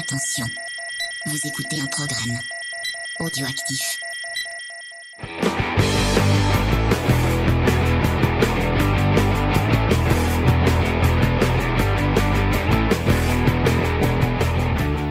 [0.00, 0.46] Attention,
[1.26, 2.38] vous écoutez un programme
[3.18, 4.00] audioactif.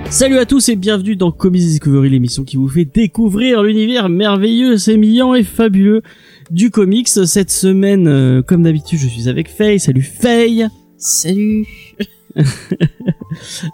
[0.10, 4.80] Salut à tous et bienvenue dans Comics Discovery, l'émission qui vous fait découvrir l'univers merveilleux,
[4.80, 6.02] sémillant et fabuleux
[6.50, 7.10] du comics.
[7.10, 9.80] Cette semaine, euh, comme d'habitude, je suis avec Faye.
[9.80, 10.68] Salut Faye
[10.98, 11.68] Salut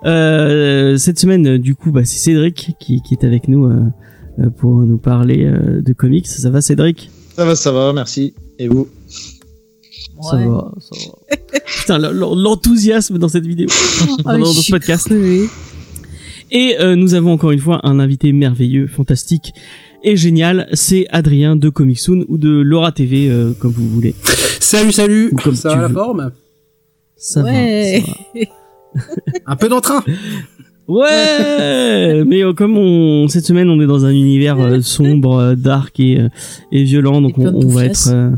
[0.05, 3.81] Euh, Cette semaine, du coup, bah, c'est Cédric qui, qui est avec nous euh,
[4.39, 6.27] euh, pour nous parler euh, de comics.
[6.27, 7.09] Ça va Cédric?
[7.35, 8.33] Ça va, ça va, merci.
[8.59, 8.87] Et vous?
[10.21, 11.35] Ça va, ça va.
[11.65, 13.67] Putain, l'enthousiasme dans cette vidéo,
[14.23, 15.11] dans, Ah, dans ce suis podcast.
[16.51, 19.51] Et euh, nous avons encore une fois un invité merveilleux, fantastique
[20.03, 20.67] et génial.
[20.73, 24.15] C'est Adrien de Comic Soon ou de Laura TV, euh, comme vous voulez.
[24.59, 26.31] Salut, salut Ou comme Ça tu va la forme?
[27.17, 27.99] Ça Ouais.
[27.99, 28.45] va, ça va.
[29.45, 30.03] Un peu d'entrain
[30.87, 35.55] Ouais, mais euh, comme on cette semaine on est dans un univers euh, sombre, euh,
[35.55, 36.29] dark et euh,
[36.71, 38.29] et violent, donc Et on, on va être euh,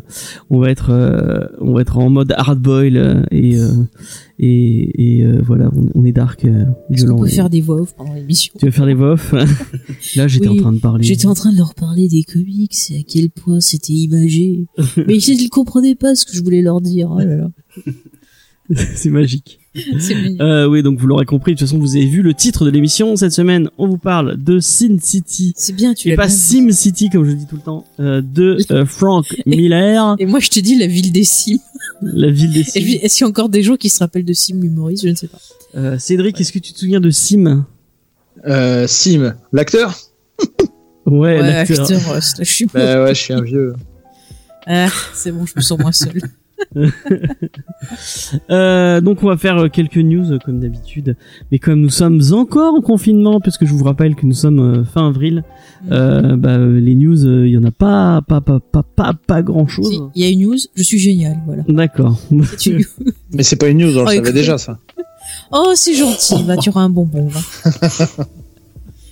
[0.50, 3.68] on va être euh, on va être en mode hard boil euh, et euh,
[4.40, 7.16] et, et euh, voilà, on, on est dark, euh, violent.
[7.16, 9.34] qu'on peut et- faire des voix off pendant l'émission Tu vas faire des voix off?
[10.16, 11.04] Là, j'étais Oui, en train de parler.
[11.04, 14.68] J'étais en train de leur parler des comics et à quel point c'était imagé.
[15.06, 17.10] Mais ils ne comprenaient pas ce que je voulais leur dire.
[17.14, 17.50] Oh là là.
[18.96, 19.60] C'est magique.
[20.42, 21.54] Euh, oui, donc vous l'aurez compris.
[21.54, 23.70] De toute façon, vous avez vu le titre de l'émission cette semaine.
[23.78, 25.54] On vous parle de Sin City.
[25.56, 26.30] C'est bien, tu Et l'as pas.
[26.30, 30.40] Sim City comme je dis tout le temps, euh, de euh, Frank Miller, Et moi,
[30.40, 31.60] je te dis la ville des Sims.
[32.02, 33.00] la ville des Et Sims.
[33.04, 35.16] Est-ce qu'il y a encore des gens qui se rappellent de Sim Humoris Je ne
[35.16, 35.38] sais pas.
[35.76, 37.66] Euh, Cédric, est-ce que tu te souviens de Sim?
[38.48, 39.96] Euh, Sim, l'acteur?
[41.06, 41.88] Ouais, Ouais, l'acteur.
[42.40, 42.80] je suis pas.
[42.98, 43.74] Bah ouais, je suis un vieux.
[44.66, 46.20] Ah, c'est bon, je me sens moins seule.
[48.50, 51.16] Euh, donc on va faire euh, quelques news euh, comme d'habitude,
[51.52, 54.84] mais comme nous sommes encore en confinement, puisque je vous rappelle que nous sommes euh,
[54.84, 55.44] fin avril,
[55.92, 59.14] euh, bah, euh, les news, euh, il y en a pas, pas, pas, pas, pas,
[59.14, 59.90] pas grand chose.
[59.90, 61.64] Si, Il y a une news, je suis géniale, voilà.
[61.68, 62.20] D'accord.
[62.32, 64.80] Mais c'est pas une news, on le Oh, savait déjà ça.
[65.52, 67.40] Oh, c'est gentil, bah tu auras un bonbon, va.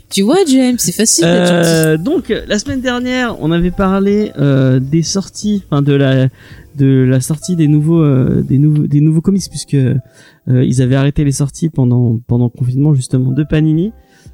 [0.09, 1.25] tu vois, James, c'est facile.
[1.28, 6.29] Euh, donc la semaine dernière, on avait parlé euh, des sorties, enfin de la
[6.77, 9.95] de la sortie des nouveaux euh, des nouveaux des nouveaux comics puisque euh,
[10.47, 13.91] ils avaient arrêté les sorties pendant pendant le confinement justement de Panini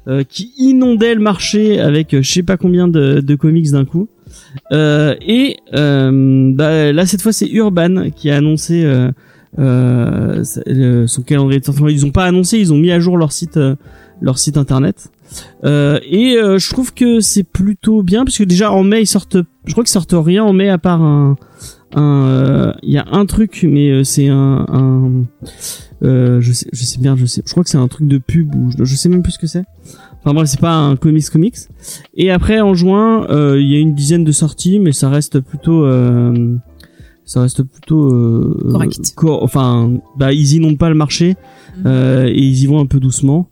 [0.08, 3.84] euh, qui inondait le marché avec euh, je sais pas combien de, de comics d'un
[3.84, 4.08] coup.
[4.72, 8.82] Euh, et euh, bah, là cette fois c'est Urban qui a annoncé
[9.56, 11.82] son calendrier de sortie.
[11.88, 13.58] Ils ont pas annoncé, ils ont mis à jour leur site
[14.22, 15.10] leur site internet.
[15.64, 19.06] Euh, et euh, je trouve que c'est plutôt bien parce que déjà en mai ils
[19.06, 21.36] sortent, je crois qu'ils sortent rien en mai à part un,
[21.94, 25.24] un, euh, il y a un truc mais euh, c'est un, un
[26.02, 28.18] euh, je sais, je sais bien, je sais, je crois que c'est un truc de
[28.18, 29.64] pub ou je, je sais même plus ce que c'est.
[30.24, 31.56] Enfin bref, c'est pas un comics comics.
[32.14, 35.40] Et après en juin, euh, il y a une dizaine de sorties, mais ça reste
[35.40, 36.56] plutôt, euh,
[37.24, 39.12] ça reste plutôt euh, Correct.
[39.14, 41.36] cor- enfin, bah ils inondent pas le marché
[41.78, 41.82] Mhm.
[41.86, 43.48] euh, et ils y vont un peu doucement.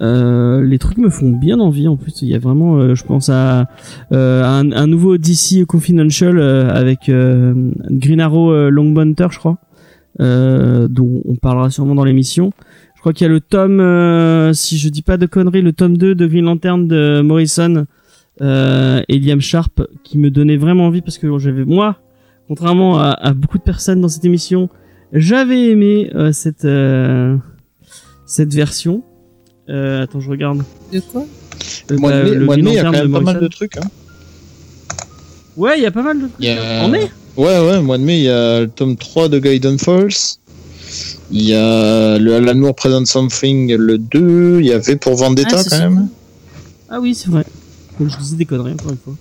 [0.00, 2.22] Euh, les trucs me font bien envie en plus.
[2.22, 3.66] Il y a vraiment, euh, je pense à
[4.12, 9.58] euh, un, un nouveau DC Confidential euh, avec euh, Green Arrow euh, Longbunter, je crois,
[10.18, 12.52] dont on parlera sûrement dans l'émission.
[12.94, 15.96] Je crois qu'il y a le tome, si je dis pas de conneries, le tome
[15.96, 17.86] 2 de Green Lantern de Morrison
[18.40, 21.98] et Liam Sharp qui me donnait vraiment envie parce que j'avais moi,
[22.48, 24.68] contrairement à, à beaucoup de personnes dans cette émission,
[25.12, 26.66] j'avais aimé cette
[28.26, 29.04] cette version.
[29.68, 30.62] Euh, attends, je regarde.
[30.92, 31.24] De quoi
[31.90, 33.20] Euh, mois bah, de mai, le mois de mai, il y a quand même pas
[33.20, 33.76] mal de trucs.
[33.76, 33.88] Hein.
[35.56, 36.46] Ouais, il y a pas mal de trucs.
[36.46, 36.84] A...
[36.84, 39.78] En mai Ouais, ouais, mois de mai, il y a le tome 3 de Gaiden
[39.78, 40.36] Falls.
[41.30, 44.60] Il y a le Alan Moore Present Something, le 2.
[44.60, 45.78] Il y avait pour Vendetta Ah, quand ça.
[45.80, 46.08] même.
[46.88, 47.44] Ah oui, c'est vrai.
[48.00, 49.14] Je disais des conneries encore une fois.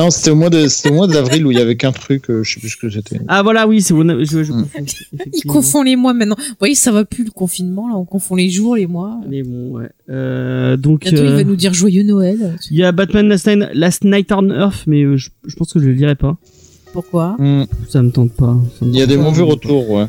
[0.00, 2.30] Non, c'était au mois de, c'était au mois d'avril où il y avait qu'un truc,
[2.30, 3.20] euh, je sais plus ce que c'était.
[3.28, 4.62] Ah voilà, oui, c'est je, je Hmm.
[4.62, 4.68] confonds.
[5.12, 5.52] Il effectivement.
[5.52, 6.36] confond les mois maintenant.
[6.38, 9.20] Vous voyez, ça va plus le confinement, là, on confond les jours, les mois.
[9.28, 9.90] Mais bon, ouais.
[10.08, 12.56] Euh, donc, Bientôt, il euh, va nous dire joyeux Noël.
[12.70, 15.72] il y a Batman Last Night, Last Night on Earth, mais euh, je, je pense
[15.72, 16.36] que je le lirai pas.
[16.94, 17.64] Pourquoi Hmm.
[17.88, 18.56] Ça me tente pas.
[18.80, 20.06] Il y a des mauvais retours, ouais.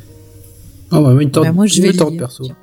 [0.90, 2.20] Ah ouais, mais une tente, Bah, moi, je vais tente lire.
[2.22, 2.44] perso.
[2.46, 2.56] Tiens.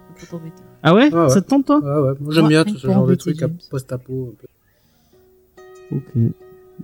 [0.83, 1.29] Ah ouais, Ah ouais.
[1.29, 3.49] Ça te tente toi Ouais, ouais, moi j'aime bien tout ce genre de trucs à
[3.71, 4.35] post-apo.
[5.93, 6.01] Ok.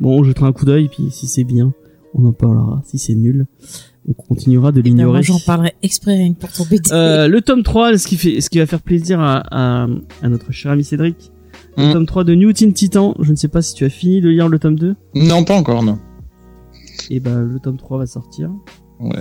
[0.01, 1.73] Bon, on jettera un coup d'œil, puis si c'est bien,
[2.15, 2.83] on en parlera.
[2.85, 3.47] Si c'est nul,
[4.09, 5.23] on continuera de Eh ben, l'ignorer.
[5.23, 6.93] j'en parlerai exprès rien que pour t'embêter.
[6.93, 9.87] Euh, le tome 3, ce qui fait, ce qui va faire plaisir à, à,
[10.23, 11.31] à notre cher ami Cédric.
[11.77, 11.93] Le Mm.
[11.93, 13.15] tome 3 de New Teen Titan.
[13.21, 14.95] Je ne sais pas si tu as fini de lire le tome 2.
[15.17, 15.99] Non, pas encore, non.
[17.11, 18.51] Et bah, le tome 3 va sortir.
[19.01, 19.21] Ouais.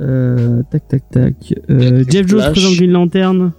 [0.00, 1.54] Euh, tac, tac, tac.
[1.68, 3.52] Euh, Jeff Jones présente Green Lantern.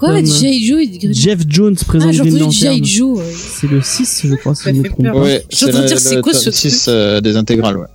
[0.00, 0.66] Quoi, G.I.
[0.66, 2.84] Joe et Green Jeff Jones présente Ah, j'ai Green entendu Lantern.
[2.84, 3.18] Joe.
[3.18, 3.24] ouais.
[3.32, 5.20] C'est le 6, je crois, si Ça je me trompe pas.
[5.20, 7.76] Ouais, Je suis en train de dire, c'est quoi ce 6 truc euh, des intégrales,
[7.78, 7.86] ouais.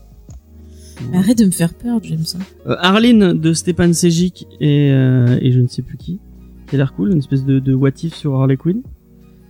[1.13, 2.23] Arrête de me faire peur, James.
[2.35, 2.39] hein.
[2.67, 6.19] Euh, Arline de Stepan Sejic et, euh, et je ne sais plus qui.
[6.67, 8.81] Qui a l'air cool, une espèce de, de what if sur Harley Quinn.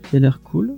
[0.09, 0.73] Qui a l'air cool.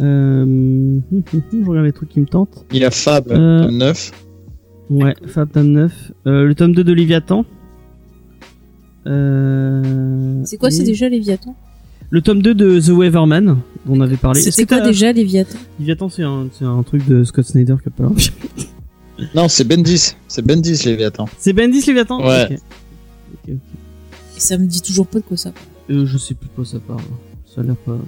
[0.00, 0.98] Euh,
[1.32, 2.64] je regarde les trucs qui me tentent.
[2.72, 4.12] Il y a Fab, Euh, tome 9.
[4.90, 6.12] Ouais, Fab tome 9.
[6.26, 7.44] Euh, le tome 2 de Léviathan.
[9.06, 11.54] Euh, C'est quoi, c'est déjà Léviathan?
[12.10, 13.58] Le tome 2 de The Weatherman, dont
[13.88, 14.40] on avait parlé.
[14.42, 15.58] C'était quoi déjà Léviathan?
[15.80, 18.28] Léviathan, c'est un, c'est un truc de Scott Snyder qui a pas l'air bien.
[19.34, 20.14] Non, c'est Bendis.
[20.28, 21.26] C'est Bendis, Léviathan.
[21.38, 22.26] C'est Bendis Léviathan?
[22.26, 22.58] Ouais.
[23.48, 23.56] Et
[24.36, 25.66] ça me dit toujours pas de quoi ça parle.
[25.98, 27.00] Euh, je sais plus de quoi ça parle.
[27.54, 27.98] Ça a l'air pas.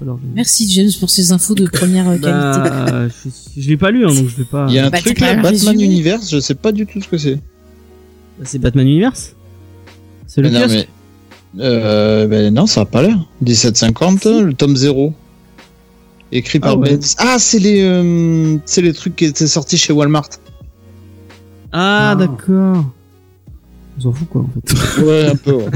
[0.00, 0.18] Pas.
[0.34, 2.24] Merci James pour ces infos de première euh, qualité.
[2.30, 4.66] Bah, je, je l'ai pas lu, hein, donc je vais pas.
[4.68, 5.80] Il y a un Bah, truc là, Batman.
[5.80, 7.36] Universe, je sais pas du tout ce que c'est.
[7.36, 9.34] Bah, C'est Batman Universe?
[10.38, 10.88] C'est le Mais non, kiosque
[11.56, 11.64] mais.
[11.64, 13.18] Euh, ben non, ça a pas l'air.
[13.40, 15.12] 1750, le tome 0.
[16.30, 16.90] Écrit par Ah ouais.
[16.92, 17.14] Bendis.
[17.18, 20.28] Ah, c'est les, euh, c'est les trucs qui étaient sortis chez Walmart.
[21.72, 22.14] Ah, Ah.
[22.16, 22.84] d'accord.
[23.96, 25.02] On s'en fout quoi en fait.
[25.02, 25.70] Ouais, un peu, ouais.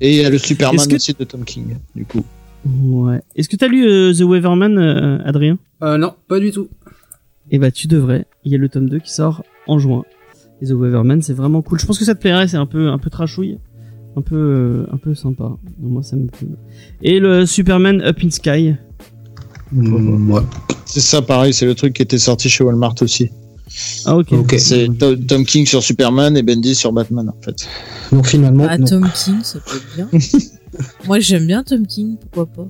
[0.00, 2.24] Et il y a le Superman que- aussi de Tom King, du coup.
[2.66, 3.20] ouais.
[3.36, 5.58] Est-ce que t'as lu euh, The Weatherman, euh, Adrien?
[5.82, 6.68] Euh, non, pas du tout.
[7.52, 8.26] Eh bah tu devrais.
[8.44, 10.02] Il y a le tome 2 qui sort en juin.
[10.60, 11.78] Et The Weatherman, c'est vraiment cool.
[11.78, 13.58] Je pense que ça te plairait, c'est un peu un peu trashouille.
[14.16, 15.44] Un peu euh, un peu sympa.
[15.44, 16.48] Donc, moi ça me plaît.
[17.02, 18.74] Et le Superman Up in Sky.
[19.72, 20.42] Mm, ouais.
[20.84, 23.30] C'est ça, pareil, c'est le truc qui était sorti chez Walmart aussi.
[24.04, 24.32] Ah ok.
[24.32, 24.54] Ok.
[24.58, 27.66] C'est To- Tom King sur Superman et Bendis sur Batman, en fait.
[28.10, 28.86] Donc finalement, Ah, non.
[28.86, 30.20] Tom King, ça peut être bien.
[31.06, 32.68] Moi, j'aime bien Tom King, pourquoi pas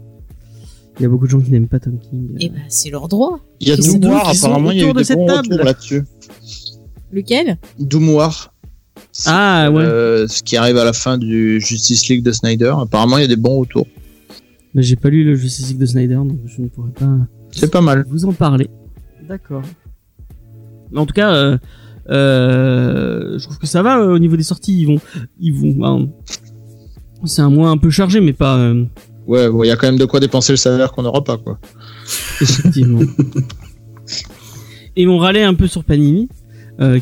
[0.98, 2.36] Il y a beaucoup de gens qui n'aiment pas Tom King.
[2.38, 3.40] Eh ben, c'est leur droit.
[3.58, 5.26] Il y a Doom War, qui sont apparemment, il y a eu de des bons
[5.26, 6.04] retours là-dessus.
[7.12, 7.58] Lequel?
[7.80, 8.51] Doom War.
[9.26, 9.82] Ah ouais.
[9.82, 12.72] Euh, ce qui arrive à la fin du Justice League de Snyder.
[12.80, 13.86] Apparemment, il y a des bons retours.
[14.74, 17.06] Bah, j'ai pas lu le Justice League de Snyder, donc je ne pourrais pas
[17.50, 18.04] C'est pas mal.
[18.08, 18.68] vous en parler.
[19.28, 19.62] D'accord.
[20.90, 21.58] Mais En tout cas, euh,
[22.10, 24.80] euh, je trouve que ça va euh, au niveau des sorties.
[24.80, 25.00] Ils vont,
[25.40, 25.72] ils vont.
[25.72, 26.08] ben,
[27.26, 28.84] c'est un mois un peu chargé, mais pas euh,
[29.26, 31.36] Ouais, ouais, il y a quand même de quoi dépenser le salaire qu'on n'aura pas,
[31.36, 31.58] quoi.
[32.40, 33.00] effectivement.
[34.96, 36.28] Et ils m'ont râlé un peu sur Panini,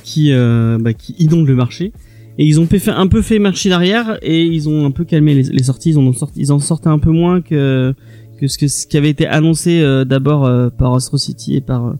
[0.02, 1.92] qui, euh, bah, qui inonde le marché.
[2.38, 5.34] Et ils ont fait, un peu fait marcher arrière et ils ont un peu calmé
[5.34, 5.90] les, sorties.
[5.90, 7.94] Ils en sorti, ils en sortaient un peu moins que
[8.40, 11.60] que ce que ce qui avait été annoncé euh, d'abord euh, par Astro City et
[11.60, 11.86] par.
[11.86, 11.92] euh,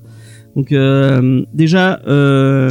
[0.56, 2.71] donc euh, déjà, euh,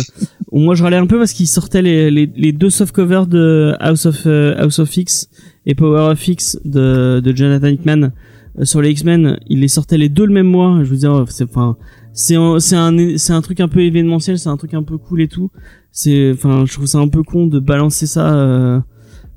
[0.51, 4.05] moi je râlais un peu parce qu'ils sortaient les, les, deux soft covers de House
[4.05, 5.29] of euh, House of X
[5.65, 8.11] et Power of X de, de Jonathan Hickman
[8.59, 9.39] euh, sur les X-Men.
[9.47, 10.79] Ils les sortaient les deux le même mois.
[10.83, 11.77] Je veux dire, enfin
[12.19, 14.97] c'est un c'est un c'est un truc un peu événementiel, c'est un truc un peu
[14.97, 15.49] cool et tout.
[15.91, 18.79] C'est enfin je trouve ça un peu con de balancer ça euh,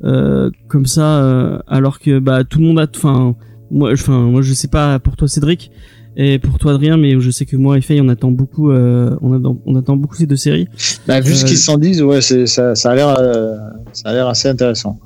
[0.02, 3.36] euh, comme ça euh, alors que bah tout le monde a enfin
[3.70, 5.70] moi enfin moi je sais pas pour toi Cédric
[6.16, 9.16] et pour toi Adrien mais je sais que moi et Faye on attend beaucoup euh,
[9.22, 10.66] on attend on attend beaucoup ces deux séries.
[11.06, 13.56] Bah, vu ce Euh, qu'ils s'en disent, ouais, c'est, ça, ça a l'air, euh,
[13.92, 14.98] ça a l'air assez intéressant.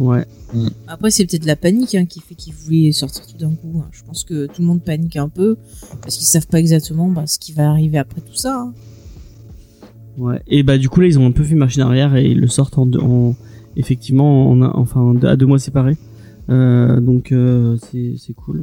[0.00, 0.24] Ouais.
[0.86, 3.82] Après, c'est peut-être la panique hein, qui fait qu'ils voulaient sortir tout d'un coup.
[3.82, 3.88] hein.
[3.90, 5.56] Je pense que tout le monde panique un peu
[6.02, 8.60] parce qu'ils savent pas exactement bah, ce qui va arriver après tout ça.
[8.60, 8.72] hein.
[10.16, 10.40] Ouais.
[10.48, 12.48] Et bah du coup là ils ont un peu fait machine arrière et ils le
[12.48, 13.34] sortent en, deux- en
[13.76, 15.96] effectivement en, un- enfin à deux mois séparés.
[16.50, 18.62] Euh, donc euh, c'est c'est cool.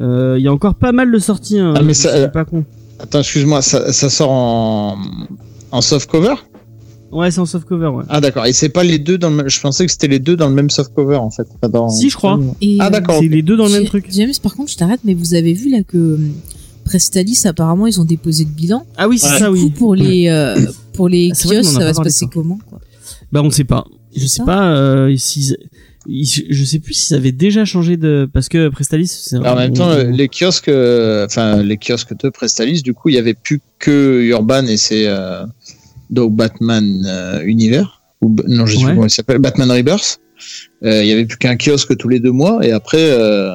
[0.00, 1.58] Euh, Il y a encore pas mal de sorties.
[1.58, 2.64] Hein, Ah, mais ça- c'est pas con.
[2.98, 4.98] Attends, excuse-moi, ça, ça sort en,
[5.72, 6.34] en soft cover?
[7.12, 7.88] Ouais, c'est en soft cover.
[7.88, 8.04] Ouais.
[8.08, 8.46] Ah, d'accord.
[8.46, 10.48] Et c'est pas les deux dans le même, je pensais que c'était les deux dans
[10.48, 11.46] le même soft cover, en fait.
[11.68, 12.38] Dans- Si, je crois.
[12.60, 13.18] Et, Ah, d'accord.
[13.20, 14.06] C'est les deux dans le même J'ai- truc.
[14.10, 16.18] James, par contre, je t'arrête, mais vous avez vu là que euh,
[16.84, 18.86] Prestalis, apparemment, ils ont déposé le bilan.
[18.96, 19.38] Ah oui, c'est Ouais.
[19.38, 19.60] ça, Du oui.
[19.64, 20.56] coup, pour les euh,
[20.92, 22.30] pour les Ah, kiosques, ça va se passer ça.
[22.32, 22.80] comment quoi
[23.32, 23.84] Bah on sait pas.
[24.14, 25.56] Je sais ça pas euh, s'ils
[26.08, 29.72] ils- je sais plus s'ils avaient déjà changé de parce que Prestalis c'est en même
[29.74, 33.60] temps, on- les kiosques, enfin, les kiosques de Prestalis, du coup, il y avait plus
[33.78, 35.44] que Urban et c'est, euh,
[36.10, 38.02] donc Batman euh, Univers.
[38.20, 38.90] Ou, non, je sais Ouais.
[38.92, 39.38] comment il s'appelle.
[39.38, 40.20] Batman Rebirth.
[40.84, 43.50] Euh, il y avait plus qu'un kiosque tous les deux mois et après, euh,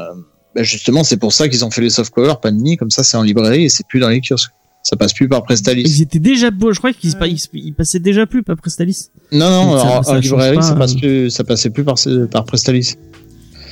[0.55, 3.17] bah, justement, c'est pour ça qu'ils ont fait les soft covers Panini, comme ça, c'est
[3.17, 4.51] en librairie et c'est plus dans les kiosques.
[4.83, 5.81] Ça passe plus par Prestalis.
[5.81, 7.15] ils étaient déjà beaux, je crois qu'ils
[7.53, 9.07] ils passaient déjà plus pas Prestalis.
[9.31, 10.77] Non, non, Donc, ça- en, ça en change librairie, pas, ça, euh.
[10.77, 11.95] passe plus, ça passait plus par,
[12.29, 12.93] par Prestalis.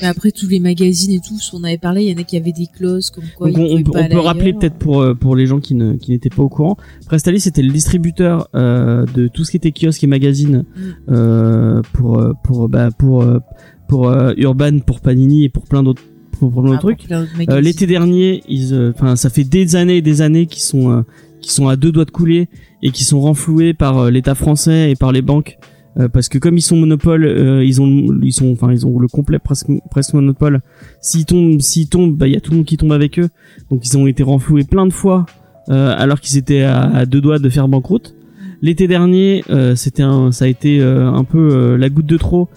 [0.01, 2.37] Mais après, tous les magazines et tout, on avait parlé, il y en a qui
[2.37, 5.01] avaient des clauses comme quoi Donc ils on, on pas on peut rappeler peut-être pour
[5.01, 8.47] euh, pour les gens qui ne qui n'étaient pas au courant, Prestalis c'était le distributeur
[8.55, 11.13] euh, de tout ce qui était kiosque et magazine Mm.
[11.13, 13.39] euh, pour euh, pour bah pour euh,
[13.87, 17.05] pour euh, Urban, pour Panini et pour plein d'autres pour, pour plein Ah, trucs.
[17.11, 17.61] Euh.
[17.61, 21.01] L'été dernier, ils, euh, enfin, ça fait des années et des années qu'ils sont, euh,
[21.41, 22.49] qui sont à deux doigts de couler
[22.81, 25.57] et qui sont renfloués par l'État français et par les banques
[25.99, 28.97] Euh, parce que comme ils sont monopole, euh, ils ont ils sont enfin ils ont
[28.99, 30.61] le complet presque presque monopole.
[31.01, 33.29] S'ils tombent s'ils tombent, bah il y a tout le monde qui tombe avec eux.
[33.69, 35.25] Donc ils ont été renfloués plein de fois
[35.69, 38.15] euh, alors qu'ils étaient à, deux doigts de faire banqueroute.
[38.61, 42.49] L'été dernier, euh, c'était un ça a été euh, un peu la goutte de trop.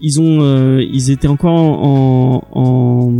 [0.00, 3.12] Ils ont ils étaient encore en, en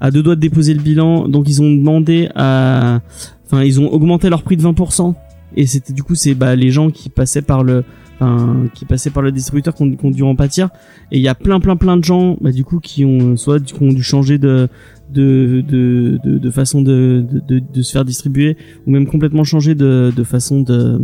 [0.00, 3.00] à deux doigts de déposer le bilan, donc ils ont demandé à
[3.46, 5.14] enfin ils ont augmenté leur prix de 20%
[5.56, 7.84] et c'était du coup c'est bah les gens qui passaient par le
[8.22, 10.70] enfin, qui passaient par le distributeur qui ont, qui ont dû en pâtir
[11.10, 13.62] et il y a plein plein plein de gens bah, du coup qui ont soit
[13.62, 14.68] qui ont dû changer de
[15.10, 19.74] de de, de, de façon de, de, de, se faire distribuer ou même complètement changer
[19.74, 21.00] de, de façon de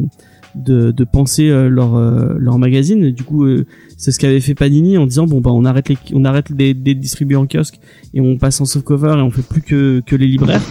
[0.55, 3.11] de, de penser euh, leur euh, leur magazine.
[3.11, 5.99] Du coup euh, c'est ce qu'avait fait Panini en disant bon bah on arrête les
[6.15, 7.79] on arrête des, des distribuer en kiosque
[8.15, 10.63] et on passe en softcover et on fait plus que que les libraires.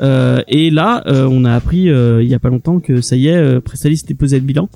[0.00, 3.16] Euh, et là, euh, on a appris euh, il y a pas longtemps que ça
[3.16, 4.68] y est, euh, Prestalis déposait le bilan.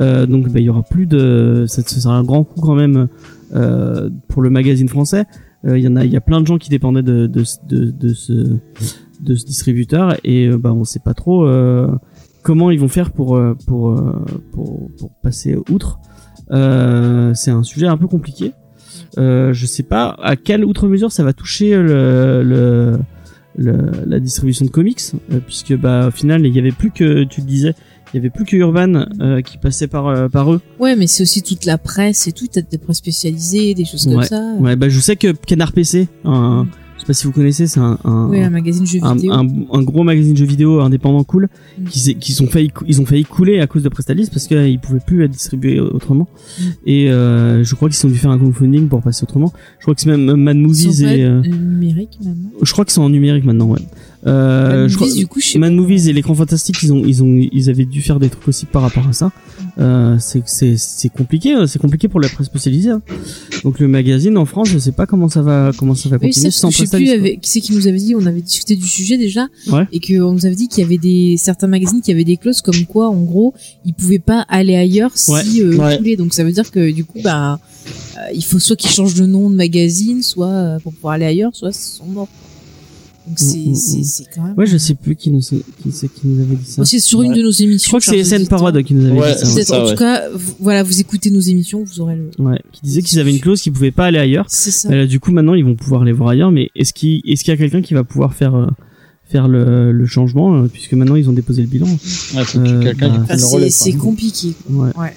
[0.00, 2.74] Euh, donc bah, il y aura plus de, ça, ce sera un grand coup quand
[2.74, 3.08] même
[3.54, 5.24] euh, pour le magazine français.
[5.66, 8.32] Euh, Il y a, il plein de gens qui dépendaient de de, de, de ce
[9.20, 11.44] de ce distributeur et bah on sait pas trop
[12.42, 14.00] comment ils vont faire pour pour
[14.52, 15.98] pour, pour passer outre.
[16.52, 18.52] Euh, c'est un sujet un peu compliqué.
[19.18, 22.98] Euh, je sais pas à quelle outre mesure ça va toucher le, le
[23.56, 25.00] le- la distribution de comics
[25.46, 27.74] puisque bah au final il y avait plus que tu le disais
[28.12, 31.06] il y avait plus que Urban euh, qui passait par euh, par eux Ouais, mais
[31.06, 34.54] c'est aussi toute la presse et tout, t'as des presse spécialisées, des choses comme ça.
[34.58, 37.80] ouais bah je sais que Canard PC un, je sais pas si vous connaissez c'est
[37.80, 39.32] un un, un magazine jeux un, vidéo.
[39.32, 41.48] un, un gros magazine jeux vidéo indépendant cool
[41.78, 41.84] Mm.
[42.18, 45.22] qui sont failli ils ont failli couler à cause de Prestalis parce qu'ils pouvaient plus
[45.24, 46.62] être distribués autrement Mm.
[46.86, 49.94] et euh, je crois qu'ils ont dû faire un crowdfunding pour passer autrement je crois
[49.94, 52.50] que c'est même Mad Ils Movies sont pas et euh, numériques maintenant.
[52.62, 53.78] je crois que c'est en numérique maintenant ouais
[54.28, 56.92] euh, Mad je crois- Movies, du coup, je sais Mad Movies et l'écran fantastique, ils
[56.92, 59.32] ont, ils ont, ils avaient dû faire des trucs aussi par rapport à ça.
[59.78, 62.90] Euh, c'est, c'est, c'est compliqué, euh, c'est compliqué pour la presse spécialisée.
[62.90, 63.02] hein.
[63.64, 66.32] Donc le magazine en France, je sais pas comment ça va, comment ça va Oui,
[66.32, 68.26] ça, continuer parce sans je sais plus avec, qui c'est qui nous avait dit, on
[68.26, 69.84] avait discuté du sujet déjà, Ouais.
[69.92, 72.60] et qu'on nous avait dit qu'il y avait des, certains magazines qui avaient des clauses
[72.60, 73.54] comme quoi, en gros,
[73.84, 75.42] ils pouvaient pas aller ailleurs si, Ouais.
[75.60, 76.16] euh, Ouais.
[76.16, 77.60] Donc ça veut dire que, du coup, bah,
[78.16, 81.54] euh, il faut soit qu'ils changent de nom de magazine, soit pour pouvoir aller ailleurs,
[81.54, 82.28] soit ils sont morts.
[83.28, 83.70] Donc c'est, Mm, mm,
[84.00, 84.04] mm.
[84.04, 84.54] c'est quand même.
[84.56, 86.84] Ouais, je sais plus qui nous, qui c'est qui nous avait dit ça.
[86.84, 87.84] C'est sur une de nos émissions.
[87.84, 88.46] Je crois que c'est SN.
[88.48, 89.44] Parode qui nous avait Ouais, dit ça.
[89.46, 89.50] ouais.
[89.50, 89.90] c'est Peut-être, ça, en ouais.
[89.92, 92.30] tout cas, vous- voilà, vous écoutez nos émissions, vous aurez le.
[92.38, 94.46] Ouais, qui disait qu'ils avaient une clause qui pouvait pas aller ailleurs.
[94.48, 94.94] C'est ça.
[94.94, 96.50] Là, du coup, maintenant, ils vont pouvoir les voir ailleurs.
[96.50, 98.66] Mais est-ce qu'il, est-ce qu'il y a quelqu'un qui va pouvoir faire, euh,
[99.28, 101.86] faire le, le changement, euh, puisque maintenant ils ont déposé le bilan.
[101.86, 104.54] Ouais, Euh, quelqu'un bah, qui le c'est, compliqué.
[104.70, 104.88] Ouais.
[104.96, 105.12] Ouais.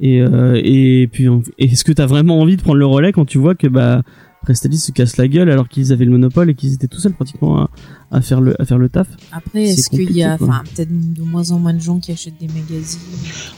[0.00, 1.26] Et, euh, et puis,
[1.58, 4.02] est-ce que t'as vraiment envie de prendre le relais quand tu vois que bah
[4.44, 7.12] Prestalis se casse la gueule alors qu'ils avaient le monopole et qu'ils étaient tout seuls
[7.14, 7.70] pratiquement à,
[8.12, 9.08] à faire le à faire le taf.
[9.32, 12.38] Après, est-ce qu'il y a, enfin, peut-être de moins en moins de gens qui achètent
[12.40, 13.00] des magazines.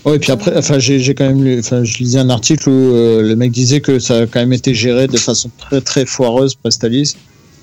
[0.05, 2.69] Ouais, et puis après, enfin, j'ai j'ai quand même lu, enfin, je lisais un article
[2.69, 5.81] où euh, le mec disait que ça a quand même été géré de façon très
[5.81, 7.15] très foireuse, Prestalis,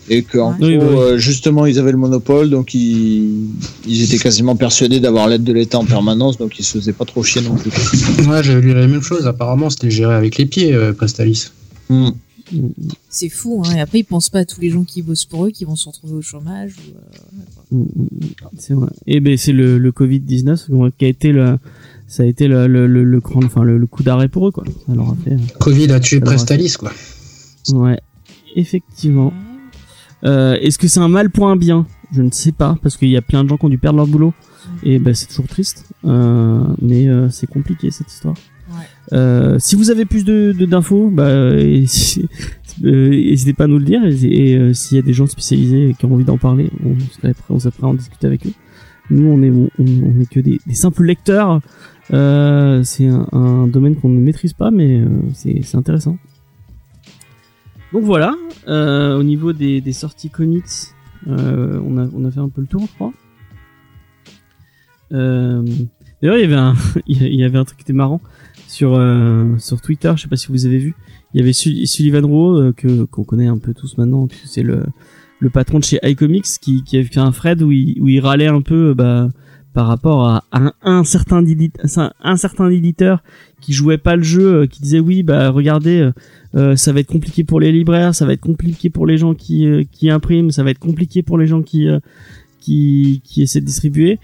[0.09, 0.57] et que en Ouais.
[0.59, 0.97] gros, Oui, oui, oui.
[0.99, 3.47] euh, justement, ils avaient le monopole, donc ils,
[3.87, 7.05] ils étaient quasiment persuadés d'avoir l'aide de l'État en permanence, donc ils se faisaient pas
[7.05, 7.71] trop chier non plus.
[8.27, 9.25] Ouais, j'avais lu la même chose.
[9.27, 11.51] Apparemment, c'était géré avec les pieds, euh, Prestalis.
[11.89, 12.09] Hmm.
[13.09, 13.75] C'est fou, hein.
[13.75, 15.75] Et après, ils pensent pas à tous les gens qui bossent pour eux, qui vont
[15.75, 16.75] se retrouver au chômage.
[16.77, 18.27] Ou, euh, Mm, mm, mm.
[18.57, 18.89] C'est vrai.
[19.07, 21.57] Et ben c'est le, le Covid 19 qui a été le
[22.07, 24.51] ça a été le le, le, le grand enfin le, le coup d'arrêt pour eux
[24.51, 24.63] quoi.
[24.85, 25.35] Ça leur a fait.
[25.59, 26.91] Covid a tué Prestalis, quoi.
[27.69, 27.99] Ouais.
[28.55, 29.33] Effectivement.
[30.23, 31.87] Euh, Est-ce que c'est un mal pour un bien?
[32.13, 33.97] Je ne sais pas parce qu'il y a plein de gens qui ont dû perdre
[33.97, 34.33] leur boulot
[34.83, 35.85] et ben c'est toujours triste.
[36.05, 38.35] Euh, mais euh, c'est compliqué cette histoire.
[39.13, 42.27] Euh, si vous avez plus de d'infos, bah euh, si-
[42.81, 46.05] n'hésitez pas à nous le dire et, euh, s'il y a des gens spécialisés qui
[46.05, 48.53] ont envie d'en parler, on serait prêt, à en discuter avec eux.
[49.11, 49.41] Nous on
[50.21, 51.61] est que des, simples lecteurs.
[52.09, 55.01] C'est un, domaine qu'on ne maîtrise pas mais
[55.33, 56.17] c'est intéressant.
[57.91, 58.33] Donc voilà,
[58.67, 60.63] au niveau des, sorties comics,
[61.27, 63.13] on, a, fait un peu le tour, je crois.
[65.11, 68.21] D'ailleurs, il il y avait un truc qui était marrant
[68.73, 70.11] sur euh, sur Twitter.
[70.15, 70.95] Je sais pas si vous avez vu.
[71.33, 74.47] Il y avait Sul- Sullivan Rowe euh, que qu'on connaît un peu tous maintenant, puisque
[74.47, 74.83] c'est le
[75.39, 78.19] le patron de chez iComics qui qui avait fait un thread où il où il
[78.19, 79.29] râlait un peu euh, bah
[79.73, 80.43] par rapport à,
[80.83, 81.43] un, certain
[82.23, 83.23] un, certain éditeur
[83.59, 86.11] qui jouait pas le jeu, qui disait oui bah regardez
[86.75, 89.65] ça va être compliqué pour les libraires, ça va être compliqué pour les gens qui
[89.91, 91.87] qui impriment, ça va être compliqué pour les gens qui
[92.59, 94.19] qui qui essaient de distribuer.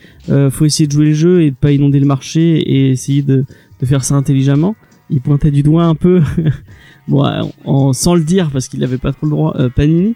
[0.51, 3.43] Faut essayer de jouer le jeu et de pas inonder le marché et essayer de
[3.79, 4.75] de faire ça intelligemment.
[5.09, 6.21] Il pointait du doigt un peu,
[7.07, 7.23] bon,
[7.65, 10.15] en- sans le dire parce qu'il avait pas trop le droit, euh, Panini,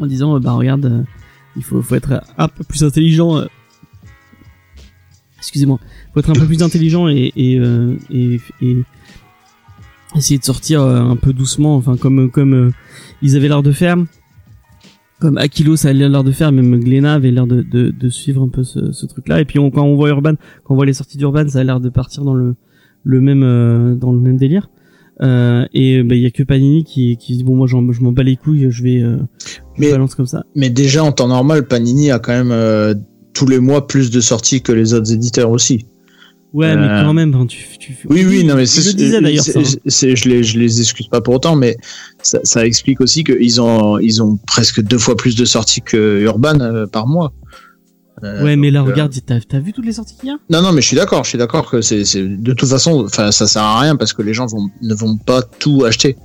[0.00, 1.02] en disant euh, bah regarde, euh,
[1.56, 3.38] il faut faut être un peu plus intelligent.
[3.38, 3.46] euh,
[5.38, 5.78] excusez-moi,
[6.12, 8.38] faut être un peu plus intelligent et et, euh, et,
[10.14, 12.70] essayer de sortir euh, un peu doucement, enfin comme comme euh,
[13.22, 13.96] ils avaient l'air de faire,
[15.20, 18.42] comme Aquilo ça a l'air de faire, même Glenna avait l'air de, de, de suivre
[18.42, 19.40] un peu ce, ce truc-là.
[19.40, 20.34] Et puis on, quand on voit Urban,
[20.64, 22.54] quand on voit les sorties d'Urban, ça a l'air de partir dans le
[23.04, 24.70] le même euh, dans le même délire.
[25.22, 28.00] Euh, et bah, il y a que Panini qui qui dit bon moi j'en- je
[28.02, 29.18] m'en bats les couilles, je vais euh,
[29.76, 30.44] je Mais- balance comme ça.
[30.56, 32.94] Mais déjà en temps normal, Panini a quand même euh,
[33.34, 35.84] tous les mois plus de sorties que les autres éditeurs aussi.
[36.52, 38.94] Ouais, mais Euh, quand même, enfin, tu, tu Oui, oui, non, mais je c'est, le
[38.96, 39.44] disais d'ailleurs.
[39.44, 39.80] ça, c'est- hein.
[39.86, 41.76] c'est- je les, je les excuse pas pour autant, mais
[42.22, 46.20] ça, ça explique aussi qu'ils ont, ils ont presque deux fois plus de sorties que
[46.20, 47.32] Urban euh, par mois.
[48.22, 50.36] Euh, Ouais, mais là, euh, regarde, t'as t'as vu toutes les sorties qu'il y a?
[50.50, 53.04] Non, non, mais je suis d'accord, je suis d'accord que c'est, c'est, de toute façon,
[53.04, 56.16] enfin, ça sert à rien parce que les gens vont, ne vont pas tout acheter.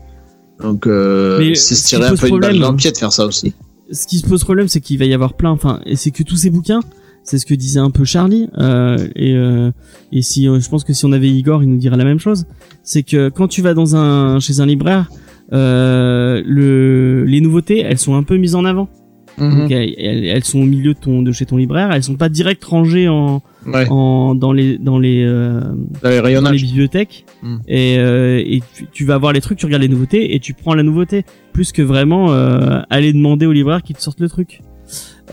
[0.61, 2.97] Donc, euh, c'est ce se qui tirer un peu une balle dans le pied de
[2.97, 3.53] faire ça aussi.
[3.91, 5.51] Ce qui se pose problème, c'est qu'il va y avoir plein.
[5.51, 6.81] Enfin, et c'est que tous ces bouquins,
[7.23, 8.49] c'est ce que disait un peu Charlie.
[8.57, 9.71] Euh, et euh,
[10.11, 12.19] et si, euh, je pense que si on avait Igor, il nous dirait la même
[12.19, 12.45] chose.
[12.83, 17.97] C'est que quand tu vas dans un chez un libraire, euh, le les nouveautés, elles
[17.97, 18.89] sont un peu mises en avant.
[19.37, 19.59] Mhm.
[19.59, 21.91] Donc, elles, sont au milieu de ton de chez ton libraire.
[21.91, 25.59] Elles sont pas direct rangées en, Ouais, en dans les dans les euh,
[26.03, 27.57] dans les dans les bibliothèques Mm.
[27.67, 30.53] et, euh, et tu, tu vas voir les trucs, tu regardes les nouveautés et tu
[30.53, 34.29] prends la nouveauté plus que vraiment euh, aller demander au libraire qu'il te sorte le
[34.29, 34.61] truc.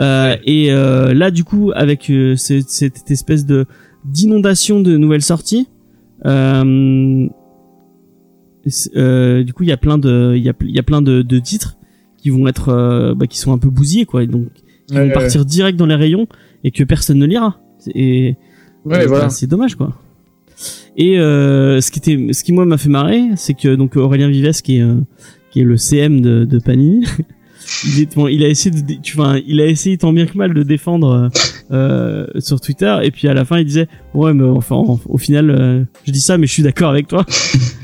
[0.00, 3.66] Euh, Et euh, là, du coup, avec euh, cette, cette espèce de
[4.04, 5.68] d'inondation de nouvelles sorties,
[8.96, 11.22] euh, du coup, il y a plein de il y a, y a plein de,
[11.22, 11.76] de titres
[12.18, 14.46] qui vont être euh, bah, qui sont un peu bousillés quoi, et donc
[14.86, 16.26] qui Ouais, vont partir direct dans les rayons
[16.64, 17.60] et que personne ne lira.
[17.94, 18.36] Et
[18.84, 19.30] Ouais, et, voilà.
[19.30, 19.92] c'est dommage quoi.
[20.96, 24.28] Et euh, ce qui était, ce qui moi m'a fait marrer, c'est que donc Aurélien
[24.28, 24.96] Vives qui est euh,
[25.50, 27.04] qui est le CM de, de Panini,
[27.96, 30.36] il est, bon, il a essayé de, tu vois, il a essayé tant bien que
[30.36, 31.30] mal de défendre
[31.72, 31.76] euh,
[32.34, 35.16] euh, sur Twitter et puis à la fin il disait ouais mais enfin en- au
[35.18, 37.24] final euh, je dis ça mais je suis d'accord avec toi.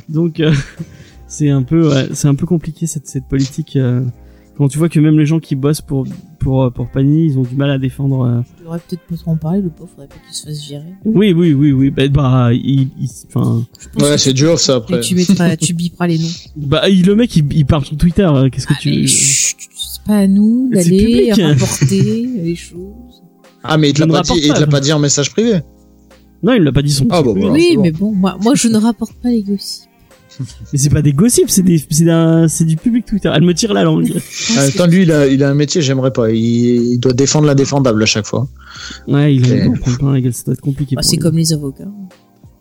[0.09, 0.53] donc euh,
[1.27, 3.77] c'est un peu ouais, c'est un peu compliqué cette cette politique.
[3.77, 4.03] euh,
[4.57, 6.05] quand tu vois que même les gens qui bossent pour
[6.41, 8.23] pour euh, pour Panini, ils ont du mal à défendre.
[8.25, 10.65] euh, Je devrais peut-être pas trop en parler, le pauvre, faudrait pas qu'il se fasse
[10.67, 10.95] virer.
[11.05, 11.91] oui, oui, oui, oui.
[11.91, 13.65] Bah, bah il, il- enfin,
[14.01, 14.97] Ouais, c'est dur ça après.
[14.97, 16.29] Et tu mettras, tu biperas les noms.
[16.57, 18.29] bah, il, le mec, il, il parle sur Twitter.
[18.51, 19.55] Qu'est-ce que Ah, tu c'est
[20.07, 22.03] pas à nous d'aller rapporter
[22.43, 23.23] les choses.
[23.63, 25.31] Ah, mais il te l'a ne pas dit, il te l'a pas dit en message
[25.31, 25.61] privé.
[26.43, 27.07] Non, il l'a pas dit son.
[27.11, 27.83] Ah, petit bah, oui, bon.
[27.83, 29.88] mais bon, moi, moi, je ne rapporte pas les gossips.
[30.73, 31.79] Mais c'est pas des gossips, c'est des,
[32.49, 33.31] c'est du public Twitter.
[33.35, 34.13] Elle me tire la langue.
[34.57, 36.31] Même temps, lui, il a, il a un métier, j'aimerais pas.
[36.31, 36.39] Il,
[36.93, 38.47] il doit défendre l'indéfendable à chaque fois.
[39.07, 40.33] ouais, il Et- en prend plein la gueule.
[40.35, 40.95] Ça doit être compliqué.
[40.97, 41.89] Bah, c'est comme les avocats.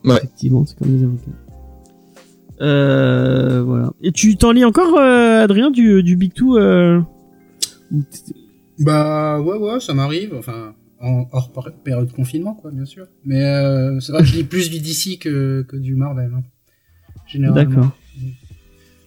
[0.05, 1.31] Effectivement, c'est comme les avocats.
[2.61, 3.91] Euh, voilà.
[4.01, 6.99] Et tu t'en lis encore, euh, Adrien, du, du Big Two, euh,
[8.79, 11.51] Bah ouais ouais ça m'arrive enfin en hors
[11.83, 14.79] période de confinement quoi bien sûr mais euh, c'est vrai que je lis plus du
[14.79, 16.41] DC que, que du Marvel hein,
[17.27, 17.97] généralement D'accord.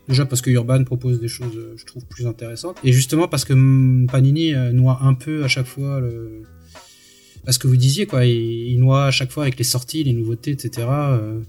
[0.09, 3.45] déjà parce que Urban propose des choses euh, je trouve plus intéressantes et justement parce
[3.45, 6.43] que hum, Panini euh, noie un peu à chaque fois le
[7.47, 10.05] à ce que vous disiez quoi il, il noie à chaque fois avec les sorties
[10.05, 11.41] les nouveautés etc euh,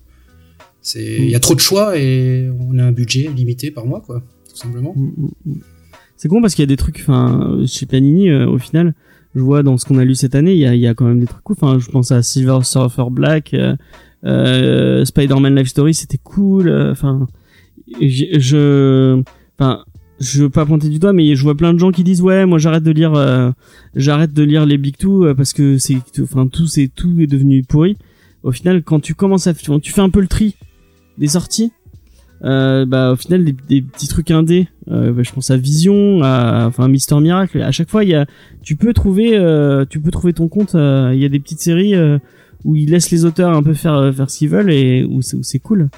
[0.82, 4.02] c'est il y a trop de choix et on a un budget limité par mois
[4.02, 5.62] quoi tout simplement Mm, mm, mm.
[6.22, 8.94] C'est con parce qu'il y a des trucs, enfin, chez Panini, euh, au final,
[9.34, 10.94] je vois dans ce qu'on a lu cette année, il y a, il y a
[10.94, 11.56] quand même des trucs cool.
[11.60, 13.76] Enfin, je pense à Silver Surfer Black, euh,
[14.26, 16.68] euh, Spider-Man Life Story, c'était cool.
[16.68, 17.28] euh, Enfin,
[18.00, 19.22] je,
[19.58, 19.84] enfin,
[20.20, 22.46] je veux pas pointer du doigt, mais je vois plein de gens qui disent ouais,
[22.46, 23.52] moi j'arrête de lire, euh,
[23.96, 27.28] j'arrête de lire les Big Two euh, parce que c'est, enfin, tout c'est tout est
[27.28, 27.98] devenu pourri.
[28.44, 30.56] Au final, quand tu commences à, tu fais un peu le tri
[31.18, 31.72] des sorties,
[32.44, 36.66] euh, bah au final des, petits trucs indés euh, bah, je pense à Vision à
[36.66, 38.26] enfin Mister Miracle à chaque fois il y a
[38.64, 41.94] tu peux trouver euh, tu peux trouver ton compte il y a des petites séries
[42.64, 45.22] où ils laissent les auteurs un peu faire euh, faire ce qu'ils veulent et où
[45.22, 45.90] c'est où c'est cool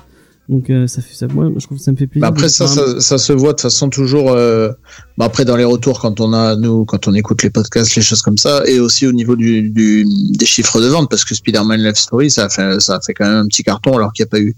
[0.49, 2.49] donc euh, ça fait ça moi je trouve que ça me fait plaisir Bah après
[2.49, 4.31] ça, ça, ça se voit de façon toujours.
[4.31, 4.71] Euh...
[5.17, 8.01] Bah après dans les retours quand on a nous quand on écoute les podcasts, les
[8.01, 11.33] choses comme ça, et aussi au niveau du, du des chiffres de vente parce que
[11.33, 14.11] Spider-Man Love Story ça a fait ça a fait quand même un petit carton alors
[14.11, 14.53] qu'il n'y a pas eu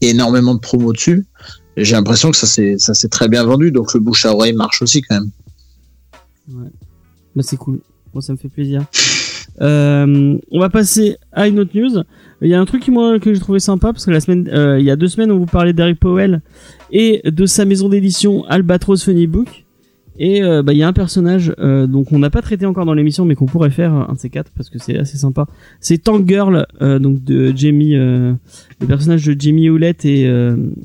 [0.00, 1.26] énormément de promos dessus.
[1.76, 4.54] J'ai l'impression que ça s'est ça s'est très bien vendu donc le bouche à oreille
[4.54, 5.30] marche aussi quand même.
[7.36, 7.80] Bah c'est cool.
[8.14, 8.86] Moi ça me fait plaisir.
[9.60, 12.02] Euh, on va passer à une autre news.
[12.40, 14.48] Il y a un truc qui moi que j'ai trouvé sympa parce que la semaine,
[14.52, 16.40] euh, il y a deux semaines on vous parlait d'Eric Powell
[16.92, 19.64] et de sa maison d'édition Albatros Funny Book.
[20.20, 22.84] Et euh, bah il y a un personnage euh, donc on n'a pas traité encore
[22.84, 25.46] dans l'émission mais qu'on pourrait faire un de ces quatre parce que c'est assez sympa.
[25.80, 28.36] C'est Tank Girl euh, donc de Jamie le
[28.86, 30.24] personnage de Jamie Hewlett et,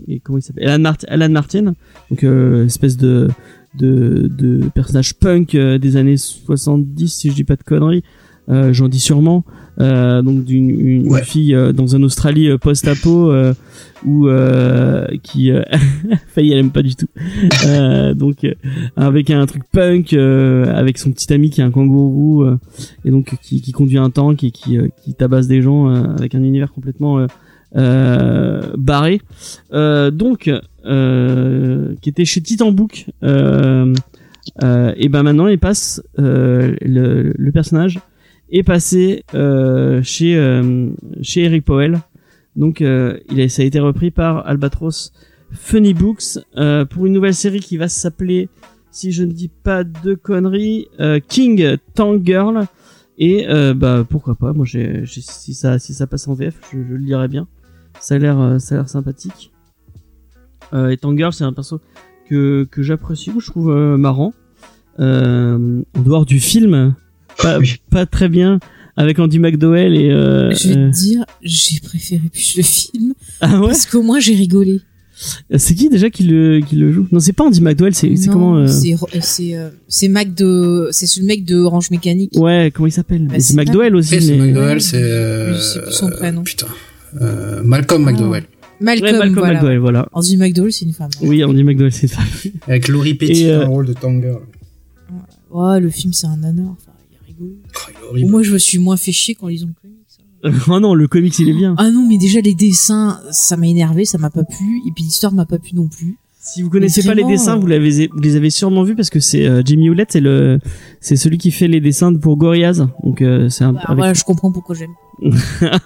[0.08, 0.68] et comment il s'appelle?
[0.68, 1.74] Alan, Mart Alan Martin
[2.12, 3.28] donc espèce de
[3.76, 8.04] de, de personnage punk des années 70 si je dis pas de conneries
[8.48, 9.44] j'en dis sûrement,
[9.80, 11.24] euh, donc d'une une Ouais.
[11.24, 13.54] fille euh, dans un Australie euh, post-apo euh,
[14.06, 15.64] où euh, qui euh,
[16.28, 17.08] Faye elle aime pas du tout,
[17.68, 18.54] Euh, donc euh,
[18.96, 22.58] avec un truc punk, euh, avec son petit ami qui est un kangourou euh,
[23.06, 26.04] et donc qui, qui conduit un tank et qui euh, qui tabasse des gens euh,
[26.18, 27.28] avec un univers complètement euh,
[27.76, 29.22] euh, barré.
[29.74, 30.52] Euh, donc
[30.86, 33.08] euh, qui était chez Titan Book.
[33.24, 33.94] Euh,
[34.62, 38.00] euh, et ben maintenant il passe euh, le, le personnage
[38.50, 40.90] est passé euh, chez euh,
[41.22, 42.00] chez Eric Powell.
[42.56, 45.12] Donc euh, il a, ça a été repris par Albatros
[45.52, 46.40] Funny Books
[46.90, 48.50] pour une nouvelle série qui va s'appeler,
[48.92, 50.88] si je ne dis pas de conneries,
[51.28, 52.66] King Tank Girl.
[53.20, 56.94] Et bah pourquoi pas, moi j'ai, si ça si ça passe en VF, je, je
[56.94, 57.48] le lirai bien.
[58.00, 59.54] Ça a l'air ça a l'air sympathique.
[60.74, 61.80] Euh, et Tank Girl c'est un perso
[62.30, 64.34] que que j'apprécie, que je trouve euh, marrant.
[65.00, 66.96] Euh, en dehors du film,
[67.42, 67.76] pas, Oui.
[67.90, 68.60] pas très bien
[68.96, 73.14] avec Andy McDowell et euh, Je vais euh, te dire, j'ai préféré plus le film
[73.42, 73.68] ah ouais?
[73.68, 74.82] parce qu'au moins j'ai rigolé.
[75.56, 77.08] c'est qui déjà qui le qui le joue?
[77.12, 80.90] Non c'est pas Andy McDowell c'est comment euh, C'est euh, c'est euh, c'est Mac de
[80.92, 82.34] c'est le mec de Orange Mécanique.
[82.36, 83.28] ouais comment il s'appelle?
[83.28, 84.48] Bah, c'est McDowell aussi c'est mais...
[84.48, 84.98] McDowell, c'est.
[85.02, 86.44] euh, Je sais plus son prénom.
[86.44, 86.68] Putain.
[87.22, 88.12] Euh, Malcolm Ah.
[88.12, 88.44] McDowell.
[88.80, 89.54] Malcolm, Ouais, Malcolm voilà.
[89.54, 91.10] McDowell voilà Andy McDowell, c'est une femme.
[91.22, 92.20] oui Andy McDowell c'est ça
[92.68, 94.36] Avec Laurie Petty Et, euh, dans le rôle de Tanger.
[95.52, 96.32] Ouais, le film c'est un.
[96.42, 96.78] Enfin, rigolo.
[98.12, 98.18] Oh.
[98.28, 100.22] Moi, je me suis moins fait chier quand ils ont connu ça.
[100.74, 103.68] oh non le comics il est bien Ah non, mais déjà les dessins, ça m'a
[103.68, 106.18] énervé, ça m'a pas plu, et puis l'histoire m'a pas plu non plus.
[106.42, 109.22] si vous connaissez pas les dessins vous l'avez vous les avez sûrement vus parce que
[109.22, 110.60] c'est euh, Jimmy Hewlett c'est le
[111.00, 114.14] c'est celui qui fait les dessins pour Gorillaz donc euh, c'est un Bah, avec- voilà,
[114.14, 114.92] je comprends pourquoi j'aime.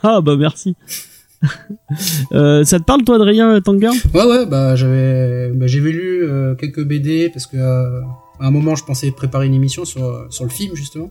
[0.01, 0.73] ah bah merci
[2.31, 6.55] euh, ça te parle toi Adrien Tangar Ouais, ouais, bah j'avais, bah, j'avais lu euh,
[6.55, 8.01] quelques BD parce que euh,
[8.39, 11.09] à un moment je pensais préparer une émission sur sur le film justement.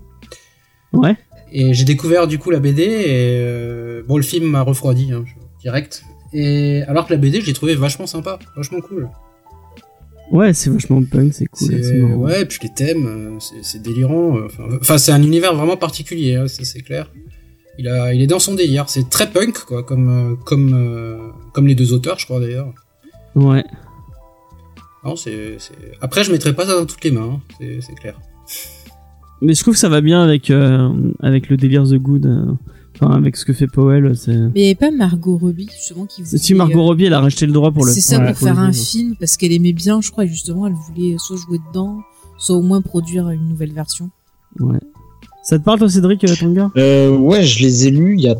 [0.99, 1.17] Ouais
[1.53, 5.25] Et j'ai découvert du coup la BD et euh, bon le film m'a refroidi hein,
[5.61, 6.03] direct.
[6.33, 9.09] Et alors que la BD je l'ai trouvé vachement sympa, vachement cool.
[10.33, 14.37] ouais c'est vachement punk c'est cool ouais, et puis les thèmes, euh, c'est délirant.
[14.39, 14.49] euh,
[14.81, 17.11] Enfin, c'est un univers vraiment particulier, hein, c'est clair.
[17.79, 18.89] Il a, il est dans son délire.
[18.89, 22.73] C'est très punk, quoi, comme, comme, comme les deux auteurs, je crois d'ailleurs.
[23.35, 23.65] ouais
[25.05, 25.59] Non, c'est,
[26.01, 28.19] Après, je mettrai pas ça dans toutes les mains, hein, c'est clair.
[29.43, 30.89] Mais je trouve que ça va bien avec euh,
[31.21, 32.53] avec le délire The Good, euh,
[32.95, 34.17] enfin avec ce que fait Powell.
[34.17, 36.39] C'est Mais il y avait pas Margot Robbie, justement, qui voulait...
[36.39, 37.93] si Margot Robbie elle a racheté le droit pour le.
[37.93, 38.85] C'est ça, pour pour faire un livre.
[38.85, 42.01] film, parce qu'elle aimait bien, je crois, et justement, elle voulait soit jouer dedans,
[42.39, 44.11] soit au moins produire une nouvelle version.
[44.59, 44.79] Ouais.
[45.43, 48.29] Ça te parle toi Cédric euh, Tanga Euh, ouais, je les ai lus il y
[48.29, 48.35] a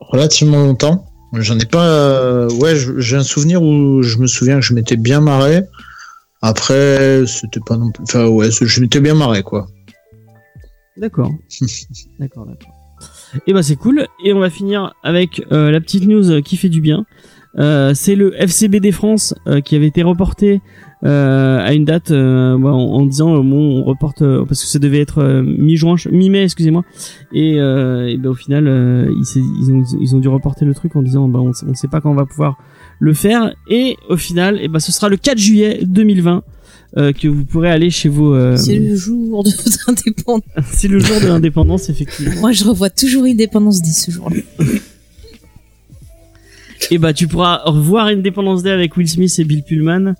[0.00, 1.04] relativement longtemps.
[1.34, 1.84] J'en ai pas.
[1.84, 5.62] euh, ouais, j'ai un souvenir où je me souviens que je m'étais bien marré.
[6.40, 8.04] Après, c'était pas non plus.
[8.04, 9.66] Enfin, ouais, je m'étais bien marré, quoi.
[11.00, 11.32] D'accord.
[12.18, 12.74] d'accord, d'accord.
[13.46, 14.06] Et bah c'est cool.
[14.24, 17.06] Et on va finir avec euh, la petite news qui fait du bien.
[17.58, 20.60] Euh, c'est le FCBD France euh, qui avait été reporté
[21.04, 24.78] euh, à une date euh, bah, en, en disant bon on reporte parce que ça
[24.78, 26.84] devait être mi-juin, mi-mai excusez-moi.
[27.32, 31.74] Et, ben au final ils, ont dû reporter le truc en disant bah on, on
[31.74, 32.58] sait pas quand on va pouvoir
[33.00, 33.54] le faire.
[33.68, 36.42] Et au final et ben ce sera le 4 juillet 2020
[36.96, 38.34] euh, que vous pourrez aller chez vos.
[38.34, 39.50] euh, C'est le jour de
[39.86, 40.42] l'indépendance.
[40.72, 42.34] c'est le jour de l'indépendance effectivement.
[42.40, 44.36] Moi, je revois toujours Indépendance Day ce jour-là.
[46.90, 50.14] Et bah tu pourras revoir Independence Day avec Will Smith et Bill Pullman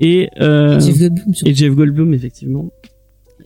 [0.00, 1.50] et euh, Jeff Goldblum, surtout.
[1.50, 2.70] et Jeff Goldblum effectivement.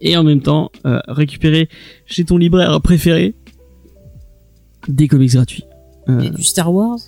[0.01, 1.69] Et en même temps euh, récupérer
[2.07, 3.35] chez ton libraire préféré
[4.89, 5.65] des comics gratuits.
[6.09, 6.99] Euh, Et du Star Wars.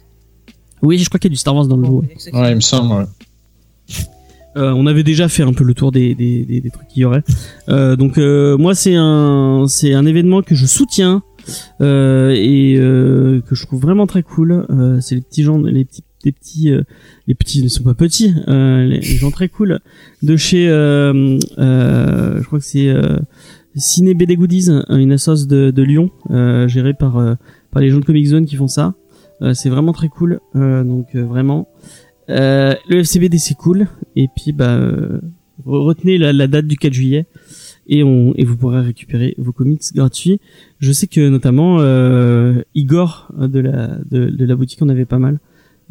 [0.83, 2.07] oui, je crois qu'il y a du Star Wars dans le ouais.
[2.33, 2.95] Ouais, il me semble.
[2.95, 3.07] Ouais.
[4.57, 7.05] Euh, on avait déjà fait un peu le tour des, des, des, trucs qu'il y
[7.05, 7.23] aurait.
[7.69, 11.23] Euh, donc euh, moi c'est un c'est un événement que je soutiens
[11.81, 14.67] euh, et euh, que je trouve vraiment très cool.
[14.71, 16.73] Euh, c'est les petits gens, les petits les petits
[17.29, 19.79] les petits ne sont pas petits, les, les gens très cool
[20.23, 22.93] de chez je crois que c'est
[23.77, 26.11] Ciné BD Goodies, une assoce de, de Lyon
[26.67, 27.37] gérée par
[27.71, 28.95] par les gens de Comic Zone qui font ça.
[29.53, 30.41] C'est vraiment très cool.
[30.55, 31.69] Donc vraiment.
[32.29, 33.87] Euh, le FCBD c'est cool
[34.17, 35.21] et puis bah euh,
[35.65, 37.27] retenez la, la date du 4 juillet
[37.87, 40.41] et on et vous pourrez récupérer vos comics gratuits.
[40.81, 45.19] Je sais que notamment euh, Igor de la de, de la boutique en avait pas
[45.21, 45.39] mal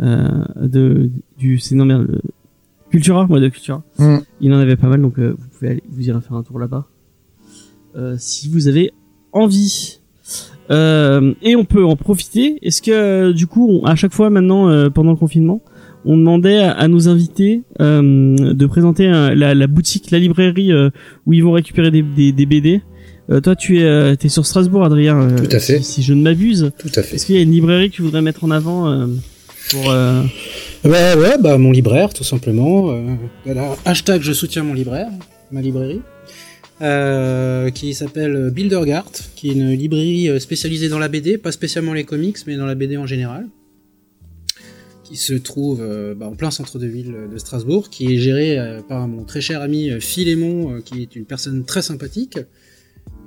[0.01, 2.19] euh, de du c'est non merde
[2.89, 3.83] Cultura ouais de Cultura.
[3.97, 4.17] Mm.
[4.41, 6.59] Il en avait pas mal donc euh, vous pouvez aller vous irez faire un tour
[6.59, 6.85] là-bas
[7.95, 8.91] euh, si vous avez
[9.31, 9.99] envie.
[10.71, 12.57] Euh, et on peut en profiter.
[12.63, 15.61] Est-ce que du coup, on- à chaque fois maintenant euh, pendant le confinement,
[16.05, 20.71] on demandait à, à nos invités euh, de présenter euh, la, la boutique, la librairie
[20.71, 20.89] euh,
[21.25, 22.81] où ils vont récupérer des, des, des BD.
[23.31, 25.19] Euh, toi, tu es, euh, sur Strasbourg, Adrien.
[25.19, 25.77] euh, Tout à fait.
[25.79, 26.71] Si, si je ne m'abuse.
[26.77, 27.15] Tout à fait.
[27.15, 29.07] Est-ce qu'il y a une librairie que tu voudrais mettre en avant
[29.71, 32.95] pour Ouais, ouais, bah mon libraire, tout simplement.
[33.43, 35.07] Voilà, hashtag je soutiens mon libraire,
[35.51, 36.01] ma librairie,
[37.73, 42.37] qui s'appelle Bildergart, qui est une librairie spécialisée dans la BD, pas spécialement les comics,
[42.45, 43.47] mais dans la BD en général,
[45.05, 48.59] qui se trouve euh, bah, en plein centre de ville de Strasbourg, qui est gérée
[48.59, 52.39] euh, par mon très cher ami euh, Philémon, euh, qui est une personne très sympathique.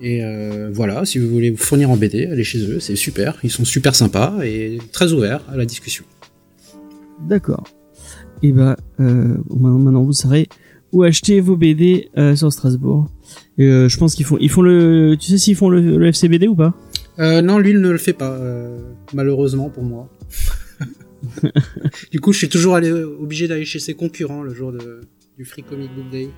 [0.00, 0.22] Et
[0.72, 3.64] voilà, si vous voulez vous fournir en BD, allez chez eux, c'est super, ils sont
[3.64, 6.04] super sympas et très ouverts à la discussion.
[7.28, 7.64] D'accord.
[8.44, 10.48] Et bah, euh, maintenant, maintenant, vous saurez
[10.92, 13.08] où acheter vos BD sur Strasbourg.
[13.56, 16.46] Et, je pense qu'ils font, ils font le, tu sais s'ils font le, le FCBD
[16.46, 16.74] ou pas?
[17.18, 18.38] Non, lui, il ne le fait pas,
[19.14, 20.08] malheureusement pour moi.
[22.12, 25.00] du coup, je suis toujours allé, obligé d'aller chez ses concurrents le jour de,
[25.36, 26.28] du Free Comic Book Day.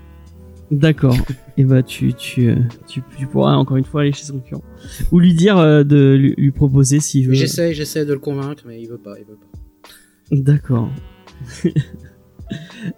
[0.71, 1.17] D'accord.
[1.57, 4.63] Et bah, tu, tu, euh, tu, tu pourras encore une fois aller chez son concurrent
[5.11, 7.35] ou lui dire euh, de lui, lui proposer s'il veut.
[7.35, 9.49] J'essaie, j'essaie de le convaincre, mais il veut pas, il veut pas.
[10.31, 10.89] D'accord.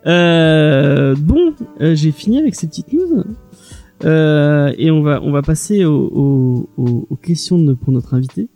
[0.06, 3.24] euh, bon, euh, j'ai fini avec ces petites news.
[4.04, 8.14] Euh, et on va on va passer au- au- au- aux questions de, pour notre
[8.14, 8.48] invité.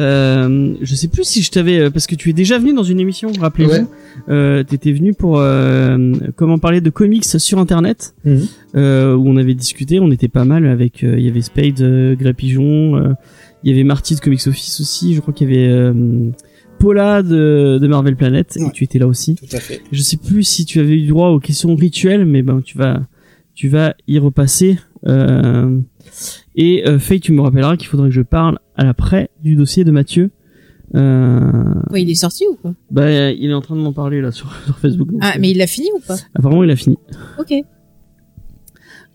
[0.00, 2.82] Euh, je sais plus si je t'avais euh, parce que tu es déjà venu dans
[2.82, 3.72] une émission, rappelez-vous.
[3.72, 3.84] Ouais.
[4.28, 8.14] Euh, T'étais venu pour euh, comment parler de comics sur internet,
[8.74, 10.00] euh, où on avait discuté.
[10.00, 11.04] On était pas mal avec.
[11.04, 13.12] euh, Il y avait Spade, euh, Grey Pigeon, euh,
[13.64, 15.14] il y avait Marty de Comics Office aussi.
[15.14, 15.92] Je crois qu'il y avait euh,
[16.78, 19.34] Paula de, de Marvel Planet et tu étais là aussi.
[19.36, 19.82] Tout à fait.
[19.92, 23.02] Je sais plus si tu avais eu droit aux questions rituelles, mais ben tu vas
[23.54, 24.78] tu vas y repasser.
[25.06, 25.78] Euh,
[26.56, 29.84] et euh, Faye, tu me rappelleras qu'il faudrait que je parle à l'après du dossier
[29.84, 30.30] de Mathieu.
[30.94, 31.40] Euh,
[31.88, 32.74] Quoi, il est sorti ou quoi?
[32.90, 35.10] bah, il est en train de m'en parler là sur, sur Facebook.
[35.10, 36.16] donc, Ah, euh, mais il l'a fini ou pas?
[36.34, 36.98] apparemment il a fini.
[37.38, 37.52] Ok.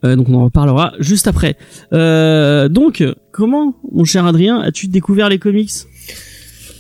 [0.04, 1.56] Euh, donc on en reparlera juste après.
[1.94, 5.72] Euh, donc comment, mon cher Adrien, as-tu découvert les comics?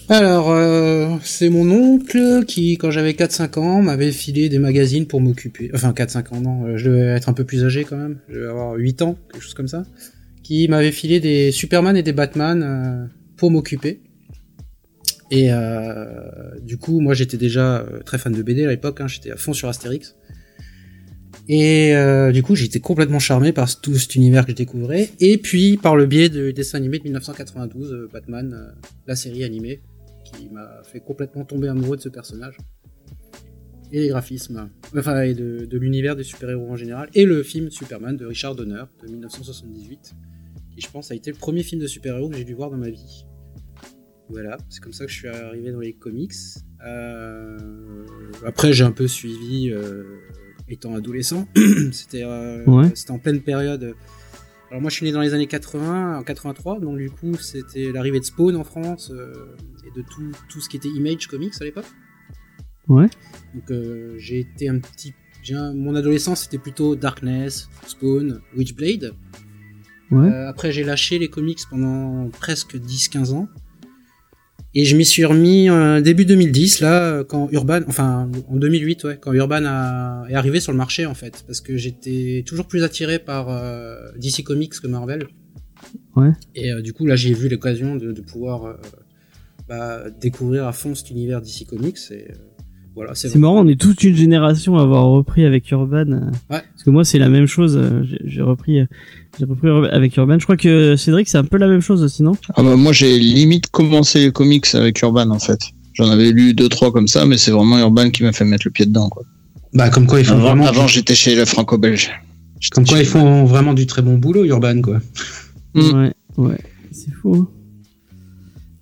[0.10, 5.20] Alors, euh, c'est mon oncle qui, quand j'avais 4-5 ans, m'avait filé des magazines pour
[5.20, 5.70] m'occuper.
[5.74, 8.18] Enfin, 4-5 ans, non, euh, je devais être un peu plus âgé quand même.
[8.30, 9.84] Je devais avoir 8 ans, quelque chose comme ça.
[10.48, 13.06] Qui m'avait filé des Superman et des Batman euh,
[13.36, 14.00] pour m'occuper.
[15.30, 19.10] Et euh, du coup, moi j'étais déjà euh, très fan de BD à l'époque, hein,
[19.10, 20.16] j'étais à fond sur Astérix.
[21.50, 21.94] Et
[22.32, 25.10] du coup, j'étais complètement charmé par tout cet univers que je découvrais.
[25.20, 28.74] Et puis, par le biais du dessin animé de 1992, euh, Batman,
[29.06, 29.82] la série animée,
[30.24, 32.56] qui m'a fait complètement tomber amoureux de ce personnage.
[33.92, 37.10] Et les graphismes, enfin, et de l'univers des super-héros en général.
[37.14, 40.16] Et le film Superman de Richard Donner, de 1978,
[40.78, 42.78] qui je pense a été le premier film de super-héros que j'ai dû voir dans
[42.78, 43.26] ma vie.
[44.30, 46.34] Voilà, c'est comme ça que je suis arrivé dans les comics.
[46.86, 48.06] Euh,
[48.46, 50.04] Après, j'ai un peu suivi, euh,
[50.68, 51.48] étant adolescent.
[51.92, 52.92] C'était euh, Ouais.
[53.10, 53.96] en pleine période.
[54.70, 57.90] Alors moi, je suis né dans les années 80, en 83, donc du coup, c'était
[57.94, 59.56] l'arrivée de Spawn en France euh,
[59.88, 61.86] et de tout, tout ce qui était Image Comics à l'époque.
[62.90, 63.08] Ouais.
[63.54, 63.72] Donc
[64.18, 65.14] j'ai été un petit,
[65.52, 69.14] un- mon adolescence c'était plutôt Darkness, Spawn, Witchblade.
[70.12, 70.30] Ouais.
[70.30, 73.48] Euh, après, j'ai lâché les comics pendant presque 10-15 ans.
[74.74, 79.04] Et je m'y suis remis euh, début 2010, là, euh, quand Urban, enfin, en 2008,
[79.06, 81.44] ouais, quand Urban a, est arrivé sur le marché, en fait.
[81.48, 85.28] Parce que j'étais toujours plus attiré par euh, DC Comics que Marvel.
[86.16, 86.32] Ouais.
[86.56, 88.74] Et euh, du coup, là, j'ai vu l'occasion de, de pouvoir euh,
[89.68, 91.98] bah, découvrir à fond cet univers DC Comics.
[92.12, 92.36] Et euh,
[92.98, 96.06] voilà, c'est marrant, on est toute une génération à avoir repris avec Urban.
[96.10, 96.30] Ouais.
[96.50, 97.78] Parce que moi, c'est la même chose.
[97.78, 98.86] euh, j'ai- repris, euh,
[99.40, 100.40] j'ai repris avec Urban.
[100.40, 102.32] Je crois que Cédric, c'est un peu la même chose aussi, non?
[102.56, 105.60] Ah bah, moi, j'ai limite commencé les comics avec Urban, en fait.
[105.94, 108.64] J'en avais lu deux, trois comme ça, mais c'est vraiment Urban qui m'a fait mettre
[108.66, 109.24] le pied dedans, quoi.
[109.74, 110.66] Bah, comme quoi ils font Avant, vraiment.
[110.68, 112.10] avant, j'étais chez le franco-belge.
[112.72, 115.00] Comme quoi ils font vraiment du très bon boulot, Urban, quoi.
[115.76, 116.58] Ouais, ouais.
[116.92, 117.36] C'est fou.
[117.36, 117.48] hein.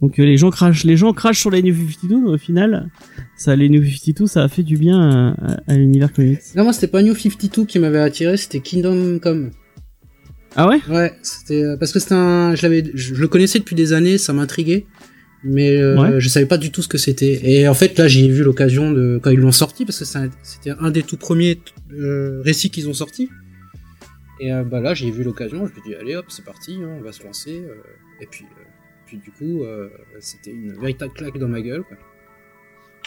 [0.02, 2.90] Donc euh, les gens crachent, les gens crachent sur les New 52, mais au final,
[3.38, 6.40] ça, les New 52, ça a fait du bien à, à- à l'univers comics.
[6.56, 9.52] Non, moi, c'était pas New 52 qui m'avait attiré, c'était Kingdom Come.
[10.56, 10.80] Ah ouais?
[10.90, 13.94] Ouais, c'était euh, parce que c'était un, je l'avais, je, je le connaissais depuis des
[13.94, 14.86] années, ça m'intriguait,
[15.44, 16.20] mais euh, Ouais.
[16.22, 17.40] je savais pas du tout ce que c'était.
[17.44, 20.30] Et en fait, là, j'ai eu l'occasion de quand ils l'ont sorti, parce que un-
[20.44, 21.60] c'était un des tout premiers
[21.94, 23.30] euh, récits qu'ils ont sorti.
[24.42, 26.90] Et euh, bah là, j'ai vu l'occasion, je me dit allez hop, c'est parti, hein,
[27.00, 27.62] on va se lancer.
[27.66, 27.74] euh,
[28.22, 28.64] et puis, euh,
[29.06, 29.90] puis du coup, euh,
[30.20, 31.84] c'était une véritable claque dans ma gueule.
[31.84, 31.98] Quoi.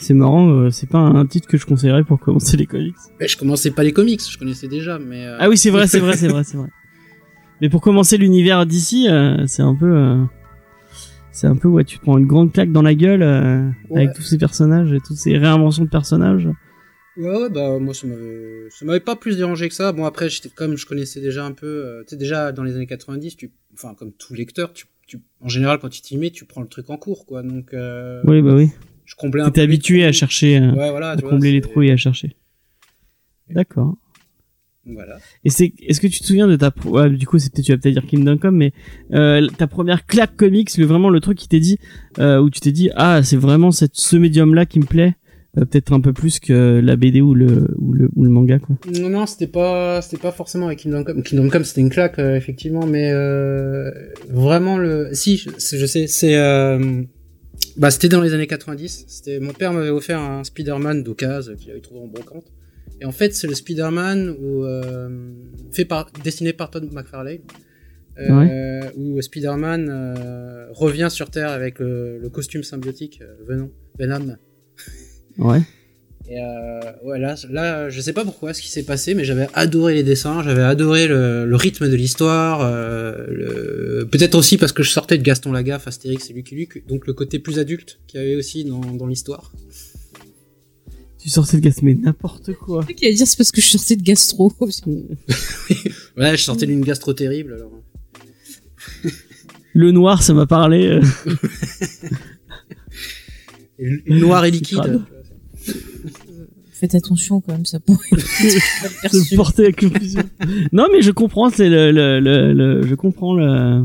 [0.01, 2.95] C'est marrant, euh, c'est pas un titre que je conseillerais pour commencer les comics.
[3.21, 5.99] Je commençais pas les comics, je connaissais déjà, mais euh, Ah oui, c'est vrai, c'est
[5.99, 6.69] vrai, c'est vrai, c'est vrai.
[7.61, 10.17] Mais pour commencer l'univers d'ici, euh, c'est un peu,
[11.33, 13.23] c'est un peu ouais, tu prends une grande claque dans la gueule
[13.91, 14.03] Ouais.
[14.05, 16.49] avec tous ces personnages et toutes ces réinventions de personnages.
[17.17, 19.91] Ouais, ouais, bah moi ça m'avait, ça m'avait pas plus dérangé que ça.
[19.91, 22.87] Bon après, j'étais comme je connaissais déjà un peu, tu sais déjà dans les années
[22.87, 26.45] 90, tu, enfin comme tout lecteur, tu, tu, en général quand tu t'y mets, tu
[26.45, 27.43] prends le truc en cours, quoi.
[27.43, 28.69] Donc euh, Oui, bah oui.
[29.05, 29.61] je comblais un peu.
[29.61, 32.37] Habitué à chercher, euh, Ouais, voilà, à tu vois, combler les trous et à chercher.
[33.51, 33.97] D'accord.
[34.85, 35.19] Voilà.
[35.45, 37.73] Et c'est, est-ce que tu te souviens de ta, ouais, du coup, c'est peut-être, tu
[37.73, 38.73] vas peut-être dire Kingdom Come, mais
[39.13, 41.79] euh, ta première claque comics, le vraiment le truc qui t'est dit,
[42.19, 45.15] euh, où tu t'es dit, ah, c'est vraiment cette, ce médium-là qui me plaît,
[45.57, 48.59] euh, peut-être un peu plus que la BD ou le, ou le, ou le manga,
[48.59, 48.77] quoi.
[49.01, 51.23] Non, non, c'était pas, c'était pas forcément avec Kingdom Come.
[51.23, 53.91] Kingdom Come, c'était une claque, euh, effectivement, mais euh,
[54.29, 56.37] vraiment le, si, je, sais, c'est,
[57.79, 59.05] bah, c'était dans les années 90.
[59.09, 62.45] C'était, mon père m'avait offert un Spider-Man d'occasion qu'il avait trouvé en brocante.
[63.01, 64.65] Et en fait, c'est le Spider-Man où,
[65.73, 67.39] fait par, dessiné par Todd McFarlane.
[68.97, 74.37] Où Spider-Man revient sur Terre avec le, costume symbiotique Venom, Venom
[75.39, 75.63] Ouais.
[76.29, 79.47] et euh, ouais, là, là, je sais pas pourquoi ce qui s'est passé, mais j'avais
[79.55, 84.73] adoré les dessins, j'avais adoré le, le rythme de l'histoire, euh, le- peut-être aussi parce
[84.73, 88.01] que je sortais de Gaston Lagaffe, Astérix et Lucky Luke, donc le côté plus adulte
[88.07, 89.53] qu'il y avait aussi dans, dans l'histoire.
[91.21, 92.85] Tu sortais de gas, mais n'importe quoi.
[92.89, 94.53] Ce qu'il a dire, c'est parce que je sortais de gastro.
[96.17, 97.55] Ouais, je sortais d'une gastro terrible.
[97.55, 97.73] Alors.
[99.75, 100.87] Le noir, ça m'a parlé.
[100.87, 101.03] euh,
[104.07, 105.01] noir et liquide.
[105.73, 106.49] Crade.
[106.73, 110.23] Faites attention quand même, ça pourrait se porter à confusion.
[110.73, 113.85] non, mais je comprends, c'est le, le, le, le- je comprends le,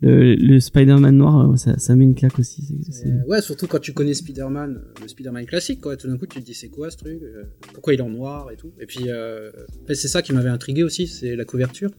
[0.00, 2.64] le, le Spider-Man noir, euh, ça, ça met une claque aussi.
[3.06, 5.96] Euh, ouais, surtout quand tu connais Spider-Man, euh, le Spider-Man classique, quoi.
[5.96, 8.10] Tout d'un coup, tu te dis c'est quoi ce truc euh, Pourquoi il est en
[8.10, 9.50] noir et tout Et puis, euh,
[9.84, 11.90] en fait, c'est ça qui m'avait intrigué aussi, c'est la couverture.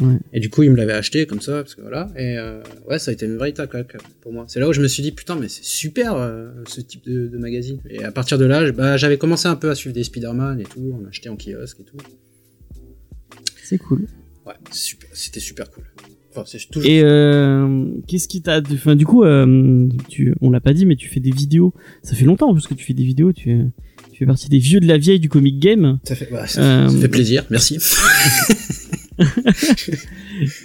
[0.00, 0.18] Ouais.
[0.32, 2.08] Et du coup, il me l'avait acheté comme ça, parce que voilà.
[2.16, 4.44] Et euh, ouais, ça a été une véritable claque pour moi.
[4.48, 7.26] C'est là où je me suis dit putain, mais c'est super euh, ce type de,
[7.26, 7.80] de magazine.
[7.90, 10.64] Et à partir de là, bah, j'avais commencé un peu à suivre des Spider-Man et
[10.64, 11.96] tout, on achetait en kiosque et tout.
[13.62, 14.06] C'est cool.
[14.46, 15.84] Ouais, super, c'était super cool.
[16.30, 16.88] Enfin, c'est toujours.
[16.88, 20.96] Et euh, qu'est-ce qui t'a, enfin, du coup, euh, tu, on l'a pas dit, mais
[20.96, 21.74] tu fais des vidéos.
[22.02, 23.32] Ça fait longtemps parce que tu fais des vidéos.
[23.32, 23.64] Tu,
[24.18, 26.00] tu fais partie des vieux de la vieille du comic game.
[26.02, 27.78] Ça fait, bah, ça, Euh, ça fait plaisir, merci.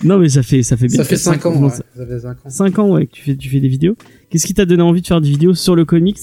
[0.04, 0.98] Non, mais ça fait, ça fait bien.
[0.98, 2.50] Ça fait 5 ans, ouais, ça- ça fait 5 ans.
[2.50, 3.96] cinq ans, ouais, que tu fais, tu fais des vidéos.
[4.30, 6.18] Qu'est-ce qui t'a donné envie de faire des vidéos sur le comics?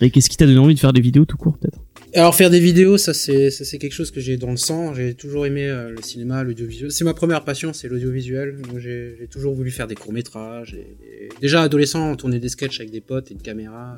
[0.00, 1.78] Et qu'est-ce qui t'a donné envie de faire des vidéos tout court, peut-être?
[2.14, 4.94] Alors faire des vidéos, ça c'est ça c'est quelque chose que j'ai dans le sang.
[4.94, 6.90] J'ai toujours aimé euh, le cinéma, l'audiovisuel.
[6.90, 8.56] C'est ma première passion, c'est l'audiovisuel.
[8.62, 10.74] Donc j'ai toujours voulu faire des courts métrages.
[10.74, 13.94] Et, et- déjà adolescent, on tournait des sketchs avec des potes et une caméra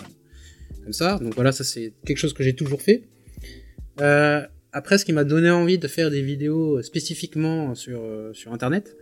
[0.89, 1.19] comme ça.
[1.21, 3.03] Donc voilà, ça c'est quelque chose que j'ai toujours fait.
[4.01, 4.41] Euh,
[4.73, 8.97] après, ce qui m'a donné envie de faire des vidéos spécifiquement sur euh, sur internet,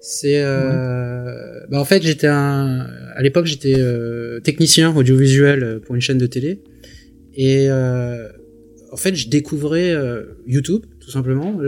[0.00, 6.00] c'est euh, bah en fait j'étais un à l'époque j'étais euh, technicien audiovisuel pour une
[6.00, 6.62] chaîne de télé
[7.34, 8.28] et euh,
[8.90, 9.94] en fait, je découvrais
[10.46, 11.60] YouTube, tout simplement,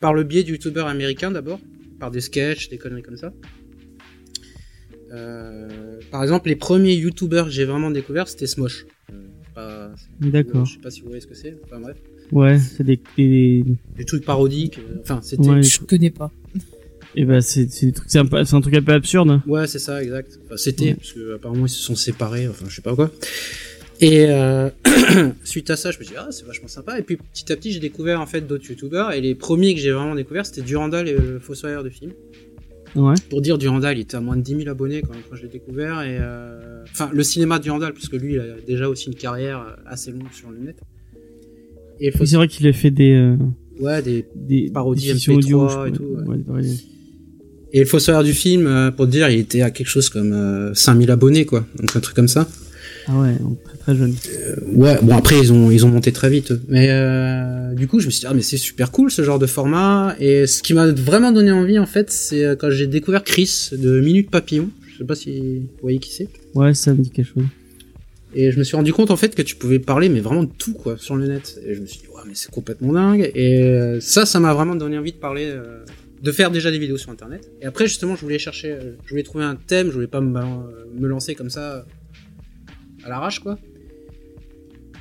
[0.00, 1.58] par le biais du youtubeur américain d'abord,
[2.00, 3.32] par des sketchs, des conneries comme ça.
[5.14, 5.68] Euh,
[6.10, 8.86] par exemple, les premiers youtubeurs que j'ai vraiment découverts, c'était Smosh.
[9.56, 9.88] Euh,
[10.20, 10.64] D'accord.
[10.66, 11.56] Je sais pas si vous voyez ce que c'est.
[11.64, 11.96] Enfin bref,
[12.32, 13.64] Ouais, c'est des, des,
[13.96, 14.78] des trucs parodiques.
[14.78, 15.48] euh, Enfin, c'était.
[15.48, 15.62] Ouais.
[15.62, 16.32] Je connais pas.
[17.14, 18.26] et bah, c'est, c'est des trucs, c'est un,
[18.60, 19.40] truc un peu absurde.
[19.46, 20.38] Ouais, c'est ça, exact.
[20.46, 20.94] Enfin, c'était, Ouais.
[20.94, 23.10] parce que apparemment ils se sont séparés, enfin je sais pas quoi.
[24.00, 24.70] Et euh,
[25.44, 26.98] suite à ça, je me suis dit, ah, c'est vachement sympa.
[26.98, 29.12] Et puis petit à petit, j'ai découvert en fait d'autres youtubeurs.
[29.12, 32.12] Et les premiers que j'ai vraiment découvert, c'était Durandal et le Fossoyeur de film.
[32.96, 33.14] Ouais.
[33.28, 35.48] Pour dire, Durandal, il était à moins de 10 000 abonnés quand, quand je l'ai
[35.48, 36.02] découvert.
[36.02, 39.60] Et euh, enfin, le cinéma de Durandal, puisque lui, il a déjà aussi une carrière
[39.60, 40.76] euh, assez longue sur le net.
[42.00, 43.36] Et Oui, c'est vrai qu'il a fait des, euh,
[43.80, 46.22] ouais, des des Parodies des fictions MP3 audio, et tout, ouais.
[46.26, 46.90] Ouais, des parodies.
[47.72, 50.32] Et le Fossoyeur du film, euh, pour te dire, il était à quelque chose comme
[50.32, 51.66] euh, 5000 abonnés, quoi.
[51.76, 52.48] Donc un truc comme ça.
[53.06, 54.14] Ah ouais, donc très très jeune.
[54.66, 56.62] Ouais, bon après ils ont ils ont monté très vite, eux.
[56.68, 59.38] mais euh, du coup je me suis dit ah mais c'est super cool ce genre
[59.38, 62.86] de format et ce qui m'a vraiment donné envie en fait c'est euh, quand j'ai
[62.86, 66.92] découvert Chris de Minute Papillon, je sais pas si vous voyez qui c'est, Ouais, ça
[66.94, 67.44] me dit quelque chose.
[68.34, 70.50] et je me suis rendu compte en fait que tu pouvais parler mais vraiment de
[70.56, 73.30] tout quoi sur le net et je me suis dit ouais mais c'est complètement dingue
[73.34, 75.84] et euh, ça ça m'a vraiment donné envie de parler euh,
[76.22, 79.10] de faire déjà des vidéos sur internet et après justement je voulais chercher euh, je
[79.10, 81.82] voulais trouver un thème je voulais pas me, lancer comme ça euh,
[83.04, 83.58] à l'arrache quoi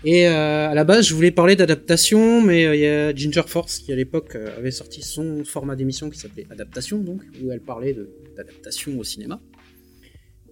[0.05, 3.43] et euh, à la base, je voulais parler d'adaptation, mais euh, il y a Ginger
[3.47, 7.51] Force qui à l'époque euh, avait sorti son format d'émission qui s'appelait Adaptation, donc où
[7.51, 7.95] elle parlait
[8.35, 9.41] d'adaptation au cinéma.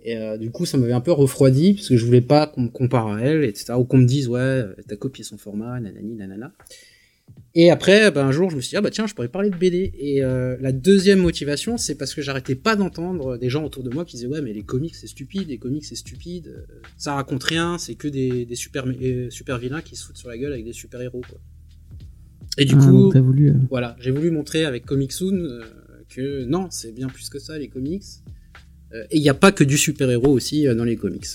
[0.04, 2.70] Et du coup, ça m'avait un peu refroidi parce que je voulais pas qu'on me
[2.70, 3.74] compare à elle, etc.
[3.78, 6.54] Ou qu'on me dise ouais, t'as copié son format, nanani, nanana.
[7.54, 9.50] Et après, ben, un jour, je me suis dit, ah bah tiens, je pourrais parler
[9.50, 9.92] de BD.
[10.00, 13.90] Et euh, la deuxième motivation, c'est parce que j'arrêtais pas d'entendre des gens autour de
[13.90, 16.62] moi qui disaient, ouais, mais les comics, c'est stupide, les comics, c'est stupide, euh,
[16.98, 20.30] ça raconte rien, c'est que des, des super, euh, super vilains qui se foutent sur
[20.30, 21.40] la gueule avec des super héros, quoi.
[22.58, 23.50] Et du Ah, coup, voulu.
[23.50, 25.62] euh, voilà, j'ai voulu montrer avec Comic Soon
[26.10, 28.04] que non, c'est bien plus que ça, les comics.
[28.94, 31.26] Et il n'y a pas que du super-héros aussi dans les comics.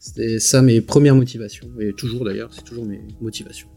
[0.00, 3.68] C'était ça mes premières motivations, et toujours d'ailleurs, c'est toujours mes motivations.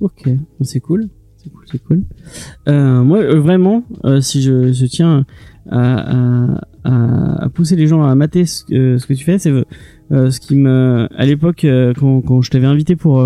[0.00, 0.28] Ok,
[0.62, 2.02] c'est cool, c'est cool, c'est cool.
[2.68, 5.24] Euh, moi, euh, vraiment, euh, si je, je tiens
[5.70, 9.52] à, à, à, pousser les gens à mater ce, que- ce que tu fais, c'est
[10.10, 13.22] euh, ce qui me, à l'époque, euh, quand, quand je t'avais invité pour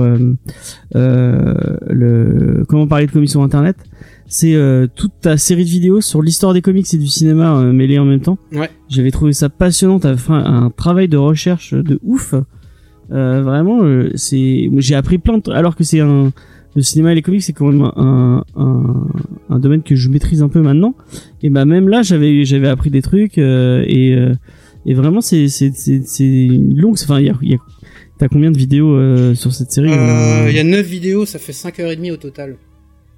[0.97, 3.77] le comment parler de comics sur Internet,
[4.27, 7.99] c'est euh, toute ta série de vidéos sur l'histoire des comics et du cinéma mêlés
[7.99, 8.39] en même temps.
[8.53, 8.71] Ouais.
[8.89, 9.99] J'avais trouvé ça passionnant.
[9.99, 12.35] T'avais fait un, un travail de recherche de ouf.
[13.13, 13.81] Euh, vraiment,
[14.15, 16.33] c'est, j'ai appris plein de, alors que c'est un,
[16.77, 20.61] le cinéma et les comics, c'est quand même un, domaine que je maîtrise un peu
[20.61, 20.95] maintenant.
[21.43, 24.35] Et bah même là, j'avais, appris des trucs euh, et, euh,
[24.85, 26.97] et vraiment, c'est, c'est, c'est, longue.
[27.03, 30.87] Enfin, il y a, combien de vidéos euh, sur cette série Il y a 9
[30.87, 32.57] vidéos, ça fait 5h30 au total.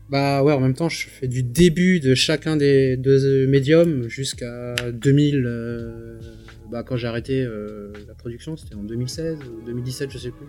[0.09, 4.75] Bah ouais, en même temps, je fais du début de chacun des deux médiums jusqu'à
[4.93, 5.45] 2000.
[5.45, 6.19] euh,
[6.71, 7.45] bah quand j'ai arrêté
[8.07, 10.47] la production, c'était en 2016 ou 2017, je sais plus.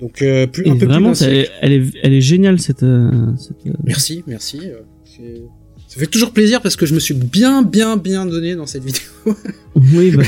[0.00, 1.22] Donc euh, plus, un peu vraiment, plus
[1.60, 2.82] elle est, elle est géniale cette.
[2.82, 4.60] euh, cette euh, Merci, merci.
[5.86, 8.84] Ça fait toujours plaisir parce que je me suis bien, bien, bien donné dans cette
[8.84, 9.02] vidéo.
[9.76, 10.22] Oui, bah,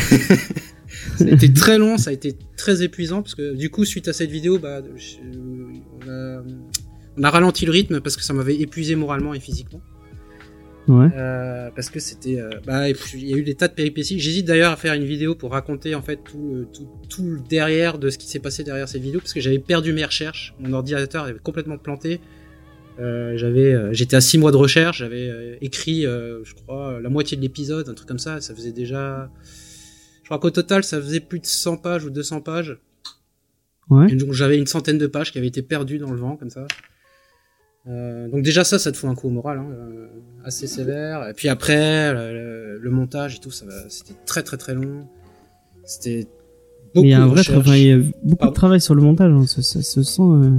[1.18, 4.06] ça a été très long, ça a été très épuisant parce que du coup, suite
[4.08, 5.16] à cette vidéo, bah, je-
[6.04, 6.42] on, a,
[7.16, 9.80] on a ralenti le rythme parce que ça m'avait épuisé moralement et physiquement.
[10.88, 11.08] Ouais.
[11.16, 14.18] Euh, parce que c'était, euh, bah, il y a eu des tas de péripéties.
[14.20, 17.40] J'hésite d'ailleurs à faire une vidéo pour raconter en fait tout, le- tout, tout le
[17.40, 20.54] derrière de ce qui s'est passé derrière cette vidéo parce que j'avais perdu mes recherches.
[20.60, 22.20] Mon ordinateur avait complètement planté.
[22.98, 24.98] Euh, j'avais, euh, j'étais à six mois de recherche.
[24.98, 28.40] J'avais euh, écrit, je crois, la moitié de l'épisode, un truc comme ça.
[28.40, 29.30] Ça faisait déjà,
[30.22, 32.78] je crois qu'au total, ça faisait plus de 100 pages ou 200 pages.
[33.88, 34.06] Ouais.
[34.10, 36.50] Et donc j'avais une centaine de pages qui avaient été perdues dans le vent comme
[36.50, 36.66] ça.
[37.88, 40.06] Euh, donc déjà ça, ça te fout un coup au moral, hein, euh,
[40.44, 41.28] assez sévère.
[41.28, 45.06] Et puis après, le, montage et tout, c'était très très très long.
[45.84, 46.26] C'était
[46.94, 48.80] beaucoup Mais il y a un vrai travail, il y a beaucoup Pardon de travail
[48.80, 49.32] sur le montage.
[49.32, 50.22] hein, Ça, ça se sent.
[50.22, 50.50] euh,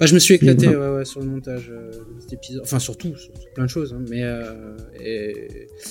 [0.00, 2.78] Bah, je me suis éclaté Et ouais, ouais, sur le montage de cet épisode, enfin
[2.80, 4.24] surtout sur, sur plein de choses, hein, mais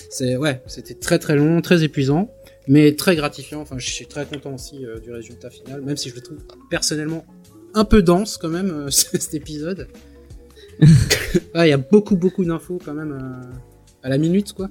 [0.09, 2.33] c'est ouais, c'était très très long, très épuisant,
[2.67, 3.61] mais très gratifiant.
[3.61, 6.39] Enfin, je suis très content aussi du résultat final, même si je le trouve
[6.69, 7.25] personnellement
[7.75, 9.87] un peu dense quand même cet épisode.
[11.55, 13.53] Il y a beaucoup beaucoup d'infos quand même euh,
[14.03, 14.69] à la minute quoi.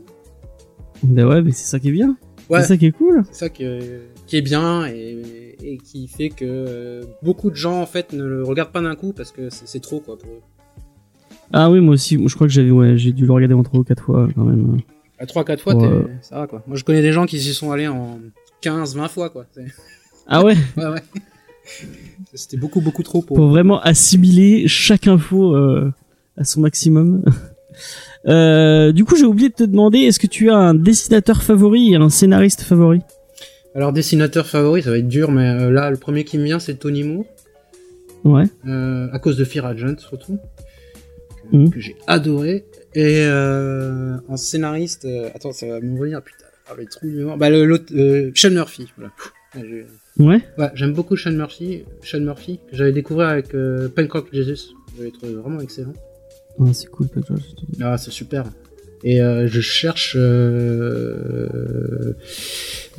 [1.02, 2.16] Bah ouais, mais c'est ça qui est bien.
[2.50, 2.62] Ouais.
[2.62, 3.22] C'est ça qui est cool.
[3.30, 3.64] C'est ça qui,
[4.26, 8.24] qui est bien et, et qui fait que euh, beaucoup de gens en fait ne
[8.24, 10.40] le regardent pas d'un coup parce que c'est trop quoi pour eux.
[11.52, 12.18] Ah oui, moi aussi.
[12.26, 14.44] Je crois que j'avais, ouais, j'ai dû le regarder en trois ou quatre fois quand
[14.44, 14.80] même.
[15.20, 15.88] À 3-4 fois, Ouais.
[15.88, 16.62] t'es- ça va quoi.
[16.66, 18.18] Moi je connais des gens qui s'y sont allés en
[18.62, 19.46] 15-20 fois quoi.
[20.26, 20.54] Ah ouais?
[20.76, 21.02] Ouais, ouais.
[22.34, 23.36] C'était beaucoup, beaucoup trop pour.
[23.36, 25.92] pour vraiment assimiler chaque info euh,
[26.36, 27.22] à son maximum.
[28.26, 31.92] Euh, du coup, j'ai oublié de te demander, est-ce que tu as un dessinateur favori
[31.92, 33.00] et un scénariste favori?
[33.74, 36.58] Alors, dessinateur favori, ça va être dur, mais euh, là, le premier qui me vient,
[36.58, 37.24] c'est Tony Moore.
[38.24, 38.44] Ouais.
[38.66, 40.38] euh, à cause de Fear Agent, surtout.
[41.52, 41.70] Que, Mhm.
[41.70, 42.64] que j'ai adoré.
[42.94, 46.44] Et euh, en scénariste, euh, attends, ça va me revenir, putain.
[46.68, 47.38] Ah, les trous de mémoire.
[47.38, 49.12] Bah, le- l'autre, euh, Sean Murphy, voilà.
[50.18, 50.40] Ouais.
[50.58, 54.74] Ouais, j'aime beaucoup Sean Murphy, Sean Murphy, que j'avais découvert avec euh, Pencock Jesus.
[54.96, 55.92] J'avais trouvé vraiment excellent.
[56.58, 57.06] Ouais, c'est cool.
[57.08, 57.36] Pedro.
[57.80, 58.44] Ah, c'est super.
[59.04, 61.48] Et euh, je cherche euh,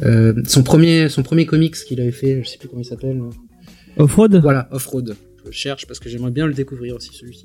[0.02, 3.22] euh, son premier son premier comics qu'il avait fait, je sais plus comment il s'appelle.
[3.98, 4.38] Offroad?
[4.38, 5.18] Voilà, Off-Road.
[5.40, 7.44] Je le cherche parce que j'aimerais bien le découvrir aussi celui-ci.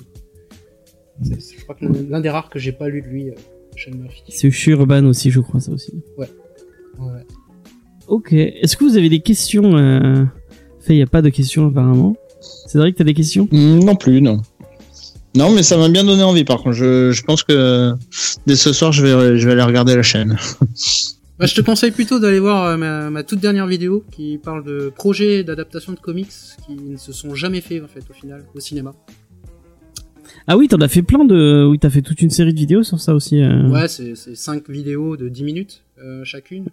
[1.20, 3.32] Je crois que l'un des rares que j'ai pas lu de lui,
[3.76, 4.22] Sean Murphy.
[4.28, 5.92] C'est chez Urban aussi, je crois, ça aussi.
[6.16, 6.28] Ouais.
[8.09, 8.32] Ok.
[8.32, 10.24] Est-ce que vous avez des questions euh...
[10.80, 12.16] Fait, il n'y a pas de questions apparemment.
[12.66, 13.48] Cédric, t'as des questions?
[13.50, 14.42] Mm, Non plus, non.
[15.36, 16.44] Non, mais ça m'a bien donné envie.
[16.44, 17.92] Par contre, je, je pense que
[18.46, 20.36] dès ce soir, je vais, je vais aller regarder la chaîne.
[21.36, 24.62] Bah, je te conseille plutôt d'aller voir euh, ma, ma toute dernière vidéo qui parle
[24.62, 26.28] de projets d'adaptation de comics
[26.64, 28.92] qui ne se sont jamais faits en fait au final au cinéma.
[30.46, 31.66] Ah oui, t'en as fait plein de.
[31.68, 33.42] Oui, t'as fait toute une série de vidéos sur ça aussi.
[33.42, 33.68] euh.
[33.68, 36.66] Ouais, c'est c'est cinq vidéos de 10 minutes euh, chacune.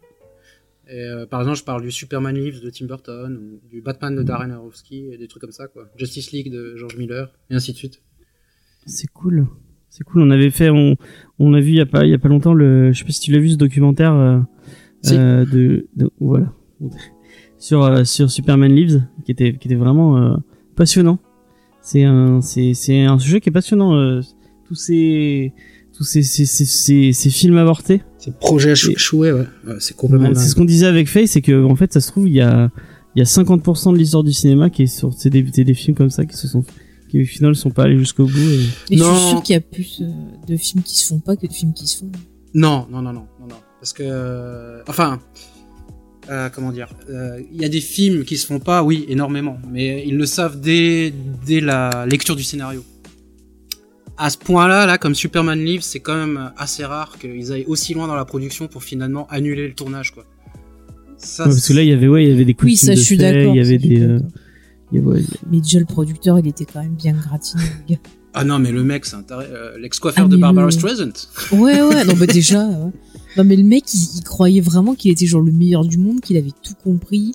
[0.91, 4.13] Et, euh, par exemple, je parle du Superman Lives de Tim Burton, ou du Batman
[4.15, 5.83] de Darren Aronofsky, et des trucs comme ça, quoi.
[5.95, 8.01] Justice League de George Miller, et ainsi de suite.
[8.85, 9.47] C'est cool.
[9.89, 10.21] C'est cool.
[10.21, 10.97] On avait fait, on,
[11.39, 13.05] on a vu il y a pas, il y a pas longtemps le, je sais
[13.05, 14.39] pas si tu l'as vu ce documentaire euh,
[15.01, 15.15] Si.
[15.17, 16.53] euh, de, de- voilà,
[17.57, 20.35] sur euh, sur Superman Lives, qui était qui était vraiment euh,
[20.75, 21.19] passionnant.
[21.81, 23.95] c'est un c'est c'est un sujet qui est passionnant.
[23.95, 24.21] euh,
[24.67, 25.53] tous ces
[26.01, 28.01] tous ces ces, ces, ces, ces films avortés.
[28.17, 29.45] C'est projet Et- échoué, ouais.
[29.67, 32.01] Ouais, c'est complètement Ouais, c'est ce qu'on disait avec Faye, c'est que en fait ça
[32.01, 32.71] se trouve il y a
[33.15, 35.73] il y a 50% de l'histoire du cinéma qui est sur c'est des, c'est des
[35.75, 36.63] films comme ça qui se sont
[37.09, 38.39] qui au final sont pas allés jusqu'au bout.
[38.39, 38.65] Et...
[38.89, 39.15] Mais je Non.
[39.15, 40.07] suis sûr qu'il y a plus euh,
[40.47, 42.11] de films qui se font pas que de films qui se font.
[42.55, 43.55] Non, non, non, non, non, non.
[43.79, 45.19] Parce que, euh, enfin,
[46.29, 49.57] euh, comment dire, euh, il y a des films qui se font pas, oui, énormément,
[49.69, 51.13] mais ils le savent dès,
[51.45, 52.83] dès la lecture du scénario.
[54.17, 57.93] À ce point-là, là, comme Superman Live, c'est quand même assez rare qu'ils aillent aussi
[57.93, 60.25] loin dans la production pour finalement annuler le tournage, quoi.
[61.17, 62.87] Ça, Ouais, parce que là il y avait ouais il y avait des Oui, costumes
[62.87, 63.53] ça, de je suis d'accord.
[63.53, 64.29] il y avait des euh, d'accord.
[64.91, 67.93] il y avait- ouais, Mais déjà, le producteur, il était quand même bien gratiné, le
[67.95, 68.01] gars.
[68.33, 70.71] ah non, mais le mec, c'est un taré- euh, l'ex-coiffeur Ah, de mais Barbara le-
[70.71, 71.11] Streisand.
[71.51, 72.91] Ouais, ouais, non, bah déjà, ouais.
[73.37, 76.21] Non, mais le mec, il, il croyait vraiment qu'il était genre le meilleur du monde,
[76.21, 77.33] qu'il avait tout compris.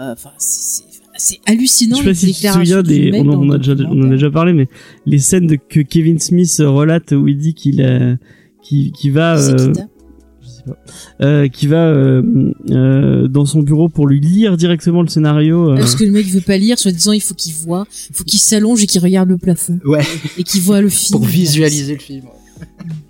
[0.00, 1.96] Euh, Enfin, c'est- c'est c'est hallucinant.
[1.96, 4.06] Je sais pas si tu te souviens des, on, en- on a déjà, on en
[4.06, 4.68] a déjà parlé, mais
[5.06, 8.16] les scènes de, que Kevin Smith relate où il dit qu'il a,
[8.62, 10.76] qui, qui va, euh, je sais pas,
[11.24, 12.22] euh, qui va euh,
[12.70, 15.70] euh, dans son bureau pour lui lire directement le scénario.
[15.72, 18.24] euh, Parce que le mec veut pas lire, soi-disant, il faut qu'il voit, il faut
[18.24, 19.78] qu'il s'allonge et qu'il regarde le plafond.
[19.84, 20.02] Ouais.
[20.38, 21.18] Et qu'il voit le film.
[21.18, 22.22] Pour visualiser le film.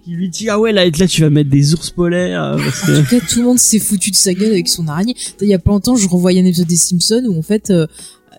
[0.07, 2.82] Il lui dit ah ouais là, là tu vas mettre des ours polaires euh, parce
[2.88, 5.16] En tout cas, tout le monde s'est foutu de sa gueule avec son araignée.
[5.40, 7.86] Il y a pas longtemps, je revoyais un épisode des Simpsons où en fait, euh,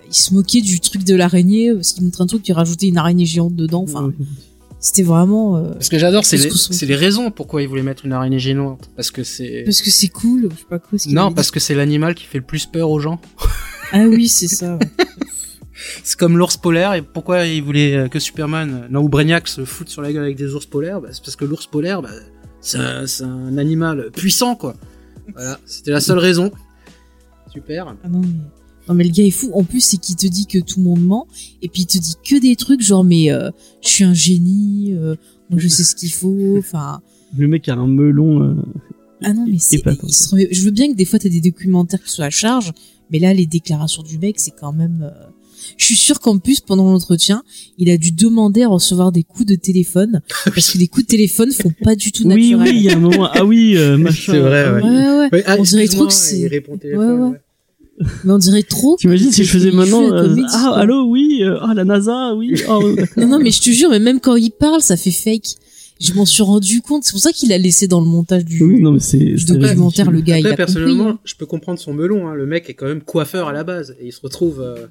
[0.08, 2.98] il se moquait du truc de l'araignée parce qu'il montrait un truc qui rajoutait une
[2.98, 3.84] araignée géante dedans.
[3.84, 4.14] Enfin,
[4.80, 8.06] c'était vraiment euh, Ce que j'adore, c'est Parce les, les raisons pourquoi ils voulaient mettre
[8.06, 8.90] une araignée géante.
[8.96, 10.50] Parce que c'est, parce que c'est cool.
[10.52, 11.00] Je sais pas quoi.
[11.08, 13.20] non, parce que c'est l'animal qui fait le plus peur aux gens.
[13.92, 14.76] ah oui, c'est ça.
[14.76, 15.06] ouais.
[16.04, 19.48] C'est comme l'ours polaire, et pourquoi ils voulaient euh, que Superman, euh, non, ou Brainiac
[19.48, 21.02] se foute sur la gueule avec des ours polaires?
[21.02, 22.10] Bah, C'est parce que l'ours polaire, bah,
[22.62, 24.76] c'est un, c'est un animal puissant, quoi.
[25.34, 26.52] Voilà, c'était la seule raison.
[27.52, 27.96] Super.
[28.04, 28.28] Ah non, mais...
[28.88, 29.50] non mais le gars est fou.
[29.54, 31.28] En plus, c'est qu'il te dit que tout le monde ment
[31.62, 33.50] et puis il te dit que des trucs genre mais euh,
[33.82, 35.16] je suis un génie, euh,
[35.50, 36.56] moi je sais ce qu'il faut.
[36.60, 37.02] Enfin,
[37.38, 38.44] le mec a un melon.
[38.44, 38.56] euh,
[39.24, 39.82] ah non mais c'est.
[40.04, 42.30] il se remet- Je veux bien que des fois t'as des documentaires qui soient à
[42.30, 42.72] charge,
[43.10, 45.02] mais là les déclarations du mec c'est quand même.
[45.12, 45.28] euh,
[45.78, 47.44] Je suis sûr qu'en plus pendant l'entretien,
[47.78, 51.10] il a dû demander à recevoir des coups de téléphone parce que les coups de
[51.10, 52.74] téléphone font pas du tout Oui naturel.
[52.74, 54.34] oui il y a un moment ah oui euh, machin.
[54.34, 54.82] C'est vrai, ouais.
[54.84, 55.44] Ouais ouais.
[55.48, 57.40] ah, On dirait trop que c'est- il répond au Ouais, téléphone, ouais.
[58.26, 58.98] Mais on dirait trop.
[59.00, 62.94] T'imagines si je faisais maintenant euh, ah allô oui euh, ah la NASA oui oh.
[63.18, 65.46] Non, non, mais je te jure, mais même quand il parle, ça fait fake.
[66.02, 67.06] Je m'en suis rendu compte.
[67.06, 70.12] C'est pour ça qu'il a laissé dans le montage du, oui non mais c'est documentaire
[70.12, 70.38] le gars.
[70.38, 71.16] il Après, a personnellement, compris.
[71.16, 71.20] hein.
[71.24, 72.28] je peux comprendre son melon.
[72.28, 72.34] Hein.
[72.34, 74.88] Le mec est quand même coiffeur à la base, et il se retrouve euh,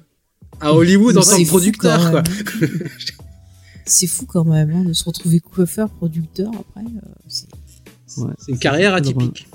[0.61, 2.23] à Hollywood en tant que producteur, quand quoi.
[2.61, 2.69] même.
[3.85, 6.81] C'est fou quand même hein, de se retrouver coiffeur, producteur après.
[6.85, 7.47] euh, c'est-
[8.17, 8.31] Ouais.
[8.47, 9.45] Une carrière atypique.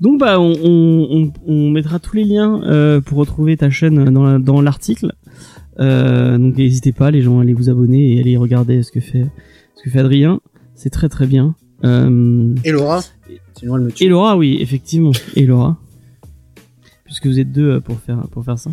[0.00, 4.04] Donc bah on, on, on, on mettra tous les liens euh, pour retrouver ta chaîne
[4.10, 5.12] dans la- dans l'article.
[5.78, 9.00] Euh, donc n'hésitez pas les gens à aller vous abonner et aller regarder ce que
[9.00, 9.26] fait
[9.76, 10.40] ce que fait Adrien.
[10.74, 11.54] C'est très très bien.
[11.84, 13.02] Euh, Et Laura?
[13.58, 14.04] Sinon, elle me tue.
[14.04, 15.78] et Laura oui effectivement et Laura
[17.12, 18.70] puisque vous êtes deux euh, pour faire pour faire ça.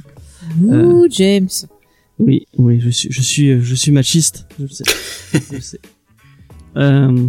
[0.63, 1.47] Ouh, James.
[2.19, 4.83] Oui oui je suis je suis je suis machiste je le sais
[5.33, 5.79] je le sais.
[6.77, 7.27] Euh,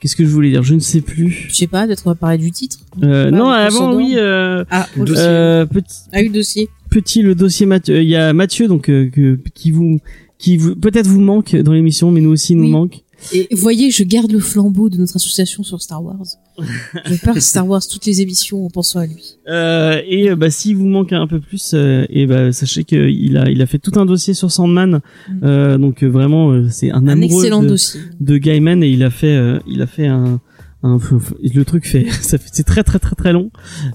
[0.00, 0.62] Qu'est-ce que je voulais dire?
[0.62, 1.46] Je ne sais plus.
[1.48, 2.78] Je sais pas, peut-être on va parler du titre.
[3.02, 4.14] Euh, Pas non, avant oui.
[4.16, 5.24] Euh, Ah, Le dossier.
[5.24, 6.68] euh, petit, ah, eu le dossier.
[6.90, 8.00] petit le dossier Mathieu.
[8.02, 9.98] Il y a Mathieu donc euh, que, qui vous
[10.38, 12.70] qui vous peut-être vous manque dans l'émission, mais nous aussi il nous Oui.
[12.70, 13.02] manque.
[13.32, 16.24] Et voyez, je garde le flambeau de notre association sur Star Wars.
[16.58, 19.38] je parle Star Wars toutes les émissions en pensant à lui.
[19.48, 23.36] Euh, et bah s'il vous manque un peu plus, euh, et bah sachez que il
[23.36, 25.00] a il a fait tout un dossier sur Sandman.
[25.28, 25.40] Mm.
[25.42, 28.00] Euh, donc euh, vraiment euh, c'est un, Un amoureux excellent de, dossier.
[28.20, 30.40] de Gaiman et il a fait euh, il a fait un
[30.82, 30.98] un,
[31.54, 33.50] le truc fait, ça fait c'est très très très très long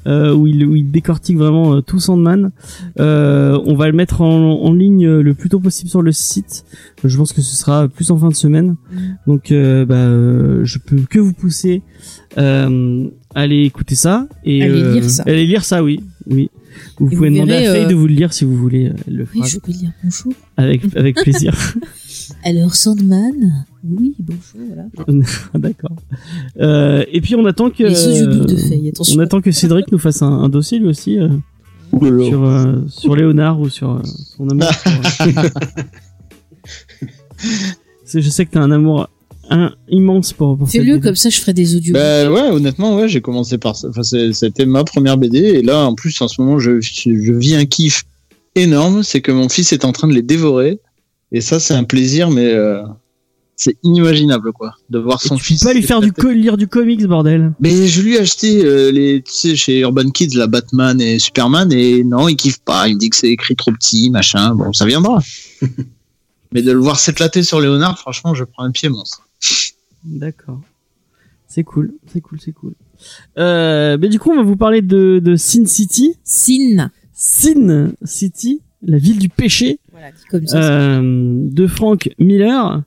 [0.05, 2.51] euh, où il où il décortique vraiment euh, tout Sandman.
[2.99, 6.65] Euh, on va le mettre en, en ligne le plus tôt possible sur le site.
[7.03, 8.75] Je pense que ce sera plus en fin de semaine.
[9.27, 11.81] Donc euh, bah je peux que vous pousser
[12.37, 15.23] euh, à aller écouter ça et Aller euh, lire ça.
[15.25, 16.49] Aller lire ça, oui, oui.
[16.97, 18.91] Vous Et pouvez vous demander verrez, à Faye de vous le lire si vous voulez.
[19.07, 19.91] le Oui, je peux lire.
[20.03, 20.33] Bonjour.
[20.57, 21.53] avec avec plaisir.
[22.43, 23.65] Alors, Sandman.
[23.83, 24.85] Oui, bonjour, voilà.
[25.53, 25.95] Ah, D'accord.
[26.59, 29.15] Euh, et puis on attend que Les audiobooks de Faye, attention.
[29.17, 31.29] on attend que Cédric nous fasse un, un dossier lui aussi euh,
[31.91, 34.69] sur euh, sur Léonard ou sur euh, son amour.
[35.35, 35.49] euh,
[38.13, 39.09] je sais que t'as un amour
[39.49, 41.93] un, immense pour pour Fais-le comme ça, je ferai des audios.
[41.93, 43.89] Bah ouais, honnêtement, ouais, j'ai commencé par ça.
[43.89, 47.33] Enfin, c'est- c'était ma première BD et là, en plus, en ce moment, je, je
[47.33, 48.03] vis un kiff
[48.55, 49.03] énorme.
[49.03, 50.79] C'est que mon fils est en train de les dévorer
[51.33, 52.83] et ça, c'est un plaisir, mais euh,
[53.55, 55.61] c'est inimaginable quoi, de voir son tu fils.
[55.61, 57.53] peux pas lui faire du co- lire du comics, bordel.
[57.59, 61.19] Mais je lui ai acheté euh, les, tu sais, chez Urban Kids, la Batman et
[61.19, 62.87] Superman, et non, il kiffe pas.
[62.87, 64.55] Il me dit que c'est écrit trop petit, machin.
[64.55, 65.19] Bon, ça viendra.
[66.51, 69.27] Mais de le voir s'éclater sur Léonard, franchement, je prends un pied monstre.
[70.03, 70.61] D'accord.
[71.47, 72.73] C'est cool, c'est cool, c'est cool.
[73.37, 76.15] Euh, mais du coup, on va vous parler de, de Sin City.
[76.23, 76.91] Sin.
[77.13, 80.57] Sin City, la ville du péché, Voilà, dit comme ça.
[80.57, 82.83] euh, de Frank Miller.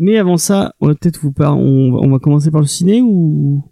[0.00, 1.56] Mais avant ça, on va peut-être vous par...
[1.58, 3.64] on, va- on va commencer par le ciné ou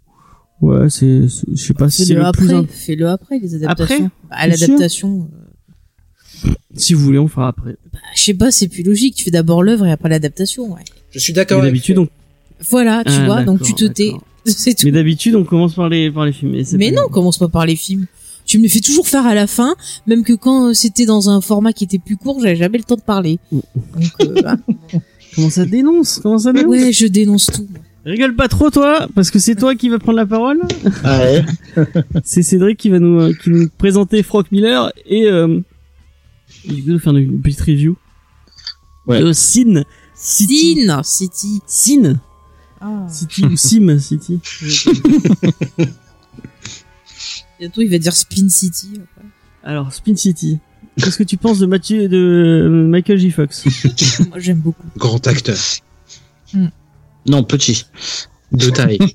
[0.61, 2.57] ouais, c'est, je sais pas si c'est Fais-le le plus après.
[2.57, 4.09] in- Fais-le après, les adaptations.
[4.29, 4.67] Bah, Bien sûr.
[4.67, 5.29] l'adaptation.
[6.43, 7.77] euh, Si vous voulez, on fera après.
[7.93, 9.15] bah, je sais pas, c'est plus logique.
[9.15, 10.81] Tu fais d'abord l'œuvre et après l'adaptation, ouais.
[11.11, 11.59] Je suis d'accord.
[11.59, 12.07] avec- d'habitude, on...
[12.69, 14.11] Voilà, tu Ah, vois, donc tu te tais.
[14.45, 14.85] C'est tout.
[14.85, 16.51] mais d'habitude, on commence par les par les films.
[16.51, 17.11] Mais, Mais non, grave.
[17.11, 18.05] commence pas par les films.
[18.47, 19.75] Tu me les fais toujours faire à la fin,
[20.07, 22.83] même que quand euh, c'était dans un format qui était plus court, j'avais jamais le
[22.83, 23.39] temps de parler.
[23.51, 23.59] Mm.
[23.93, 24.55] Donc, euh, ah.
[25.35, 26.19] Comment ça dénonce?
[26.23, 26.71] Comment ça dénonce?
[26.71, 27.67] Ouais, je dénonce tout.
[28.05, 30.61] Rigole pas trop, toi, parce que c'est toi qui va prendre la parole.
[31.03, 31.45] Ah ouais.
[32.23, 35.59] C'est Cédric qui va nous, euh, qui nous présenter Frank Miller et euh,
[36.63, 37.97] il va nous faire une petite review
[39.07, 39.21] Ouais.
[39.21, 39.83] de Sin
[40.15, 40.87] City.
[40.87, 41.61] Sin City.
[41.67, 42.19] Sin
[43.09, 44.39] City ou Sim City.
[47.59, 48.91] Bientôt, il va dire Spin City.
[48.95, 49.27] après.
[49.63, 50.59] Alors Spin City.
[50.97, 53.29] Qu'est-ce que tu penses de Mathieu de euh, Michael J.
[53.31, 53.65] Fox?
[54.29, 54.83] Moi, j'aime beaucoup.
[54.97, 55.57] Grand acteur.
[57.27, 57.85] Non, petit.
[58.51, 58.97] De taille.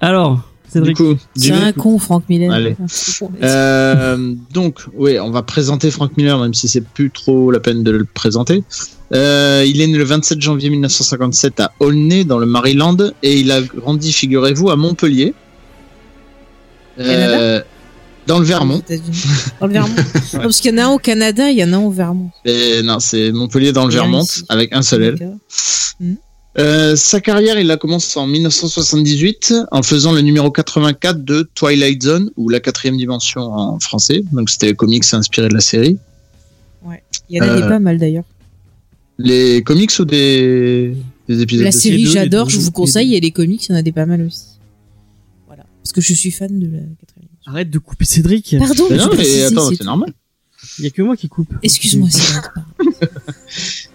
[0.00, 0.96] Alors Du Cédric.
[0.96, 2.52] coup, C'est un con, Frank Miller.
[2.52, 2.76] Allez.
[3.42, 7.82] Euh, donc, oui, on va présenter Frank Miller, même si c'est plus trop la peine
[7.82, 8.64] de le présenter.
[9.12, 13.50] Euh, il est né le 27 janvier 1957 à Aulnay, dans le Maryland, et il
[13.50, 15.34] a grandi, figurez-vous, à Montpellier.
[16.98, 17.60] Euh,
[18.26, 18.78] dans le Vermont.
[18.78, 19.24] États-Unis.
[19.60, 19.94] Dans le Vermont.
[20.34, 21.90] Non, parce qu'il y en a un au Canada, il y en a un au
[21.90, 22.30] Vermont.
[22.44, 25.14] Et non, c'est Montpellier dans le Vermont, avec un seul L.
[25.16, 25.36] D'accord.
[26.58, 32.02] Euh, sa carrière, il la commence en 1978 en faisant le numéro 84 de Twilight
[32.02, 34.22] Zone ou la quatrième dimension en français.
[34.32, 35.96] Donc c'était les comics inspirés de la série.
[37.28, 38.24] Il y en a des Euh, pas mal d'ailleurs.
[39.22, 40.96] Les comics ou des,
[41.28, 43.78] des épisodes La de série, j'adore, je vous conseille, et les comics, il y en
[43.78, 44.58] a des pas mal aussi.
[45.46, 45.66] Voilà.
[45.82, 47.28] Parce que je suis fan de la quatrième.
[47.46, 48.56] Arrête de couper Cédric.
[48.58, 50.12] Pardon, Mais je non, mais attends, c'est normal.
[50.78, 51.52] Il y a que moi qui coupe.
[51.62, 52.44] Excuse-moi, Cédric.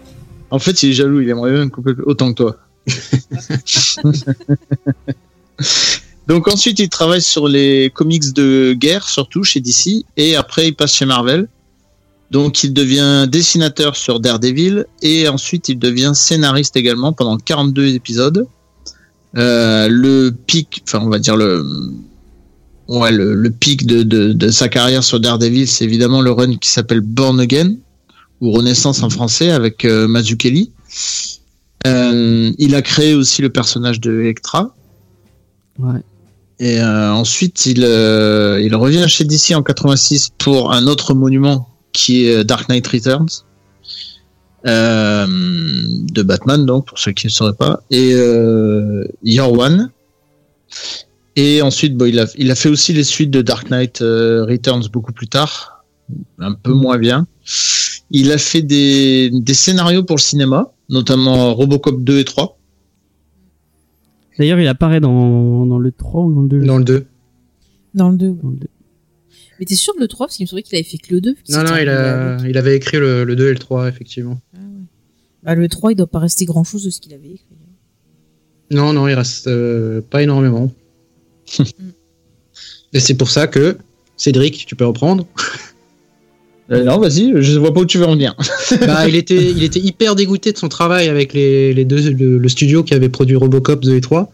[0.50, 2.56] En fait, il est jaloux, il aimerait bien couper autant que toi.
[6.28, 10.74] Donc ensuite, il travaille sur les comics de guerre, surtout chez DC, et après, il
[10.74, 11.48] passe chez Marvel.
[12.30, 18.46] Donc, il devient dessinateur sur Daredevil, et ensuite, il devient scénariste également pendant 42 épisodes.
[19.36, 21.64] Euh, le pic, enfin, on va dire le,
[22.88, 26.56] ouais, le, le pic de, de, de sa carrière sur Daredevil, c'est évidemment le run
[26.56, 27.76] qui s'appelle Born Again,
[28.40, 30.72] ou Renaissance en français, avec euh, Mazzucchelli.
[31.86, 34.74] Euh, il a créé aussi le personnage de Electra.
[35.78, 36.00] Ouais.
[36.58, 42.26] Et euh, ensuite, il, il revient chez DC en 86 pour un autre monument qui
[42.26, 43.44] est Dark Knight Returns.
[44.66, 47.82] Euh, de Batman, donc, pour ceux qui ne sauraient pas.
[47.90, 49.90] Et euh, Year One.
[51.36, 54.44] Et ensuite, bon, il, a, il a fait aussi les suites de Dark Knight euh,
[54.44, 55.84] Returns beaucoup plus tard.
[56.38, 57.26] Un peu moins bien.
[58.10, 62.58] Il a fait des, des scénarios pour le cinéma, notamment Robocop 2 et 3.
[64.38, 67.06] D'ailleurs, il apparaît dans, dans le 3 ou dans le 2 Dans le 2.
[67.94, 68.32] Dans le 2.
[68.42, 68.66] Dans le 2.
[69.58, 71.20] Mais t'es sûr de le 3 Parce qu'il me semblait qu'il avait fait que le
[71.20, 71.34] 2.
[71.50, 74.40] Non, non, il, a, il avait écrit le, le 2 et le 3, effectivement.
[75.42, 77.56] Bah, le 3, il doit pas rester grand chose de ce qu'il avait écrit.
[78.70, 80.72] Non, non, il reste euh, pas énormément.
[82.92, 83.78] et c'est pour ça que,
[84.16, 85.26] Cédric, tu peux reprendre?
[86.72, 88.34] Euh, non, vas-y, je vois pas où tu veux en venir.
[88.80, 92.38] bah, il était, il était hyper dégoûté de son travail avec les, les deux, le,
[92.38, 94.32] le studio qui avait produit Robocop 2 et 3,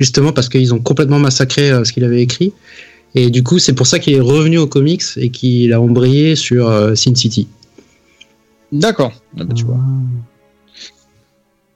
[0.00, 2.52] justement parce qu'ils ont complètement massacré euh, ce qu'il avait écrit.
[3.14, 6.36] Et du coup, c'est pour ça qu'il est revenu aux comics et qu'il a embrayé
[6.36, 7.48] sur euh, Sin City.
[8.70, 9.12] D'accord.
[9.38, 9.78] Ah bah, tu vois.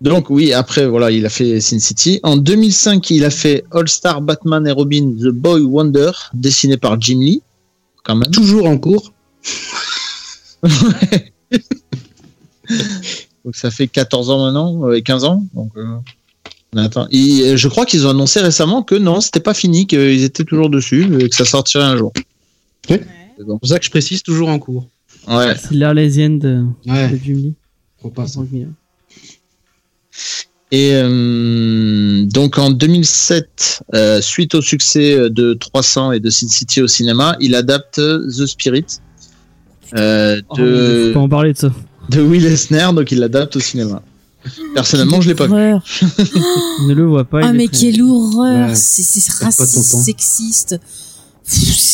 [0.02, 2.18] Donc oui, après voilà, il a fait Sin City.
[2.22, 7.00] En 2005, il a fait All Star Batman et Robin The Boy Wonder, dessiné par
[7.00, 7.40] Jim Lee,
[8.02, 8.30] quand même.
[8.30, 9.12] Toujours en cours.
[13.44, 15.44] Donc ça fait 14 ans maintenant, euh, et 15 ans.
[15.54, 15.96] Donc euh,
[16.74, 20.44] on euh, je crois qu'ils ont annoncé récemment que non, c'était pas fini, qu'ils étaient
[20.44, 22.12] toujours dessus, et que ça sortirait un jour.
[22.88, 23.04] C'est
[23.46, 24.88] pour ça que je précise toujours en cours.
[25.28, 25.54] Ouais.
[25.56, 27.52] C'est l'Arlésienne de, Ouais, de.
[30.72, 36.80] Et euh, donc en 2007, euh, suite au succès de 300 et de Sin City
[36.80, 38.86] au cinéma, il adapte The Spirit
[39.94, 41.72] euh, Oh, de faut pas en parler de ça.
[42.08, 44.02] de Will Eisner, donc il l'adapte au cinéma.
[44.74, 45.52] Personnellement, je l'ai pas vu.
[45.52, 47.40] Ne le vois pas.
[47.44, 48.74] Ah mais quelle horreur, Ouais.
[48.74, 50.80] c'est raciste, sexiste.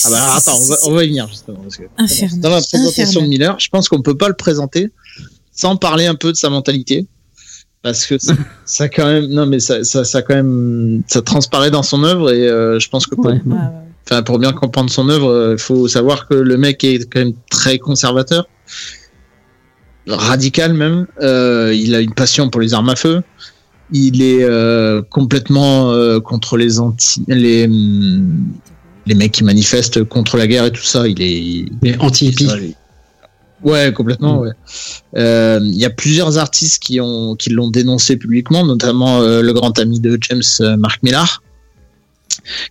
[0.04, 1.58] Ah bah attends, on va, on va y venir justement.
[1.62, 2.40] Parce que Infernal.
[2.40, 3.24] dans la présentation Infernal.
[3.24, 4.90] de Miller, je pense qu'on peut pas le présenter
[5.54, 7.06] sans parler un peu de sa mentalité.
[7.82, 8.34] Parce que ça,
[8.64, 12.30] ça quand même, non mais ça, ça, ça quand même, ça transparaît dans son œuvre
[12.32, 14.22] et euh, je pense que pour, Ouais.
[14.24, 17.78] Pour bien comprendre son œuvre, il faut savoir que le mec est quand même très
[17.78, 18.46] conservateur,
[20.08, 21.06] radical même.
[21.20, 23.22] Euh, il a une passion pour les armes à feu.
[23.92, 28.44] Il est euh, complètement euh, contre les anti, les hum,
[29.06, 31.08] les mecs qui manifestent contre la guerre et tout ça.
[31.08, 32.74] Il est Mais anti-hippie.
[33.62, 34.40] Ouais, complètement.
[34.40, 34.50] Ouais.
[35.16, 39.52] Euh, Il y a plusieurs artistes qui ont qui l'ont dénoncé publiquement, notamment euh, le
[39.52, 41.42] grand ami de James, euh, Mark Millar,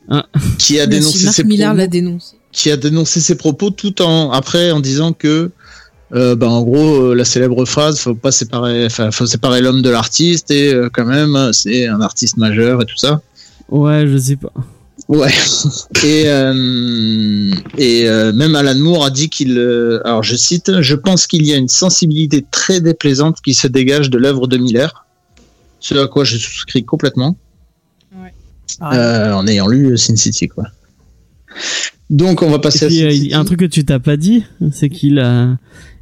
[0.10, 0.26] Ah.
[0.60, 2.36] qui a dénoncé ses l'a dénoncé.
[2.52, 5.52] qui a dénoncé ses propos tout en après en disant que
[6.14, 9.90] euh, bah, en gros euh, la célèbre phrase faut pas séparer faut séparer l'homme de
[9.90, 13.22] l'artiste et euh, quand même c'est un artiste majeur et tout ça.
[13.70, 14.54] Ouais, je sais pas.
[15.10, 15.32] ouais.
[16.06, 20.96] Et euh, et euh, même Alan Moore a dit qu'il euh, alors je cite je
[20.96, 25.06] pense qu'il y a une sensibilité très déplaisante qui se dégage de l'œuvre de Miller
[25.80, 27.38] ce à quoi je souscris complètement.
[28.82, 30.66] Euh, en ayant lu Sin City quoi.
[32.10, 33.34] Donc on va passer à puis, Sin euh, il- City.
[33.34, 35.58] un truc que tu t'as pas dit, c'est qu'il a,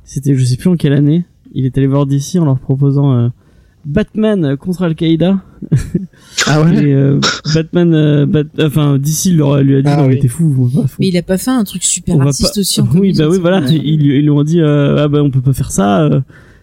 [0.06, 3.14] c'était, je sais plus en quelle année, il est allé voir DC en leur proposant
[3.14, 3.28] euh,
[3.86, 5.41] Batman contre Al-Qaïda.
[6.47, 7.20] ah ouais Et euh,
[7.53, 10.20] Batman, euh, Bat- enfin DC leur, lui a dit Ah non mais oui.
[10.22, 10.72] t'es fou.
[10.99, 13.14] Mais il a pas fait un truc super on va artiste pas- aussi en Oui,
[13.14, 13.62] bah oui, voilà.
[13.70, 16.01] Ils, lui- ils lui ont dit euh, ah bah on peut pas faire ça.
[16.03, 16.22] euh,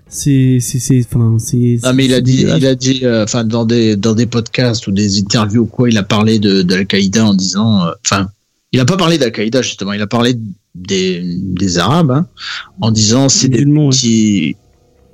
[0.09, 1.79] c'est, c'est, c'est, enfin c'est.
[1.85, 4.87] Ah mais il a dit, il a dit, euh, enfin dans des dans des podcasts
[4.87, 8.29] ou des interviews ou quoi, il a parlé de d'Al-Qaïda en disant, euh, enfin,
[8.73, 10.35] il a pas parlé d'Al-Qaïda justement, il a parlé
[10.75, 12.27] des des Arabes hein,
[12.81, 13.91] en disant c'est des musulmans, ouais.
[13.91, 14.57] petits.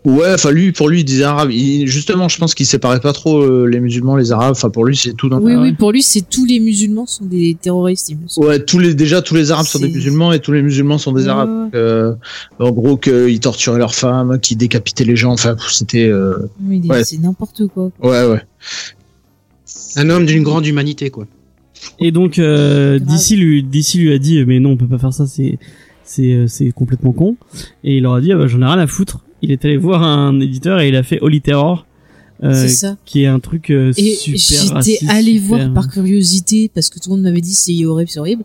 [0.05, 1.51] Ouais, enfin lui pour lui il disait Arabes.
[1.51, 4.53] Il- justement, je pense qu'il séparait pas trop euh, les musulmans, les Arabes.
[4.53, 5.29] Enfin pour lui c'est tout.
[5.29, 8.47] Dans Oui, oui, pour lui, c'est tous les musulmans sont des terroristes, il me semble.
[8.47, 11.13] Ouais, tous les déjà tous les Arabes sont des musulmans et tous les musulmans sont
[11.13, 11.71] des Ouais, Arabes.
[11.75, 12.15] euh,
[12.61, 15.33] en gros qu'ils torturaient leurs femmes, qu'ils décapitaient les gens.
[15.33, 16.07] Enfin c'était.
[16.07, 17.03] euh, Ouais.
[17.05, 17.91] c'est n'importe quoi.
[18.01, 18.41] Ouais ouais.
[19.97, 21.27] Un homme d'une grande humanité, quoi.
[22.01, 22.99] Et donc euh.
[22.99, 25.59] DC lui, DC lui a dit mais non on peut pas faire ça, c'est,
[26.05, 27.37] c'est, euh, c'est complètement con.
[27.85, 29.21] Et il leur a dit ah bah j'en ai rien à foutre.
[29.43, 31.87] Il est allé voir un éditeur et il a fait Holy Terror,
[32.43, 32.97] euh, c'est ça.
[33.05, 36.99] qui est un truc euh, Et super j'étais allé super- voir par curiosité parce que
[36.99, 38.43] tout le monde m'avait dit c'est horrible, c'est horrible.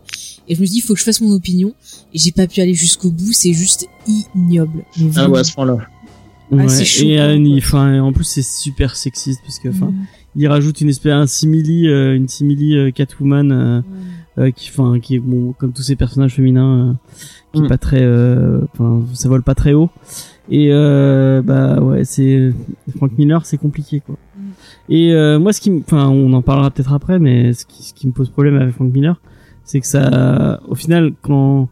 [0.48, 1.72] Et je me suis dit, il faut que je fasse mon opinion.
[2.12, 4.84] Et j'ai pas pu aller jusqu'au bout, c'est juste ignoble.
[5.00, 5.78] Mais Ah ouais à ce point-là.
[6.50, 7.80] Ouais, Ah, c'est et choquant, euh, il- quoi.
[7.80, 10.06] enfin, en plus c'est super sexiste parce que enfin Mm.
[10.36, 13.80] Il rajoute une espèce un simili euh, une simili euh, Catwoman euh,
[14.38, 16.92] euh, qui enfin qui est bon comme tous ces personnages féminins euh,
[17.52, 17.68] qui est Mm.
[17.68, 19.90] pas très euh, enfin ça vole pas très haut
[20.50, 22.52] et euh, bah ouais c'est
[22.96, 24.40] Frank Miller c'est compliqué quoi Mm.
[24.92, 27.94] et euh, moi ce qui enfin on en parlera peut-être après mais ce qui, ce
[27.94, 29.20] qui me pose problème avec Frank Miller
[29.64, 31.68] c'est que ça au final quand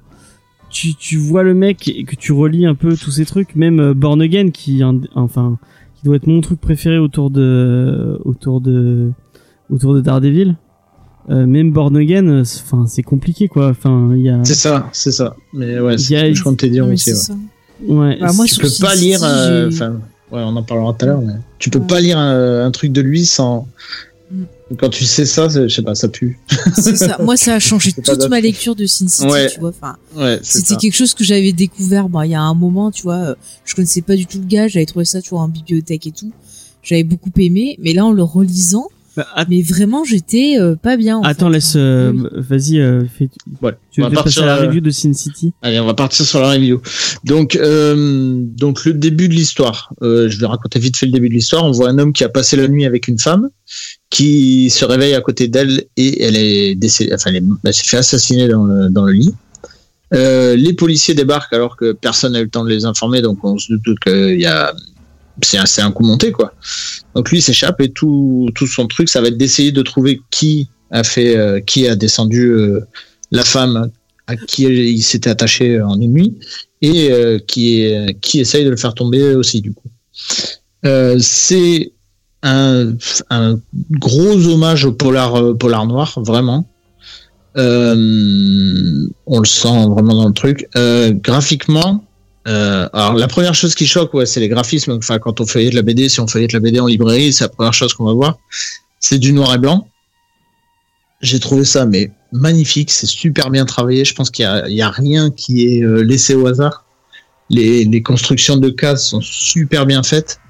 [0.70, 3.92] tu, tu vois le mec et que tu relis un peu tous ces trucs même
[3.92, 4.82] Born Again qui
[5.14, 5.58] enfin
[6.02, 9.12] qui doit être mon truc préféré autour de autour de
[9.70, 10.56] autour de Daredevil
[11.30, 14.54] euh, même Born Again euh, c'est- enfin c'est compliqué quoi enfin il y a C'est
[14.54, 15.36] ça, c'est ça.
[15.54, 17.14] Mais ouais, y a- c'est- je compte te dire aussi.
[17.14, 17.38] c'est ouais.
[17.96, 19.92] ouais Bah, moi, tu peux pas lire, euh, enfin,
[20.32, 21.86] ouais, on en parlera tout à l'heure, mais tu peux Ouais.
[21.86, 23.68] pas lire un, un truc de lui sans.
[24.78, 26.38] Quand tu sais ça, je sais pas, ça pue.
[26.76, 27.18] C'est ça.
[27.22, 29.48] Moi, ça a changé toute ma lecture de Sin City, Ouais.
[29.50, 29.70] tu vois.
[29.70, 32.90] Enfin, Ouais, c'est c'était quelque chose que j'avais découvert, bah, il y a un moment,
[32.90, 33.16] tu vois.
[33.16, 36.06] euh, Je connaissais pas du tout le gars, j'avais trouvé ça, tu vois, en bibliothèque
[36.06, 36.32] et tout.
[36.82, 40.96] J'avais beaucoup aimé, mais là, en le relisant, Bah, att- mais vraiment, j'étais euh, pas
[40.96, 41.18] bien.
[41.18, 41.52] en attends fait.
[41.52, 42.28] laisse euh, Oui.
[42.32, 43.28] vas-y euh, fais-
[43.60, 43.76] Voilà.
[43.90, 45.92] tu On veux passer partir, à la euh, review de Sin City Allez, on va
[45.92, 46.80] partir sur la review.
[47.22, 49.92] Donc, euh, donc le début de l'histoire.
[50.02, 51.64] Euh, je vais raconter vite fait le début de l'histoire.
[51.66, 53.50] On voit un homme qui a passé la nuit avec une femme,
[54.12, 57.14] qui se réveille à côté d'elle et elle est décédée.
[57.14, 59.34] Enfin, elle, est- elle s'est fait assassiner dans le, dans le lit.
[60.12, 63.42] Euh, les policiers débarquent alors que personne n'a eu le temps de les informer, donc
[63.42, 64.74] on se doute qu'il y a
[65.42, 66.52] c'est un, un coup monté quoi.
[67.14, 70.68] Donc lui s'échappe et tout tout son truc ça va être d'essayer de trouver qui
[70.90, 72.80] a fait euh, qui a descendu euh,
[73.30, 73.90] la femme
[74.26, 76.34] à qui il s'était attaché en une nuit
[76.82, 77.10] et
[77.46, 77.66] qui
[78.20, 79.88] qui essaye de le faire tomber aussi du coup.
[81.18, 81.92] C'est
[82.42, 82.94] un,
[83.30, 83.58] un
[83.90, 86.66] gros hommage au polar euh, polar noir vraiment.
[87.56, 90.68] Euh, on le sent vraiment dans le truc.
[90.76, 92.04] Euh, graphiquement,
[92.48, 94.92] euh, alors la première chose qui choque, ouais, c'est les graphismes.
[94.92, 97.48] Enfin, quand on feuillette la BD, si on feuillette la BD en librairie, c'est la
[97.50, 98.38] première chose qu'on va voir.
[99.00, 99.88] C'est du noir et blanc.
[101.20, 104.04] J'ai trouvé ça mais magnifique, c'est super bien travaillé.
[104.04, 106.84] Je pense qu'il y a, a rien qui est euh, laissé au hasard.
[107.50, 110.40] les, les constructions de cases sont super bien faites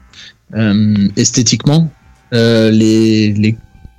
[1.17, 1.91] esthétiquement.
[2.33, 3.33] Euh, les,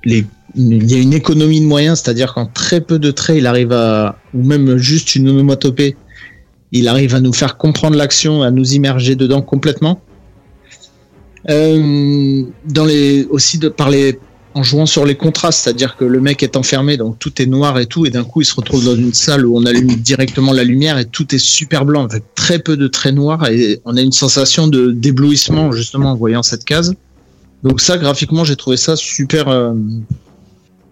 [0.04, 0.26] les,
[0.56, 3.72] il y a une économie de moyens, c'est-à-dire qu'en très peu de traits, il arrive
[3.72, 5.96] à, ou même juste une onomatopée,
[6.72, 10.00] il arrive à nous faire comprendre l'action, à nous immerger dedans complètement.
[11.50, 14.18] Euh, dans les, aussi de, par les,
[14.54, 17.78] en jouant sur les contrastes, c'est-à-dire que le mec est enfermé, donc tout est noir
[17.78, 20.52] et tout, et d'un coup il se retrouve dans une salle où on allume directement
[20.52, 23.96] la lumière et tout est super blanc, avec très peu de traits noirs, et on
[23.96, 26.94] a une sensation de d'éblouissement justement en voyant cette case.
[27.64, 29.72] Donc ça, graphiquement, j'ai trouvé ça super, euh,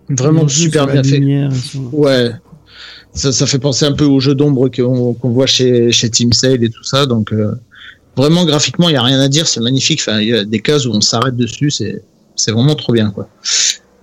[0.09, 1.19] vraiment super bien fait.
[1.19, 1.53] lumière
[1.93, 2.33] Ouais.
[3.15, 6.33] Ça, ça fait penser un peu au jeu d'ombre qu'on qu'on voit chez, chez Team
[6.33, 7.05] Sale et tout ça.
[7.05, 7.53] Donc, euh,
[8.17, 9.47] vraiment, graphiquement, il n'y a rien à dire.
[9.47, 10.01] C'est magnifique.
[10.01, 11.71] Enfin, il y a des cases où on s'arrête dessus.
[11.71, 12.03] C'est
[12.37, 13.29] c'est vraiment trop bien, quoi.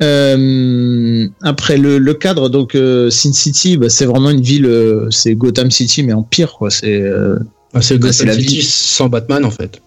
[0.01, 5.09] Euh, après, le, le cadre, donc, euh, Sin City, bah, c'est vraiment une ville, euh,
[5.11, 6.69] c'est Gotham City, mais en pire, quoi.
[6.69, 7.37] C'est, euh,
[7.73, 8.63] Ah, c'est Bah, la City vie.
[8.63, 9.81] sans Batman en fait.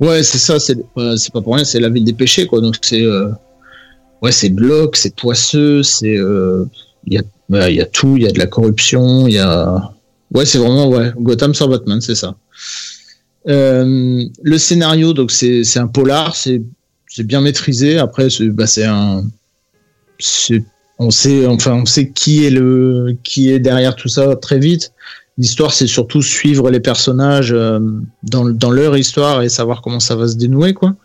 [0.00, 2.60] Ouais, c'est ça, c'est ouais, c'est pas pour rien, c'est la ville des péchés quoi.
[2.60, 3.28] Donc c'est euh,
[4.22, 6.64] ouais, c'est bloc, c'est poisseux, c'est euh,
[7.04, 9.34] il y a ouais, il y a tout, il y a de la corruption, il
[9.34, 9.90] y a
[10.32, 12.36] ouais, c'est vraiment ouais, Gotham sans Batman, c'est ça.
[13.48, 16.62] Euh, le scénario donc c'est c'est un polar, c'est
[17.18, 17.98] c'est bien maîtrisé.
[17.98, 19.24] Après c'est bah un
[21.00, 24.92] on sait enfin on sait qui est le qui est derrière tout ça très vite.
[25.36, 27.78] L'histoire, c'est surtout suivre les personnages euh,
[28.24, 30.96] dans, dans leur histoire et savoir comment ça va se dénouer, quoi.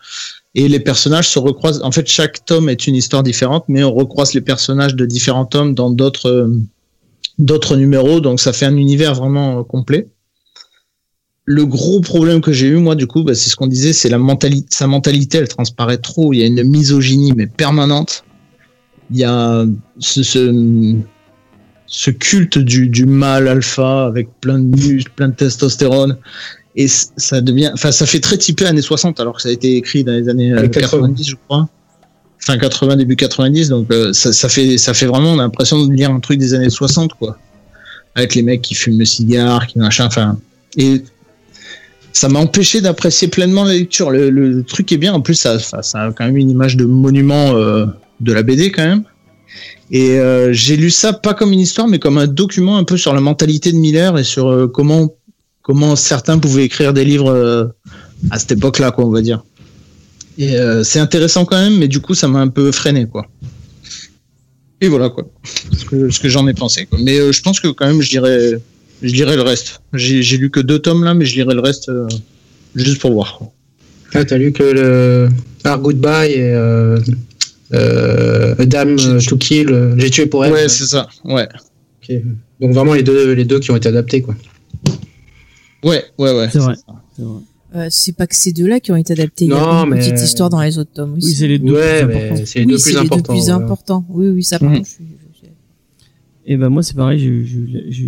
[0.56, 1.80] Et les personnages se recroisent.
[1.84, 5.44] En fait, chaque tome est une histoire différente, mais on recroise les personnages de différents
[5.44, 6.48] tomes dans d'autres euh,
[7.38, 10.08] d'autres numéros, donc ça fait un univers vraiment euh, complet.
[11.46, 14.08] Le gros problème que j'ai eu, moi, du coup, bah, c'est ce qu'on disait, c'est
[14.08, 16.32] la mentalité, sa mentalité, elle transparaît trop.
[16.32, 18.24] Il y a une misogynie, mais permanente.
[19.10, 19.66] Il y a
[19.98, 20.96] ce, ce,
[21.86, 26.16] ce culte du, du mâle alpha avec plein de muscles, plein de testostérone.
[26.76, 29.76] Et ça devient, enfin, ça fait très typé années 60 alors que ça a été
[29.76, 31.08] écrit dans les années euh, Les 80.
[31.08, 31.68] 90, je crois.
[32.38, 33.68] Fin 80, début 90.
[33.68, 36.38] Donc, euh, ça, ça fait, ça fait vraiment, on a l'impression de lire un truc
[36.38, 37.38] des années 60, quoi.
[38.16, 40.38] Avec les mecs qui fument le cigare, qui machin, enfin.
[40.76, 41.02] Et
[42.14, 44.10] ça m'a empêché d'apprécier pleinement la lecture.
[44.10, 45.12] Le, truc est bien.
[45.12, 45.58] En plus, ça,
[45.94, 47.86] a quand même une image de monument euh,
[48.20, 49.02] de la BD, quand même.
[49.90, 52.96] Et euh, j'ai lu ça pas comme une histoire, mais comme un document un peu
[52.96, 55.14] sur la mentalité de Miller et sur euh, comment
[55.62, 57.74] comment certains pouvaient écrire des livres
[58.30, 59.42] à cette époque-là, quoi, on va dire.
[60.36, 63.26] Et c'est intéressant quand même, mais du coup, ça m'a un peu freiné, quoi.
[64.82, 65.24] Et voilà, quoi,
[65.72, 65.86] ce
[66.20, 66.86] que, j'en ai pensé.
[66.98, 68.60] Mais je pense que quand même, je dirais,
[69.06, 69.80] je dirais le reste.
[69.92, 72.06] J'ai lu que deux tomes là, mais je dirais le reste euh,
[72.74, 73.40] juste pour voir.
[74.14, 75.28] Ah, t'as lu que le
[75.66, 76.98] Our Goodbye et euh,
[77.72, 80.52] euh, A Dame J'ai- to Kill, J'ai tué pour elle.
[80.52, 81.08] Ouais, c'est ça.
[81.24, 81.48] Ouais,
[82.02, 82.16] Ok.
[82.60, 84.34] Donc vraiment les deux, les deux qui ont été adaptés quoi.
[85.82, 86.48] ouais, ouais, ouais.
[86.52, 86.74] C'est vrai.
[86.76, 86.82] ça.
[87.16, 87.40] C'est vrai.
[87.76, 89.46] Euh, c'est pas que ces deux-là qui ont été adaptés.
[89.46, 91.26] Il y a Non, une mais- petite histoire dans les autres tomes aussi.
[91.26, 92.34] Oui, c'est les deux ouais, plus importants.
[92.38, 93.32] mais c'est les oui, deux c'est plus les importants.
[93.34, 94.04] deux plus importants.
[94.10, 94.82] Oui, oui, ça, Mhm.
[96.46, 97.46] Et ben moi c'est pareil, j'ai eu-
[97.88, 98.02] j'ai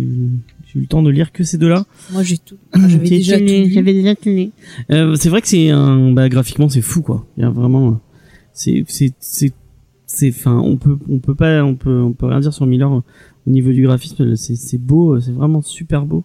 [0.77, 1.85] eu le temps de lire que ces deux-là.
[2.11, 2.57] moi j'ai tout.
[2.75, 4.51] J'avais déjà déjà tout lu.
[4.91, 7.25] Euh, c'est vrai que c'est un bah graphiquement c'est fou quoi.
[7.37, 7.99] Il y a vraiment
[8.53, 9.53] c'est c'est c'est
[10.05, 12.91] c'est enfin on peut on peut pas on peut on peut rien dire sur Miller
[12.93, 13.01] euh,
[13.45, 16.23] au niveau du graphisme c'est c'est beau euh, c'est vraiment super beau.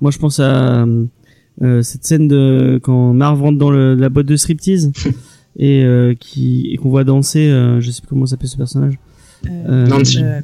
[0.00, 0.86] Moi je pense à
[1.62, 4.92] euh, cette scène de quand Marv rentre dans le, la boîte de striptease
[5.56, 8.98] et euh, qui et qu'on voit danser euh, je sais plus comment s'appelle ce personnage.
[9.46, 10.18] Euh, Nancy.
[10.22, 10.40] euh,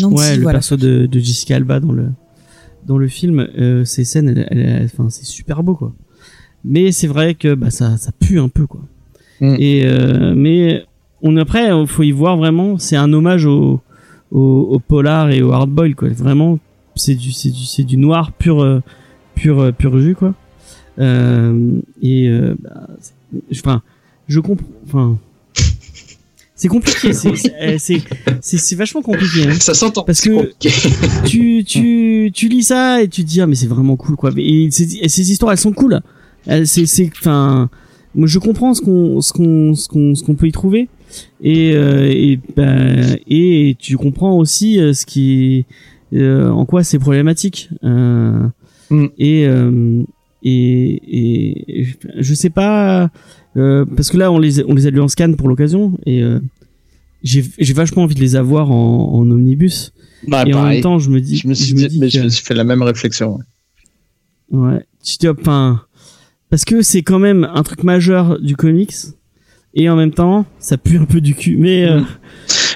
[0.00, 0.58] Nancy, ouais, le voilà.
[0.58, 2.06] perso de, de Jessica Alba dans le
[2.88, 5.92] dans le film, euh, ces scènes, elles- c'est super beau quoi.
[6.64, 8.80] Mais c'est vrai que bah ça ça pue un peu quoi.
[9.40, 9.54] Mm.
[9.58, 10.82] Et euh, mais
[11.22, 13.80] on après, il faut y voir vraiment, c'est un hommage au
[14.32, 14.40] au,
[14.72, 16.08] au polar et au hardboil quoi.
[16.08, 16.58] Vraiment,
[16.96, 18.80] c'est du c'est du c'est du noir pur euh,
[19.36, 20.34] pur pur jus quoi.
[20.98, 22.28] Euh, et
[22.60, 22.88] bah,
[23.52, 23.82] enfin,
[24.26, 25.18] je comprends, enfin.
[26.60, 27.34] C'est compliqué, c'est
[27.78, 28.02] c'est-
[28.40, 29.48] c'est c'est vachement compliqué.
[29.48, 30.02] Hein Ça s'entend.
[30.02, 30.50] Parce que-
[31.24, 34.30] tu tu tu lis ça et tu te dis ah mais c'est vraiment cool quoi
[34.36, 36.00] et ces, et ces histoires elles sont cool
[36.64, 37.70] c'est c'est enfin
[38.14, 40.88] moi je comprends ce qu'on ce qu'on ce qu'on ce qu'on peut y trouver
[41.42, 45.64] et euh, et ben et tu comprends aussi euh, ce qui
[46.14, 48.40] euh, en quoi c'est problématique euh,
[48.90, 49.06] Mm.
[49.18, 50.02] et, euh,
[50.42, 51.86] et et
[52.18, 53.10] je- sais pas
[53.56, 56.22] euh, parce que là on les on les a lus en scan pour l'occasion et
[56.22, 56.38] euh,
[57.22, 59.92] j'ai j'ai vachement envie de les avoir en, en omnibus
[60.26, 62.18] Bah, et en même temps, je me dis, je me suis, me dit, mais je
[62.20, 63.38] que- me suis fait la même réflexion.
[64.50, 65.82] ouais, tu te dis, enfin,
[66.50, 68.94] parce que c'est quand même un truc majeur du comics,
[69.74, 71.56] et en même temps, ça pue un peu du cul.
[71.56, 72.00] Mais euh,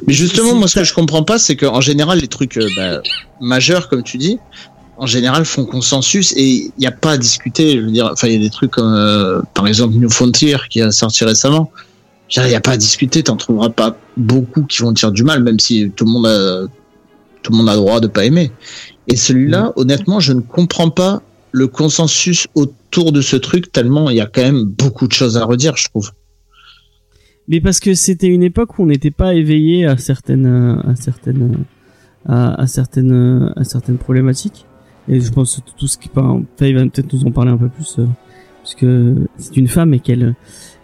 [0.07, 3.01] Mais justement, moi, ce que je comprends pas, c'est qu'en général, les trucs euh, bah,
[3.41, 4.39] majeurs, comme tu dis,
[5.03, 7.73] en général font consensus et il n'y a pas à discuter.
[7.73, 10.57] Je veux dire, enfin, il y a des trucs comme, euh, par exemple, New Frontier
[10.71, 11.73] qui a sorti récemment.
[12.37, 13.25] Il n'y a pas à discuter.
[13.25, 16.69] T'en trouveras pas beaucoup qui vont dire du mal, même si tout le monde a,
[17.43, 18.53] tout le monde a droit de pas aimer.
[19.09, 19.73] Et celui-là, Mm.
[19.81, 24.27] honnêtement, je ne comprends pas le consensus autour de ce truc tellement il y a
[24.27, 26.13] quand même beaucoup de choses à redire, je trouve.
[27.49, 31.65] Mais parce que c'était une époque où on n'était pas éveillé à certaines, à certaines,
[32.25, 34.65] à, à certaines, à certaines problématiques.
[35.09, 37.57] Et je pense que tout ce qui, enfin, Faye va peut-être nous en parler un
[37.57, 38.07] peu plus, euh,
[38.63, 40.35] parce que c'est une femme et qu'elle,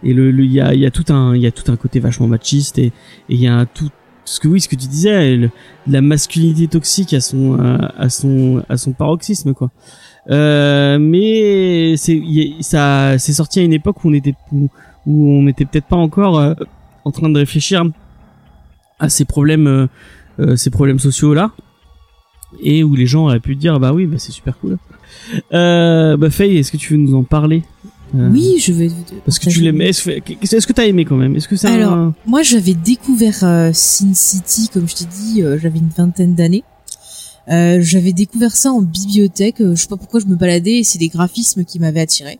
[0.03, 1.77] et le, il y a, il y a tout un, il y a tout un
[1.77, 2.91] côté vachement machiste et,
[3.29, 3.89] il y a tout,
[4.25, 5.49] ce que oui, ce que tu disais, le-
[5.87, 7.57] la masculinité toxique à son,
[7.97, 9.71] à, son, à son paroxysme, quoi.
[10.29, 12.21] Euh, mais c'est,
[12.59, 14.69] ça, c'est sorti à une époque où on était, où,
[15.07, 16.53] où on n'était peut-être pas encore euh,
[17.05, 17.83] en train de réfléchir
[18.99, 19.87] à ces problèmes, euh,
[20.39, 21.51] euh, ces problèmes sociaux là,
[22.61, 24.77] et où les gens auraient pu dire bah oui, bah c'est super cool.
[25.53, 27.63] Euh, bah Faye, est-ce que tu veux nous en parler?
[28.15, 28.89] Euh, Oui, je vais.
[29.25, 29.89] Parce que tu l'aimais.
[29.89, 31.35] Est-ce que est-ce que t'as aimé quand même?
[31.35, 32.15] Est-ce que c'est Alors, un...
[32.25, 36.63] Moi, j'avais découvert euh, Sin City, comme je t'ai dit, euh, j'avais une vingtaine d'années.
[37.49, 39.55] Euh, j'avais découvert ça en bibliothèque.
[39.59, 42.39] je sais pas pourquoi je me baladais et c'est des graphismes qui m'avaient attiré.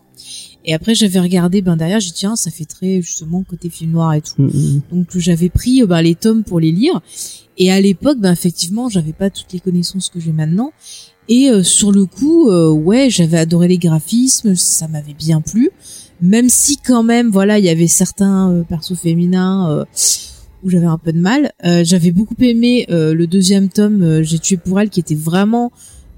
[0.66, 3.92] Et après, j'avais regardé, ben derrière, j'ai dit tiens, ça fait très justement côté film
[3.92, 4.42] noir et tout.
[4.42, 4.82] Mm, mm.
[4.92, 7.02] Donc j'avais pris ben, les tomes pour les lire.
[7.58, 10.72] Et à l'époque, ben effectivement, j'avais pas toutes les connaissances que j'ai maintenant.
[11.28, 15.70] Et euh, sur le coup, euh, ouais, j'avais adoré les graphismes, ça m'avait bien plu.
[16.22, 19.86] Même si quand même, voilà, il y avait certains euh, persos féminins euh,
[20.64, 21.52] où j'avais un peu de mal.
[21.66, 25.16] Euh, j'avais beaucoup aimé euh, le deuxième tome, euh, J'ai tué pour elle, qui était
[25.16, 25.72] vraiment,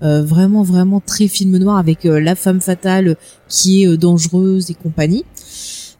[0.03, 4.71] euh, vraiment, vraiment très film noir avec euh, la femme fatale qui est euh, dangereuse
[4.71, 5.23] et compagnie.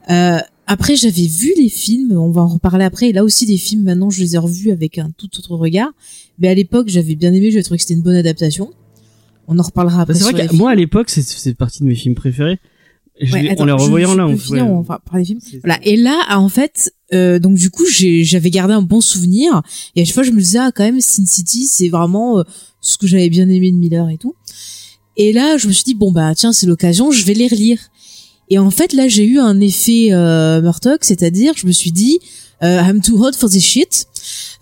[0.10, 3.10] Euh, après, j'avais vu les films, on va en reparler après.
[3.10, 5.92] Et là aussi, des films, maintenant, je les ai revus avec un tout autre regard.
[6.40, 8.72] Mais à l'époque, j'avais bien aimé, j'avais trouvé que c'était une bonne adaptation.
[9.48, 10.14] On en reparlera après.
[10.14, 12.60] Bah, c'est vrai que moi à l'époque, c'est c'est partie de mes films préférés.
[13.32, 15.40] Ouais, attends, on les revoyant là, peux on va parler films.
[15.64, 15.80] Voilà.
[15.84, 19.62] Et là, en fait, euh, donc du coup, j'ai- j'avais gardé un bon souvenir.
[19.96, 22.44] Et à chaque fois, je me disais, ah, quand même, Sin City, c'est vraiment euh,
[22.82, 24.36] ce que j'avais bien aimé de Miller et tout.
[25.18, 27.78] Et là, je me suis dit, bon, bah, tiens, c'est l'occasion, je vais les relire.
[28.50, 32.20] Et en fait, là, j'ai eu un effet euh, Murdoch, c'est-à-dire, je me suis dit,
[32.64, 34.08] euh, I'm too hot for this shit.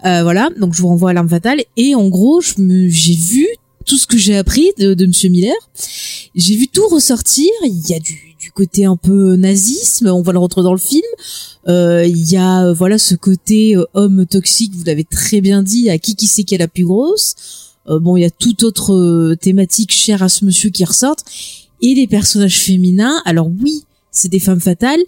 [0.06, 1.62] Euh, voilà, donc je vous renvoie à l'arme fatale.
[1.78, 3.48] Et en gros, je me, j'ai vu
[3.86, 5.56] tout ce que j'ai appris de, de Monsieur Miller.
[6.36, 7.50] J'ai vu tout ressortir.
[7.64, 10.80] Il y a du, du côté un peu nazisme, on va le retrouver dans le
[10.80, 11.04] film.
[11.68, 15.62] Euh, Il y a euh, voilà ce côté euh, homme toxique, vous l'avez très bien
[15.62, 17.36] dit, à qui qui sait qui est la plus grosse.
[17.90, 21.26] Euh, bon, il y a toute autre euh, thématique chère à ce monsieur qui ressortent.
[21.82, 25.02] Et les personnages féminins, alors oui, c'est des femmes fatales,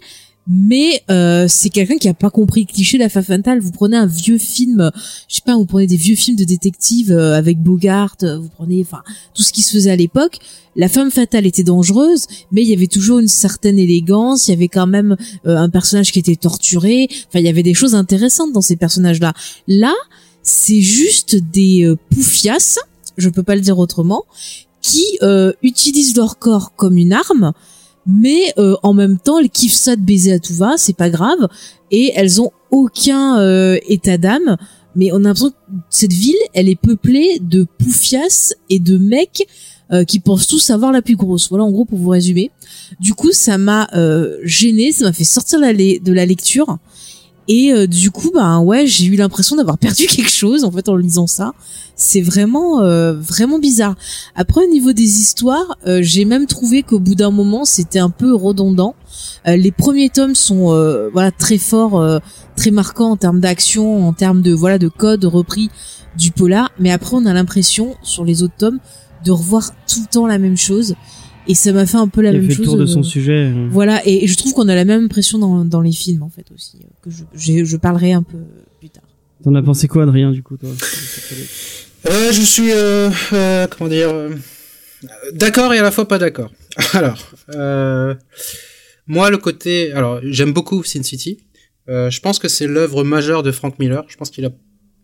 [0.46, 3.60] mais euh, c'est quelqu'un qui a pas compris le cliché de la femme fatale.
[3.60, 4.90] Vous prenez un vieux film,
[5.28, 8.48] je sais pas, vous prenez des vieux films de détectives euh, avec Bogart, euh, vous
[8.48, 9.02] prenez, enfin,
[9.34, 10.38] tout ce qui se faisait à l'époque.
[10.74, 14.48] La femme fatale était dangereuse, mais il y avait toujours une certaine élégance.
[14.48, 15.16] Il y avait quand même
[15.46, 17.08] euh, un personnage qui était torturé.
[17.28, 19.34] Enfin, il y avait des choses intéressantes dans ces personnages-là.
[19.68, 19.92] Là,
[20.42, 22.78] c'est juste des euh, poufiasses,
[23.16, 24.24] je peux pas le dire autrement,
[24.80, 27.52] qui euh, utilisent leur corps comme une arme,
[28.06, 31.10] mais euh, en même temps, elles kiffent ça de baiser à tout va, c'est pas
[31.10, 31.48] grave,
[31.90, 34.56] et elles ont aucun euh, état d'âme.
[34.94, 35.54] Mais on a l'impression que
[35.88, 39.46] cette ville, elle est peuplée de poufiasses et de mecs
[39.90, 41.48] euh, qui pensent tous avoir la plus grosse.
[41.48, 42.50] Voilà, en gros, pour vous résumer.
[43.00, 43.88] Du coup, ça m'a
[44.42, 46.78] gêné, ça m'a fait sortir de la lecture.
[47.48, 50.88] Et euh, du coup, bah ouais, j'ai eu l'impression d'avoir perdu quelque chose en fait
[50.88, 51.52] en lisant ça.
[51.96, 53.94] C'est vraiment euh, vraiment bizarre.
[54.34, 58.10] Après, au niveau des histoires, euh, j'ai même trouvé qu'au bout d'un moment, c'était un
[58.10, 58.94] peu redondant.
[59.44, 60.66] Les premiers tomes sont
[61.12, 62.20] voilà très forts,
[62.56, 65.68] très marquants en termes d'action, en termes de voilà de code repris
[66.16, 66.70] du polar.
[66.78, 68.78] Mais après, on a l'impression sur les autres tomes
[69.24, 70.94] de revoir tout le temps la même chose.
[71.48, 72.60] Et ça m'a fait un peu la Il a même fait chose.
[72.60, 73.50] le tour de euh, son sujet.
[73.52, 73.68] euh.
[73.70, 76.46] voilà, et, je trouve qu'on a la même impression dans, dans les films en fait
[76.54, 78.38] aussi, euh, que je, je parlerai un peu
[78.78, 79.02] plus tard.
[79.42, 80.68] T'en as pensé quoi, Adrien, du coup, toi?
[82.08, 84.30] Euh, je suis, euh, euh, comment dire, euh,
[85.34, 86.52] d'accord et à la fois pas d'accord.
[86.92, 87.18] Alors,
[87.54, 88.14] euh,
[89.08, 91.38] moi, le côté, alors, j'aime beaucoup Sin City.
[91.88, 94.04] Euh, je pense que c'est l'œuvre majeure de Frank Miller.
[94.08, 94.50] Je pense qu'il a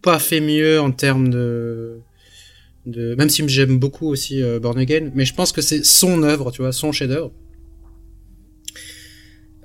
[0.03, 1.99] pas fait mieux en termes de,
[2.91, 6.23] de, même si j'aime beaucoup aussi euh, Born Again, mais je pense que c'est son
[6.23, 7.33] œuvre, tu vois, son chef-d'œuvre.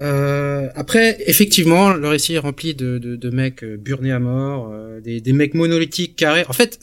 [0.02, 4.70] Euh, après, effectivement, le récit est rempli de, de, de mecs euh, burnés à mort,
[4.74, 6.46] euh, des, des mecs monolithiques carrés.
[6.50, 6.78] En fait,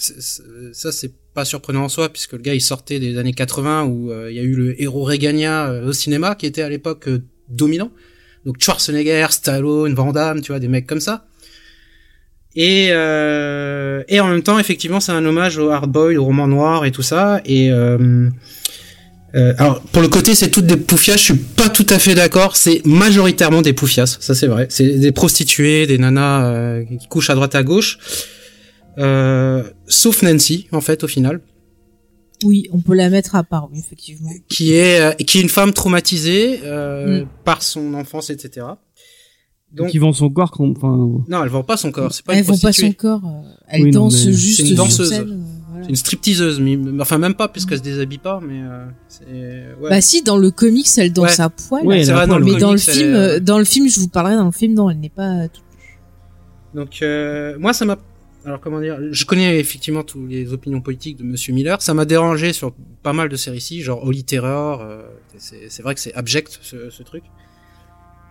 [0.72, 4.10] ça c'est pas surprenant en soi, puisque le gars il sortait des années 80 où
[4.10, 7.08] euh, il y a eu le héros euh, au cinéma qui était à l'époque
[7.48, 7.90] dominant.
[8.46, 11.26] Donc Schwarzenegger, Stallone, Van Damme, tu vois, des mecs comme ça.
[12.56, 16.48] Et, euh, et en même temps, effectivement, c'est un hommage au hard boy, au roman
[16.48, 17.40] noir et tout ça.
[17.44, 18.28] Et euh,
[19.36, 21.16] euh, alors pour le côté, c'est toutes des poufias.
[21.16, 22.56] Je suis pas tout à fait d'accord.
[22.56, 24.66] C'est majoritairement des poufias, ça c'est vrai.
[24.68, 27.98] C'est des prostituées, des nanas euh, qui couchent à droite à gauche.
[28.98, 31.40] Euh, sauf Nancy, en fait, au final,
[32.42, 34.30] Oui, on peut la mettre à part, oui, effectivement.
[34.48, 37.26] qui est euh, qui est une femme traumatisée euh, Mm.
[37.44, 38.66] par son enfance, etc.
[39.72, 40.88] Donc qui vend son corps quand, enfin,
[41.28, 42.12] non, elle vend pas son corps.
[42.12, 43.22] C'est pas Elle une vend pas son corps.
[43.24, 45.08] euh, Elle Oui, non, danse mais- juste C'est une sur danseuse.
[45.10, 45.36] scène, euh,
[45.70, 45.84] voilà.
[45.84, 49.24] C'est une stripteaseuse, mais enfin même pas puisqu'elle se déshabille pas, mais euh, c'est
[49.80, 49.90] ouais.
[49.90, 51.44] Bah si, dans le comics, elle danse Ouais.
[51.44, 51.86] à poil.
[51.86, 53.36] Ouais, elle c'est a vrai, un dans poil, le mais dans le film, est, euh,
[53.36, 55.62] euh, dans le film, je vous parlerai dans le film, non, elle n'est pas toute
[56.74, 57.96] Donc euh, moi ça m'a
[58.44, 62.06] alors comment dire, je connais effectivement toutes les opinions politiques de Monsieur Miller, ça m'a
[62.06, 65.02] dérangé sur pas mal de séries genre Holy Terror, euh,
[65.36, 67.22] c'est c'est vrai que c'est abject ce, ce truc.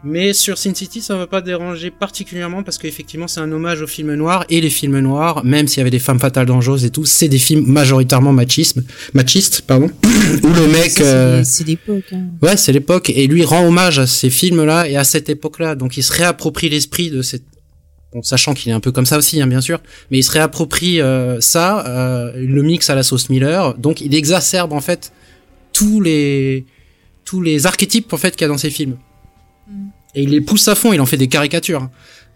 [0.04, 3.88] Mais sur Sin City, ça m'a pas dérangé particulièrement parce qu'effectivement c'est un hommage aux
[3.88, 6.90] films noirs et les films noirs, même s'il y avait des femmes fatales dangereuses et
[6.90, 8.84] tout, c'est des films majoritairement machisme,
[9.14, 9.92] machistes, pardon,
[10.44, 12.06] où le mec euh, C'est l'époque.
[12.14, 12.28] Hein.
[12.42, 15.76] Ouais, c'est l'époque et lui rend hommage à ces films-là et à cette époque-là.
[15.76, 17.44] Donc il se réapproprie l'esprit de cette
[18.14, 19.82] bon, sachant qu'il est un peu comme ça aussi, hein, bien sûr,
[20.12, 23.74] mais il se réapproprie euh, ça, euh, le mix à la sauce Miller.
[23.78, 25.12] Donc il exacerbe en fait
[25.74, 26.66] tous les
[27.26, 28.96] tous les archétypes en fait qu'il y a dans ces films.
[29.70, 29.88] Mm.
[30.16, 31.90] Et il les pousse à fond, il en fait des caricatures.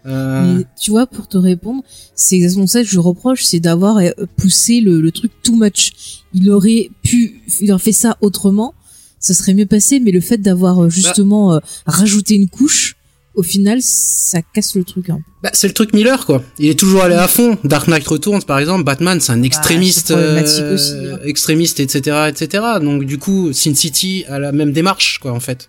[0.06, 1.82] Euh, Mais tu vois, pour te répondre,
[2.14, 5.92] c'est exactement ça que je reproche, c'est d'avoir euh, poussé le, le truc too much.
[6.34, 8.74] Il aurait pu, il aurait fait ça autrement,
[9.18, 12.96] ça serait mieux passé, mais le fait d'avoir euh, justement euh, rajouté une couche,
[13.34, 15.10] au final, ça casse le truc.
[15.10, 15.20] Hein.
[15.42, 16.42] Bah, c'est le truc Miller, quoi.
[16.58, 17.58] Il est toujours allé à fond.
[17.64, 21.18] Dark Knight Returns, par exemple, Batman, c'est un extrémiste, problématique euh, aussi, hein.
[21.24, 22.64] extrémiste, etc., etc.
[22.80, 25.68] Donc, du coup, Sin City a la même démarche, quoi, en fait.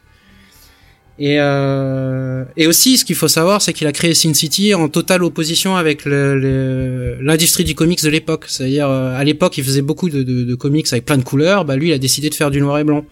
[1.18, 4.90] Et, euh, et aussi, ce qu'il faut savoir, c'est qu'il a créé Sin City en
[4.90, 8.46] totale opposition avec le- le- l'industrie du comics de l'époque.
[8.48, 11.64] C'est-à-dire, euh, à l'époque, il faisait beaucoup de, de, de comics avec plein de couleurs.
[11.64, 13.06] Bah, lui, il a décidé de faire du noir et blanc.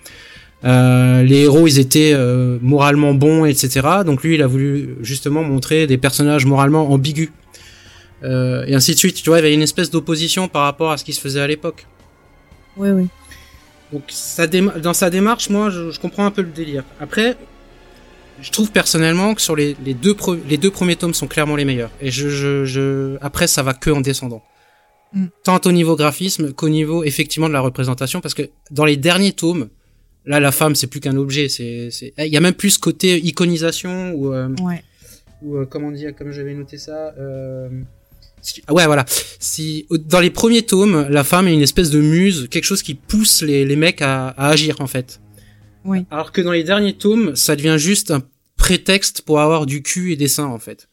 [0.65, 3.87] Euh, les héros, ils étaient euh, moralement bons, etc.
[4.05, 7.29] Donc lui, il a voulu justement montrer des personnages moralement ambigus.
[8.23, 9.15] Euh, et ainsi de suite.
[9.15, 11.41] Tu vois, il y avait une espèce d'opposition par rapport à ce qui se faisait
[11.41, 11.85] à l'époque.
[12.77, 13.05] Ouais, ouais.
[13.91, 16.83] Donc ça dans sa démarche, moi, je, je comprends un peu le délire.
[16.99, 17.37] Après,
[18.41, 20.15] je trouve personnellement que sur les, les deux
[20.49, 21.91] les deux premiers tomes sont clairement les meilleurs.
[22.01, 24.43] Et je, je, je après, ça va que en descendant.
[25.13, 25.25] Mm.
[25.43, 29.33] Tant au niveau graphisme qu'au niveau effectivement de la représentation, parce que dans les derniers
[29.33, 29.69] tomes,
[30.25, 31.49] là, la femme, c'est plus qu'un objet.
[31.49, 34.83] C'est, c'est, il y a même plus ce côté iconisation ou euh, Ouais.
[35.41, 37.13] ou euh, comment dire, comme j'avais noté ça.
[37.19, 37.69] Euh...
[38.69, 39.05] Ouais, voilà.
[39.39, 42.93] Si dans les premiers tomes, la femme est une espèce de muse, quelque chose qui
[42.93, 45.21] pousse les, les mecs à, à agir en fait.
[45.85, 46.05] Oui.
[46.11, 48.21] Alors que dans les derniers tomes, ça devient juste un
[48.57, 50.87] prétexte pour avoir du cul et des seins en fait.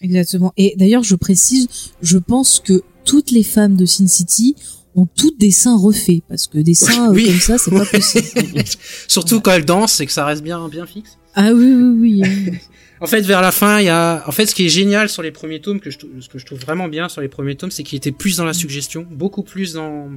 [0.00, 0.52] Exactement.
[0.56, 1.68] Et d'ailleurs, je précise,
[2.02, 4.56] je pense que toutes les femmes de Sin City
[4.96, 7.26] ont toutes des seins refaits, parce que des seins euh, Oui.
[7.26, 8.62] comme ça, c'est pas possible.
[9.08, 11.16] Surtout quand elles dansent et que ça reste bien bien fixe.
[11.34, 12.58] ah oui, oui, oui.
[13.00, 15.22] En fait, vers la fin, il y a, en fait, ce qui est génial sur
[15.22, 17.56] les premiers tomes, que je, trou- ce que je trouve vraiment bien sur les premiers
[17.56, 20.08] tomes, c'est qu'il était plus dans la suggestion, beaucoup plus dans,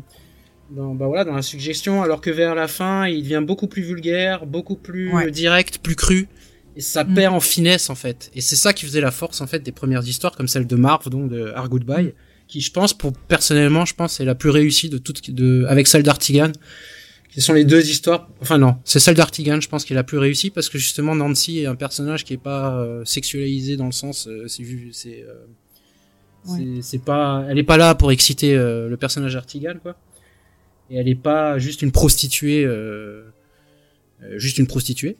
[0.71, 3.81] dans, bah voilà, dans la suggestion, alors que vers la fin, il devient beaucoup plus
[3.83, 5.31] vulgaire, beaucoup plus Ouais.
[5.31, 6.27] direct, plus cru,
[6.75, 7.13] et ça Mm.
[7.13, 8.31] perd en finesse, en fait.
[8.35, 10.75] Et c'est ça qui faisait la force, en fait, des premières histoires, comme celle de
[10.75, 12.13] Marv, donc de Our Goodbye,
[12.47, 15.87] qui, je pense, pour, personnellement, je pense, c'est la plus réussie de toutes, de, avec
[15.87, 16.51] celle d'Artigan.
[17.33, 18.29] Ce sont les deux histoires.
[18.41, 21.15] Enfin non, c'est celle d'Artigan, je pense, qui est la plus réussie parce que justement
[21.15, 24.91] Nancy est un personnage qui est pas euh, sexualisé dans le sens, euh, c'est vu,
[24.93, 25.33] c'est, euh,
[26.47, 26.59] Ouais.
[26.59, 29.97] c'est- c'est pas, elle est pas là pour exciter euh, le personnage d'Artigan quoi.
[30.89, 33.23] Et elle est pas juste une prostituée, euh,
[34.23, 35.17] euh, juste une prostituée.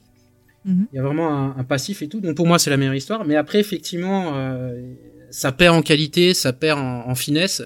[0.66, 0.88] Mhm.
[0.92, 2.20] Il y a vraiment un, un passif et tout.
[2.22, 3.26] Donc pour moi c'est la meilleure histoire.
[3.26, 4.94] Mais après effectivement, euh,
[5.32, 7.64] ça perd en qualité, ça perd en, en finesse.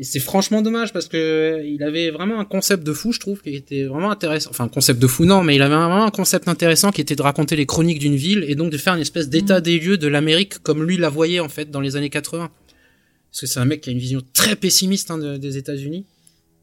[0.00, 3.42] Et c'est franchement dommage parce que il avait vraiment un concept de fou, je trouve,
[3.42, 4.50] qui était vraiment intéressant.
[4.50, 7.16] Enfin, un concept de fou, non, mais il avait vraiment un concept intéressant qui était
[7.16, 9.98] de raconter les chroniques d'une ville et donc de faire une espèce d'état des lieux
[9.98, 12.48] de l'Amérique comme lui la voyait en fait dans les années 80.
[13.30, 16.06] Parce que c'est un mec qui a une vision très pessimiste hein, de- des États-Unis.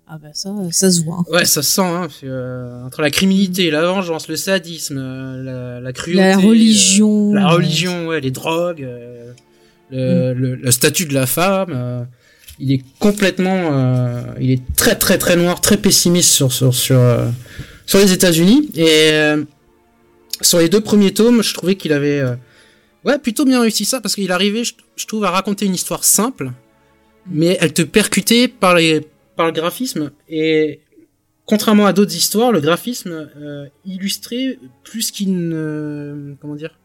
[0.07, 1.17] Ah bah ça, ça se voit.
[1.19, 1.25] hein.
[1.31, 4.97] Ouais, ça se sent, hein, parce que, euh, entre la criminalité, la vengeance, le sadisme,
[4.99, 7.33] euh, la, la cruauté, La euh, religion.
[7.33, 9.33] la euh, religion, ouais, les drogues, euh,
[9.89, 12.07] le, le, le statut de la femme.
[12.59, 16.99] il est complètement, il est très très très noir, très pessimiste sur sur sur
[17.87, 18.69] sur les États-Unis.
[18.75, 19.11] Et
[20.41, 22.23] sur les deux premiers tomes, je trouvais qu'il avait,
[23.05, 26.03] ouais, plutôt bien réussi ça parce qu'il arrivait, je, je trouve, à raconter une histoire
[26.03, 26.51] simple,
[27.29, 29.05] mais elle te percutait par les
[29.35, 30.81] par le graphisme et
[31.45, 36.79] contrairement à d'autres histoires, le graphisme euh, illustrait plus qu'il ne comment dire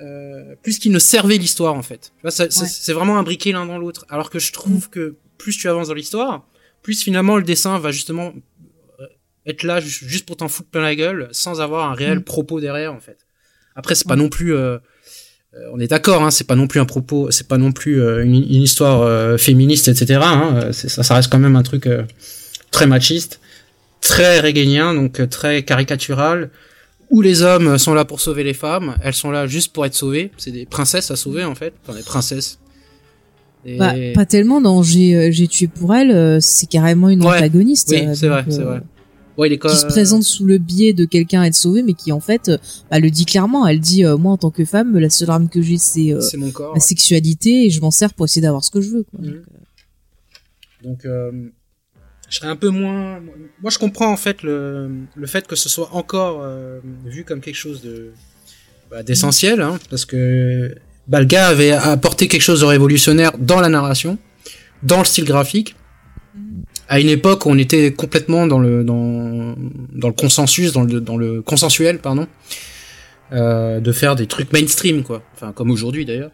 [0.00, 2.12] euh, plus qu'il ne servait l'histoire en fait.
[2.16, 2.68] Tu vois, ça- c'est Ouais.
[2.68, 4.04] c'est vraiment imbriqué l'un dans l'autre.
[4.10, 6.46] Alors que je trouve que plus tu avances dans l'histoire,
[6.82, 8.32] plus finalement le dessin va justement
[9.00, 9.06] euh,
[9.46, 12.24] être là ju- juste pour t'en foutre plein la gueule, sans avoir un réel Mm.
[12.24, 13.26] propos derrière en fait.
[13.74, 14.78] Après, c'est pas non plus, euh,
[15.72, 18.24] on est d'accord, hein, c'est pas non plus un propos, c'est pas non plus euh,
[18.24, 20.20] une, une histoire euh, féministe, etc.
[20.22, 22.02] Hein, euh, ça, ça reste quand même un truc euh,
[22.70, 23.40] très machiste,
[24.00, 26.50] très régalien, donc euh, très caricatural
[27.08, 29.94] où les hommes sont là pour sauver les femmes, elles sont là juste pour être
[29.94, 30.32] sauvées.
[30.38, 32.58] C'est des princesses à sauver en fait, enfin des princesses.
[33.64, 33.76] Et...
[33.78, 37.36] Bah, pas tellement dans J'ai euh, tué pour elle, euh, c'est carrément une Ouais.
[37.36, 37.88] antagoniste.
[37.92, 38.80] oui, euh, c'est vrai, c'est euh, vrai.
[39.36, 41.92] Ouais, il est Qui se présente sous le biais de quelqu'un à être sauvé, mais
[41.92, 42.58] qui en fait euh,
[42.90, 43.66] bah, le dit clairement.
[43.66, 46.20] Elle dit euh, moi en tant que femme, la seule arme que j'ai c'est euh,
[46.20, 46.74] c'est mon corps.
[46.74, 49.02] ma sexualité et je m'en sers pour essayer d'avoir ce que je veux.
[49.04, 49.20] Quoi.
[49.20, 49.42] Donc, euh,
[50.82, 51.32] Donc, euh,
[52.28, 53.20] je serais un peu moins.
[53.62, 57.40] Moi, je comprends en fait le, le fait que ce soit encore euh, vu comme
[57.40, 58.12] quelque chose de
[58.90, 60.74] bah, d'essentiel, hein, parce que
[61.08, 64.18] bah, le gars avait apporté quelque chose de révolutionnaire dans la narration,
[64.82, 65.76] dans le style graphique,
[66.88, 69.54] à une époque où on était complètement dans le dans
[69.92, 72.26] dans le consensus, dans le dans le consensuel, pardon,
[73.32, 75.22] euh, de faire des trucs mainstream, quoi.
[75.34, 76.30] Enfin, comme aujourd'hui d'ailleurs.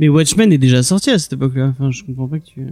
[0.00, 1.72] Mais Watchmen est déjà sorti à cette époque-là.
[1.78, 2.66] Enfin, je comprends pas que tu.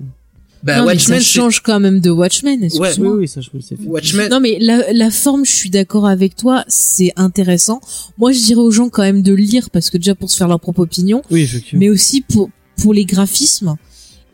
[0.65, 2.59] Bah, non, mais Watchmen, ça change quand même de Watchmen.
[2.61, 3.17] Oui, excuse-moi.
[3.17, 3.77] oui, ça je me le sais.
[3.77, 3.85] fait.
[3.85, 4.29] Watchmen.
[4.31, 7.81] Non mais la, la forme, je suis d'accord avec toi, c'est intéressant.
[8.19, 10.47] Moi, je dirais aux gens quand même de lire parce que déjà pour se faire
[10.49, 11.81] leur propre opinion, Oui, effectivement.
[11.81, 12.49] mais aussi pour
[12.81, 13.77] pour les graphismes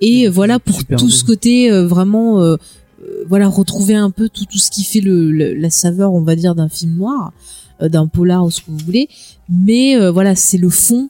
[0.01, 1.11] et euh, voilà pour Super tout beau.
[1.11, 2.57] ce côté euh, vraiment euh,
[3.03, 6.23] euh, voilà retrouver un peu tout tout ce qui fait le, le- la saveur, on
[6.23, 7.33] va dire, d'un film noir,
[7.83, 9.09] euh, d'un polar ou ce que vous voulez.
[9.49, 11.09] Mais euh, voilà, c'est le fond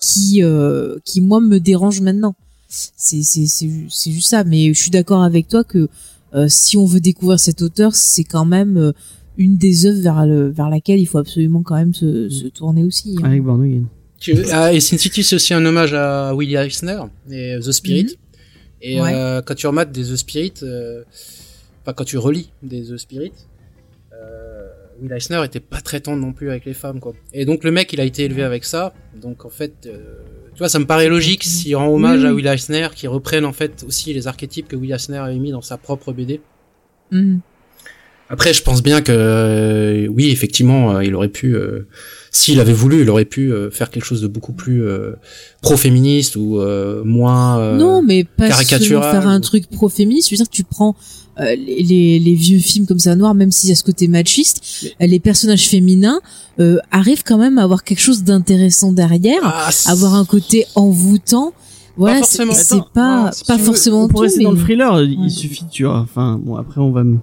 [0.00, 2.34] qui euh, qui moi me dérange maintenant.
[2.68, 4.44] C'est c'est c'est c'est juste ça.
[4.44, 5.88] Mais je suis d'accord avec toi que
[6.34, 8.92] euh, si on veut découvrir cet auteur, c'est quand même euh,
[9.38, 12.84] une des œuvres vers le vers laquelle il faut absolument quand même se, se tourner
[12.84, 13.16] aussi.
[13.22, 13.24] hein.
[13.26, 13.42] Avec.
[13.42, 13.82] Tu-
[14.52, 18.18] ah, et Sin City, c'est aussi un hommage à Willie Eisner et The Spirit.
[18.82, 19.12] Et Ouais.
[19.14, 21.02] euh, quand tu remates des The Spirit, euh,
[21.82, 23.32] enfin quand tu relis des The Spirit,
[24.12, 24.68] euh,
[25.00, 27.14] Will Eisner était pas très tendre non plus avec les femmes, quoi.
[27.32, 28.94] Et donc le mec, il a été élevé avec ça.
[29.20, 29.98] Donc en fait, euh,
[30.54, 32.32] tu vois, ça me paraît logique s'il rend hommage à.
[32.32, 35.62] Will Eisner, qui reprenne en fait aussi les archétypes que Will Eisner avait mis dans
[35.62, 36.40] sa propre BD.
[37.10, 37.40] Mhm.
[38.28, 41.86] Après, je pense bien que euh, oui, effectivement, euh, il aurait pu, euh,
[42.36, 45.12] s'il avait voulu, il aurait pu euh, faire quelque chose de beaucoup plus euh,
[45.62, 47.58] pro-féministe ou euh, moins.
[47.58, 50.28] euh, non, mais pas caricatural faire un truc pro-féministe.
[50.28, 50.94] Je veux dire, tu prends
[51.40, 54.08] euh, les, les, les vieux films comme ça noirs, même s'il y a ce côté
[54.08, 56.20] machiste, les personnages féminins
[56.60, 61.52] euh, arrivent quand même à avoir quelque chose d'intéressant derrière, Ah, avoir un côté envoûtant.
[61.98, 62.52] Voilà, c'est forcément.
[62.54, 64.92] c'est Attends, pas voilà, pas Si vous- forcément Pour tout, rester mais dans le thriller,
[64.94, 65.06] Ouais.
[65.24, 65.98] il suffit, tu vois.
[66.00, 67.18] Enfin, bon, après on va me.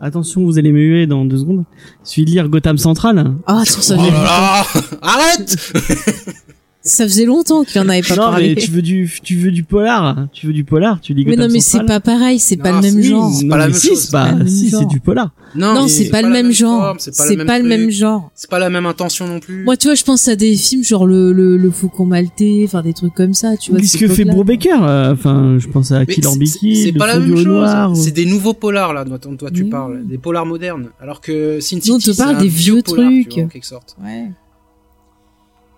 [0.00, 1.64] Attention, vous allez me huer dans deux secondes.
[2.04, 3.34] Il suffit de lire Gotham Central.
[3.46, 4.64] ah, sur ça, Oh là là
[5.02, 5.72] Arrête
[6.86, 8.54] ça faisait longtemps qu'il en avait pas non, parlé.
[8.54, 10.26] mais tu veux du, tu veux du polar.
[10.32, 11.00] Tu veux du polar.
[11.00, 13.30] Tu lis Mais non, mais c'est pas pareil, c'est pas le même c'est- genre.
[13.42, 14.00] Non, pas la même chose.
[14.00, 14.80] c'est pas, C'est pas le même si, genre.
[14.80, 15.30] c'est du polar.
[15.54, 16.94] Non, c'est pas le la même genre.
[16.98, 18.30] C'est pas, C'est le même genre.
[18.34, 19.64] C'est pas la même intention non plus.
[19.64, 22.82] Moi, tu vois, je pense à des films genre le le, le Faucon maltais, enfin
[22.82, 23.78] des trucs comme ça, tu vois.
[23.80, 24.24] de Qu'est-ce que fait.
[24.24, 28.02] Brubaker euh, Enfin, je pense à Killer c'est- Bicky, c'est le pas la même chose.
[28.04, 30.88] C'est des nouveaux polars là dont toi tu parles, des polars modernes.
[31.00, 33.38] Alors que Sin City, on te c'est parle un des vieux trucs.
[33.38, 33.96] en quelque sorte.
[34.02, 34.26] Ouais.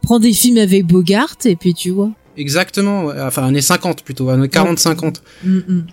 [0.02, 2.10] Prends des films avec Bogart et puis tu vois.
[2.36, 3.06] Exactement.
[3.06, 3.20] ouais.
[3.20, 5.16] Enfin, années 50 plutôt, années 40-50.
[5.44, 5.86] Mm, mm.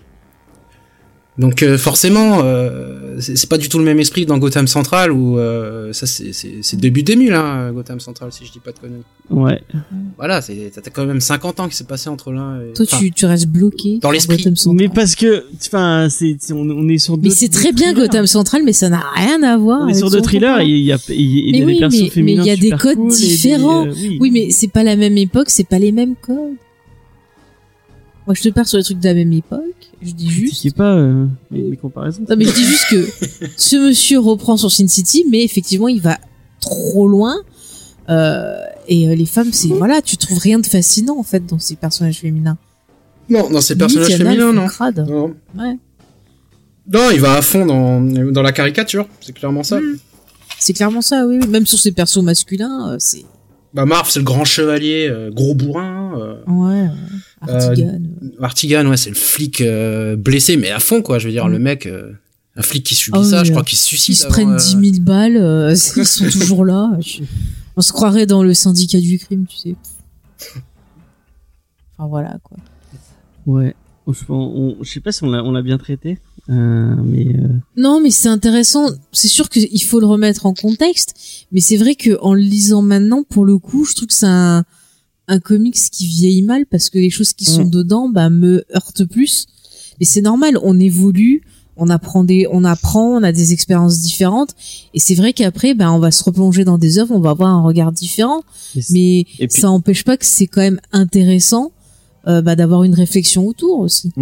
[1.38, 5.12] Donc euh, forcément, euh, c'est pas du tout le même esprit que dans Gotham Central
[5.12, 8.52] où euh, ça c'est c'est c'est le début des mules, hein, Gotham Central si je
[8.52, 9.02] dis pas de conneries.
[9.28, 9.60] Ouais.
[10.16, 12.72] Voilà, c'est t'as quand même 50 ans qui s'est passé entre l'un et.
[12.72, 13.98] Toi, tu, tu restes bloqué.
[14.00, 14.38] dans l'esprit.
[14.38, 14.88] Gotham Central.
[14.88, 17.28] Mais parce que, enfin, c'est, c'est- on, on est sur deux.
[17.28, 18.06] Mais c'est très bien thrillers.
[18.08, 19.80] Gotham Central, mais ça n'a rien à voir.
[19.82, 20.62] On est sur deux thrillers.
[20.62, 22.50] Il y a, il y a, Mais des oui, persos mais- mais féminins il y
[22.50, 23.86] a des codes cool et des, différents.
[23.86, 24.16] euh, oui.
[24.20, 26.54] Oui, mais c'est pas la même époque, c'est pas les mêmes codes.
[28.26, 29.60] Moi, je te parle sur les trucs de la même époque.
[30.02, 30.54] Je dis juste.
[30.54, 32.22] Critiquez pas euh, mes, mes comparaisons.
[32.28, 36.00] Non, mais je dis juste que ce monsieur reprend sur Sin City, mais effectivement, il
[36.00, 36.18] va
[36.60, 37.36] trop loin.
[38.08, 38.56] Euh,
[38.88, 41.76] et euh, les femmes, c'est voilà, tu trouves rien de fascinant en fait dans ces
[41.76, 42.58] personnages féminins.
[43.28, 44.66] Non, dans ces Limite, personnages féminins, non.
[44.66, 45.06] crade.
[45.08, 45.34] non.
[45.58, 45.78] Ouais.
[46.92, 49.80] Non, il va à fond dans dans la caricature, c'est clairement ça.
[49.80, 49.98] Mm.
[50.58, 51.48] C'est clairement ça, oui, oui.
[51.48, 53.24] Même sur ces persos masculins, euh, c'est
[53.76, 56.14] Bah Marv, c'est le grand chevalier, euh, gros bourrin.
[56.18, 56.88] Euh, ouais.
[57.46, 57.54] ouais.
[57.54, 58.00] Artigan.
[58.40, 61.18] Artigan, ouais, c'est le flic euh, blessé, mais à fond quoi.
[61.18, 61.52] Je veux dire, Mm.
[61.52, 62.12] le mec, euh,
[62.56, 64.14] un flic qui subit Ah ça, oui, je euh, crois qu'il se suicide.
[64.14, 66.90] Ils se prennent euh, 10 000 balles, euh, ils sont toujours là.
[67.00, 67.20] Je-
[67.76, 69.74] On se croirait dans le syndicat du crime, tu sais.
[71.98, 72.56] Enfin voilà quoi.
[73.46, 73.74] Ouais.
[74.08, 76.18] Je, on, je sais pas si on l'a, on l'a bien traité,
[76.48, 78.88] euh, mais euh, Non, mais c'est intéressant.
[79.12, 81.14] C'est sûr qu'il faut le remettre en contexte,
[81.50, 84.26] mais c'est vrai que en le lisant maintenant, pour le coup, je trouve que c'est
[84.26, 84.64] un,
[85.28, 87.70] un comics qui vieillit mal parce que les choses qui sont Mm.
[87.70, 89.46] dedans, bah, me heurtent plus.
[89.98, 91.42] Et c'est normal, on évolue,
[91.76, 94.50] on apprend des, on apprend, on a des expériences différentes.
[94.94, 97.48] Et c'est vrai qu'après, bah, on va se replonger dans des œuvres, on va avoir
[97.48, 98.42] un regard différent.
[98.76, 101.72] mais Mais Et puis- ça empêche pas que c'est quand même intéressant,
[102.28, 104.12] euh, bah, d'avoir une réflexion autour aussi.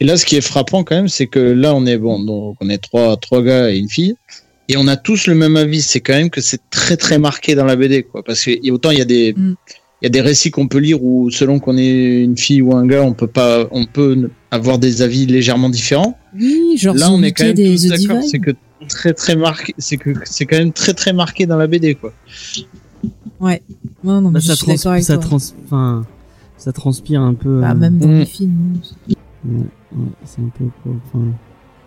[0.00, 2.56] Et là, ce qui est frappant quand même, c'est que là, on est bon, donc
[2.60, 4.14] on est trois, trois gars et une fille,
[4.68, 5.82] et on a tous le même avis.
[5.82, 8.22] C'est quand même que c'est très très marqué dans la BD, quoi.
[8.22, 9.56] Parce que autant il y a des, il Mm.
[10.02, 12.86] y a des récits qu'on peut lire où selon qu'on est une fille ou un
[12.86, 16.16] gars, on peut pas, on peut avoir des avis légèrement différents.
[16.38, 18.18] Oui, genre là, on est quand même des tous The d'accord.
[18.18, 18.22] Divine.
[18.30, 18.50] C'est que
[18.88, 22.12] très très marqué, c'est que c'est quand même très très marqué dans la BD, quoi.
[23.40, 23.62] Ouais.
[24.04, 25.24] Non, non, mais bah, je ça, suis trans- d'accord avec ça, toi.
[25.26, 26.06] trans- enfin,
[26.66, 27.60] ça transpire un peu.
[27.60, 28.80] Bah, même dans les films.
[29.08, 29.14] ouais,
[29.54, 30.64] ouais, c'est un peu.
[30.82, 31.24] quoi, enfin,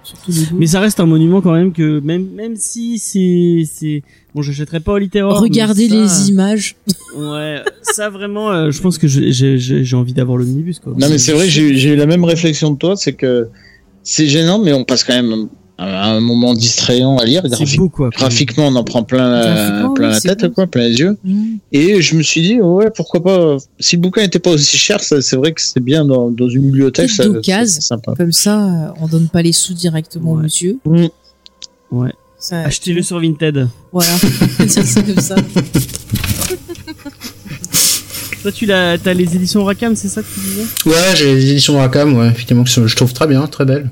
[0.03, 4.03] Surtout les Mais ça reste un monument quand même que même même si c'est c'est
[4.33, 5.35] bon, j'achèterai pas au littéraire.
[5.35, 6.77] Regardez les images.
[7.17, 10.93] Ouais, ça vraiment, euh, je pense que j'ai envie d'avoir le minibus quoi.
[10.97, 13.49] Non, mais c'est vrai j'ai eu- la même réflexion que toi, c'est que
[14.01, 15.49] c'est gênant, mais on passe quand même
[15.79, 17.41] un, moment distrayant à lire.
[17.43, 18.09] C'est Graphi- beau quoi.
[18.09, 20.53] graphiquement, on en prend plein la, Graphiquement, plein oui, la c'est tête, beau.
[20.55, 21.17] quoi, plein les yeux.
[21.23, 21.43] Mm.
[21.71, 23.57] Et je me suis dit, ouais, pourquoi pas.
[23.79, 26.63] Si le bouquin n'était pas aussi cher, c'est vrai que c'est bien dans, dans une
[26.63, 27.09] bibliothèque.
[27.09, 27.23] Ça-
[27.65, 28.13] sympa.
[28.17, 30.43] Comme ça, on donne pas les sous directement Ouais.
[30.43, 30.77] monsieur.
[30.85, 31.07] Mm.
[31.91, 32.13] Ouais.
[32.37, 33.67] Ça, Achetez-le sur Vinted.
[33.91, 34.11] Voilà.
[34.67, 35.35] c'est c'est comme ça.
[38.41, 40.63] Toi, tu t'as les éditions Rakam, c'est ça que tu disais?
[40.85, 43.89] Ouais, j'ai les éditions Rackham, ouais, effectivement, que je trouve très bien, très belles.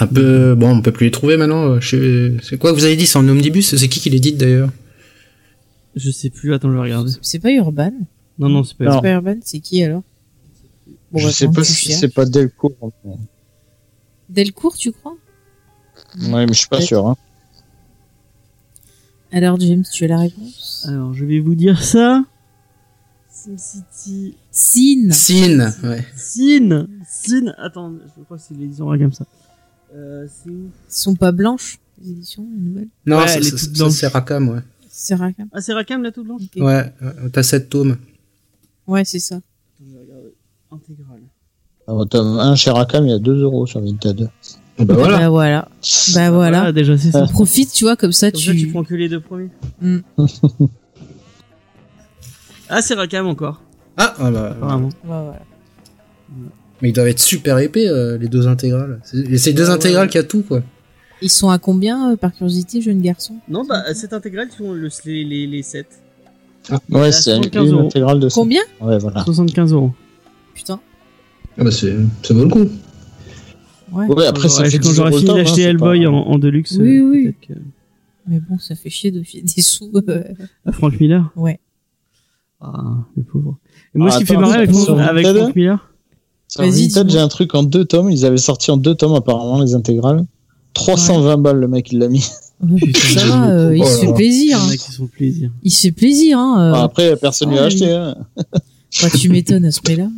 [0.00, 1.64] Un peu, bon, on peut plus les trouver maintenant.
[1.74, 4.36] euh, sais- C'est quoi que vous avez dit, c'est en omnibus C'est qui qui l'édite
[4.38, 4.70] d'ailleurs
[5.94, 6.54] Je sais plus.
[6.54, 7.12] Attends, je vais regarder.
[7.22, 7.92] C'est pas Urban.
[8.38, 9.00] Non, non, c'est pas.
[9.04, 10.02] Urban, c'est qui alors
[11.12, 12.72] Bon, je bah, sais pas si c'est pas Delcourt.
[14.28, 15.16] Delcourt, tu crois
[16.22, 17.06] Ouais, mais je suis pas sûr.
[17.06, 17.16] Hein.
[19.32, 22.24] Alors, James, tu as la réponse Alors, je vais vous dire ça.
[23.30, 24.34] SimCity.
[24.50, 25.10] Sin.
[25.12, 26.04] Sin, ouais.
[26.16, 26.86] Sin.
[27.08, 27.54] Sin.
[27.58, 29.24] Attends, je crois que c'est l'édition Rakam ça.
[29.94, 34.06] Euh, c'est où sont pas blanches, les éditions, les nouvelles Non, Ouais, ça, ça- c'est
[34.06, 34.60] Rackham, ouais.
[34.88, 35.48] C'est Rackham.
[35.52, 36.42] Ah, c'est Rakam la toute blanche.
[36.44, 36.62] Ok.
[36.62, 37.96] Ouais, euh, t'as 7 tomes.
[38.86, 39.36] Ouais, c'est ça.
[39.36, 39.42] Attends,
[39.80, 40.34] je vais regarder.
[40.72, 41.20] Intégrale.
[41.88, 44.28] Alors, tome 1 chez Rackham, il y a 2 euros sur Vinted.
[44.78, 45.18] Bah voilà.
[45.18, 45.68] Bah voilà.
[46.14, 46.62] Bah voilà.
[46.66, 47.26] Ah, déjà c'est ça.
[47.26, 48.46] Profite, tu vois, comme ça, Comme tu.
[48.46, 49.50] ça, tu prends que les deux premiers.
[49.80, 49.98] Mm.
[52.68, 53.62] ah, c'est Rakam encore.
[53.96, 54.88] Ah, ah bah, Apparemment.
[54.88, 55.42] Ouais, voilà.
[56.82, 59.00] Mais ils doivent être super épais, euh, les deux intégrales.
[59.04, 60.10] C'est deux Ouais, intégrales ouais.
[60.10, 60.62] qui a tout, quoi.
[61.22, 64.72] Ils sont à combien, euh, par curiosité, jeune garçon Non, bah, cette intégrale, ils font
[64.72, 65.86] le, les, les, les 7.
[66.90, 67.86] Ouais, à c'est 75 une euros.
[67.86, 68.34] intégrale de ça.
[68.40, 68.62] Combien?
[68.80, 69.24] Ouais, voilà.
[69.24, 69.92] 75 euros.
[70.54, 70.80] Putain.
[71.58, 72.66] Ah bah c'est, ça vaut le coup.
[73.92, 74.06] Ouais.
[74.06, 76.38] Ouais, après, ça Ouais, fait quand 10 j'aurai fini hein, d'acheter Hellboy pas- en, en
[76.38, 77.34] deluxe, Oui, euh, oui.
[77.46, 77.54] que-
[78.28, 79.90] Mais bon, ça fait chier de filer des sous.
[80.08, 80.22] euh.
[80.64, 81.30] à Frank Miller?
[81.36, 81.58] Ouais.
[82.60, 83.58] Ah, le pauvre.
[83.94, 85.89] Et moi, Ah, ce qui fait marrer avec, avec Frank Miller,
[86.58, 87.04] Vinted, dis-moi.
[87.08, 88.10] j'ai un truc en deux tomes.
[88.10, 90.24] Ils avaient sorti en deux tomes, apparemment, les intégrales.
[90.74, 92.20] 320 balles, le mec, il l'a mis.
[92.22, 94.58] ça va, euh, il Oh se là fait plaisir.
[94.60, 95.06] hein.
[95.12, 95.50] plaisir.
[95.62, 96.38] Il se fait plaisir.
[96.38, 96.60] Hein.
[96.60, 96.72] euh.
[96.72, 97.74] Bon, après, personne ne ah, l'a oui.
[97.74, 97.92] acheté.
[97.92, 98.16] Hein.
[99.02, 100.08] Bah, tu m'étonnes à ce prix-là.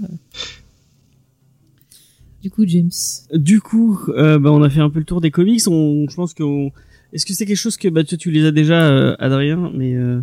[2.42, 2.90] Du coup, James.
[3.32, 5.62] Du coup, euh, bah, on a fait un peu le tour des comics.
[5.68, 6.70] On, je pense que on-
[7.12, 9.94] est-ce que c'est quelque chose que bah tu, tu les as déjà, euh, Adrien, mais
[9.94, 10.20] euh,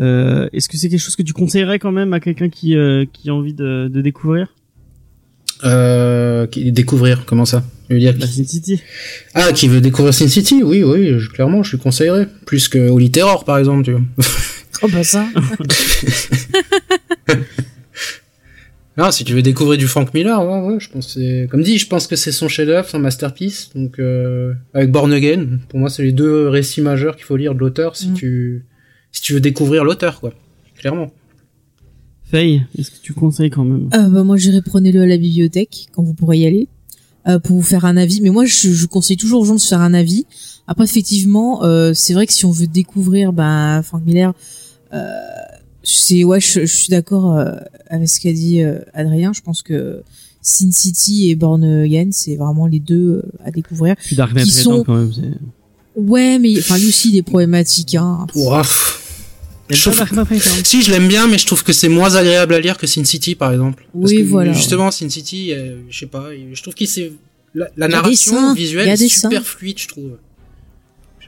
[0.00, 3.04] euh, est-ce que c'est quelque chose que tu conseillerais quand même à quelqu'un qui euh,
[3.12, 4.48] qui a envie de, de découvrir?
[5.64, 7.62] Euh, qui- découvrir, comment ça?
[7.88, 8.80] Je veux dire, la Sin City
[9.34, 10.62] Ah, qui veut découvrir Sin City?
[10.64, 12.26] Oui, oui, je- clairement, je lui conseillerais.
[12.46, 14.00] Plus que Holy Terror, par exemple, tu vois.
[14.84, 15.24] Oh bah ça.
[18.96, 21.46] Non, si tu veux découvrir du Frank Miller, ouais, ouais, je pense que c'est...
[21.50, 23.70] Comme dit, je pense que c'est son chef-d'œuvre, son masterpiece.
[23.76, 27.54] Donc, euh, avec Born Again, pour moi, c'est les deux récits majeurs qu'il faut lire
[27.54, 28.14] de l'auteur si Mm.
[28.14, 28.64] tu...
[29.12, 30.32] Si tu veux découvrir l'auteur, quoi.
[30.78, 31.12] Clairement.
[32.32, 33.88] Faye, est-ce que tu conseilles quand même?
[33.94, 36.66] Euh, bah, moi, j'irai prenez-le à la bibliothèque quand vous pourrez y aller
[37.28, 38.20] euh, pour vous faire un avis.
[38.22, 40.24] Mais moi, je, je conseille toujours aux gens de se faire un avis.
[40.66, 44.32] Après, effectivement, euh, c'est vrai que si on veut découvrir bah, Frank Miller,
[44.94, 45.12] euh,
[45.82, 47.52] c'est ouais, je, je suis d'accord euh,
[47.88, 49.32] avec ce qu'a dit euh, Adrien.
[49.34, 50.02] Je pense que
[50.40, 53.94] Sin City et Born Again, c'est vraiment les deux euh, à découvrir.
[53.96, 55.10] Puis Dark Knight sont- quand même.
[55.96, 57.94] Ouais, mais enfin lui aussi, il est problématique.
[57.96, 58.26] Hein.
[58.34, 58.62] Ouah.
[59.68, 60.26] Je trouve-.
[60.64, 63.04] Si, je l'aime bien, mais je trouve que c'est moins agréable à lire que Sin
[63.04, 63.84] City, par exemple.
[63.92, 67.12] Parce Oui, que, voilà, Justement, Sin City, euh, je sais pas, je trouve qu'il s'est...
[67.54, 70.12] La, la narration visuelle est super fluide, je trouve.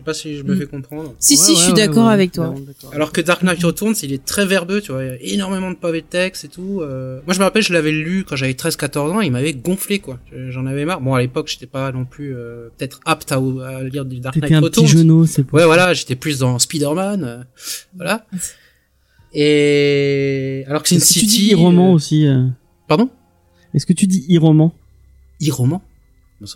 [0.07, 0.59] Je sais pas si je me Mm.
[0.59, 1.15] fais comprendre.
[1.19, 2.55] Si, Ouais, si, ouais, je suis ouais, d'accord ouais, avec toi.
[2.93, 5.71] Alors que Dark Knight Returns, il est très verbeux, tu vois, il y a énormément
[5.71, 6.81] de pavés de texte et tout.
[6.83, 7.21] euh.
[7.27, 10.19] Moi, je me rappelle, je l'avais lu quand j'avais 13-14 ans, il m'avait gonflé, quoi.
[10.31, 11.01] Je- J'en avais marre.
[11.01, 14.35] Bon, à l'époque, j'étais pas non plus euh, peut-être apte à, à lire du Dark
[14.35, 14.99] T'étais Knight un petit Returns.
[14.99, 17.43] genou, c'est pour Ouais, voilà, j'étais plus dans Spider-Man, euh,
[17.97, 18.27] voilà.
[19.33, 22.47] Et alors que Sin Est-ce que tu City, dis e-roman euh, aussi euh,
[22.89, 23.09] pardon,
[23.75, 24.73] Est-ce que tu dis e-roman
[25.43, 25.83] e-roman.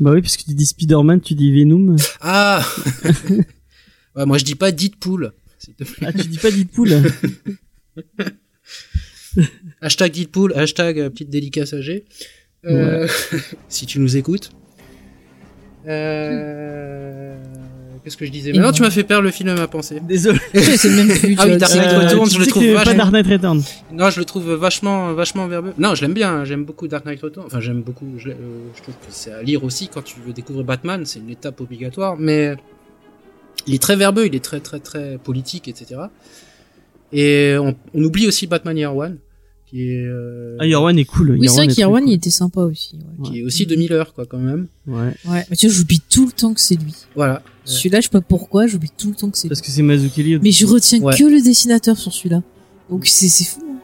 [0.01, 1.97] Bah oui, parce que tu dis Spider-Man, tu dis Venom.
[2.21, 2.65] Ah,
[4.17, 5.33] ouais, moi je dis pas Deadpool.
[6.03, 6.91] Ah, tu dis pas Deadpool
[9.81, 12.05] Hashtag Deadpool, hashtag euh, petite dédicace âgée.
[12.65, 13.07] Euh,
[13.69, 14.51] si tu nous écoutes.
[15.87, 17.37] Euh...
[18.09, 18.73] Qu'est-ce que je disais Maintenant, moi.
[18.73, 20.01] tu m'as fait perdre le film à ma pensée.
[20.01, 20.39] Désolé.
[20.55, 21.35] C'est même plus.
[21.39, 23.27] Ah oui, tu vois, Dark Knight Returns, tu je le trouve pas vachement- Dark Knight
[23.27, 23.63] Returns.
[23.93, 25.75] Non, je le trouve vachement, vachement verbeux.
[25.77, 26.45] Non, je l'aime bien.
[26.47, 27.45] J'aime beaucoup Dark Knight Returns.
[27.47, 28.07] Enfin, j'aime beaucoup.
[28.17, 28.35] Je, euh,
[28.75, 31.05] je trouve que c'est à lire aussi quand tu veux découvrir Batman.
[31.05, 32.17] C'est une étape obligatoire.
[32.19, 32.55] Mais
[33.67, 34.27] il est très verbeux.
[34.27, 36.01] Il est très, très, très politique, etc.
[37.13, 39.19] Et on, on oublie aussi Batman Year One,
[39.67, 41.37] qui est, euh, Ah, Year One est cool.
[41.39, 42.99] Oui, c'est vrai qu'Irwan, très il était sympa aussi.
[43.19, 43.29] Ouais.
[43.31, 44.67] qui est aussi de Miller, quoi, quand même.
[44.87, 45.15] Ouais.
[45.27, 45.45] Ouais.
[45.51, 46.95] Mais tu vois, j'oublie tout le temps que c'est lui.
[47.17, 47.43] Voilà.
[47.69, 49.49] Celui-là, je sais pas pourquoi, j'oublie tout le temps que c'est.
[49.49, 50.39] Parce que c'est Mazukeli.
[50.43, 51.17] Mais je retiens Ouais.
[51.17, 52.43] que le dessinateur sur celui-là.
[52.91, 53.61] Donc c'est c'est fou.
[53.63, 53.77] hein.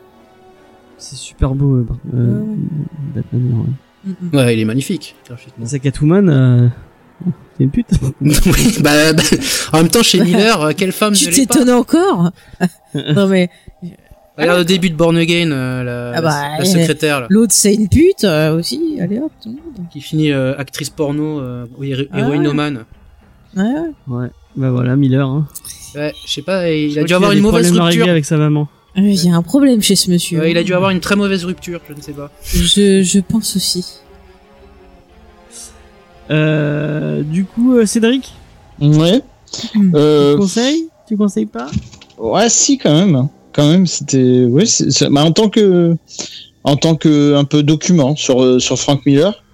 [0.98, 2.56] C'est super beau, euh, euh, Ouais, ouais.
[3.16, 3.66] Batman.
[4.05, 4.36] Mm, mm.
[4.36, 5.15] Ouais, il est magnifique.
[5.65, 6.69] Sa Catwoman, euh,
[7.59, 7.86] c'est une pute.
[8.23, 9.23] oui, bah, bah,
[9.73, 12.31] en même temps, chez Miller, euh, quelle femme Tu t'étonnes encore
[12.94, 13.51] Non mais
[14.36, 17.73] Regarde le début de Born Again, euh, la, Ah bah, la secrétaire, là, l'autre c'est
[17.73, 18.98] une pute euh, aussi.
[19.01, 19.86] Allez hop, tout le monde.
[19.93, 22.19] qui finit euh, actrice porno, euh, ou héro- Ah.
[23.56, 24.16] Ouais, ouais.
[24.16, 24.28] Ouais.
[24.56, 25.26] Bah voilà, Miller.
[25.28, 25.47] Hein.
[25.94, 28.09] Ouais, je sais pas, il Je a dû avoir une mauvaise rupture.
[28.09, 28.68] avec sa maman.
[28.97, 30.40] Euh, Il y a un problème chez ce monsieur.
[30.40, 32.31] Ouais, il a dû avoir une très mauvaise rupture, je ne sais pas.
[32.44, 33.85] Je, je pense aussi.
[36.31, 38.32] Euh, du coup, euh, Cédric,
[38.81, 39.20] Ouais.
[39.74, 39.90] Hmm.
[39.90, 40.89] tu Euh, conseilles?
[41.06, 41.66] Tu conseilles pas?
[42.18, 43.28] Ouais, si quand même.
[43.52, 44.44] Quand même, c'était.
[44.47, 44.64] Ouais,
[45.10, 45.97] bah, en tant que,
[46.64, 49.44] en tant que un peu document sur sur Frank Miller,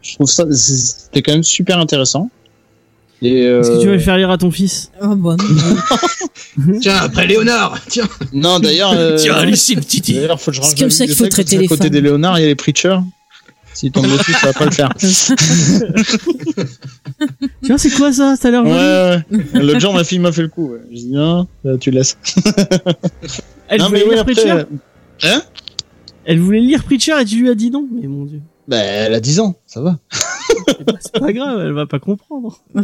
[0.00, 2.30] je trouve ça c'était quand même super intéressant.
[3.24, 5.36] Et Est-ce que tu vas euh, le faire lire à ton fils Ah bon.
[6.80, 8.08] Tiens, après Léonard, tiens.
[8.32, 8.92] non d'ailleurs.
[8.92, 9.16] euh,
[9.48, 10.14] ici, le titi.
[10.14, 11.92] D'ailleurs, faut que je range C'est comme ça qu'il faut traiter les côté femmes.
[11.92, 12.98] des Léonard, il y a les preachers.
[13.74, 14.92] S'il tombe dessus, ça va pas le faire.
[17.62, 19.62] Tiens, c'est quoi ça Ça a l'air Ouais, ouais.
[19.62, 20.72] L'autre jour, ma fille m'a fait le coup.
[20.72, 20.80] Ouais.
[20.90, 22.18] Je dis non, là, tu laisses.
[23.68, 24.64] Elle non, voulait mais oui, lire après, Preacher.
[25.24, 25.42] Hein
[26.26, 27.86] Elle voulait lire Preacher et tu lui as dit non.
[27.98, 29.98] Mais mon dieu, Bah, elle a 10 ans, ça va.
[31.00, 32.58] C'est pas grave, elle va pas comprendre.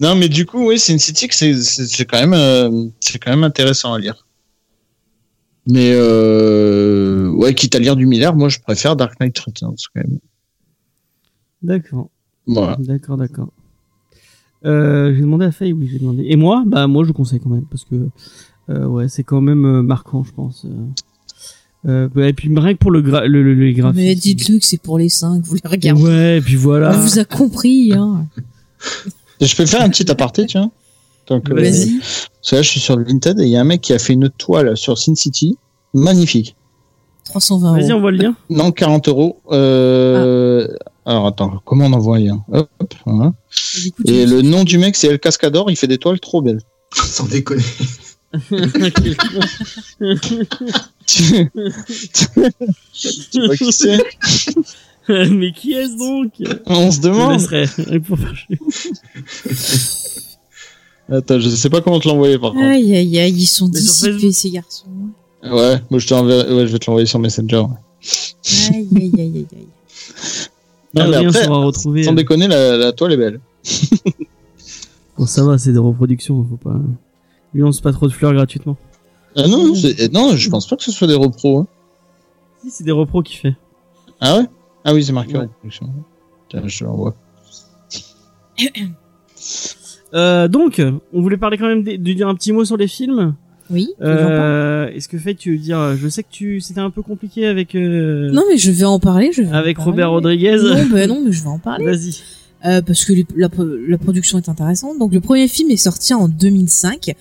[0.00, 3.30] Non, mais du coup, oui, c'est une city que c'est, quand même, euh, c'est quand
[3.30, 4.26] même intéressant à lire.
[5.68, 10.00] Mais euh, ouais, quitte à lire du Miller, moi je préfère Dark Knight Returns quand
[10.02, 10.18] même.
[11.62, 12.10] D'accord,
[12.48, 12.76] Voilà.
[12.80, 13.50] d'accord, d'accord.
[14.64, 16.24] Euh, j'ai demandé à Faye, oui, j'ai demandé.
[16.26, 18.08] Et moi, bah moi je conseille quand même parce que
[18.70, 20.66] euh, ouais, c'est quand même marquant, je pense.
[21.88, 24.02] Euh, et puis rien que pour le gra le, le, les graphismes.
[24.04, 26.00] Mais dites-le que c'est pour les cinq, vous les regardez.
[26.02, 26.90] Ouais, et puis voilà.
[26.96, 28.26] On vous a compris, hein.
[29.40, 30.70] Je peux faire un petit aparté, tiens.
[31.26, 31.98] Donc, euh, Vas-y.
[31.98, 33.92] parce que là, je suis sur le Vinted et il y a un mec qui
[33.92, 35.56] a fait une toile sur Sin City,
[35.94, 36.54] magnifique.
[37.24, 37.92] 320 Vas-y, euros.
[37.98, 38.36] envoie le lien.
[38.50, 39.40] Non, 40 euros.
[39.50, 40.68] Euh...
[41.04, 42.68] Alors attends, comment on envoie un Hop,
[43.06, 43.32] voilà.
[43.96, 45.68] Coup, tu- Et le nom du mec, c'est El Cascador.
[45.70, 46.60] Il fait des toiles trop belles.
[46.94, 47.62] Sans déconner.
[51.06, 51.50] Tu
[53.30, 54.02] tu vois qui c'est
[55.08, 56.32] Mais qui est-ce donc
[56.66, 57.40] On se Je demande.
[57.40, 57.64] chier.
[61.10, 62.64] Attends, je sais pas comment te l'envoyer par contre.
[62.64, 64.86] Aïe, aïe, aïe, ils sont Mais dissipés, ces garçons.
[65.42, 67.56] Ouais, moi je ouais, je vais te l'envoyer sur Messenger.
[67.58, 67.76] ouais.
[68.72, 69.66] Aïe, aïe, aïe, aïe, aïe.
[70.94, 72.04] Non, mais Adrien après, sera retrouvé.
[72.04, 73.40] sans déconner, la, la toile est belle.
[75.18, 76.78] Bon, ça va, c'est des reproductions, faut pas.
[77.54, 78.76] Lui lance pas trop de fleurs gratuitement.
[79.36, 79.72] Ah non,
[80.12, 81.58] non, je pense pas que ce soit des repros.
[81.60, 81.66] Hein.
[82.62, 83.56] Si, c'est des repros qu'il fait.
[84.20, 84.44] Ah ouais?
[84.84, 85.48] Ah oui, c'est marqué Ouais.
[86.48, 87.14] Tiens, je l'envoie.
[90.14, 90.78] Euh, donc,
[91.14, 93.34] on voulait parler quand même de, de dire un petit mot sur les films.
[93.70, 93.88] Oui.
[94.02, 97.46] Euh, Est-ce que fait tu veux dire, je sais que tu, c'était un peu compliqué
[97.46, 99.30] avec euh, Non, mais je vais en parler.
[99.32, 99.90] Je vais en avec parler.
[99.90, 100.56] Robert Rodriguez.
[100.62, 101.86] Non, bah non, mais je vais en parler.
[101.86, 102.20] Vas-y.
[102.64, 103.48] Euh, parce que la,
[103.88, 104.98] la production est intéressante.
[104.98, 107.14] Donc le premier film est sorti en 2005.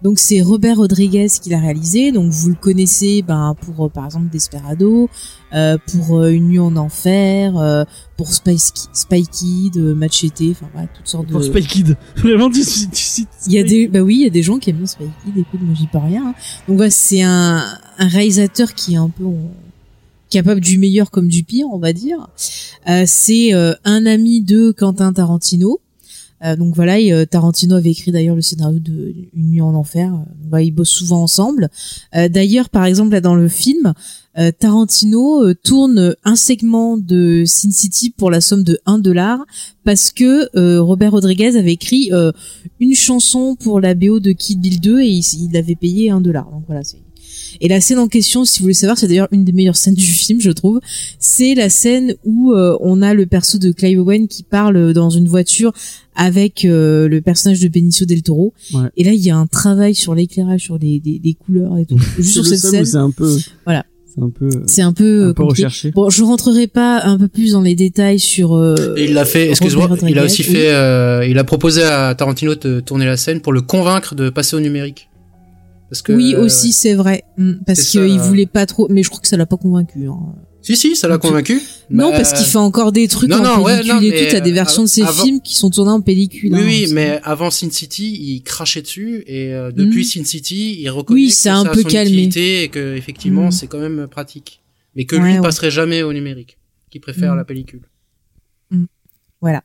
[0.00, 2.12] Donc c'est Robert Rodriguez qui l'a réalisé.
[2.12, 5.08] Donc vous le connaissez ben, pour euh, par exemple Desperado,
[5.54, 7.84] euh, pour euh, Une nuit en enfer, euh,
[8.16, 11.44] pour Ki- Spy Kid, Machete, enfin voilà, toutes sortes Pour de...
[11.46, 11.96] Spy Kid.
[12.16, 14.58] Vraiment, tu, tu, Il y a Spy des, bah oui, il y a des gens
[14.58, 15.36] qui aiment bien Spy Kid.
[15.38, 16.26] Écoute, moi j'y peux rien.
[16.28, 16.34] hein.
[16.68, 17.64] Donc voilà, c'est un,
[17.98, 19.50] un réalisateur qui est un peu on-
[20.30, 22.28] capable du meilleur comme du pire, on va dire.
[22.88, 25.80] Euh, c'est euh, un ami de Quentin Tarantino.
[26.44, 30.12] Euh, donc voilà, euh, Tarantino avait écrit d'ailleurs le scénario de Une nuit en enfer.
[30.44, 31.68] Bah, ils bossent souvent ensemble.
[32.14, 33.92] Euh, d'ailleurs, par exemple, là dans le film,
[34.60, 39.44] Tarantino tourne un segment de Sin City pour la somme de 1 dollar
[39.82, 42.30] parce que euh, Robert Rodriguez avait écrit euh,
[42.78, 46.20] une chanson pour la BO de Kid Bill 2 et il, il avait payé 1
[46.20, 46.48] dollar.
[46.52, 46.98] Donc voilà, c'est
[47.60, 49.94] et la scène en question, si vous voulez savoir, c'est d'ailleurs une des meilleures scènes
[49.94, 50.80] du film, je trouve.
[51.18, 55.10] C'est la scène où euh, on a le perso de Clive Owen qui parle dans
[55.10, 55.72] une voiture
[56.14, 58.52] avec euh, le personnage de Benicio del Toro.
[58.74, 58.88] Ouais.
[58.96, 61.86] Et là, il y a un travail sur l'éclairage, sur les, des, des couleurs et
[61.86, 61.98] tout.
[62.18, 63.36] Juste sur cette scène, C'est un peu.
[63.64, 63.84] Voilà.
[64.14, 64.50] C'est un peu.
[64.66, 65.64] c'est un peu, un euh, peu compliqué.
[65.66, 65.90] recherché.
[65.92, 68.54] Bon, je rentrerai pas un peu plus dans les détails sur.
[68.56, 70.54] euh, Et il l'a fait, excuse-moi, il a aussi oui.
[70.54, 74.28] fait, euh, il a proposé à Tarantino de tourner la scène pour le convaincre de
[74.30, 75.07] passer au numérique.
[75.90, 77.24] Parce que, oui, euh, aussi, c'est vrai.
[77.38, 80.06] Mm, Parce qu'il voulait pas trop, mais je crois que ça l'a pas convaincu.
[80.08, 80.34] hein.
[80.60, 81.62] Si, si, ça l'a convaincu.
[81.88, 84.24] Non, Bah, parce qu'il fait encore des trucs non, en non, ouais, pellicule non, et
[84.26, 84.30] tout.
[84.32, 86.52] T'as des versions de ses avant- films qui sont tournés en pellicule.
[86.52, 90.04] Oui, hein, oui, mais avant Sin City, il crachait dessus et euh, depuis Mm.
[90.04, 92.10] Sin City, il reconnaît Oui, que c'est ça un a peu son calmé.
[92.12, 93.52] utilité et que effectivement, Mm.
[93.52, 94.60] c'est quand même pratique.
[94.94, 95.40] Mais que Ouais, lui ouais.
[95.40, 96.58] passerait jamais au numérique,
[96.90, 97.36] qui préfère Mm.
[97.38, 97.82] la pellicule.
[99.40, 99.62] Voilà.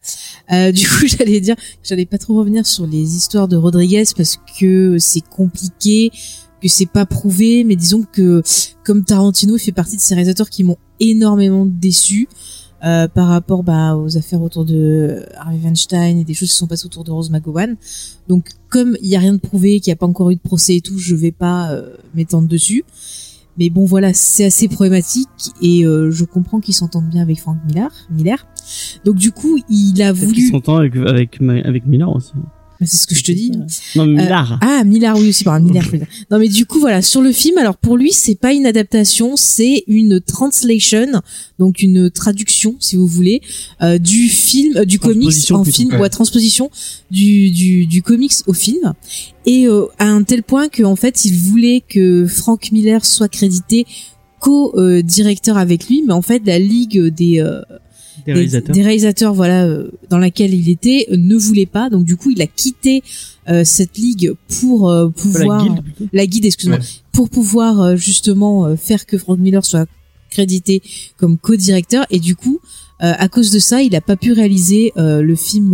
[0.51, 4.03] Euh, du coup, j'allais dire que j'allais pas trop revenir sur les histoires de Rodriguez
[4.15, 6.11] parce que c'est compliqué,
[6.61, 8.43] que c'est pas prouvé, mais disons que
[8.83, 12.27] comme Tarantino, il fait partie de ces réalisateurs qui m'ont énormément déçu
[12.83, 16.67] euh, par rapport bah, aux affaires autour de Harvey Weinstein et des choses qui sont
[16.67, 17.77] passées autour de Rose McGowan.
[18.27, 20.41] Donc, comme il y a rien de prouvé, qu'il n'y a pas encore eu de
[20.41, 22.83] procès et tout, je vais pas euh, m'étendre dessus.
[23.59, 25.29] Mais bon, voilà, c'est assez problématique
[25.61, 27.91] et euh, je comprends qu'ils s'entendent bien avec Frank Miller.
[28.09, 28.47] Miller.
[29.05, 30.47] Donc du coup, il a voulu.
[30.49, 32.33] s'entend avec, avec, Ma- avec Miller aussi.
[32.81, 33.51] C'est ce que je te dis.
[33.95, 34.59] Non, mais Miller.
[34.61, 35.89] Ah, Miller, oui aussi, pardon, dire.
[36.31, 39.37] Non, mais du coup, voilà, sur le film, alors pour lui, c'est pas une adaptation,
[39.37, 41.21] c'est une translation,
[41.59, 43.41] donc une traduction, si vous voulez,
[43.81, 45.77] euh, du film, euh, du comics en plutôt.
[45.77, 45.99] film, Ouais.
[45.99, 46.69] ou à transposition
[47.11, 48.93] du, du, du comics au film.
[49.45, 53.85] Et euh, à un tel point qu'en fait, il voulait que Frank Miller soit crédité
[54.39, 57.61] co-directeur avec lui, mais en fait, la ligue des euh,
[58.25, 58.73] Des réalisateurs.
[58.75, 61.89] des réalisateurs, voilà, euh, dans laquelle il était, euh, ne voulait pas.
[61.89, 63.03] Donc du coup, il a quitté
[63.49, 65.67] euh, cette ligue pour euh, pouvoir
[66.13, 66.83] la guide, excuse-moi, Ouais.
[67.11, 69.87] pour pouvoir euh, justement faire que Frank Miller soit
[70.29, 70.81] crédité
[71.17, 72.05] comme co-directeur.
[72.09, 72.59] Et du coup,
[72.99, 75.73] à cause de ça, il a pas pu réaliser le film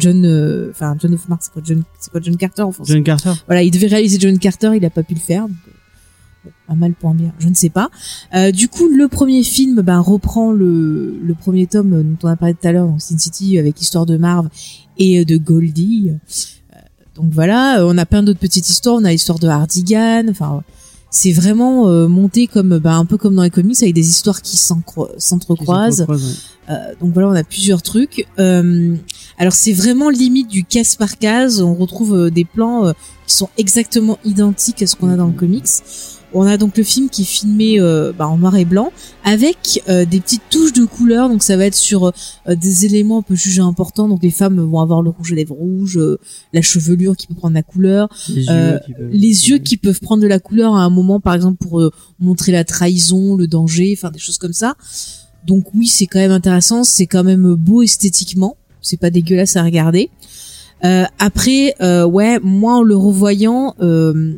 [0.00, 2.92] John, enfin John of Mars, c'est quoi John, c'est quoi John Carter en français?
[2.92, 3.32] John Carter.
[3.46, 5.42] voilà, il devait réaliser John Carter, il a pas pu le faire.
[5.46, 5.56] Donc,
[6.68, 7.90] un mal pour un bien, je ne sais pas.
[8.34, 12.36] Euh, du coup, le premier film ben, reprend le, le premier tome dont on a
[12.36, 14.48] parlé tout à l'heure, donc Sin City, avec l'histoire de Marv
[14.98, 16.10] et euh, de Goldie.
[16.10, 16.78] Euh,
[17.14, 18.96] donc voilà, euh, on a plein d'autres petites histoires.
[18.96, 20.24] On a l'histoire de Hardigan.
[20.28, 20.62] Enfin,
[21.10, 24.42] c'est vraiment euh, monté comme ben, un peu comme dans les comics avec des histoires
[24.42, 26.02] qui s'entrecroisent.
[26.02, 28.26] Croise, Euh, donc voilà, on a plusieurs trucs.
[28.40, 28.96] Euh,
[29.38, 31.62] alors c'est vraiment limite du case par case.
[31.62, 32.92] On retrouve des plans
[33.28, 35.62] qui sont exactement identiques à ce qu'on a dans le comics.
[36.38, 38.92] On a donc le film qui est filmé euh, bah, en noir et blanc
[39.24, 41.28] avec euh, des petites touches de couleur.
[41.30, 44.06] Donc ça va être sur euh, des éléments un peu jugés importants.
[44.06, 46.18] Donc les femmes vont avoir le rouge à lèvres rouge, euh,
[46.52, 50.00] la chevelure qui peut prendre la couleur, Les yeux, qui peuvent- les yeux qui peuvent
[50.00, 51.82] prendre de la couleur à un moment, par exemple pour
[52.20, 54.74] montrer la trahison, le danger, enfin des choses comme ça.
[55.46, 59.62] Donc oui, c'est quand même intéressant, c'est quand même beau esthétiquement, c'est pas dégueulasse à
[59.62, 60.10] regarder.
[60.84, 64.34] Euh, après, euh, ouais, moi en le revoyant, euh,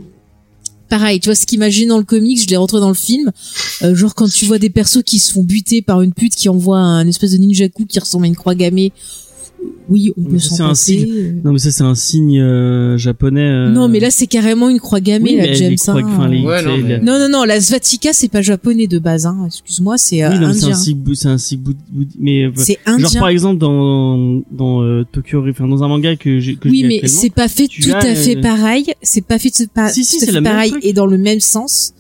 [0.89, 3.31] pareil, tu vois ce qu'imagine dans le comics, je l'ai retrouvé dans le film.
[3.83, 6.49] Euh, genre quand tu vois des persos qui se font buter par une pute qui
[6.49, 8.93] envoie un espèce de ninja coup qui ressemble à une croix gammée.
[9.89, 10.99] Oui, on Mais peut s'en un passer.
[10.99, 11.13] signe.
[11.17, 11.33] euh.
[11.45, 13.41] Non, mais ça, c'est un signe euh, japonais.
[13.41, 15.75] euh, Non, mais là c'est carrément une croix gammée, oui, la James.
[15.77, 16.03] croix- hein.
[16.07, 19.27] enfin, les- Ouais, non, mais- Non, non, non, la Svatika, c'est pas japonais de base,
[19.27, 19.37] hein.
[19.47, 20.69] Excuse-moi, c'est euh, Oui, non, indien.
[20.71, 21.61] un signe, bou- c'est un signe
[22.19, 23.21] mais euh, C'est genre indien.
[23.21, 26.85] par exemple dans dans euh, Tokyo, enfin dans un manga que j'ai que je Oui,
[26.85, 28.87] mais c'est pas fait tout as, à fait euh, pareil.
[29.03, 30.85] C'est pas fait tout, pas, Si, si, tout à c'est fait le même pareil truc.
[30.85, 31.93] et dans le même sens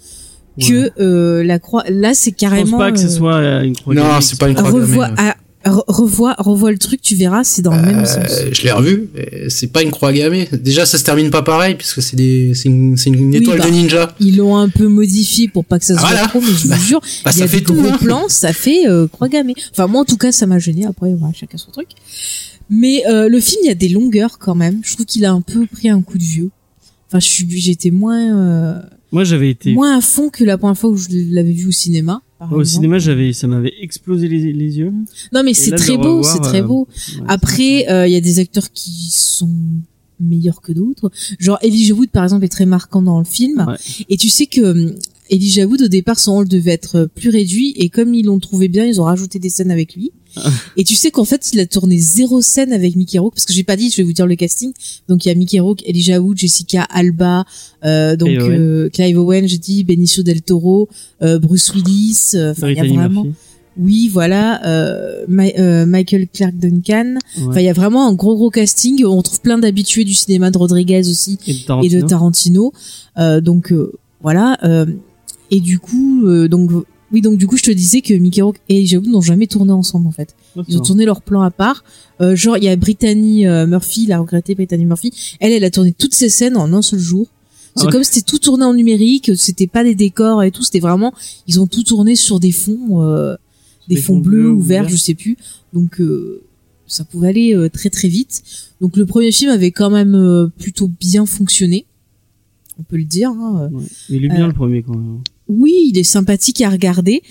[0.60, 0.64] Ouais.
[0.66, 1.84] que euh, la croix.
[1.88, 2.72] Là, c'est je carrément.
[2.72, 5.30] pense pas que ce soit une croix Non, c'est pas une croix revois, gammée.
[5.70, 8.30] Re- revois, revois le truc, tu verras, c'est dans le même sens.
[8.30, 9.08] Euh, je l'ai revu.
[9.48, 10.48] C'est pas une croix gammée.
[10.52, 13.58] Déjà, ça se termine pas pareil puisque c'est des, c'est une, c'est une Oui, étoile
[13.58, 13.66] bah.
[13.66, 14.14] de ninja.
[14.20, 16.28] Ils l'ont un peu modifié pour pas que ça se Ah, voit voilà.
[16.28, 17.74] trop, mais je vous jure, Bah, il y ça a fait des tout.
[17.74, 17.98] gros hein.
[18.00, 19.54] plans, ça fait euh, croix gammée.
[19.72, 20.86] Enfin, moi, en tout cas, ça m'a gêné.
[20.86, 21.88] Après, voilà, chacun son truc.
[22.70, 24.80] Mais euh, le film, il y a des longueurs quand même.
[24.84, 26.50] Je trouve qu'il a un peu pris un coup de vieux.
[27.08, 28.78] Enfin, je suis, j'étais moins, euh,
[29.12, 31.72] Moi, j'avais été moins à fond que la première fois où je l'avais vu au
[31.72, 32.20] cinéma.
[32.38, 32.66] Par au exemple.
[32.66, 34.92] cinéma, j'avais ça m'avait explosé les, les yeux.
[35.32, 36.88] Non, mais c'est très le beau, c'est très euh, beau.
[37.16, 39.50] Ouais, Après, euh, il y a des acteurs qui sont
[40.20, 41.10] meilleurs que d'autres.
[41.38, 43.64] Genre Elijah Wood, par exemple, est très marquant dans le film.
[43.68, 43.76] Ouais.
[44.08, 44.94] Et tu sais que hum,
[45.30, 47.74] Elijah Wood, au départ, son rôle devait être plus réduit.
[47.76, 50.12] Et comme ils l'ont trouvé bien, ils ont rajouté des scènes avec lui.
[50.76, 53.52] Et tu sais qu'en fait, il a tourné zéro scène avec Mickey Rourke parce que
[53.52, 54.72] j'ai pas dit, je vais vous dire le casting.
[55.08, 57.44] Donc il y a Mickey Rourke, Elijah Wood, Jessica Alba,
[57.84, 58.58] euh, donc Clive Owen.
[58.60, 60.88] euh, Clive Owen, j'ai dit Benicio del Toro,
[61.22, 62.30] euh, Bruce Willis.
[62.34, 63.24] euh, Enfin, il y a vraiment.
[63.24, 63.38] Murphy.
[63.80, 64.60] Oui, voilà.
[64.66, 67.14] Euh, euh, Michael Clark Duncan.
[67.36, 67.44] Ouais.
[67.46, 69.04] Enfin, il y a vraiment un gros gros casting.
[69.04, 72.00] On trouve plein d'habitués du cinéma de Rodriguez aussi Et de et Tarantino.
[72.02, 72.72] de Tarantino.
[73.18, 74.58] Euh, donc euh, voilà.
[74.64, 74.86] euh,
[75.52, 76.70] et du coup, euh, donc
[77.12, 79.46] oui, donc du coup, je te disais que Mickey Rourke et Elijah Wood n'ont jamais
[79.46, 80.34] tourné ensemble en fait.
[80.68, 81.84] Ils ont tourné leur plan à part.
[82.20, 85.12] Euh, genre, il y a Brittany euh, Murphy, la regrettée Brittany Murphy.
[85.40, 87.26] Elle, elle a tourné toutes ses scènes en un seul jour.
[87.76, 87.92] C'est Ah ouais.
[87.92, 91.12] comme c'était tout tourné en numérique, c'était pas des décors et tout, c'était vraiment,
[91.46, 93.36] ils ont tout tourné sur des fonds, euh,
[93.88, 95.36] des, fonds, bleus ou verts, je sais plus.
[95.72, 96.42] Donc euh,
[96.86, 98.42] ça pouvait aller euh, très très vite.
[98.80, 101.86] Donc le premier film avait quand même euh, plutôt bien fonctionné,
[102.78, 103.30] on peut le dire.
[103.30, 103.70] hein.
[103.72, 103.82] Ouais.
[104.08, 105.20] Il est bien le premier quand même.
[105.48, 107.22] Oui, il est sympathique à regarder.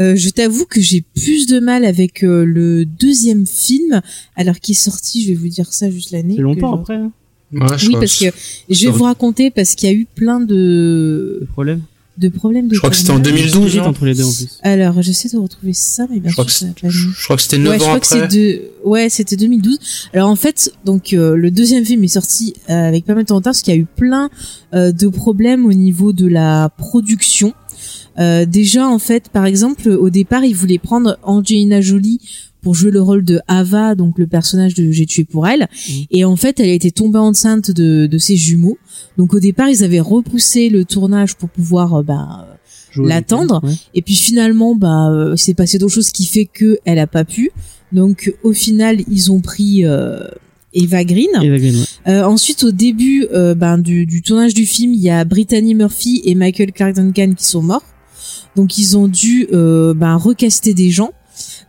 [0.00, 4.00] Euh, je t'avoue que j'ai plus de mal avec euh, le deuxième film,
[4.36, 6.34] alors qu'il est sorti, je vais vous dire ça juste l'année.
[6.36, 7.12] C'est longtemps après, hein,
[7.52, 8.26] Ouais, je Oui, parce que
[8.68, 11.80] je vais vous raconter parce qu'il y a eu plein de le problème.
[12.18, 13.52] De problèmes de Je crois que c'était en tournage.
[13.52, 14.58] 2012, Vite non entre les deux en plus.
[14.62, 17.42] Alors, j'essaie de retrouver ça, mais bien Je crois sûr, que je je crois que
[17.42, 18.36] c'était 9 Ouais, je ans crois que c'est après.
[18.36, 18.62] de...
[18.84, 19.78] ouais, c'était 2012.
[20.14, 23.32] Alors en fait, donc euh, le deuxième film est sorti euh, avec pas mal de
[23.32, 24.30] retard parce qu'il y a eu plein
[24.74, 27.54] euh, de problèmes au niveau de la production.
[28.18, 32.20] Euh, déjà en fait, par exemple, au départ, ils voulaient prendre Angelina Jolie
[32.62, 35.68] pour jouer le rôle de Ava, donc le personnage de J'ai tué pour elle.
[36.10, 38.78] Et en fait, elle a été tombée enceinte de, de ses jumeaux.
[39.16, 42.46] Donc au départ, ils avaient repoussé le tournage pour pouvoir euh, bah,
[42.96, 43.60] L'attendre.
[43.62, 43.74] ouais.
[43.94, 47.24] et puis finalement, bah, euh, c'est passé d'autres choses qui fait que elle a pas
[47.24, 47.50] pu.
[47.92, 50.26] Donc au final, ils ont pris euh,
[50.74, 51.28] Eva Green.
[51.40, 51.84] Eva Green, ouais.
[52.12, 55.74] Euh, ensuite, au début euh, ben, du, du tournage du film, il y a Brittany
[55.74, 57.84] Murphy et Michael Clark Duncan qui sont morts.
[58.56, 61.10] Donc ils ont dû euh, ben, recaster des gens.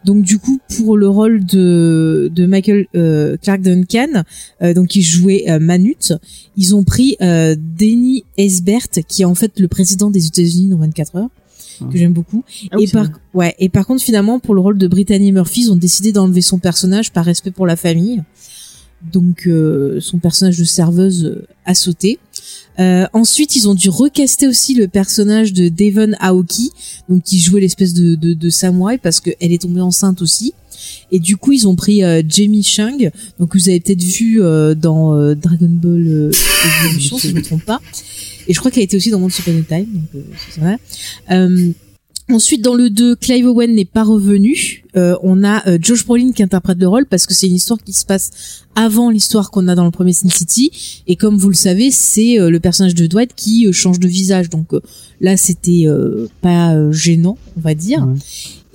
[0.05, 4.23] Donc du coup, pour le rôle de, de Michael euh, Clark Duncan,
[4.61, 6.13] euh, donc qui jouait euh, Manute,
[6.57, 10.77] ils ont pris euh, Denny Esbert, qui est en fait le président des États-Unis dans
[10.77, 11.29] 24 heures,
[11.91, 12.43] que j'aime beaucoup.
[12.71, 15.71] Ah et par ouais, et par contre finalement pour le rôle de Brittany Murphy, ils
[15.71, 18.21] ont décidé d'enlever son personnage par respect pour la famille.
[19.01, 22.19] Donc euh, son personnage de serveuse euh, a sauté.
[22.79, 26.71] Euh, ensuite, ils ont dû recaster aussi le personnage de Devon Aoki,
[27.09, 30.53] donc qui jouait l'espèce de, de, de samouraï parce qu'elle est tombée enceinte aussi.
[31.11, 34.75] Et du coup, ils ont pris euh, Jamie Chung, donc vous avez peut-être vu euh,
[34.75, 36.31] dans euh, Dragon Ball euh,
[36.85, 37.81] Evolution, si je ne me trompe pas.
[38.47, 40.77] Et je crois qu'elle était aussi dans Once Upon a Time, donc euh, c'est vrai.
[42.31, 44.83] Ensuite, dans le 2, Clive Owen n'est pas revenu.
[44.95, 47.79] Euh, on a euh, Josh Brolin qui interprète le rôle parce que c'est une histoire
[47.83, 51.03] qui se passe avant l'histoire qu'on a dans le premier Sin City.
[51.07, 54.07] Et comme vous le savez, c'est euh, le personnage de Dwight qui euh, change de
[54.07, 54.49] visage.
[54.49, 54.81] Donc euh,
[55.21, 58.05] là, c'était euh, pas euh, gênant, on va dire.
[58.07, 58.13] Ouais.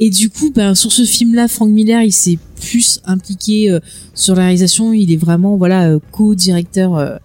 [0.00, 3.78] Et du coup, ben, sur ce film-là, Frank Miller, il s'est plus impliqué euh,
[4.14, 4.92] sur la réalisation.
[4.92, 7.16] Il est vraiment voilà euh, co-directeur euh,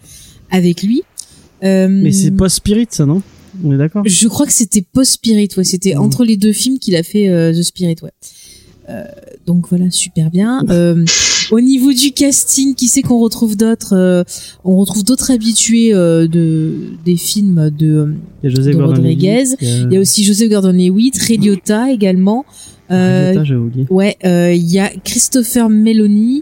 [0.51, 1.01] avec lui.
[1.63, 3.23] Euh, Mais c'est pas Spirit, ça, non?
[3.63, 4.03] On est d'accord?
[4.05, 5.63] Je crois que c'était Post Spirit, ouais.
[5.63, 6.01] C'était Mhm.
[6.01, 8.11] entre les deux films qu'il a fait euh, The Spirit, ouais.
[8.89, 9.03] Euh,
[9.45, 10.63] donc voilà, super bien.
[10.69, 11.05] Euh,
[11.51, 14.25] au niveau du casting, qui c'est qu'on retrouve d'autres
[14.63, 16.73] On retrouve d'autres habitués de
[17.05, 18.13] des films de.
[18.43, 19.43] Il y a José de Rodriguez.
[19.61, 22.45] Il y a, Il y a aussi Joseph Gordon-Levitt, Ray Liotta également.
[22.91, 23.85] Euh, j'ai oublié.
[23.91, 26.41] ouais, il y a Christopher Meloni.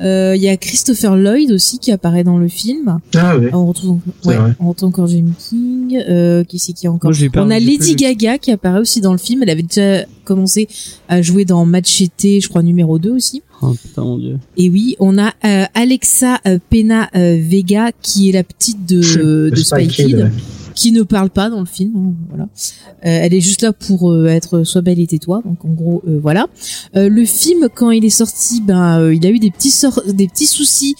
[0.00, 2.98] Euh, Il y a Christopher Lloyd aussi qui apparaît dans le film.
[3.14, 3.50] Ah ouais.
[3.52, 4.52] On retrouve, C'est ouais, vrai.
[4.60, 5.98] on retrouve encore Jamie King.
[6.08, 7.96] Euh, qui c'est qui est encore Moi, on a Lady.
[7.96, 9.42] Gaga qui apparaît aussi dans le film.
[9.42, 10.68] Elle avait déjà commencé
[11.08, 13.42] à jouer dans Machete, je crois numéro 2 aussi.
[13.62, 14.38] Oh putain, mon dieu.
[14.58, 19.48] Et oui, on a euh, Alexa euh, Pena euh, Vega qui est la petite de,
[19.50, 20.30] de Spy Kid,
[20.76, 21.92] qui ne parle pas dans le film.
[21.96, 22.46] hein, voilà, Euh,
[23.02, 25.42] elle est juste là pour euh, être soit belle et tais-toi.
[25.44, 26.46] Donc en gros, euh, voilà.
[26.94, 29.74] Le film, quand il est sorti, ben il a eu des petits
[30.12, 30.94] des petits soucis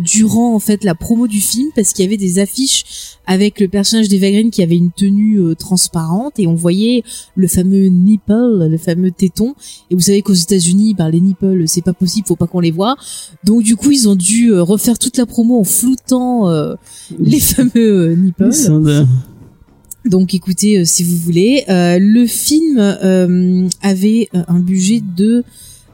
[0.00, 3.68] durant en fait la promo du film parce qu'il y avait des affiches avec le
[3.68, 7.04] personnage d'Eva Green qui avait une tenue euh, transparente et on voyait
[7.36, 9.54] le fameux nipple, le fameux téton.
[9.90, 12.72] Et vous savez qu'aux États-Unis, ben, les nipples, c'est pas possible, faut pas qu'on les
[12.72, 12.96] voit.
[13.44, 16.74] Donc du coup, ils ont dû euh, refaire toute la promo en floutant euh,
[17.20, 18.50] les fameux nipples.
[20.04, 22.78] Donc écoutez, si vous voulez, le film
[23.82, 25.44] avait un budget de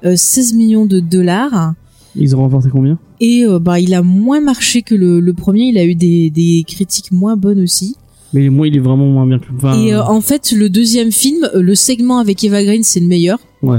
[0.05, 1.75] euh, 16 millions de dollars.
[2.15, 2.99] Ils ont remporté combien?
[3.27, 5.65] Et euh, bah, il a moins marché que le, le premier.
[5.69, 7.97] Il a eu des, des critiques moins bonnes aussi.
[8.33, 9.57] Mais moi, il est vraiment moins bien que le.
[9.57, 13.01] Enfin, Et euh, en fait, le deuxième film, euh, le segment avec Eva Green, c'est
[13.01, 13.39] le meilleur.
[13.63, 13.79] Ouais.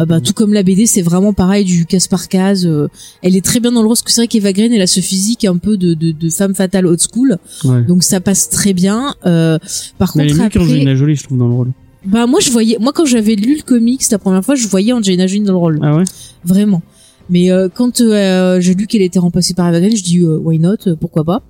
[0.00, 2.66] Euh, bah, tout comme la BD, c'est vraiment pareil du case par case.
[2.66, 2.88] euh,
[3.22, 4.86] elle est très bien dans le rôle parce que c'est vrai qu'Eva Green, elle a
[4.88, 7.38] ce physique un peu de, de, de femme fatale old school.
[7.64, 7.82] ouais.
[7.84, 9.14] Donc ça passe très bien.
[9.22, 11.70] Par Mais elle est contre, mieux après, qu'Angelina Jolie, je trouve, dans le rôle.
[12.06, 14.92] Bah moi je voyais, moi quand j'avais lu le comics la première fois, je voyais
[14.92, 16.04] Angelina Jolie dans le rôle, Ah ouais?
[16.44, 16.82] Vraiment.
[17.30, 20.38] Mais euh, quand euh, j'ai lu qu'elle était remplacée par Eva Green, je dis euh,
[20.38, 21.42] why not, pourquoi pas.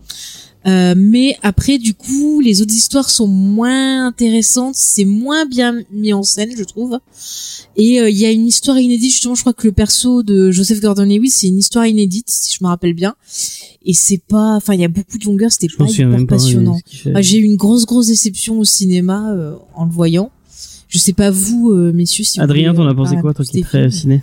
[0.66, 6.14] Euh, mais après du coup, les autres histoires sont moins intéressantes, c'est moins bien mis
[6.14, 6.98] en scène, je trouve.
[7.76, 10.50] Et euh, il y a une histoire inédite, justement, je crois que le perso de
[10.50, 13.14] Joseph Gordon-Levitt, c'est une histoire inédite, si je me rappelle bien.
[13.84, 16.78] Et c'est pas, enfin, il y a beaucoup de longueur, c'était pas hyper passionnant.
[17.20, 20.30] j'ai eu une grosse grosse déception au cinéma euh, en le voyant.
[20.88, 23.58] Je sais pas vous, euh, messieurs, si vous Adrien, t'en as pensé quoi, toi qui
[23.58, 24.22] es très ciné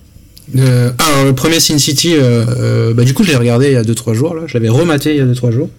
[0.55, 3.73] Euh, ah, le premier Sin City, euh, euh, bah du coup je l'ai regardé il
[3.73, 5.69] y a 2-3 jours là, je l'avais rematé il y a 2-3 jours.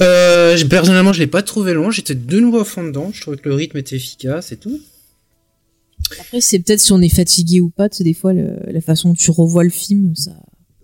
[0.00, 3.36] Euh, personnellement je l'ai pas trouvé long, j'étais de nouveau à fond dedans, je trouvais
[3.36, 4.80] que le rythme était efficace et tout.
[6.20, 8.80] Après, c'est peut-être si on est fatigué ou pas, tu sais, des fois, le- la
[8.80, 10.32] façon dont tu revois le film, ça.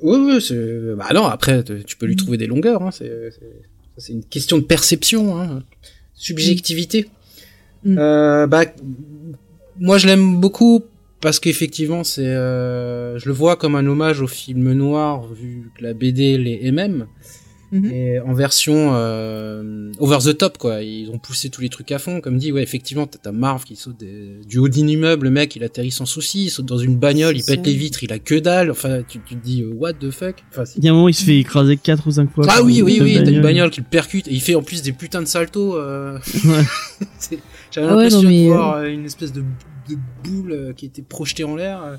[0.01, 0.95] Oui, oui, c'est...
[0.97, 5.39] Bah non, après tu peux lui trouver des longueurs, hein, c'est, une question de perception,
[5.39, 5.63] hein,
[6.15, 7.09] subjectivité.
[7.85, 7.99] Mm.
[7.99, 8.65] Euh, bah,
[9.79, 10.85] moi je l'aime beaucoup
[11.23, 15.83] parce qu'effectivement c'est, euh, je le vois comme un hommage au film noir vu que
[15.83, 17.07] la BD l'est même.
[17.75, 17.91] Mhm.
[17.91, 21.99] Et en version euh, over the top quoi, ils ont poussé tous les trucs à
[21.99, 22.21] fond.
[22.21, 25.31] Comme dit, ouais effectivement, t'as ta Marv qui saute des- du haut d'un immeuble, le
[25.31, 27.71] mec il atterrit sans souci, il saute dans une bagnole, il pète ça.
[27.71, 28.71] les vitres, il a que dalle.
[28.71, 30.45] Enfin, tu, tu te dis euh, what the fuck?
[30.51, 32.45] Enfin, c'est- Il y a un moment, il se fait écraser 4 ou 5 fois.
[32.47, 33.71] ah oui oui oui, t'as une bagnole.
[33.71, 35.75] qui le percute et il fait en plus des putains de saltos.
[35.79, 36.19] Euh...
[36.45, 36.65] Ouais.
[37.71, 39.43] J'avais Ah ouais, l'impression mais, de voir euh, une espèce de,
[39.89, 41.83] de boule euh, qui était projetée en l'air.
[41.83, 41.97] euh.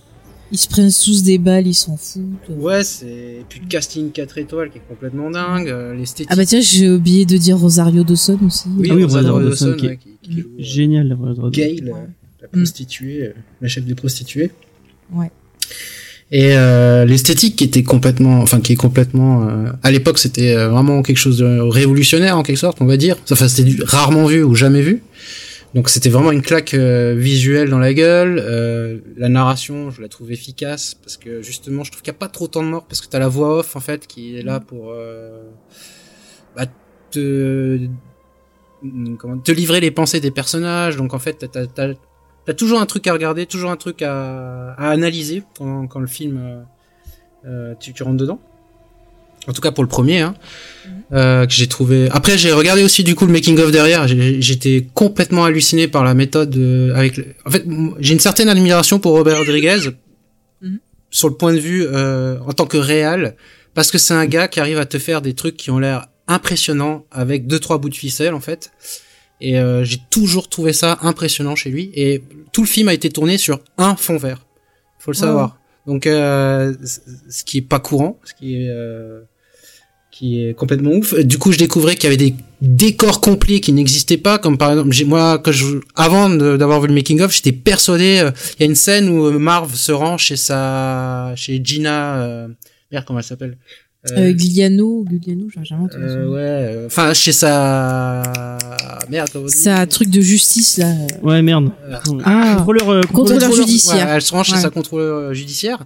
[0.51, 2.21] Ils se prennent tous des balles, ils s'en foutent.
[2.49, 6.27] Ouais, c'est et puis le casting 4 étoiles qui est complètement dingue, euh, l'esthétique.
[6.31, 8.65] Ah bah tiens, j'ai oublié de dire Rosario Dawson aussi.
[8.77, 11.17] oui, Ah oui, Rosario Rosario Dawson, qui est- ouais, qui- qui joue, euh, Génial.
[11.51, 11.91] Gail, euh,
[12.41, 12.57] la Mm.
[12.63, 14.51] prostituée, euh, la chef des prostituées.
[15.11, 15.31] Ouais.
[16.31, 21.01] Et euh, l'esthétique qui était complètement, enfin qui est complètement, euh, à l'époque c'était vraiment
[21.03, 23.17] quelque chose de révolutionnaire en quelque sorte, on va dire.
[23.31, 25.01] Enfin c'était rarement vu ou jamais vu.
[25.73, 28.39] Donc c'était vraiment une claque euh, visuelle dans la gueule.
[28.39, 32.19] Euh, la narration, je la trouve efficace parce que justement, je trouve qu'il n'y a
[32.19, 34.37] pas trop de temps de mort parce que t'as la voix off en fait qui
[34.37, 35.49] est là pour euh,
[36.55, 36.65] bah,
[37.09, 37.87] te
[39.17, 40.95] comment, te livrer les pensées des personnages.
[40.95, 41.93] Donc en fait, t'as, t'as, t'as,
[42.45, 46.07] t'as toujours un truc à regarder, toujours un truc à, à analyser quand, quand le
[46.07, 46.65] film
[47.45, 48.39] euh, tu, tu rentres dedans.
[49.47, 50.35] En tout cas pour le premier, hein,
[51.11, 52.07] euh, que j'ai trouvé.
[52.11, 54.07] Après, j'ai regardé aussi du coup le making of derrière.
[54.07, 56.55] J'ai- J'étais complètement halluciné par la méthode.
[56.55, 57.65] euh, avec, le- en fait,
[57.99, 59.79] j'ai une certaine admiration pour Robert Rodriguez
[60.61, 60.79] Mhm.
[61.11, 63.35] sur le point de vue euh, en tant que réal,
[63.73, 66.07] parce que c'est un gars qui arrive à te faire des trucs qui ont l'air
[66.27, 68.71] impressionnants avec deux trois bouts de ficelle en fait.
[69.41, 71.91] Et euh, j'ai toujours trouvé ça impressionnant chez lui.
[71.95, 74.45] Et tout le film a été tourné sur un fond vert.
[74.99, 75.19] Faut le Oh.
[75.19, 75.57] savoir.
[75.85, 76.73] Donc, euh,
[77.29, 79.19] ce qui est pas courant, ce qui est euh,
[80.15, 81.15] qui est complètement ouf.
[81.15, 84.69] Du coup, je découvrais qu'il y avait des décors complets qui n'existaient pas, comme par
[84.69, 88.19] exemple, j'ai- moi, quand je, avant d'avoir vu le making of, j'étais persuadé.
[88.23, 92.17] euh, Il y a une scène où euh, Marv se rend chez sa, chez Gina.
[92.21, 92.47] Euh,
[92.91, 93.57] merde, comment elle s'appelle?
[94.11, 96.33] Euh, Giuliano, Giuliano, j'ai jamais entendu euh, nom.
[96.33, 98.21] ouais, euh, enfin chez sa
[99.09, 99.29] merde.
[99.65, 100.93] un truc de justice, là.
[101.21, 101.71] Ouais, merde.
[102.25, 102.55] Ah.
[102.57, 104.05] Contrôleur, euh, Contrôleur Contrôleur- judiciaire.
[104.07, 104.61] ouais, elle se range chez Ouais.
[104.61, 105.85] sa contrôleur euh, judiciaire.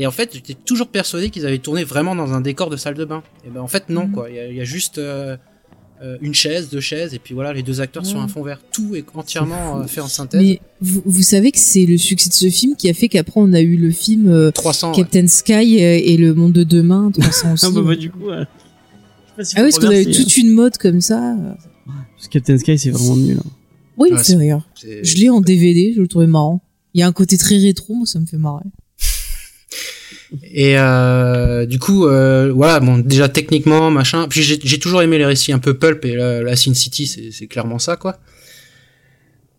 [0.00, 2.94] Et en fait, j'étais toujours persuadé qu'ils avaient tourné vraiment dans un décor de salle
[2.94, 3.22] de bain.
[3.44, 4.12] Et ben en fait non Mhm.
[4.12, 4.30] quoi.
[4.30, 5.36] Il y a, il y a juste euh,
[6.02, 8.60] euh, une chaise, deux chaises, et puis voilà les deux acteurs sur un fond vert.
[8.70, 10.40] Tout est entièrement euh, fait en synthèse.
[10.40, 13.40] Mais vous, vous savez que c'est le succès de ce film qui a fait qu'après
[13.40, 14.90] on a eu le film euh, 300.
[14.92, 14.96] ouais.
[14.96, 17.66] Captain Sky et le monde de demain 300 aussi.
[17.66, 18.36] Ah bah, bah, du coup, ouais.
[18.36, 21.18] Je sais pas si Ah oui, parce qu'on a eu toute une mode comme ça.
[21.20, 21.56] hein.
[22.14, 23.38] Parce que Captain Sky, c'est vraiment nul.
[23.40, 23.50] hein.
[23.96, 24.60] Oui, il me Ouais, fait rire.
[24.76, 26.62] C'est- Je l'ai en DVD, je le trouvais marrant.
[26.94, 28.62] Il y a un côté très rétro, moi ça me fait marrer.
[30.42, 34.28] Et euh, du coup, euh, voilà, bon, déjà techniquement, machin.
[34.28, 37.30] Puis j'ai toujours aimé les récits un peu pulp et la, la Sin City, c'est
[37.32, 38.18] c'est clairement ça, quoi.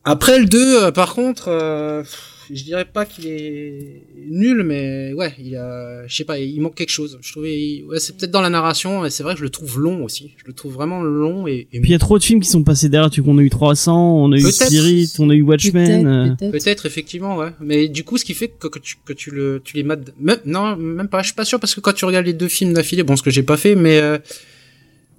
[0.06, 2.04] Après le 2, euh, par contre, euh,
[2.52, 6.76] je dirais pas qu'il est nul, mais ouais, il a, je sais pas, il manque
[6.76, 7.18] quelque chose.
[7.22, 9.80] Je trouvais, ouais, c'est peut-être dans la narration, et c'est vrai que je le trouve
[9.80, 10.32] long aussi.
[10.38, 12.50] Je le trouve vraiment long et, et Puis il y a trop de films qui
[12.50, 13.10] sont passés derrière.
[13.10, 14.52] Tu on a eu 300, on a eu.
[14.52, 16.08] Spirit, on a eu Watchmen.
[16.08, 17.50] euh, Peut-être, effectivement, ouais.
[17.60, 20.12] Mais du coup, ce qui fait que, que tu que tu le tu les mates
[20.20, 21.22] même non même pas.
[21.22, 23.24] Je suis pas sûr parce que quand tu regardes les deux films d'affilée, bon, ce
[23.24, 24.18] que j'ai pas fait, mais euh,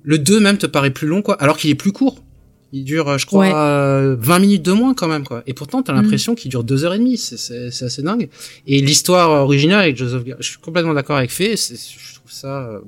[0.03, 2.23] le 2 même te paraît plus long quoi, alors qu'il est plus court.
[2.73, 3.53] Il dure, euh, je crois, Ouais.
[3.55, 5.43] euh, 20 minutes de moins quand même quoi.
[5.47, 5.97] Et pourtant, t'as Mm.
[6.03, 7.17] l'impression qu'il dure deux heures et demie.
[7.17, 8.29] C'est assez dingue.
[8.67, 11.57] Et l'histoire originale avec Joseph, Gar- je suis complètement d'accord avec Faye.
[11.57, 12.79] Je trouve ça euh,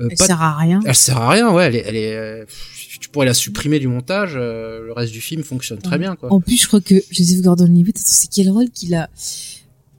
[0.00, 0.80] euh, Elle pas sert à rien.
[0.84, 1.64] elle sert à rien, ouais.
[1.66, 2.44] Elle est, elle est, euh,
[3.00, 4.34] tu pourrais la supprimer du montage.
[4.36, 5.98] euh, le reste du film fonctionne très Ouais.
[5.98, 6.32] bien, quoi.
[6.32, 9.10] En plus, je crois que Joseph Gordon-Levitt, c'est quel rôle qu'il a?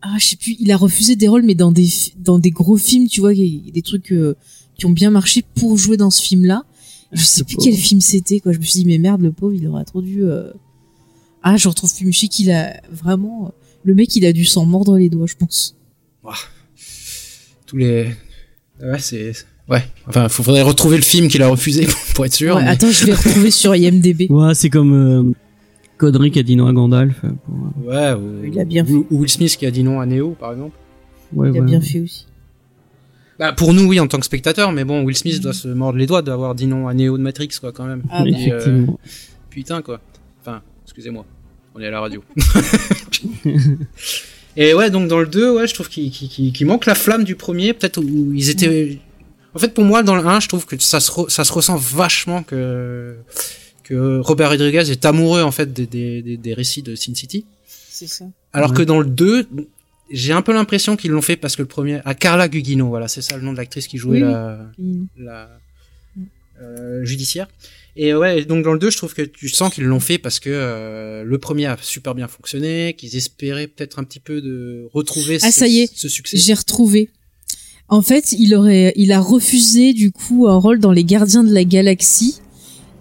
[0.01, 0.55] Ah, je sais plus.
[0.59, 3.65] Il a refusé des rôles, mais dans des dans des gros films, tu vois, il
[3.65, 4.35] y a des trucs euh,
[4.77, 6.63] qui ont bien marché pour jouer dans ce film-là.
[7.11, 8.51] Je sais plus quel film c'était, quoi.
[8.51, 10.23] Je me suis dit, mais merde, le pauvre, il aurait trop dû.
[10.23, 10.51] euh,
[11.43, 13.53] Ah, je retrouve plus Michik, il a vraiment
[13.83, 15.75] le mec, il a dû s'en mordre les doigts, je pense.
[17.65, 18.07] Tous les.
[18.81, 19.31] Ouais, c'est.
[19.69, 19.83] Ouais.
[20.07, 22.55] Enfin, faut- faudrait retrouver le film qu'il a refusé pour être sûr.
[22.55, 24.27] Ouais, mais- attends, je vais retrouver sur IMDb.
[24.29, 25.31] Ouais, c'est comme euh,
[25.97, 27.15] Connery qui a dit non à Gandalf.
[27.23, 28.13] euh, pour- Ouais.
[28.13, 30.51] Ou, Il a bien ou- ou Will Smith qui a dit non à Neo, par
[30.51, 30.75] exemple.
[31.33, 31.65] Ouais, Il a voilà.
[31.65, 32.25] bien fait aussi.
[33.39, 35.97] Bah, pour nous, oui, en tant que spectateur, mais bon, Will Smith doit se mordre
[35.99, 38.01] les doigts d'avoir dit non à Neo de Matrix, quoi, quand même.
[38.09, 38.23] Ah.
[38.25, 38.85] Et, euh,
[39.49, 39.99] putain, quoi.
[40.41, 41.25] Enfin, excusez-moi.
[41.75, 42.23] On est à la radio.
[44.57, 47.73] Et ouais, donc dans le 2, ouais, je trouve qu'il manque la flamme du premier,
[47.73, 48.99] peut-être où ils étaient...
[49.53, 51.51] En fait, pour moi, dans le 1, je trouve que ça se, re- ça se
[51.53, 53.15] ressent vachement que,
[53.83, 57.45] que Robert Rodriguez est amoureux, en fait, des, des, des, des récits de Sin City.
[57.67, 58.25] C'est ça.
[58.53, 58.77] Alors Ouais.
[58.77, 59.47] que dans le 2,
[60.09, 61.99] j'ai un peu l'impression qu'ils l'ont fait parce que le premier...
[62.05, 64.31] Ah, Carla Gugino, voilà, c'est ça le nom de l'actrice qui jouait Oui, oui.
[64.31, 65.05] la Mm.
[65.17, 65.49] la
[66.61, 67.47] euh, judiciaire.
[67.97, 70.39] Et ouais, donc dans le 2, je trouve que tu sens qu'ils l'ont fait parce
[70.39, 74.87] que euh, le premier a super bien fonctionné, qu'ils espéraient peut-être un petit peu de
[74.93, 75.91] retrouver Ah, ce, ça y est.
[75.95, 76.37] ce succès.
[76.37, 77.09] J'ai retrouvé.
[77.87, 81.53] En fait, il aurait, il a refusé du coup un rôle dans Les Gardiens de
[81.53, 82.39] la Galaxie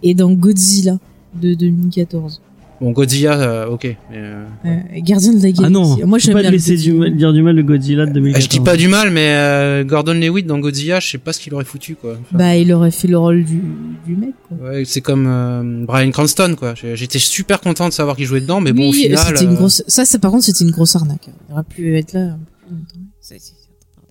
[0.03, 0.99] et dans Godzilla
[1.35, 2.41] de 2014.
[2.85, 3.85] Bon, Godzilla, euh, ok.
[3.85, 5.63] mais, euh, Euh, Gardiens de la Galaxie.
[5.65, 6.99] Ah non, moi j'aime pas bien laisser du Godzilla.
[6.99, 8.45] mal, dire du mal de Godzilla de 2014.
[8.45, 11.41] je dis pas du mal, mais euh, Gordon Lewitt dans Godzilla, je sais pas ce
[11.41, 12.19] qu'il aurait foutu, quoi.
[12.21, 13.63] Enfin, Bah, il aurait fait le rôle du,
[14.07, 14.35] du mec.
[14.47, 14.69] Quoi.
[14.69, 16.75] ouais, c'est comme euh, Brian Cranston, quoi.
[16.75, 19.17] J'étais super content de savoir qu'il jouait dedans, mais bon, au final.
[19.19, 19.83] c'était une grosse.
[19.89, 21.31] Ça, ça par contre, c'était une grosse arnaque.
[21.49, 22.21] Il aurait pu être là.
[22.21, 23.11] un peu plus longtemps.
[23.23, 23.35] Ça,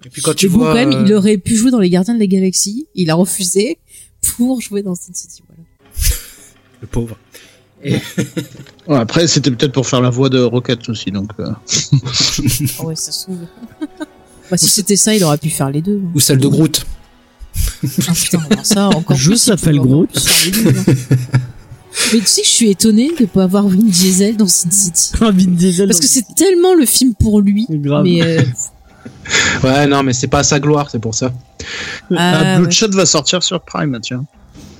[0.05, 2.15] Et puis quand tu vois, quand même, euh, il aurait pu jouer dans Les Gardiens
[2.15, 2.87] de la Galaxie.
[2.95, 3.77] Il a refusé
[4.35, 5.43] pour jouer dans Sin City.
[5.47, 5.61] Voilà.
[6.81, 7.17] le pauvre.
[7.85, 11.31] Ouais, après, c'était peut-être pour faire la voix de Rocket aussi, donc.
[11.39, 11.49] euh,
[12.79, 13.37] Ah ouais, ça se trouve.
[14.51, 16.01] bah, si c'était ça, il aurait pu faire les deux.
[16.15, 16.85] Ou celle de Groot.
[18.07, 20.09] Ah, putain, alors ça, encore Je s'appelle Groot.
[20.13, 20.93] deux, hein.
[22.11, 25.11] Mais tu sais que je suis étonnée de pas avoir Vin Diesel dans Sin City.
[25.21, 25.87] Ah, Vin Diesel.
[25.87, 27.67] Parce que c'est tellement le film pour lui.
[27.69, 28.03] grave.
[28.03, 28.41] Mais euh,
[29.63, 31.31] Ouais, non, mais c'est pas sa gloire, c'est pour ça.
[32.11, 32.57] ah, ah, ouais.
[32.59, 34.25] Bloodshot va sortir sur Prime, tiens.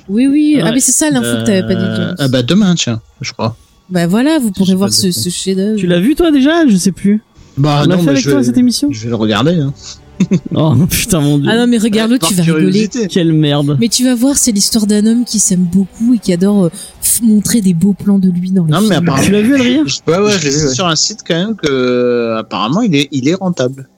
[0.10, 0.60] Oui, oui.
[0.64, 1.82] Ah, mais c'est ça l'info que t'avais pas dit.
[1.82, 2.16] Euh, James.
[2.20, 3.56] Ah bah demain, tiens, je crois.
[3.90, 5.78] Bah voilà, vous pourrez voir ce, de- ce chef-d'œuvre.
[5.78, 6.68] Tu l'as vu toi déjà?
[6.68, 7.22] Je sais plus.
[7.58, 8.88] Bah On l'a fait mais avec je toi vais- cette émission?
[8.92, 9.54] Je vais le regarder.
[9.60, 9.74] Hein.
[10.56, 11.50] Oh putain mon dieu.
[11.52, 12.64] Ah non, mais regarde-le, Par tu vas rigoler.
[12.72, 13.08] curiosité.
[13.08, 13.78] Quelle merde.
[13.80, 16.70] Mais tu vas voir, c'est l'histoire d'un homme qui s'aime beaucoup et qui adore euh,
[17.04, 19.00] f- montrer des beaux plans de lui dans les Non, mais films.
[19.10, 19.84] apparemment- Tu l'as vu Adrien?
[20.08, 20.74] Ouais, ouais, je l'ai sais vu, ouais.
[20.74, 23.90] sur un site quand même que euh, apparemment il est il est rentable.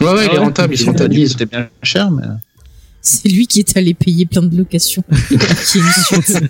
[0.00, 1.30] Ouais, ouais, il est Ah rentable, Ils ont dit que rentabilise.
[1.32, 2.22] C'était bien cher, mais.
[3.02, 5.02] C'est lui qui est allé payer plein de locations.
[5.28, 6.42] qui est une suite.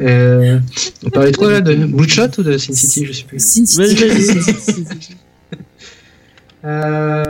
[0.00, 0.58] Euh,
[1.04, 3.38] on parlait de quoi là De Bloodshot ou de Sin City Je sais plus.
[3.38, 5.14] Sin City.
[6.64, 7.24] Euh,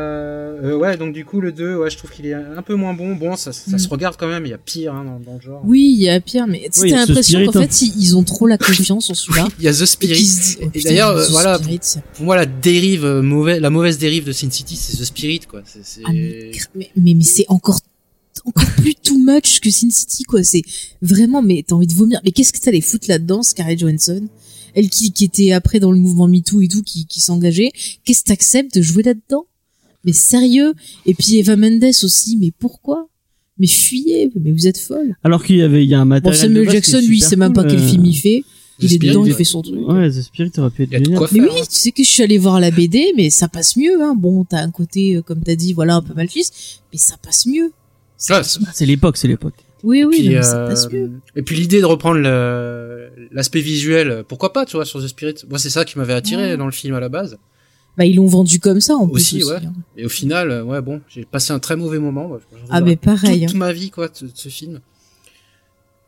[0.63, 2.95] euh, ouais, donc du coup, le 2, ouais, je trouve qu'il est un peu moins
[2.95, 3.15] bon.
[3.17, 3.79] Bon, ça, ça Mm.
[3.79, 5.61] se regarde quand même, il y a pire hein, dans, dans le genre.
[5.65, 7.69] Oui, il y a pire, mais tu sais, Oui, t'as l'impression qu'en spirit, hein.
[7.69, 9.49] fait, ils, ils ont trop la confiance en celui-là.
[9.59, 10.57] Il y a The Spirit.
[10.61, 11.59] oh, Et putain, d'ailleurs, The voilà.
[11.59, 11.81] Spirit,
[12.15, 15.41] Pour moi, la dérive euh, mauvaise, la mauvaise dérive de Sin City, c'est The Spirit,
[15.49, 15.63] quoi.
[16.05, 17.81] Ah, mais, mais, mais, mais c'est encore
[18.45, 20.63] encore plus too much que Sin City quoi c'est
[21.01, 24.27] vraiment mais t'as envie de vomir mais qu'est-ce que t'allais foutre là-dedans Scarlett Johansson?
[24.75, 27.71] Elle qui, qui était après dans le mouvement MeToo et tout qui, qui s'engageait
[28.05, 29.47] qu'est-ce que t'acceptes de jouer là-dedans?
[30.05, 30.75] Mais sérieux?
[31.07, 33.09] Et puis Eva Mendes aussi mais pourquoi?
[33.59, 36.11] Mais fuyez mais vous êtes folle Alors qu'il y avait il y a un bon
[36.11, 36.35] matériel.
[36.41, 38.43] de Samuel base qui Jackson lui il sait même pas quel euh, film il fait
[38.81, 41.23] il est dedans il fait son truc Ouais, The Spirit aurait pu être de génial.
[41.31, 41.65] mais oui, hein.
[41.71, 44.03] tu sais que je suis allée voir la BD, mais ça passe mieux.
[44.03, 44.17] Hein.
[44.19, 47.15] Bon, t'as un côté, euh, comme t'as dit, voilà, un peu mal fixe, mais ça
[47.23, 47.71] passe mieux.
[48.31, 49.55] Ah, C'est l'époque, c'est l'époque.
[49.85, 52.21] Oui, oui, Puis, non, euh, et puis l'idée de reprendre
[53.31, 55.35] l'aspect visuel, pourquoi pas, tu vois, sur The Spirit.
[55.49, 56.57] Moi, c'est ça qui m'avait attiré Ouais.
[56.57, 57.37] dans le film à la base.
[57.97, 59.47] Bah, ils l'ont vendu comme ça, en Aussi, plus.
[59.51, 59.57] ouais.
[59.65, 59.73] hein.
[59.97, 62.27] Et au final, euh, ouais, bon, j'ai passé un très mauvais moment.
[62.27, 62.41] Moi.
[62.71, 63.47] Ah, mais pareil.
[63.47, 63.59] Toute hein.
[63.59, 64.81] ma vie, quoi, de ce film.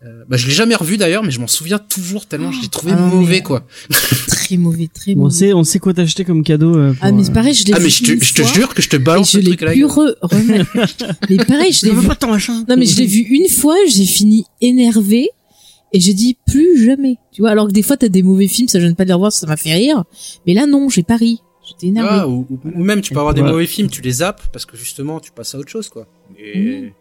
[0.04, 2.68] Euh, bah, je l'ai jamais revu d'ailleurs, mais je m'en souviens toujours tellement je l'ai
[2.68, 3.66] trouvé Ah mauvais, mais- quoi.
[4.28, 5.34] Très mauvais, très Bon, on mauvais.
[5.36, 6.76] sait, on sait quoi t'acheter comme cadeau.
[6.76, 8.22] euh, pour, Ah, mais c'est euh, pareil, je l'ai Ah, vu mais je te, une
[8.22, 9.80] je te fois, jure que je te balance je le l'ai truc à la plus
[9.80, 9.90] gueule.
[9.90, 10.76] re remettre.
[11.30, 12.08] mais pareil, je l'ai vu.
[12.20, 12.64] ton machin.
[12.68, 15.30] Non, mais je l'ai vu une fois, j'ai fini énervé
[15.94, 17.16] et j'ai dit plus jamais.
[17.32, 19.14] Tu vois, alors que des fois, t'as des mauvais films, ça gêne pas de les
[19.14, 20.04] revoir, ça m'a fait rire.
[20.46, 21.40] Mais là, non, j'ai pas ri.
[21.66, 22.08] J'étais énervé.
[22.12, 22.46] Ah, ou,
[22.76, 23.50] même tu peux avoir des Ouais.
[23.50, 26.06] mauvais films, tu les zappes parce que justement tu passes à autre chose, quoi.
[26.38, 26.92] Et...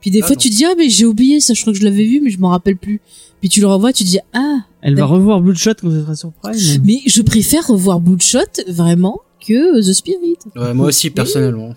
[0.00, 0.40] Puis des Ah, fois, non.
[0.40, 2.38] tu dis, ah, mais j'ai oublié ça, je crois que je l'avais vu, mais je
[2.38, 3.00] m'en rappelle plus.
[3.40, 6.32] Puis tu le revois, tu dis, ah, Elle va revoir Bloodshot quand elle sera sur
[6.32, 6.54] Prime.
[6.84, 8.38] mais je préfère revoir Bloodshot,
[8.68, 10.36] vraiment, que The Spirit.
[10.56, 11.74] Ouais, moi aussi personnellement.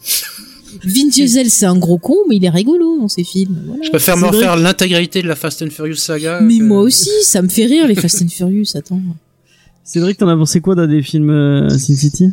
[0.84, 3.61] Vin Diesel, c'est un gros con, mais il est rigolo dans ses films.
[3.68, 3.84] Voilà.
[3.84, 6.39] Je préfère me C'est vrai refaire l'intégralité de la Fast and Furious saga.
[6.41, 9.02] Mais que- moi aussi, ça me fait rire, les Fast and Furious, attends.
[9.84, 12.30] Cédric, t'en as pensé quoi dans des films euh, Sin City?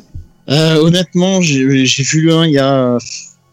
[0.49, 2.97] Euh, honnêtement, j'ai j'ai vu le 1 il y a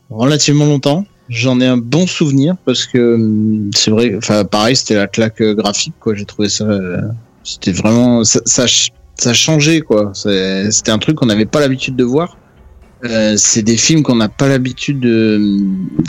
[0.10, 1.06] relativement longtemps.
[1.28, 5.42] J'en ai un bon souvenir parce que hum, c'est vrai, enfin pareil, c'était la claque
[5.42, 6.14] euh, graphique quoi.
[6.14, 7.02] J'ai trouvé ça euh,
[7.44, 8.66] C'était vraiment ça, ça,
[9.18, 10.12] ça changé quoi.
[10.14, 12.38] C'était un truc qu'on n'avait pas l'habitude de voir.
[13.06, 15.42] Euh, c'est des films qu'on n'a pas l'habitude de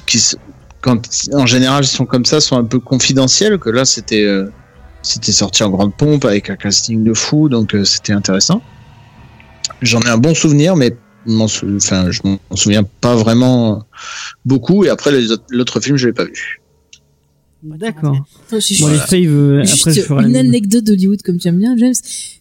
[0.06, 0.36] qui s-
[0.82, 1.00] quand
[1.32, 4.46] en général ils sont comme ça sont un peu confidentiels que là c'était euh,
[5.02, 8.62] c'était sorti en grande pompe avec un casting de fou donc euh, c'était intéressant.
[9.82, 10.96] J'en ai un bon souvenir mais
[11.48, 13.84] sou- enfin je m'en souviens pas vraiment
[14.44, 15.10] beaucoup et après
[15.50, 16.60] l'autre film je l'ai pas vu.
[17.62, 18.24] D'accord.
[18.46, 19.64] Attends, je- Bon, les faves, euh,
[20.22, 20.46] une même.
[20.46, 21.94] anecdote d'Hollywood comme tu aimes bien, James.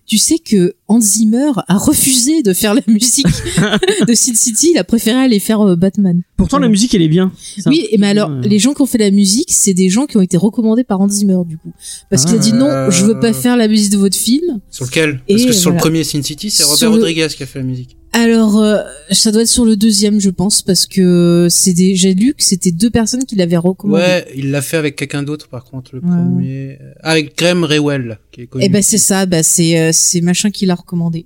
[0.05, 3.25] Tu sais que Hans Zimmer a refusé de faire la musique
[4.07, 4.71] de Sin City.
[4.75, 6.21] Il a préféré aller faire euh, Batman.
[6.37, 7.31] Pourtant, la musique, elle est bien.
[7.65, 10.05] Oui, et mais alors, euh, les gens qui ont fait la musique, c'est des gens
[10.05, 11.71] qui ont été recommandés par Hans Zimmer, du coup.
[12.11, 12.89] Parce qu'il a dit non, Ah.
[12.91, 14.59] je veux pas faire la musique de votre film.
[14.69, 15.21] Sur lequel?
[15.27, 15.81] Parce Et que sur le voilà.
[15.81, 17.97] premier Sin City, c'est Robert Sur le- Rodriguez qui a fait la musique.
[18.17, 18.81] Alors, euh,
[19.11, 22.43] ça doit être sur le deuxième, je pense, parce que c'est des, j'ai lu que
[22.45, 24.01] c'était deux personnes qui l'avaient recommandé.
[24.01, 26.07] Ouais, il l'a fait avec quelqu'un d'autre, par contre, le Ouais.
[26.07, 26.79] premier.
[27.03, 28.63] Ah, Avec Graham Rewell, qui est connu.
[28.63, 31.25] Et ben c'est ça, bah c'est euh, c'est machin qui l'a recommandé.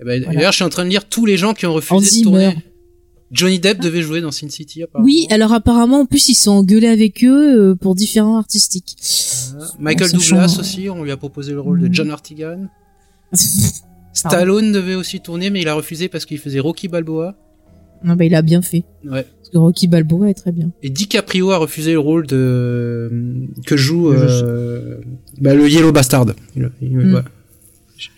[0.00, 0.36] Eh ben, voilà.
[0.38, 2.56] D'ailleurs, je suis en train de lire tous les gens qui ont refusé de tourner.
[3.32, 5.04] Johnny Depp devait jouer dans Sin City, apparemment.
[5.04, 8.96] Oui, alors apparemment en plus ils sont engueulés avec eux pour différents artistiques.
[9.58, 11.94] Ah, Michael Douglas aussi, on lui a proposé le rôle de Mhm.
[11.94, 12.66] John Artigan.
[14.12, 17.34] Stallone devait aussi tourner, mais il a refusé parce qu'il faisait Rocky Balboa.
[18.02, 19.24] non bah il a bien fait Ouais.
[19.38, 20.70] parce que Rocky Balboa est très bien.
[20.82, 23.10] Et DiCaprio a refusé le rôle de
[23.66, 24.96] que joue Le euh,
[25.40, 26.26] bah, le Yellow Bastard.
[26.56, 27.14] Il- il- Mm.
[27.14, 27.20] ouais.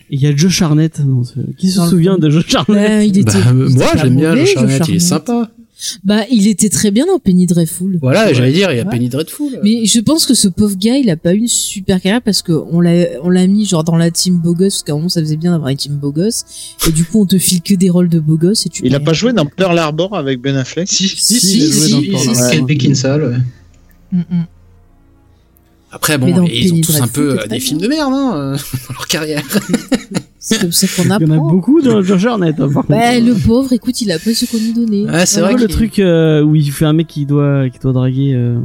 [0.09, 1.01] Il y a Joe Charnette.
[1.05, 2.89] dans ce- Qui se le souvient de Joe Charnette?
[2.89, 4.99] Ouais, il était, Bah, euh, moi, pas j'aime bien mauvais, le Joe Charnette, il est
[4.99, 5.27] Charnette.
[5.27, 5.51] sympa.
[6.03, 7.97] Bah il était très bien dans Penny Dreadful.
[8.01, 8.89] Voilà, j'allais dire, il y a Ouais.
[8.89, 9.59] Penny Dreadful.
[9.63, 12.41] Mais je pense que ce pauvre gars, il a pas eu une super carrière parce
[12.41, 14.95] que on l'a, on l'a mis genre dans la team beau gosse, parce qu'à un
[14.95, 16.43] moment ça faisait bien d'avoir une team beau gosse.
[16.87, 18.81] Et du coup, on te file que des rôles de beau gosse et tu.
[18.85, 20.87] Il a pas joué dans Pearl Harbor avec Ben Affleck?
[20.89, 22.51] Si, si, il a joué dans Pearl Harbor.
[22.51, 23.37] Kate Beckinsale, ouais.
[24.11, 24.45] Mm, mm.
[25.95, 28.57] Après, bon, dans ils ont tous un peu euh, des films de merde, hein, euh,
[28.89, 29.43] dans leur carrière.
[30.39, 31.49] C'est comme ça qu'on Il y en a apprend.
[31.51, 32.59] beaucoup dans Joe Charnette.
[32.59, 33.25] hein, par Bah, contre.
[33.27, 35.05] le pauvre, écoute, il a pris ce qu'on lui donnait.
[35.05, 37.79] Ouais, c'est C'est vrai le truc euh, où il fait un mec qui doit qui
[37.79, 38.59] doit draguer euh,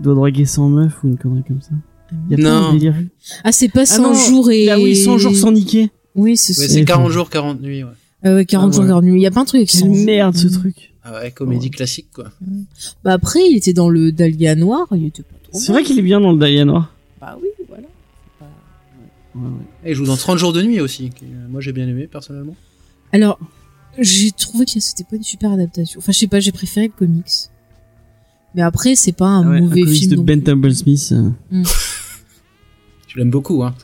[0.00, 1.70] doit draguer 100 meufs ou une connerie comme ça.
[2.30, 2.66] Il y a pas Non.
[2.68, 2.94] un délire.
[3.44, 4.68] Ah, c'est pas 100 non, jours et.
[4.70, 5.90] Ah oui, 100 jours sans niquer.
[6.14, 7.90] Oui, c'est Ouais, c'est Et- 40 jours, 40 nuits, ouais.
[8.24, 8.88] Ah ouais, 40 Ah jours, ouais.
[8.88, 9.20] 40 nuits.
[9.20, 10.50] Il y a pas un truc avec C'est 100 une merde ce Mm.
[10.50, 10.94] truc.
[11.04, 12.24] Ah ouais, comédie classique, quoi.
[13.04, 16.02] Bah après, il était dans le Dahlia Noir, il était pas C'est vrai qu'il est
[16.02, 16.92] bien dans le Dahlia Noir.
[17.20, 17.84] Bah oui, voilà.
[18.40, 19.48] Ouais, ouais.
[19.84, 21.10] Et il joue dans 30 jours de nuit aussi.
[21.22, 22.56] euh, moi, j'ai bien aimé, personnellement.
[23.12, 23.38] Alors,
[23.98, 25.98] j'ai trouvé que c'était pas une super adaptation.
[25.98, 27.26] Enfin, je sais pas, j'ai préféré le comics.
[28.54, 30.10] Mais après, c'est pas un Ah ouais, mauvais un comics film.
[30.10, 30.42] de non Ben.
[30.42, 31.12] Temple Smith.
[31.12, 31.30] euh,
[33.06, 33.74] Tu l'aimes beaucoup, hein.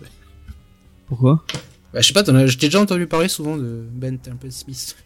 [1.07, 1.45] Pourquoi?
[1.93, 4.97] Bah, je sais pas, t'en as, j'ai déjà entendu parler souvent de Ben Temple Smith.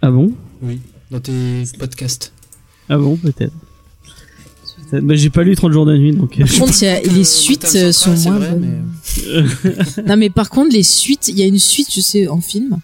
[0.00, 0.32] Ah bon?
[1.10, 2.32] Dans tes podcasts.
[2.88, 3.52] Ah bon, peut-être.
[5.00, 6.38] Bah, j'ai pas lu 30 jours de nuit donc.
[6.38, 8.82] euh, Par contre, il y a- les suites Gotham euh, sont moins vrai, bonnes.
[10.06, 12.78] Non, mais par contre, les suites, il y a une suite, je sais, en film.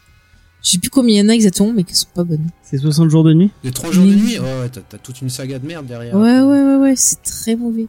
[0.62, 2.46] Je sais plus combien il y en a exactement, mais qui sont pas bonnes.
[2.62, 3.50] C'est 60 jours de nuit.
[3.62, 6.14] Les 30 jours de nuit, ouais, ouais, t'as, toute une saga de merde derrière.
[6.16, 7.86] Ouais, ouais, ouais, ouais, c'est très mauvais.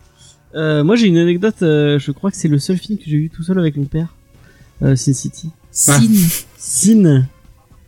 [0.55, 1.61] Euh, moi j'ai une anecdote.
[1.61, 3.85] euh, je crois que c'est le seul film que j'ai vu tout seul avec mon
[3.85, 4.15] père.
[4.81, 5.49] Euh, Sin City.
[5.71, 6.01] Sin.
[6.57, 7.25] Sin.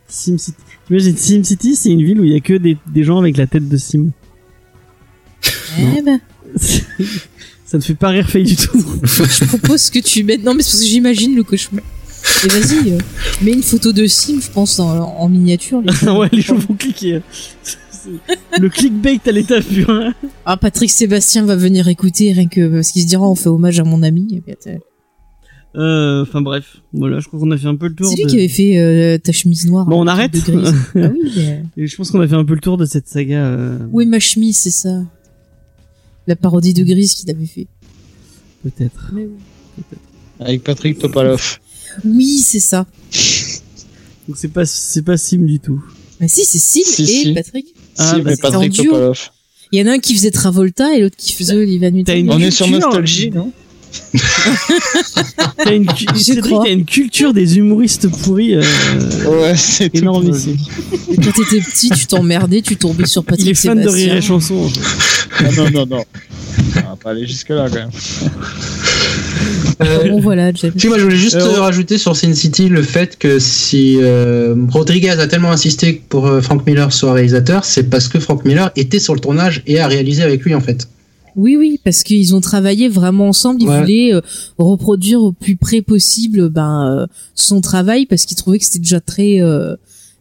[0.08, 0.58] Sim City.
[0.86, 3.36] T'imagines Sim City, c'est une ville où il y a que des, des gens avec
[3.36, 4.10] la tête de Sim.
[5.78, 6.20] Eh ben,
[7.64, 8.84] Ça ne fait pas rire Faye du tout.
[9.02, 10.44] je propose que tu mettes.
[10.44, 11.82] Non, mais c'est parce que j'imagine le cauchemar.
[12.44, 12.98] Et vas-y, euh,
[13.40, 14.88] mets une photo de Sim, je pense, en,
[15.18, 15.82] en miniature.
[16.06, 17.22] ouais, les gens vont cliquer.
[18.60, 19.88] Le clickbait à l'état pur.
[19.88, 20.12] hein.
[20.44, 23.80] Ah, Patrick Sébastien va venir écouter, rien que parce qu'il se dira, on fait hommage
[23.80, 24.42] à mon ami.
[25.74, 28.08] Euh, Enfin bref, voilà, je crois qu'on a fait un peu le tour.
[28.10, 29.86] C'est lui de- qui avait fait euh, ta chemise noire.
[29.86, 30.32] Bon, on arrête.
[30.46, 31.62] ah oui, mais...
[31.78, 33.46] Et je pense qu'on a fait un peu le tour de cette saga.
[33.46, 35.02] euh, Où est ma chemise, c'est ça?
[36.26, 37.66] La parodie de Grise qu'il avait fait.
[38.62, 39.10] Peut-être.
[39.12, 39.82] Mais oui.
[40.40, 41.58] avec Patrick Topalov.
[42.04, 42.86] Oui, c'est ça.
[44.28, 45.82] Donc c'est pas c'est pas Sim du tout.
[46.20, 47.34] Mais si, c'est Sim Si, et si.
[47.34, 47.66] Patrick.
[47.98, 48.72] Ah, si, bah, mais c'était Patrick.
[48.76, 49.18] Topalov.
[49.72, 52.16] Il y en a un qui faisait Travolta et l'autre qui faisait Olivia T'as Newton.
[52.18, 52.68] une- On est sur.
[52.68, 53.52] Nostalgie, non
[55.58, 55.86] T'as une,
[56.42, 56.68] crois.
[56.68, 58.62] une culture des humoristes pourris euh,
[59.26, 60.56] Ouais, c'est énorme ici.
[61.22, 64.22] Quand t'étais petit, tu t'emmerdais, tu tombais sur Patrick Il est fan de rire et
[64.22, 64.54] chanson.
[64.64, 65.44] en fait.
[65.56, 66.04] Non, non, non, non.
[66.76, 67.90] On va pas aller jusque-là, quand même.
[69.82, 70.72] Euh, Bon, voilà, James.
[70.76, 73.98] Si moi je voulais juste Euh, euh, rajouter sur Sin City le fait que si
[74.00, 78.44] euh, Rodriguez a tellement insisté pour euh, Frank Miller soit réalisateur, c'est parce que Frank
[78.44, 80.88] Miller était sur le tournage et a réalisé avec lui en fait.
[81.34, 83.62] Oui, oui, parce qu'ils ont travaillé vraiment ensemble.
[83.62, 83.80] Ils Ouais.
[83.80, 84.20] voulaient euh,
[84.58, 89.00] reproduire au plus près possible ben, euh, son travail parce qu'ils trouvaient que c'était déjà
[89.00, 89.74] très, euh,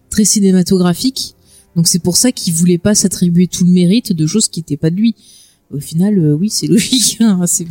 [0.09, 1.35] très cinématographique.
[1.75, 4.77] Donc c'est pour ça qu'ils voulaient pas s'attribuer tout le mérite de choses qui n'étaient
[4.77, 5.15] pas de lui.
[5.73, 7.17] Au final, euh, oui, c'est logique.
[7.19, 7.67] hein, c'est-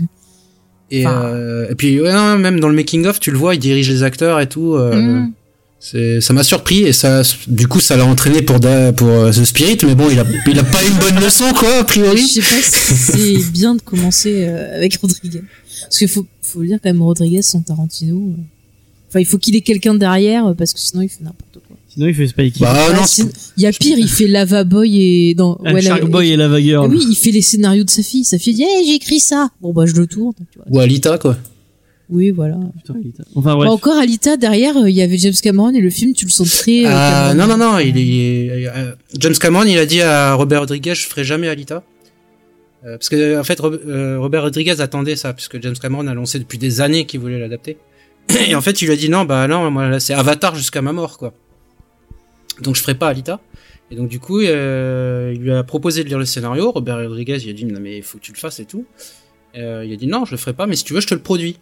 [0.90, 1.22] Et, Enfin.
[1.24, 3.88] euh, et puis ouais, non, même dans le making of, tu le vois, il dirige
[3.90, 4.74] les acteurs et tout.
[4.74, 5.32] euh, Mm.
[5.32, 5.39] C'est,
[5.80, 9.44] ça m'a surpris et ça, du coup, ça l'a entraîné pour da- pour euh, The
[9.44, 11.84] Spirit, mais bon, il a, il a pas eu une bonne leçon quoi, a Je
[11.84, 12.26] priori.
[12.26, 15.42] sais pas si c'est bien de commencer euh, avec Rodriguez.
[15.82, 18.16] Parce qu'il faut, faut le dire quand même, Rodriguez sans Tarantino.
[18.16, 18.42] euh,
[19.08, 21.76] Enfin, il faut qu'il ait quelqu'un derrière parce que sinon il fait n'importe quoi.
[21.92, 22.60] Sinon, il fait Spike.
[22.60, 23.02] Bah non,
[23.56, 26.30] il y a pire, il fait Lava Boy et dans Ah, ouais, Shark la- Boy
[26.30, 26.88] et Lava Ah Girl.
[26.88, 28.22] oui, il fait les scénarios de sa fille.
[28.22, 29.48] Sa fille dit, hey, j'ai écrit ça.
[29.60, 30.34] Bon bah je le tourne.
[30.52, 30.66] Tu vois.
[30.70, 31.36] ou Alita quoi.
[32.10, 32.58] Oui, voilà.
[32.76, 32.94] Putain,
[33.36, 33.68] Enfin, bref.
[33.68, 36.30] Bah, encore Alita derrière, euh, il y avait James Cameron et le film, tu le
[36.30, 36.84] sens très.
[36.86, 40.60] euh, Ah, non, non, non, il est, euh, James Cameron, il a dit à Robert
[40.60, 41.82] Rodriguez, je ferai jamais Alita.
[42.84, 43.80] Euh, parce que, en fait, Rob-
[44.18, 47.76] Robert Rodriguez attendait ça, puisque James Cameron a lancé depuis des années qu'il voulait l'adapter.
[48.48, 50.82] Et en fait, il lui a dit non, bah non, moi, là, c'est Avatar jusqu'à
[50.82, 51.32] ma mort, quoi.
[52.60, 53.40] Donc, je ferai pas Alita.
[53.92, 56.70] Et donc, du coup, euh, il lui a proposé de lire le scénario.
[56.70, 58.84] Robert Rodriguez, il a dit, non, mais il faut que tu le fasses et tout.
[59.56, 61.14] Euh, il a dit, non, je le ferai pas, mais si tu veux, je te
[61.14, 61.56] le produis.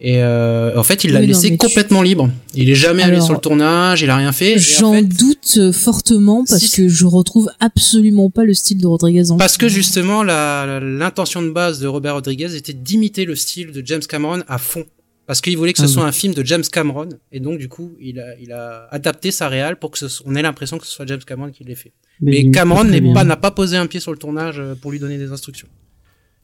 [0.00, 2.28] Et euh, en fait, il l'a non, laissé tu- complètement libre.
[2.54, 4.56] Il est jamais allé sur le tournage, il a rien fait.
[4.56, 8.78] En J'en fait, doute euh, fortement parce Si- que je retrouve absolument pas le style
[8.78, 13.36] de Rodriguez en Parce que justement, l'intention de base de Robert Rodriguez était d'imiter le
[13.36, 14.84] style de James Cameron à fond.
[15.26, 17.08] Parce qu'il voulait que ce Ah soit un film de James Cameron.
[17.32, 20.34] Et donc, du coup, il a, il a adapté sa réal pour que ce, on
[20.34, 21.92] ait l'impression que ce soit James Cameron qui l'ait fait.
[22.20, 22.84] Mais, Cameron
[23.14, 25.68] pas, n'a pas posé un pied sur le tournage euh, pour lui donner des instructions.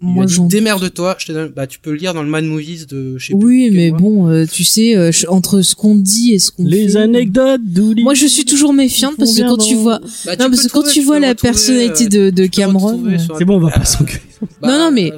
[0.02, 2.22] Il Moi, a dit, j'en démerde-toi, je te donne, bah, tu peux le lire dans
[2.22, 5.26] le Mad Movies de, je sais plus Oui, mais bon, euh, tu sais, euh, je-
[5.26, 6.70] entre ce qu'on dit et ce qu'on fait.
[6.70, 8.02] Les anecdotes d'Ouli.
[8.02, 10.84] Moi, je suis toujours méfiante parce que quand tu vois, Bah, non, parce que quand
[10.84, 13.84] tu vois la personnalité euh, de, de Cameron, euh, sur C'est bon, on va pas
[13.84, 14.20] s'engueuler.
[14.62, 15.16] Bah, Non, non, mais euh,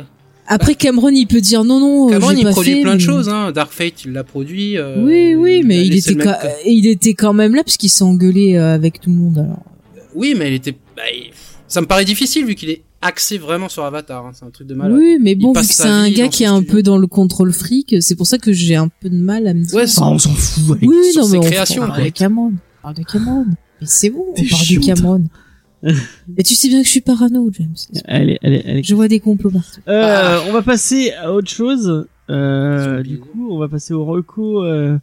[0.48, 2.96] après Cameron, il peut dire non, non, euh, Cameron, j'ai il pas produit fait, plein
[2.96, 3.52] de choses, hein.
[3.52, 4.78] Dark Fate, il l'a produit.
[4.78, 8.02] euh, Oui, oui, mais il était, ca- il était quand même là parce qu'il s'est
[8.02, 9.38] engueulé avec tout le monde.
[9.38, 9.62] Alors.
[10.16, 10.72] Oui, mais il était.
[10.96, 11.30] bah, il-
[11.68, 14.24] Ça me paraît difficile vu qu'il est axé vraiment sur Avatar.
[14.26, 14.30] hein.
[14.34, 14.96] C'est un truc de malade.
[14.98, 17.52] Oui, mais bon, vu que c'est un gars qui est un peu dans le contrôle
[17.52, 19.74] fric, c'est pour ça que j'ai un peu de mal à me dire.
[19.74, 20.76] Ouais, Ah, on s'en fout.
[20.76, 22.52] avec- oui, non, mais on créations, parle de Cameron.
[22.54, 23.46] On parle de Cameron.
[23.80, 25.24] Mais c'est bon, on parle de Cameron.
[25.82, 27.74] mais tu sais bien que je suis parano, James.
[28.06, 29.80] Est, elle est- Je vois des complots partout.
[29.88, 32.06] Euh, on va passer à autre chose.
[32.30, 34.62] Euh, du coup, on va passer au reco.
[34.64, 34.96] Euh,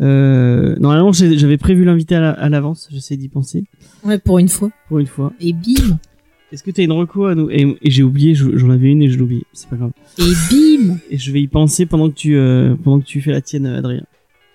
[0.00, 2.88] euh, normalement, j'avais prévu l'inviter à la- à l'avance.
[2.90, 3.64] J'essaie d'y penser
[4.02, 4.70] Ouais, pour une fois.
[4.88, 5.32] pour une fois.
[5.40, 5.98] Et bim.
[6.54, 7.50] Est-ce que tu as une reco à nous?
[7.50, 9.42] Et, et j'ai oublié, je- j'en avais une et je l'ai oublié.
[9.52, 9.90] C'est pas grave.
[10.18, 10.98] Et bim.
[11.10, 13.66] Et je vais y penser pendant que tu euh, pendant que tu fais la tienne,
[13.66, 14.04] Adrien.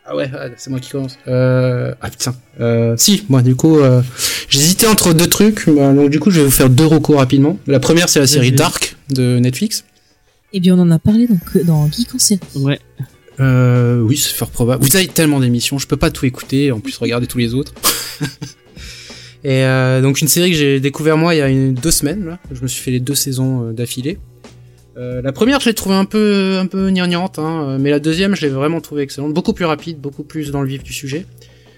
[0.06, 1.20] Ah ouais, ah, c'est moi qui commence.
[1.28, 1.94] Euh...
[2.00, 2.34] Ah putain.
[2.62, 2.96] Euh...
[2.98, 4.02] Si, moi du coup, euh...
[4.48, 5.70] j'hésitais entre deux trucs.
[5.70, 7.60] Bah, donc du coup, je vais vous faire deux recours rapidement.
[7.68, 8.54] La première, c'est la série.
[8.54, 9.84] Dark de Netflix.
[10.54, 12.40] Eh bien, on en a parlé donc, dans Geek en série.
[12.56, 12.80] Ouais.
[13.42, 14.84] Euh, oui, c'est fort probable.
[14.84, 17.74] Vous avez tellement d'émissions, je peux pas tout écouter, en plus regarder tous les autres.
[19.44, 22.26] Et euh, donc une série que j'ai découvert moi il y a une, deux semaines,
[22.26, 22.40] là.
[22.52, 24.18] Je me suis fait les deux saisons euh, d'affilée.
[24.98, 28.36] Euh, la première, je l'ai trouvée un peu, un peu gnangnante, hein, mais la deuxième,
[28.36, 31.26] je l'ai vraiment trouvée excellente, beaucoup plus rapide, beaucoup plus dans le vif du sujet.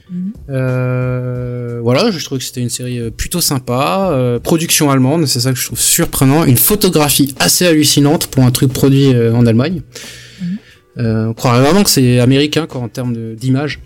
[0.09, 0.33] Mhm.
[0.49, 5.51] Euh, voilà, je trouve que c'était une série plutôt sympa, euh, production allemande, c'est ça
[5.51, 9.81] que je trouve surprenant, une photographie assez hallucinante pour un truc produit en Allemagne.
[10.41, 11.27] Mhm.
[11.29, 13.79] On croirait vraiment que c'est américain quoi en termes d'image.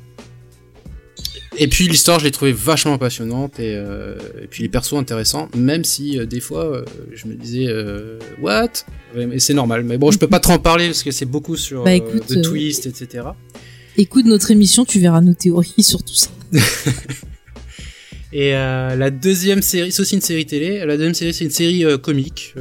[1.57, 5.49] Et puis l'histoire, je l'ai trouvée vachement passionnante et, euh, et puis les persos intéressants,
[5.55, 7.67] même si euh, des fois euh, je me disais
[8.41, 8.69] what,
[9.15, 9.83] mais c'est normal.
[9.83, 12.29] Mais bon, je peux pas trop en parler parce que c'est beaucoup sur Bah, écoute,
[12.29, 13.27] de twists, etc.
[13.97, 16.29] Écoute notre émission, tu verras nos théories sur tout ça.
[18.33, 20.79] Et la deuxième série, c'est aussi une série télé.
[20.85, 22.53] La deuxième série, c'est une série comique,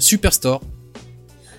[0.00, 0.62] Superstore.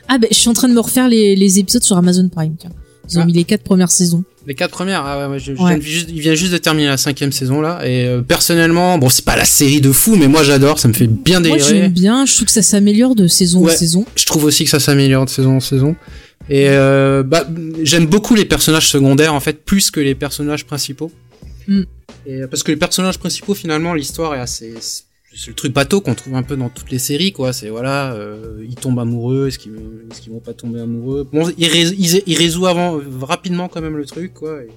[0.10, 2.56] Ah ben, je suis en train de me refaire les, les épisodes sur Amazon Prime.
[2.57, 2.72] Tiens.
[3.09, 3.25] Ils ont Ah.
[3.25, 4.23] mis les quatre premières saisons.
[4.45, 5.77] Les quatre premières, ah ouais, ouais, je- je Ouais.
[5.77, 7.81] viens juste- il vient juste de terminer la cinquième saison là.
[7.85, 10.93] Et euh, personnellement, bon, c'est pas la série de fou, mais moi j'adore, ça me
[10.93, 11.69] fait bien Moi, délirer.
[11.81, 12.25] j'aime bien.
[12.25, 13.73] Je trouve que ça s'améliore de saison Ouais.
[13.73, 14.05] en saison.
[14.15, 15.95] Je trouve aussi que ça s'améliore de saison en saison.
[16.49, 17.45] Et euh, bah,
[17.84, 21.11] j'aime beaucoup les personnages secondaires en fait, plus que les personnages principaux.
[21.67, 21.81] Mm.
[22.25, 24.73] Et, euh, parce que les personnages principaux, finalement, l'histoire est assez.
[25.39, 27.53] C'est le truc bateau qu'on trouve un peu dans toutes les séries, quoi.
[27.53, 29.73] C'est voilà, euh, ils tombent amoureux, est-ce qu'ils
[30.19, 31.27] qu'ils vont pas tomber amoureux?
[31.31, 34.64] Bon, ils, ils résout avant rapidement quand même le truc, quoi.
[34.64, 34.68] Et-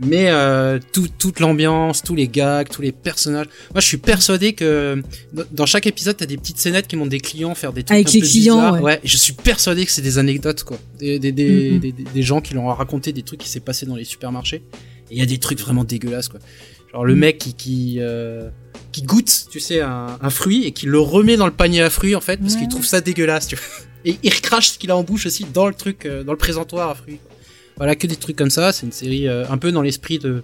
[0.00, 3.46] mais euh, tout, toute l'ambiance, tous les gags, tous les personnages.
[3.72, 5.00] Moi, je suis persuadé que
[5.52, 8.08] dans- chaque épisode, t'as des petites scénettes qui montrent des clients faire des trucs Avec
[8.08, 8.82] un les peu clients, bizarres.
[8.82, 9.00] ouais.
[9.04, 10.78] je suis persuadé que c'est des anecdotes, quoi.
[10.98, 13.60] Des, des, des, des, des- des gens qui leur ont raconté des trucs qui s'est
[13.60, 14.62] passé dans les supermarchés.
[15.10, 16.40] Et il y a des trucs vraiment dégueulasses, quoi.
[16.94, 18.48] Genre le mec qui qui, euh,
[18.92, 21.90] qui goûte, tu sais, un, un fruit et qui le remet dans le panier à
[21.90, 22.60] fruits en fait parce Ouais.
[22.60, 23.48] qu'il trouve ça dégueulasse.
[23.48, 23.64] Tu vois.
[24.06, 26.38] Et il recrache ce qu'il a en bouche aussi dans le truc, euh, dans le
[26.38, 27.18] présentoir à fruits.
[27.76, 28.72] Voilà que des trucs comme ça.
[28.72, 30.42] C'est une série euh, un peu dans l'esprit de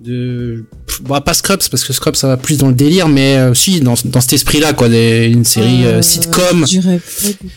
[0.00, 0.64] de
[1.02, 3.80] bon, pas Scrubs parce que Scrubs ça va plus dans le délire, mais euh, si
[3.80, 6.64] dans, dans cet esprit-là quoi, des, une série euh, Euh, sitcom,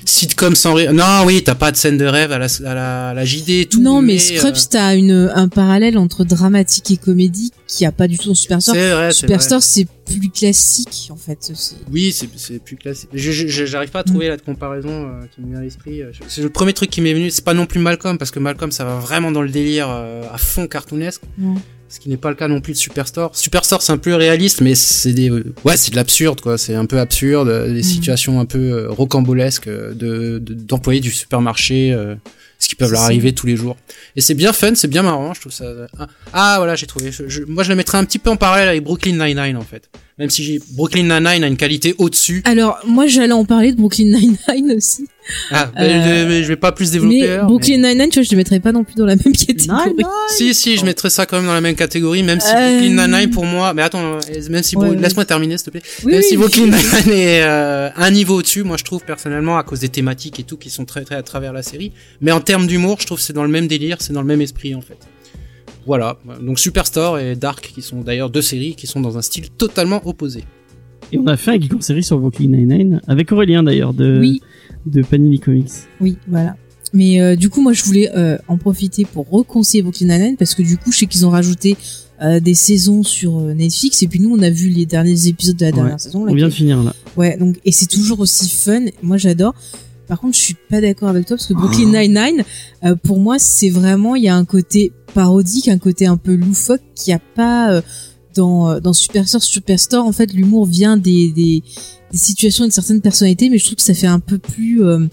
[0.05, 3.09] sitcom sans ré- Non, oui, t'as pas de scène de rêve à la, à la,
[3.09, 3.81] à la JD tout.
[3.81, 7.91] non, mais, mais Scrubs, euh, t'as une un parallèle entre dramatique et comédie qui a
[7.91, 8.75] pas du tout dans Superstore.
[8.75, 9.11] vrai.
[9.11, 11.51] Superstore, c'est plus classique en fait.
[11.91, 13.09] Oui, c'est plus classique.
[13.13, 16.01] J'arrive pas à trouver la comparaison euh, qui me vient à l'esprit.
[16.01, 17.29] Euh, C'est le premier truc qui m'est venu.
[17.31, 20.37] C'est pas non plus Malcolm parce que Malcolm ça va vraiment dans le délire à
[20.37, 21.21] fond cartoonesque.
[21.39, 21.55] Ouais.
[21.91, 23.35] Ce qui n'est pas le cas non plus de Superstore.
[23.35, 26.57] Superstore c'est un peu réaliste, mais c'est des ouais c'est de l'absurde quoi.
[26.57, 31.01] C'est un peu absurde, euh, des situations un peu euh, rocambolesques euh, de de- d'employés
[31.01, 31.91] du supermarché.
[31.93, 32.15] euh,
[32.59, 33.75] ce qui peuvent leur arriver tous les jours.
[34.15, 35.65] Et c'est bien fun, c'est bien marrant, je trouve ça.
[35.97, 37.11] Ah, ah, voilà, j'ai trouvé.
[37.11, 39.61] Je- je- moi, je le mettrais un petit peu en parallèle avec Brooklyn Nine-Nine en
[39.63, 39.89] fait.
[40.21, 42.43] Même si Brooklyn Nine-Nine a une qualité au-dessus.
[42.45, 45.07] Alors, moi, j'allais en parler de Brooklyn Nine-Nine aussi.
[45.49, 47.21] Ah, Euh, mais je, je vais pas plus développer.
[47.21, 49.33] Mais alors, Brooklyn Nine-Nine, tu vois, je le mettrais pas non plus dans la même
[49.35, 49.93] catégorie.
[49.97, 50.05] Nine,
[50.37, 53.07] Si, si, je mettrais ça quand même dans la même catégorie, même si Euh, Brooklyn
[53.07, 53.73] Nine-Nine pour moi.
[53.73, 54.19] Mais attends, euh,
[54.51, 55.01] même si Ouais, Bro- ouais.
[55.01, 55.81] laisse-moi terminer s'il te plaît.
[56.05, 56.37] Oui, même oui, si.
[56.37, 60.39] Brooklyn Nine-Nine est euh, un niveau au-dessus, moi je trouve personnellement à cause des thématiques
[60.39, 61.91] et tout qui sont très très à travers la série.
[62.21, 64.27] Mais en termes d'humour, je trouve que c'est dans le même délire, c'est dans le
[64.27, 64.97] même esprit en fait.
[65.85, 69.49] Voilà, donc Superstore et Dark qui sont d'ailleurs deux séries qui sont dans un style
[69.49, 70.43] totalement opposé.
[71.11, 74.19] Et on a fait un geek en série sur Brooklyn Nine-Nine avec Aurélien d'ailleurs de
[74.19, 74.41] Oui,
[74.85, 75.69] de Panini Comics.
[75.99, 76.55] oui, voilà.
[76.93, 80.53] Mais euh, du coup, moi, je voulais euh, en profiter pour reconseiller Brooklyn Nine-Nine parce
[80.55, 81.77] que du coup, je sais qu'ils ont rajouté
[82.21, 85.65] euh, des saisons sur Netflix et puis nous, on a vu les derniers épisodes de
[85.65, 85.99] la dernière Ouais.
[85.99, 86.25] saison.
[86.27, 86.93] On vient de finir là.
[87.17, 88.85] Ouais, donc et c'est toujours aussi fun.
[89.01, 89.55] Moi, j'adore.
[90.11, 92.01] Par contre, je suis pas d'accord avec toi parce que Brooklyn Ah.
[92.05, 92.43] Nine-Nine,
[92.83, 96.35] euh, pour moi, c'est vraiment il y a un côté parodique, un côté un peu
[96.35, 97.81] loufoque qu'il n'y a pas euh,
[98.35, 99.41] dans euh, dans Superstore.
[99.41, 101.63] Superstore, en fait, l'humour vient des, des
[102.11, 104.83] des situations et de certaines personnalités, mais je trouve que ça fait un peu plus
[104.83, 105.07] euh,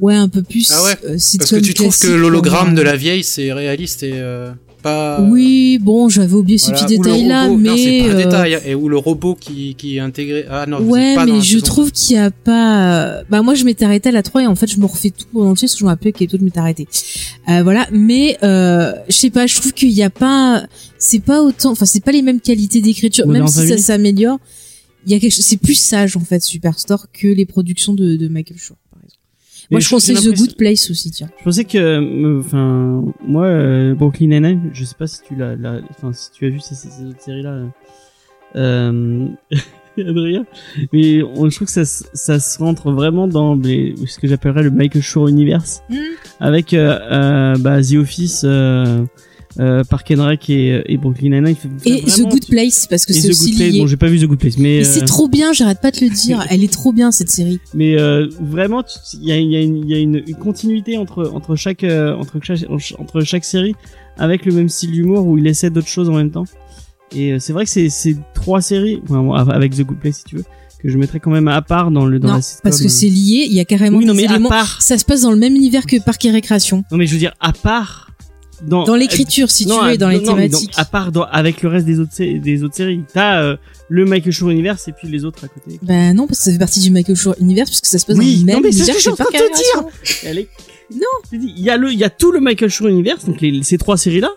[0.00, 1.08] ouais, un peu plus Ah ouais, euh,
[1.38, 4.52] Parce que tu trouves que l'hologramme de la vieille c'est réaliste et euh,
[4.84, 5.20] pas.
[5.22, 7.98] Oui, bon, j'avais oublié ce Voilà, petit ou le détail là, robot- mais non, c'est
[8.00, 10.84] pas un euh, détail et où le robot qui qui est intégré ah non vous
[10.84, 11.64] êtes Ouais, pas mais je saison.
[11.66, 13.22] trouve qu'il y a pas.
[13.30, 15.26] Bah moi, je m'étais arrêtée à la 3 et en fait, je me refais tout
[15.40, 16.86] en entier parce que je me rappelais quel épisode je m'étais arrêtée.
[17.48, 20.64] Euh, voilà, mais euh, je sais pas, je trouve qu'il y a pas.
[20.98, 21.72] C'est pas autant.
[21.72, 24.38] Enfin, c'est pas les mêmes qualités d'écriture, même si ça s'améliore.
[25.06, 25.44] Il y a quelque chose.
[25.44, 28.80] C'est plus sage en fait, Superstore que les productions de, de Michael exemple.
[29.74, 31.28] Moi, je conseille The Good Place aussi, tiens.
[31.38, 35.56] Je pensais que, euh, enfin, moi, euh, Brooklyn Nine-Nine, je sais pas si tu l'as,
[35.90, 36.74] enfin, si tu as vu ces,
[37.04, 37.60] autres séries-là,
[38.56, 39.26] euh,
[39.98, 40.44] Adrien,
[40.92, 44.26] mais on, je trouve que ça, se- ça se rentre vraiment dans les, ce que
[44.26, 45.94] j'appellerais le Michael Shore Universe, Hmm.
[46.40, 48.44] avec euh, euh, bah, The Office,
[49.60, 51.56] euh, Park and Rec et, et Brooklyn Nine-Nine.
[51.84, 53.72] Et The Good Place parce que c'est aussi Good Place.
[53.72, 53.78] lié.
[53.80, 55.90] Bon, j'ai pas vu The Good Place, mais Mais c'est euh, trop bien, j'arrête pas
[55.90, 56.44] de le dire.
[56.50, 57.60] Elle est trop bien cette série.
[57.74, 58.82] mais euh, vraiment
[59.14, 61.84] il y a, il y a, une, y a une, une continuité entre entre chaque
[61.84, 62.60] euh, entre chaque
[62.98, 63.74] entre chaque série
[64.16, 66.44] avec le même style d'humour où il essaie d'autres choses en même temps
[67.14, 70.36] et euh, c'est vrai que c'est trois séries enfin, avec The Good Place si tu
[70.36, 70.44] veux
[70.82, 72.88] que je mettrais quand même à part dans le dans non, la sitcom parce que
[72.88, 73.46] c'est lié.
[73.48, 75.38] Il y a carrément oui non des mais à part Ça se passe dans le
[75.38, 76.84] même univers que Parc et Récréation.
[76.90, 78.10] non mais je veux dire à part
[78.62, 80.72] dans Dans l'écriture, si non, tu veux, dans les non, thématiques.
[80.76, 83.56] à part dans- avec le reste des autres des autres séries t'as euh,
[83.88, 86.52] le Michael Shore Universe et puis les autres à côté Bah non, parce que ça
[86.52, 88.56] fait partie du Michael Shore Universe, parce que ça se passe Oui, dans le même
[88.56, 90.38] non, mais c'est ce que je suis en train de te dire.
[91.32, 93.62] Dis, Il y a le, il y a tout le Michael Shore Universe, donc les,
[93.62, 94.30] ces trois séries-là,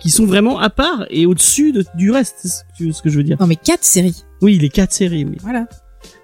[0.00, 3.22] qui sont vraiment à part et au-dessus de- du reste, c'est ce que, je veux
[3.24, 3.36] dire.
[3.40, 4.24] Non, mais quatre séries.
[4.42, 5.36] Oui, les quatre séries, oui.
[5.42, 5.66] Voilà.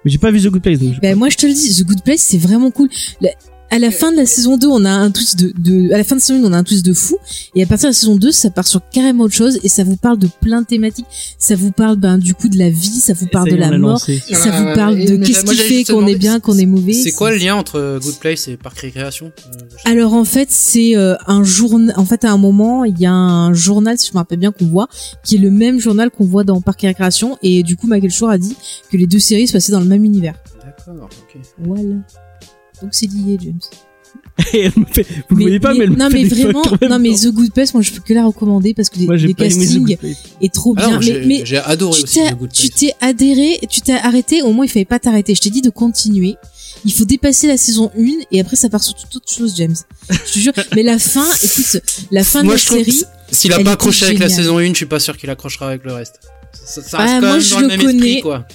[0.05, 0.93] Mais j'ai pas vu The Good Place, donc.
[1.01, 2.89] Bah moi, je te le dis, The Good Place, c'est vraiment cool.
[3.21, 3.29] La-
[3.69, 6.03] à la fin de la saison 2, on a un twist de, de, à la
[6.03, 7.17] fin de saison 1, on a un twist de fou.
[7.55, 9.83] Et à partir de la saison 2, ça part sur carrément autre chose et ça
[9.83, 11.07] vous parle de plein de thématiques.
[11.39, 13.91] Ça vous parle, ben, du coup, de la vie, ça vous parle de la mort.
[13.93, 14.21] lancé.
[14.31, 16.93] Ça vous parle de qu'est-ce qui j'allais fait qu'on est bien, qu'on est mauvais.
[16.93, 20.95] C'est quoi le lien entre Good Place et Parc Récréation Euh, Alors en fait c'est
[20.95, 21.93] euh, un journal.
[21.97, 24.51] En fait à un moment il y a un journal si je me rappelle bien
[24.51, 24.87] qu'on voit
[25.23, 28.11] qui est le même journal qu'on voit dans Parc et Récréation et du coup Michael
[28.11, 28.55] Shore a dit
[28.91, 30.35] que les deux séries se passaient dans le même univers.
[30.63, 31.41] D'accord, ok.
[31.59, 31.95] Voilà.
[32.83, 33.59] Donc c'est lié James.
[34.53, 36.43] Et elle me fait- vous le voyez pas, mais elle me non fait mais des
[36.43, 37.15] vraiment non mais temps.
[37.21, 39.97] The Good Place moi je peux que la recommander parce que les, Moi, castings
[40.41, 41.05] est trop Ah bien non, mais
[41.45, 42.79] j'ai mais adoré tu aussi The Good tu Place.
[42.79, 45.69] t'es adhéré tu t'es arrêté au moins il fallait pas t'arrêter je t'ai dit de
[45.69, 46.35] continuer
[46.85, 49.75] il faut dépasser la saison 1 et après ça part sur toute autre chose James
[50.09, 51.81] je te jure mais la fin écoute
[52.11, 54.69] la fin Moi, de la série s'il a elle pas accroché avec la saison 1,
[54.69, 56.19] je suis pas sûr qu'il accrochera avec le reste.
[56.53, 57.97] Ça, ça Ah, reste quand moi, même je dans le le même connais.
[58.07, 58.45] esprit, quoi.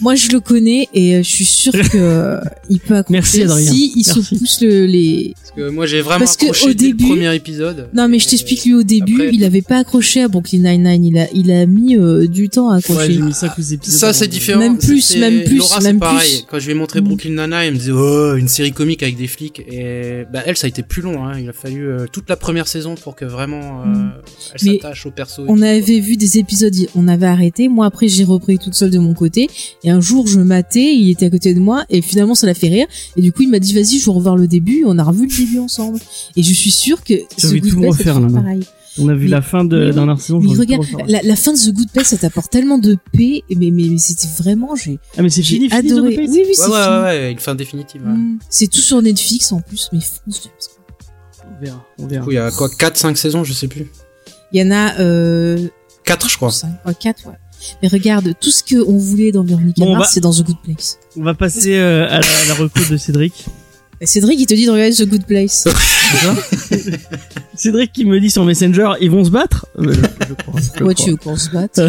[0.00, 2.40] Moi, je le connais et euh, je suis sûre que euh,
[2.70, 3.70] il peut accrocher Merci, Adrien.
[3.72, 4.22] si il Merci.
[4.22, 5.34] se pousse le, les.
[5.36, 7.88] Parce que moi, j'ai vraiment Parce que accroché au dès début- le premier épisode.
[7.94, 11.04] Non, mais je t'explique lui au début, après- il avait pas accroché à Brooklyn Nine-Nine.
[11.04, 13.12] Il a, il a mis euh, du temps à Ouais, accrocher.
[13.12, 13.98] j'ai mis 5 ou 6 épisodes.
[14.00, 14.60] Ça, c'est différent.
[14.60, 16.30] Même plus, même plus, Laura, même c'est pareil.
[16.38, 16.46] plus.
[16.50, 17.04] Quand je lui ai montré Mm.
[17.04, 19.60] Brooklyn Nine-Nine, elle me disait, oh, une série comique avec des flics.
[19.70, 21.38] Et, bah, elle, ça a été plus long, hein.
[21.38, 24.12] Il a fallu euh, toute la première saison pour que vraiment, euh, Mm.
[24.54, 25.44] elle Mais s'attache au perso.
[25.48, 27.68] On tout, avait vu des épisodes, on avait arrêté.
[27.68, 29.48] Moi, après, j'ai repris toute seule de mon côté.
[29.84, 32.54] Et un jour, je matais, il était à côté de moi, et finalement, ça l'a
[32.54, 32.86] fait rire.
[33.16, 34.84] Et du coup, il m'a dit, vas-y, je veux revoir le début.
[34.86, 35.98] On a revu le début ensemble.
[36.36, 38.40] Et je suis sûre que J'ai The envie de Good tout refaire, ça fait là,
[38.40, 38.60] pareil.
[38.98, 39.94] On a vu Mais- la fin de mais la oui.
[39.94, 40.38] dernière saison.
[40.40, 43.42] Mais regarde, la, la fin de The Good Place, ça t'apporte tellement de paix.
[43.50, 46.10] Mais, mais, mais c'était vraiment, j'ai Ah, mais c'est fini, fini, The adoré.
[46.10, 46.96] Good Place oui, oui, Ouais, c'est ouais, fini.
[46.96, 48.02] ouais, ouais, une fin définitive.
[48.06, 48.12] ouais.
[48.12, 48.38] Mm.
[48.50, 50.48] C'est tout sur Netflix en plus, mais fonce.
[51.58, 52.24] On verra, on Du verra.
[52.24, 53.90] coup, il y a quoi, 4, 5 saisons, je sais plus.
[54.52, 55.68] Il y en a euh,
[56.04, 56.50] 4, je crois.
[56.52, 57.34] cinq, ouais, quatre, ouais.
[57.82, 60.42] Mais regarde, tout ce qu'on voulait dans Veronica Bon, on Mars, va- c'est dans The
[60.44, 60.98] Good Place.
[61.16, 63.44] On va passer euh, à la, la de Cédric.
[64.00, 65.68] Et Cédric, il te dit de regarder The Good Place.
[67.54, 70.60] Cédric qui me dit sur Messenger, ils vont se battre Euh, je, je crois.
[70.60, 70.94] je pourquoi crois.
[70.94, 71.80] tu veux qu'on se batte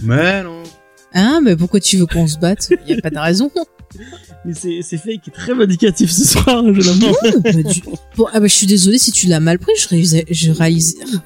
[0.00, 0.62] Mais non.
[1.14, 2.68] Hein Mais pourquoi tu veux qu'on se batte?
[2.86, 3.50] Il y a pas de raison.
[4.46, 7.40] Mais c'est c'est fake qui est très vindicatif ce soir, je l'avoue.
[7.40, 7.82] Bah, du-
[8.16, 9.72] Bon, ah bah, je suis désolée si tu l'as mal pris.
[9.78, 10.50] Je, réalisais- je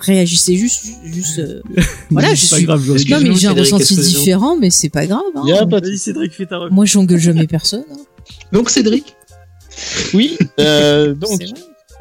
[0.01, 1.41] réagissais juste, juste.
[1.41, 1.61] euh,
[2.11, 2.93] Voilà, je c'est pas suis- grave, je.
[3.11, 5.21] Non, mais j'ai un ressenti différent, mais c'est pas grave.
[5.35, 5.43] hein.
[5.47, 6.75] Y a pas de- Vas-y Cédric, fais ta reco.
[6.75, 7.85] Moi, j'engueule jamais personne.
[7.93, 7.97] hein.
[8.53, 9.17] Donc Cédric,
[10.15, 11.43] Oui, euh, donc,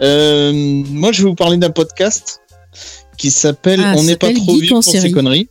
[0.02, 2.41] euh, moi je vais vous parler d'un podcast
[3.18, 5.49] qui s'appelle Ah, On n'est pas trop vieux pour ces conneries.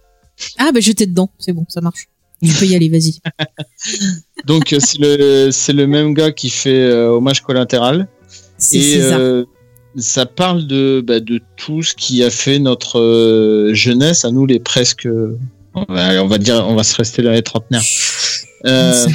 [0.58, 1.30] Ah bah j'étais dedans.
[1.38, 2.08] C'est bon, ça marche.
[2.42, 3.14] Tu peux y aller, vas-y.
[4.46, 8.08] Donc euh, c'est le c'est le même gars qui fait euh, Hommage collatéral
[8.58, 9.18] C'est et César.
[9.20, 9.44] euh,
[9.96, 14.44] ça parle de bah, de tout ce qui a fait notre euh, jeunesse à nous
[14.46, 15.08] les presque
[15.74, 17.82] on va, on va dire on va se rester dans les trentenaires.
[18.64, 19.06] Euh,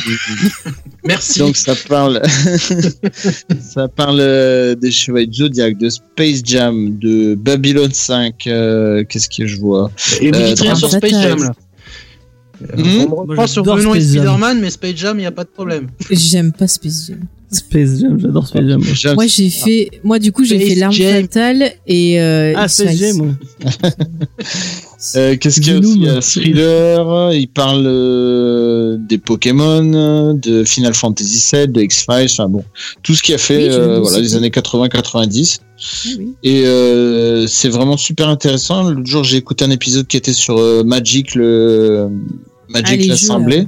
[1.03, 1.39] merci.
[1.39, 2.22] donc ça parle
[3.60, 9.45] ça parle des Chevaliers de Zodiac, de Space Jam, de Babylon 5, euh, qu'est-ce que
[9.48, 9.91] je vois?
[10.22, 10.89] Et vous euh, dites rien sur.
[10.91, 11.53] Space Jam là.
[12.78, 14.24] Me Moi, reprend sur j'adore Bruno et Space Jam.
[14.24, 15.88] Spider-Man, mais Space Jam, il n'y a pas de problème.
[16.10, 17.20] J'aime pas Space Jam.
[17.52, 18.82] Space Jam, j'adore Space Jam.
[19.16, 19.26] moi.
[19.28, 22.96] J'ai fait, moi du coup j'ai fait l'arme fatale et euh, Ah, Space.
[22.98, 23.36] Jam.
[25.16, 25.94] Euh, Qu'est-ce qu'il y a aussi?
[25.96, 32.28] Il y a Thriller, il parle euh, des Pokémon, de Final Fantasy VII, de X-Files,
[32.30, 32.64] enfin bon,
[33.02, 35.58] tout ce qui a fait Oui, euh, voilà, les années 80-90.
[36.06, 36.34] Oui, oui.
[36.44, 38.92] Et euh, c'est vraiment super intéressant.
[38.92, 43.68] L'autre jour, j'ai écouté un épisode qui était sur euh, Magic, le Ah, Magic l'Assemblée.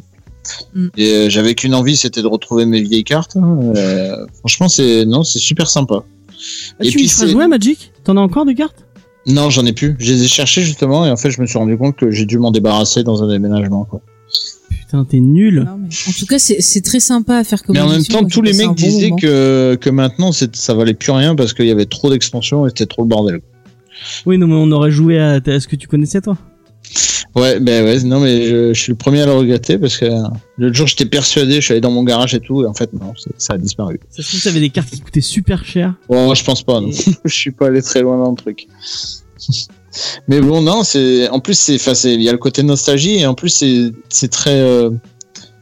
[0.74, 0.88] Mm.
[0.98, 3.38] Et euh, j'avais qu'une envie, c'était de retrouver mes vieilles cartes.
[3.38, 3.60] hein.
[3.76, 6.04] Euh, franchement, c'est non, c'est super sympa.
[6.04, 7.92] Ah, Et tu puis feras jouer à Magic?
[8.04, 8.86] T'en as encore des cartes?
[9.26, 9.96] Non, j'en ai plus.
[10.00, 12.26] Je les ai cherchées justement, et en fait, je me suis rendu compte que j'ai
[12.26, 13.86] dû m'en débarrasser dans un déménagement.
[13.86, 14.02] Quoi.
[14.70, 15.64] Putain, t'es nul.
[15.66, 18.22] Non, mais en tout cas c'est très sympa à faire comme Mais en même temps,
[18.22, 21.72] moi, tous les mecs disaient que, que maintenant, ça valait plus rien parce qu'il y
[21.72, 23.40] avait trop d'expansions et c'était trop le bordel.
[24.26, 26.38] Oui, non, mais on aurait joué à, à ce que tu connaissais, toi.
[27.36, 30.06] Ouais, ben ouais, non, mais je, je suis le premier à le regretter parce que
[30.06, 30.22] euh,
[30.58, 32.94] l'autre jour, j'étais persuadé, je suis allé dans mon garage et tout, et en fait,
[32.94, 34.00] non, ça a disparu.
[34.12, 35.96] Ça se trouve, t'avais des cartes qui coûtaient super cher.
[36.08, 36.92] Bon, moi, je pense pas, non.
[37.26, 38.68] je suis pas allé très loin dans le truc.
[40.28, 43.16] mais bon, non, c'est, en plus, c'est, enfin, c'est, il y a le côté nostalgie
[43.16, 44.92] et en plus, c'est, c'est très, euh,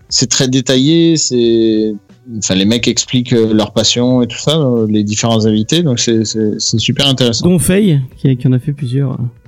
[0.10, 1.93] c'est très détaillé, c'est,
[2.38, 5.99] enfin, les mecs expliquent euh, leur passion et tout ça, euh, les différents invités, donc
[6.02, 7.48] c'est, c'est, c'est super intéressant.
[7.48, 9.18] Dont Faye, qui, qui en a fait plusieurs.
[9.18, 9.40] Mais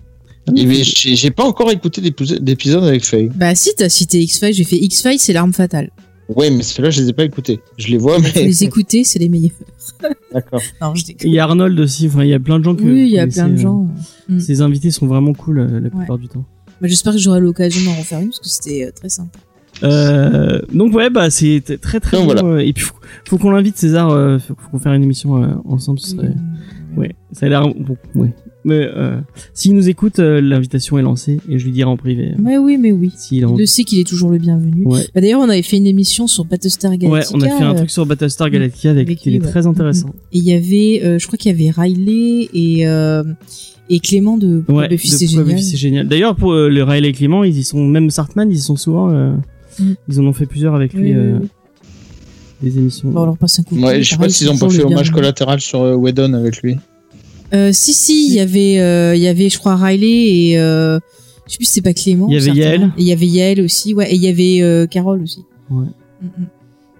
[0.55, 3.29] j'ai j'ai pas encore écouté d'épis- d'épisodes avec Faye.
[3.35, 5.89] Bah si t'as cité X-Files, j'ai fait X-Files c'est l'arme fatale.
[6.29, 7.59] Ouais, mais ceux-là, je les ai pas écoutés.
[7.77, 8.31] Je les vois, mais.
[8.33, 9.51] les écouter, c'est les meilleurs.
[10.33, 10.61] D'accord.
[11.23, 12.81] Il y a Arnold aussi, enfin, il y a plein de gens que.
[12.83, 13.89] Oui, il y a plein de connaissez, gens.
[14.29, 14.39] euh, Mm.
[14.39, 16.45] Ces invités sont vraiment cool euh, la plupart du temps.
[16.81, 19.37] Bah, J'espère que j'aurai l'occasion d'en refaire une parce que c'était euh, très sympa.
[19.83, 22.33] Euh, donc ouais, bah c'est très très Donc, bon.
[22.33, 22.47] voilà.
[22.47, 22.95] euh, Et puis faut,
[23.27, 25.99] faut qu'on l'invite César, euh, faut, faut qu'on fasse une émission euh, ensemble.
[25.99, 26.33] Ce serait...
[26.95, 27.97] Ouais, ça a l'air bon.
[28.15, 28.33] Ouais.
[28.65, 29.17] Mais euh,
[29.53, 32.57] s'il nous écoute, euh, l'invitation est lancée et je lui dirai en privé euh, Mais
[32.57, 33.11] oui, mais oui.
[33.17, 34.85] s'il a Il le sait qu'il est toujours le bienvenu.
[34.85, 35.01] Ouais.
[35.13, 37.37] Bah, D'ailleurs, on avait fait une émission sur Battlestar Ouais, Galactica.
[37.37, 39.49] on a fait un euh, truc sur Battlestar Galactica avec, avec qui il est ouais.
[39.51, 40.09] très intéressant.
[40.31, 43.23] Et il y avait, euh, je crois qu'il y avait Riley et euh,
[43.89, 45.45] et Clément de Ouais, Buffy de c'est génial.
[45.45, 46.07] Buffy, c'est génial.
[46.07, 48.77] D'ailleurs, pour euh, le Riley et Clément, ils y sont, même Sartman, ils y sont
[48.77, 49.33] souvent, euh,
[49.79, 49.93] Mm.
[50.07, 51.39] ils en ont fait plusieurs avec lui, Oui, euh,
[52.61, 53.09] des émissions.
[53.09, 53.75] Bon, on leur passe un coup.
[53.75, 56.61] de Ouais, je sais pas s'ils ont pas fait hommage collatéral sur euh, Whedon avec
[56.61, 56.75] lui.
[57.53, 60.99] Euh, si si, il y avait euh, il y avait je crois Riley et euh,
[61.45, 62.27] je sais plus si c'est pas Clément.
[62.29, 62.51] Il y avait.
[62.51, 62.83] Yael.
[62.97, 65.45] Et il y avait Yael aussi, ouais, et il y avait Carole aussi.
[65.69, 65.85] Ouais.
[66.21, 66.45] Mm, mm.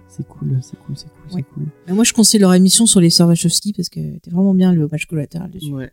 [0.08, 1.44] C'est cool, c'est cool, c'est cool, Ouais.
[1.48, 1.64] c'est cool.
[1.88, 4.72] Mais moi je conseille leur émission sur les sœurs Wachowski parce que c'était vraiment bien
[4.72, 5.72] le hommage collatéral dessus.
[5.72, 5.90] Ouais.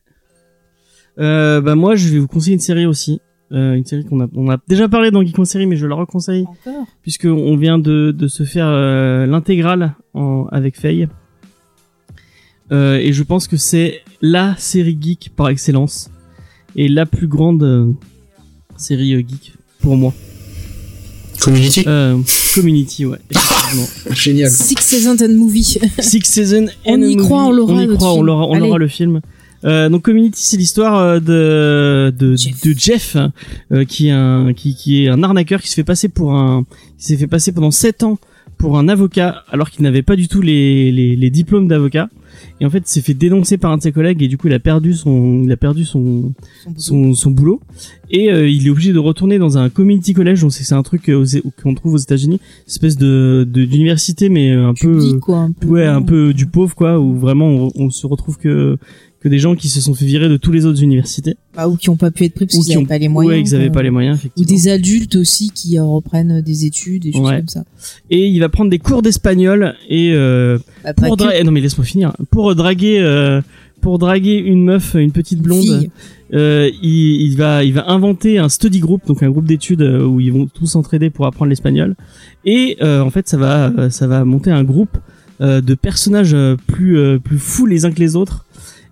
[1.17, 3.19] Bah moi, je vais vous conseiller une série aussi.
[3.51, 5.85] euh, une série qu'on a on a déjà parlé dans Geek en série, mais je
[5.85, 6.85] la reconseille Encore?
[7.01, 9.95] Puisque on vient de de se faire euh, l'intégrale
[10.51, 11.07] avec Faye.
[12.72, 16.10] Euh, et je pense que c'est la série geek par excellence
[16.76, 17.91] et la plus grande euh,
[18.77, 20.14] série euh, geek pour moi.
[21.41, 21.84] Community.
[21.88, 22.18] Euh,
[22.53, 23.18] Community, ouais.
[24.11, 24.49] Génial.
[24.52, 25.80] Six Seasons and Movie.
[25.99, 27.49] Six Seasons On and a y croit, Movie.
[27.49, 28.26] on l'aura, On y croit, on film.
[28.27, 29.22] l'aura, on aura le film.
[29.64, 32.61] Euh, donc Community, c'est l'histoire de de Jeff.
[32.64, 33.18] de Jeff,
[33.72, 36.64] euh, qui est un qui, qui est un arnaqueur qui se fait passer pour un
[36.98, 38.18] qui s'est fait passer pendant sept ans
[38.57, 42.10] pour un avocat alors qu'il n'avait pas du tout les les, les diplômes d'avocat.
[42.59, 44.53] Et en fait, s'est fait dénoncer par un de ses collègues et du coup, il
[44.53, 46.34] a perdu son il a perdu son
[46.77, 47.59] son, son boulot
[48.09, 50.84] et euh, il est obligé de retourner dans un community college donc c'est c'est un
[50.84, 51.26] truc euh,
[51.63, 55.38] qu'on trouve aux États-Unis espèce de de- d'université mais euh, un peu Public, quoi.
[55.39, 55.68] Un peu.
[55.68, 58.77] ouais un peu du pauvre quoi où vraiment on, on se retrouve que
[59.22, 61.76] que des gens qui se sont fait virer de tous les autres universités Bah, ou
[61.77, 63.34] qui ont pas pu être pris parce qu'ils qui n'avaient pas les moyens.
[63.35, 63.73] ouais ils avaient quoi.
[63.76, 67.38] pas les moyens Ou des adultes aussi qui reprennent des études, des choses Ouais.
[67.38, 67.64] comme ça.
[68.10, 71.23] et il va prendre des cours d'espagnol et euh, Bah, pour que.
[71.23, 73.41] dra- eh non mais laisse-moi finir pour draguer euh,
[73.80, 75.89] pour draguer une meuf une petite blonde
[76.34, 80.03] euh, il, il va il va inventer un study group donc un groupe d'études euh,
[80.06, 81.95] où ils vont tous s'entraider pour apprendre l'espagnol
[82.45, 84.98] et euh, en fait ça va euh, ça va monter un groupe
[85.41, 86.35] euh, de personnages
[86.68, 88.45] plus plus fous les uns que les autres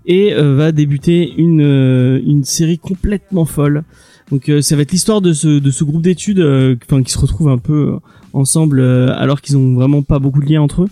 [0.10, 3.84] et euh, va débuter une euh, une série complètement folle
[4.31, 7.11] donc euh, ça va être l'histoire de ce de ce groupe d'études euh, enfin qui
[7.14, 7.94] se retrouvent un peu
[8.34, 10.90] ensemble euh, alors qu'ils ont vraiment pas beaucoup de liens entre eux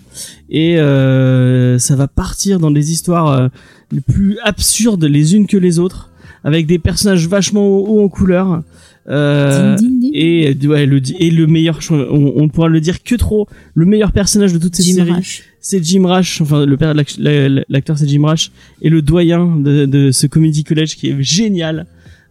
[0.50, 3.48] et euh, ça va partir dans des histoires euh,
[3.92, 6.10] les plus absurdes les unes que les autres
[6.44, 8.62] avec des personnages vachement hauts en couleur
[9.08, 10.10] euh, Ding, ding, ding.
[10.14, 14.12] et ouais, le et le meilleur on, on pourra le dire que trop le meilleur
[14.12, 15.44] personnage de toute cette Jim série Rash.
[15.60, 18.50] C'est Jim Rash enfin le père de l'ac- la- l'acteur c'est Jim Rash
[18.82, 21.86] et le doyen de, de ce comedy college qui est génial.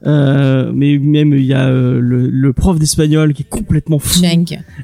[0.06, 4.20] Euh, mais même il y a euh, le, le prof d'espagnol qui est complètement fou.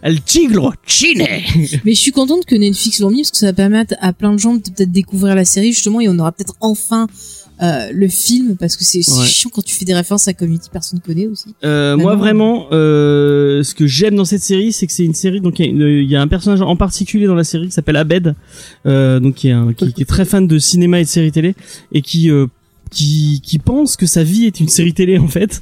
[0.01, 1.23] El Tigre Chine.
[1.85, 4.33] Mais je suis contente que Netflix l'ont mis parce que ça va permettre à plein
[4.33, 7.07] de gens de peut-être découvrir la série justement et on aura peut-être enfin
[7.61, 9.25] euh, le film parce que c'est Ouais.
[9.25, 11.53] chiant quand tu fais des références à Community personne connaît aussi.
[11.63, 12.17] Euh, moi non.
[12.19, 15.39] vraiment, euh, ce que j'aime dans cette série, c'est que c'est une série.
[15.41, 18.35] Donc il y, y a un personnage en particulier dans la série qui s'appelle Abed,
[18.85, 21.31] euh, donc qui est, un, qui, qui est très fan de cinéma et de séries
[21.31, 21.55] télé
[21.91, 22.47] et qui euh,
[22.91, 25.61] qui qui pense que sa vie est une série télé en fait.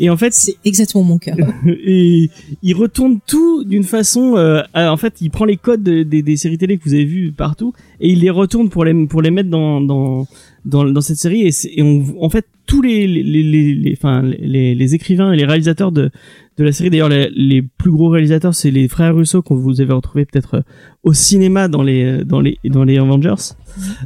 [0.00, 1.34] Et en fait, C'est exactement mon cas.
[1.66, 2.30] et
[2.62, 6.36] il retourne tout d'une façon euh, en fait il prend les codes de- des, des
[6.36, 9.30] séries télé que vous avez vues partout et il les retourne pour les pour les
[9.30, 10.26] mettre dans dans
[10.64, 13.92] dans, dans cette série et, et on en fait tous les les les les, les-
[13.96, 16.10] enfin les, les écrivains et les réalisateurs de
[16.56, 16.88] de la série.
[16.90, 20.54] D'ailleurs les, les plus gros réalisateurs c'est les frères Russo qu'on vous avez retrouvé peut-être
[20.54, 20.60] euh,
[21.02, 23.34] au cinéma dans les dans les dans les Avengers.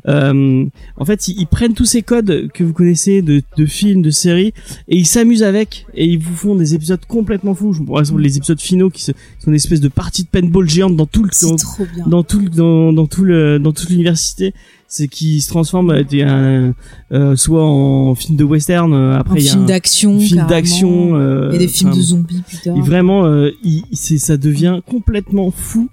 [0.07, 0.65] Euh,
[0.97, 4.11] en fait ils, ils prennent tous ces codes que vous connaissez de, de films de
[4.11, 4.53] séries
[4.89, 7.73] et ils s'amusent avec et ils vous font des épisodes complètement fous.
[7.73, 10.69] Je- par exemple les épisodes finaux qui se- sont des espèces de parties de paintball
[10.69, 14.55] géantes dans tout le dans, dans tout le- dans, dans tout le dans toute l'université
[14.91, 16.75] c'est qui se transforme euh, un-
[17.15, 20.19] euh, soit en film de western euh, Un après il y a film d'action.
[20.19, 22.77] film d'action euh, Et des films de zombies plus tard.
[22.77, 25.89] et vraiment euh, il, c'est ça devient complètement fou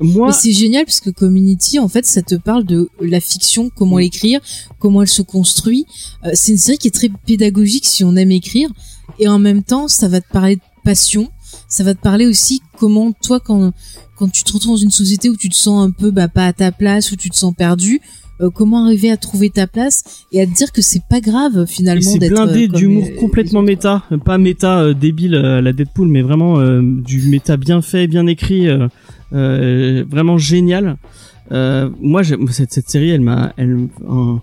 [0.00, 3.70] moi Mais c'est génial parce que Community, en fait, ça te parle de la fiction,
[3.70, 4.40] comment l'écrire,
[4.80, 5.86] comment elle se construit.
[6.24, 8.68] Euh, c'est une série qui est très pédagogique si on aime écrire.
[9.20, 11.28] Et en même temps, ça va te parler de passion.
[11.68, 13.72] Ça va te parler aussi comment toi, quand,
[14.16, 16.46] quand tu te retrouves dans une société où tu te sens un peu bah, pas
[16.46, 18.00] à ta place, où tu te sens perdu,
[18.40, 21.66] euh, comment arriver à trouver ta place et à te dire que c'est pas grave
[21.66, 26.22] finalement d'être blindé euh, d'humour complètement méta, pas méta euh, débile à la Deadpool, mais
[26.22, 28.66] vraiment du méta bien fait, bien écrit,
[29.32, 30.96] vraiment génial.
[31.50, 34.40] Moi, cette, cette série, elle m'a, elle, un-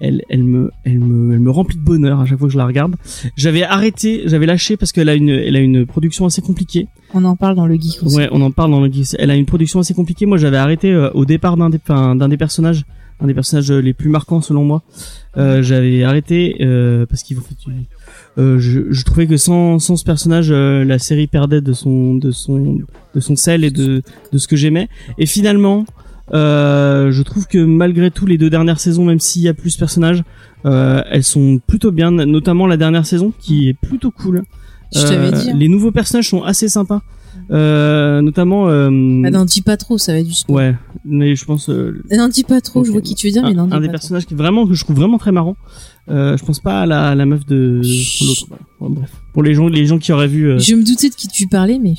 [0.00, 2.58] elle, elle me, elle me, elle me remplit de bonheur à chaque fois que je
[2.58, 2.96] la regarde.
[3.36, 6.88] J'avais arrêté, j'avais lâché parce qu'elle a une, elle a une production assez compliquée.
[7.14, 8.16] On en parle dans le geek aussi.
[8.16, 9.14] Ouais, on en parle dans le Geeks.
[9.20, 10.26] Elle a une production assez compliquée.
[10.26, 12.84] Moi, j'avais arrêté euh, au départ d'un des, d'un des personnages,
[13.24, 14.82] un des personnages les plus marquants selon moi.
[15.36, 17.72] Euh, j'avais arrêté euh, parce qu'il fait du-
[18.38, 22.14] euh, je, je trouvais que sans, sans ce personnage, euh, la série perdait de son,
[22.14, 22.78] de son,
[23.14, 24.02] de son sel et de,
[24.32, 24.88] de ce que j'aimais.
[25.18, 25.86] Et finalement,
[26.32, 29.78] je trouve que malgré tout, les deux dernières saisons, même s'il y a plus de
[29.78, 30.22] personnages,
[30.64, 32.10] elles sont plutôt bien.
[32.10, 34.42] Notamment la dernière saison, qui est plutôt cool.
[34.94, 35.50] Je t'avais dit.
[35.50, 35.56] hein.
[35.56, 37.02] Les nouveaux personnages sont assez sympas.
[37.50, 38.68] Euh, notamment.
[38.68, 38.88] Euh,
[39.22, 40.56] Bah, n'en dis pas trop, ça va être du spoil.
[40.72, 41.68] ouais, mais je pense.
[41.68, 43.72] euh, N'en dis pas trop, je vois qui tu veux dire, mais un, n'en dis
[43.72, 43.92] un pas des trop.
[43.92, 45.56] personnages qui est vraiment que je trouve vraiment très marrant.
[46.10, 48.46] Euh, je pense pas à la, à la meuf de l'autre.
[48.80, 50.50] Bref, pour les gens, les gens qui auraient vu.
[50.50, 51.94] euh, Je me doutais de qui tu parlais, mais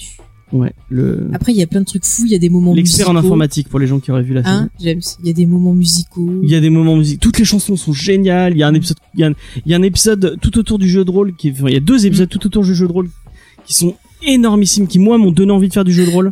[0.54, 2.22] Ouais, le Après, il y a plein de trucs fous.
[2.26, 3.28] Il y a des moments l'expert en musicaux.
[3.28, 4.56] informatique pour les gens qui auraient vu la série.
[4.56, 6.40] Hein, James Il y a des moments musicaux.
[6.44, 7.20] Il y a des moments musiques.
[7.20, 8.54] Toutes les chansons sont géniales.
[8.54, 9.34] Il y a un épisode, il y a un,
[9.66, 11.78] il y a un épisode tout autour du jeu de rôle qui, enfin, il y
[11.78, 13.10] a deux épisodes tout autour du jeu de rôle
[13.66, 16.32] qui sont énormissimes, qui moi m'ont donné envie de faire du jeu de rôle.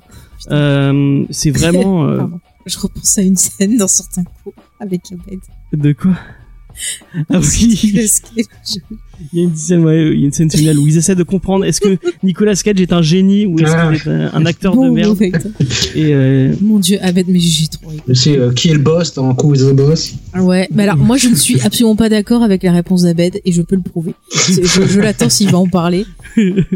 [0.52, 2.24] Euh, c'est vraiment euh.
[2.66, 5.42] Je repense à une scène dans certains cours avec la bête.
[5.74, 6.14] de quoi?
[7.30, 8.10] Ah oui.
[9.31, 11.15] Il y a une scène, ouais, il y a une scène géniale où ils essaient
[11.15, 13.72] de comprendre est-ce que Nicolas Cage est un génie ou est-ce
[14.02, 15.22] qu'il est un, un acteur Bon, de merde.
[15.22, 19.34] Et euh, Mon dieu, Abed, mais j'ai trop sais euh, qui est le boss dans
[19.35, 20.14] Who is the Boss.
[20.40, 23.52] Ouais, mais alors moi je ne suis absolument pas d'accord avec la réponse d'Abed et
[23.52, 24.14] je peux le prouver.
[24.31, 26.06] C'est- Je, je l'attends s'il va en parler.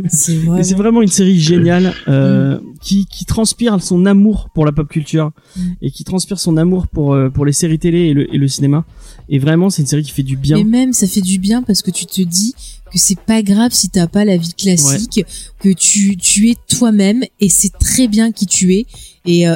[0.10, 0.64] C'est Et vraiment.
[0.64, 5.32] c'est vraiment une série géniale euh, qui, qui transpire son amour pour la pop culture
[5.56, 5.62] Mm.
[5.82, 8.48] et qui transpire son amour pour euh, pour les séries télé et le, et le
[8.48, 8.86] cinéma.
[9.30, 10.58] Et vraiment, c'est une série qui fait du bien.
[10.58, 12.54] Mais même ça fait du bien parce que tu te dis
[12.92, 15.26] que c'est pas grave si t'as pas la vie classique,
[15.60, 18.86] que tu tu es toi-même et c'est très bien qui tu es
[19.26, 19.56] et euh,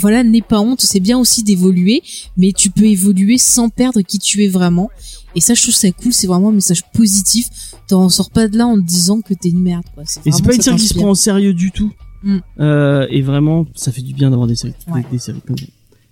[0.00, 2.02] voilà, n'aie pas honte, c'est bien aussi d'évoluer,
[2.36, 4.90] mais tu peux évoluer sans perdre qui tu es vraiment.
[5.34, 7.48] Et ça, je trouve ça cool, c'est vraiment un message positif.
[7.86, 10.04] T'en sors pas de là en te disant que t'es une merde, quoi.
[10.24, 11.92] Et c'est pas une série qui se prend au sérieux du tout.
[12.22, 12.38] Mm.
[12.60, 14.74] Euh, et vraiment, ça fait du bien d'avoir des séries,
[15.10, 15.66] des, séries comme ça.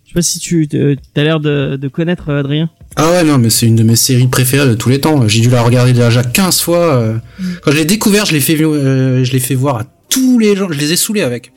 [0.09, 2.71] Je sais pas si tu euh, t'as l'air de, de connaître euh, Adrien.
[2.97, 5.29] Ah ouais, non, mais c'est une de mes séries préférées de tous les temps.
[5.29, 6.95] J'ai dû la regarder déjà 15 fois.
[6.95, 7.13] euh.
[7.39, 7.45] Mm.
[7.63, 10.57] Quand je l'ai découvert, je l'ai fait, euh, je l'ai fait voir à tous les
[10.57, 10.69] gens.
[10.71, 11.53] Je les ai saoulés avec.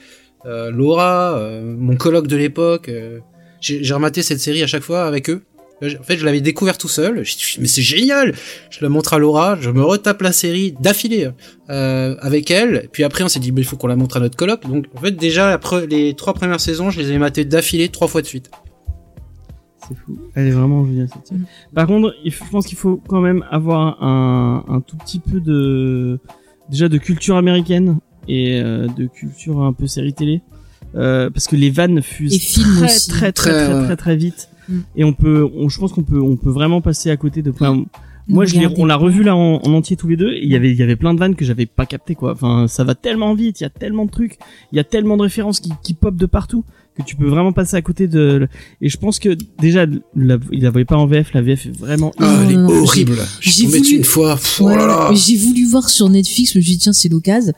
[0.46, 2.92] Euh, Laura, euh, mon coloc de l'époque.
[3.62, 5.44] j'ai j'ai rematé cette série à chaque fois avec eux.
[5.84, 7.24] En fait, je l'avais découvert tout seul.
[7.24, 8.36] Je dis, mais c'est génial
[8.70, 9.58] Je la montre à Laura.
[9.60, 11.30] Je me retape la série d'affilée
[11.70, 12.88] euh, avec elle.
[12.92, 14.62] Puis après, on s'est dit, bah, il faut qu'on la montre à notre coloc.
[14.68, 15.60] Donc, en fait, déjà,
[15.90, 18.52] les trois premières saisons, je les ai matées d'affilée trois fois de suite.
[19.88, 20.20] C'est fou.
[20.36, 21.40] Elle est vraiment géniale cette série.
[21.40, 21.46] Mm.
[21.74, 26.20] Par contre, je pense qu'il faut quand même avoir un, un tout petit peu de
[26.70, 30.42] déjà de culture américaine et euh, de culture un peu série télé.
[30.96, 33.10] Euh, parce que les vannes fusent très, aussi.
[33.10, 34.50] très, très, très, Très, très, vite.
[34.70, 34.80] Mm.
[34.96, 37.52] Et on peut, on, je pense qu'on peut, on peut vraiment passer à côté de.
[37.52, 37.84] Enfin,
[38.28, 40.32] moi, je on l'a revu là en, en entier tous les deux.
[40.32, 42.32] Et il y avait, il y avait plein de vannes que j'avais pas capté quoi.
[42.34, 43.60] Enfin, ça va tellement vite.
[43.60, 44.38] Il y a tellement de trucs.
[44.72, 46.64] Il y a tellement de références qui, qui pop de partout
[46.98, 48.48] que tu peux vraiment passer à côté de.
[48.82, 49.86] Et je pense que déjà,
[50.16, 51.34] la, il la voyait pas en VF.
[51.34, 52.12] La VF est vraiment.
[52.20, 53.18] Ah, elle est non, horrible.
[53.40, 54.36] J'ai voulu- une fois.
[54.36, 55.08] Pff, Ouais, oh là là.
[55.10, 57.54] mais j'ai voulu voir sur Netflix, je me suis dit tiens c'est l'occasion,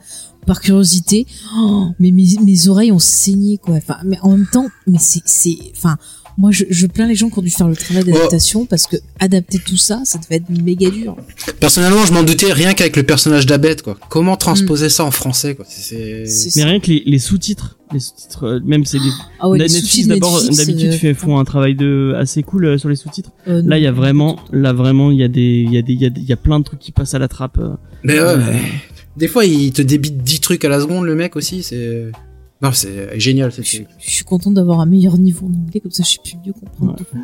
[0.46, 1.26] par curiosité.
[1.56, 3.74] Oh, mais mes, mes oreilles ont saigné quoi.
[3.74, 5.96] Enfin, mais en même temps, mais c'est c'est, enfin,
[6.36, 8.96] moi je, je plains les gens qui ont dû faire le travail d'adaptation parce que
[9.20, 11.16] adapter tout ça, ça devait être méga dur.
[11.60, 13.96] Personnellement, je m'en doutais rien qu'avec le personnage d'Abed, quoi.
[14.08, 15.64] Comment transposer ça en français, quoi?
[15.68, 16.26] C'est...
[16.26, 19.04] C'est- Mais rien que les, les sous-titres, les sous-titres, euh, même c'est des
[19.40, 22.64] Ah ouais, Netflix sous-titres d'abord Netflix, d'habitude euh, fait- font un travail de assez cool
[22.66, 23.30] euh, sur les sous-titres.
[23.48, 25.82] euh, Là, il y a vraiment, là vraiment, il y a des, il y a
[25.82, 27.58] des, il y a, y plein de trucs qui passent à la trappe.
[27.58, 27.74] euh.
[28.02, 28.60] Mais ouais, Euh, mais
[29.16, 32.10] Des fois, il te débite 10 trucs à la seconde, le mec aussi, c'est...
[32.64, 33.86] Non, c'est génial, cette Je, série.
[33.98, 36.52] je suis contente d'avoir un meilleur niveau en anglais comme ça, je sais plus mieux
[36.54, 36.96] comprendre.
[37.14, 37.20] Ouais.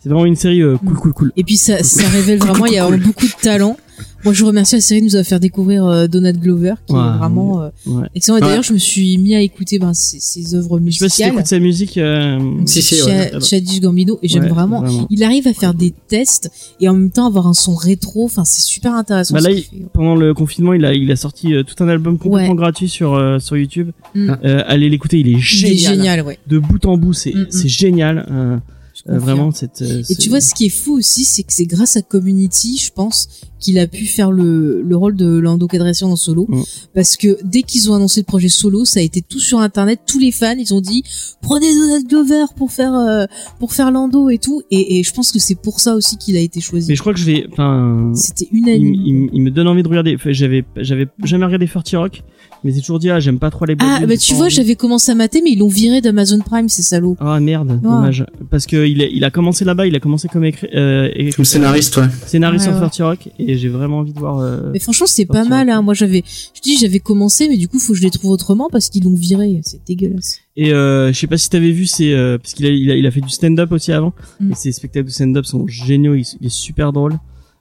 [0.00, 0.96] C'est vraiment une série euh, cool, Mm.
[1.00, 1.32] cool, cool.
[1.36, 3.76] Et puis ça, ça révèle vraiment, il y a beaucoup de talent.
[4.24, 7.00] Moi, je remercie la série de nous avoir fait découvrir euh, Donald Glover, qui Ouais,
[7.00, 8.06] est vraiment euh, Ouais.
[8.14, 8.38] excellent.
[8.38, 8.48] Et Ouais.
[8.48, 11.22] d'ailleurs, je me suis mis à écouter ben, ses, ses œuvres Je sais pas si
[11.22, 11.30] musicales.
[11.32, 11.98] t'écoutes sa musique.
[11.98, 12.38] Euh...
[12.66, 13.32] Si, si, Cha- ouais.
[13.40, 14.84] Childish Gambino, et j'aime Ouais, vraiment.
[15.10, 16.50] Il arrive à faire des tests
[16.80, 18.24] et en même temps avoir un son rétro.
[18.24, 19.34] Enfin, c'est super intéressant.
[19.34, 19.64] Bah ce là, fait.
[19.92, 23.14] Pendant le confinement, il a, il a sorti euh, tout un album complètement gratuit sur
[23.14, 23.90] euh, sur YouTube.
[24.14, 24.30] Mm.
[24.44, 25.94] Euh, allez l'écouter, il est Il est génial.
[25.96, 26.38] génial, ouais.
[26.46, 27.46] De bout en bout, c'est Mm, mm.
[27.50, 28.60] c'est génial.
[29.08, 29.82] Euh, vraiment, cette.
[29.82, 32.78] euh, Et tu vois, ce qui est fou aussi, c'est que c'est grâce à Community,
[32.78, 33.28] je pense,
[33.58, 36.46] qu'il a pu faire le, le rôle de Lando Calrissian dans Solo.
[36.48, 36.62] Mm.
[36.94, 40.00] Parce que dès qu'ils ont annoncé le projet Solo, ça a été tout sur Internet,
[40.06, 41.02] tous les fans, ils ont dit,
[41.42, 43.24] prenez Donald Glover pour faire, euh,
[43.58, 44.62] pour faire Lando et tout.
[44.70, 46.88] Et, et je pense que c'est pour ça aussi qu'il a été choisi.
[46.88, 47.46] Mais je crois que je vais.
[47.50, 48.94] Enfin, C'était il, unanime.
[48.94, 50.16] il- il me donne envie de regarder.
[50.26, 52.22] J'avais j'avais jamais regardé 30 Rock,
[52.68, 53.74] mais j'ai toujours dit ah j'aime pas trop les.
[53.78, 56.82] Ah, bah tu vois, j'avais commencé à mater, mais ils l'ont viré d'Amazon Prime, ces
[56.82, 57.16] salauds.
[57.18, 58.26] Ah merde, dommage.
[58.50, 61.46] Parce que il a, il a commencé là-bas, il a commencé comme écrit, euh, Comme
[61.46, 62.04] scénariste, ouais.
[62.26, 62.88] scénariste Ouais, sur ouais.
[62.90, 64.38] 30 Rock, et j'ai vraiment envie de voir.
[64.38, 65.80] euh, Mais franchement, c'est pas mal, hein.
[65.80, 66.22] Moi, j'avais,
[66.54, 69.04] je dis, j'avais commencé, mais du coup, faut que je les trouve autrement parce qu'ils
[69.04, 69.60] l'ont viré.
[69.64, 70.40] C'est dégueulasse.
[70.56, 72.96] Et euh, je sais pas si t'avais vu, c'est euh, parce qu'il a, il a,
[72.96, 74.12] il a fait du stand-up aussi avant.
[74.40, 74.50] Mm.
[74.52, 77.14] Et ses spectacles de stand-up sont géniaux, il, il est super drôle.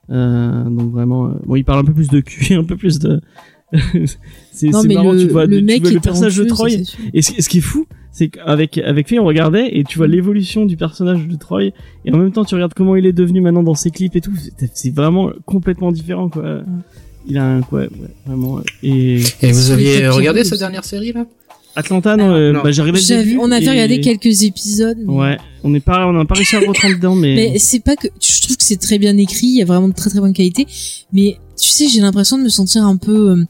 [0.10, 2.98] Euh, donc vraiment, euh, bon, il parle un peu plus de cul, un peu plus
[3.00, 3.22] de.
[4.58, 6.36] c'est Non, c'est mais marrant, le, tu vois, le tu mec vois est le personnage
[6.38, 6.70] de Troy.
[7.14, 10.08] Et ce, ce qui est fou, c'est qu'avec avec lui, on regardait et tu vois
[10.08, 11.66] l'évolution du personnage de Troy
[12.06, 14.22] et en même temps tu regardes comment il est devenu maintenant dans ses clips et
[14.22, 14.32] tout.
[14.74, 16.62] C'est- vraiment complètement différent quoi.
[17.30, 17.90] Il a un quoi, ouais,
[18.26, 18.62] vraiment.
[18.84, 21.26] Et Et vous aviez regardé cette dernière série, là?
[21.76, 22.64] Atlanta, non, euh, non.
[22.64, 24.98] bah, j'ai regardé le début on avait et- regardé quelques épisodes.
[25.06, 25.14] Mais...
[25.14, 27.36] Ouais, on n'est pas, on n'a pas réussi à rentrer dedans, mais.
[27.36, 29.88] Mais c'est pas que je trouve que c'est très bien écrit, il y a vraiment
[29.90, 30.66] de très très bonne qualité.
[31.14, 33.46] Mais tu sais, j'ai l'impression de me sentir un peu euh,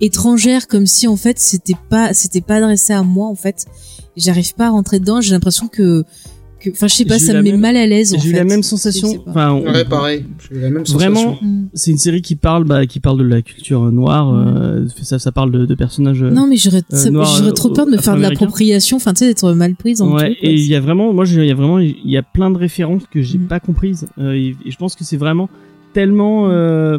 [0.00, 3.64] étrangère, comme si en fait c'était pas c'était pas adressé à moi en fait.
[4.16, 5.20] J'arrive pas à rentrer dedans.
[5.20, 6.04] J'ai l'impression que
[6.72, 8.12] enfin je sais pas, ça me met même- mal à l'aise.
[8.14, 9.22] en J'ai eu la même sensation.
[9.26, 10.24] Enfin, on- Ouais, pareil.
[10.50, 11.38] J'ai eu la même Vraiment, sensation.
[11.46, 11.68] Mm.
[11.74, 14.34] c'est une série qui parle, bah, qui parle de la culture noire.
[14.34, 16.22] euh, ça, ça parle de, de personnages.
[16.22, 19.26] euh, Non mais j'aurais euh, trop peur de me faire de l'appropriation, enfin tu sais
[19.28, 20.38] d'être mal prise le Ouais, truc.
[20.42, 22.58] et il y a vraiment, moi, il y a vraiment, il y a plein de
[22.58, 23.46] références que j'ai Mm.
[23.48, 24.06] pas comprises.
[24.18, 25.48] Euh, et, et je pense que c'est vraiment
[25.92, 26.98] tellement euh,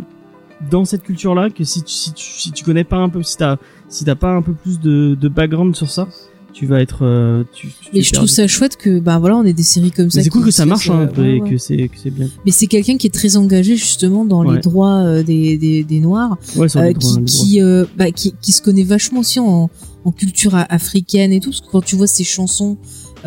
[0.71, 3.37] dans cette culture-là que si tu, si tu, si tu connais pas un peu, si
[3.37, 3.57] t'as,
[3.89, 6.07] si t'as pas un peu plus de, de background sur ça,
[6.53, 9.43] tu vas être, euh, tu, tu Mais je trouve ça chouette que ben voilà on
[9.43, 10.23] ait des séries comme ça.
[10.23, 11.49] C'est cool que ça marche, hein, euh, et ouais, ouais.
[11.51, 12.27] que c'est, que c'est bien.
[12.45, 14.55] Mais c'est quelqu'un qui est très engagé justement dans Ouais.
[14.55, 18.51] les droits euh, des, des, des noirs, euh, droits, qui qui, euh, bah, qui qui
[18.51, 19.69] se connaît vachement aussi en,
[20.03, 22.77] en culture africaine et tout, parce que quand tu vois ses chansons,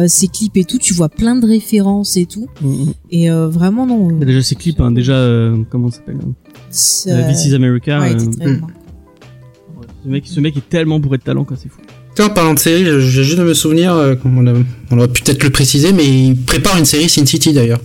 [0.01, 2.93] euh, ses clips et tout, tu vois plein de références et tout, Mm, mm.
[3.13, 4.09] et euh, vraiment non.
[4.19, 6.33] Déjà, ces clips, hein, déjà, euh, comment ça s'appelle hein
[6.71, 8.01] c'est- Euh, This is America.
[8.01, 8.17] ouais, euh,
[8.49, 8.67] mm.
[10.05, 11.81] ce, mec, ce mec est tellement bourré de talent, quoi, c'est fou.
[12.15, 14.55] Tiens, en parlant de série, j'ai juste de me souvenir, euh, on, a-
[14.91, 17.81] on aurait pu peut-être le préciser, mais il prépare une série Sin City d'ailleurs.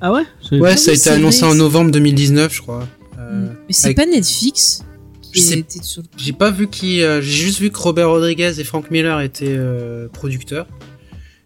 [0.00, 0.22] Ah ouais?
[0.52, 2.86] Ouais, ça a été c'est annoncé en c'est- novembre 2019, je crois.
[3.18, 4.84] Euh, Mais c'est avec- pas Netflix
[6.16, 9.44] J'ai pas vu qui, euh, j'ai juste vu que Robert Rodriguez et Frank Miller étaient
[9.48, 10.66] euh, producteurs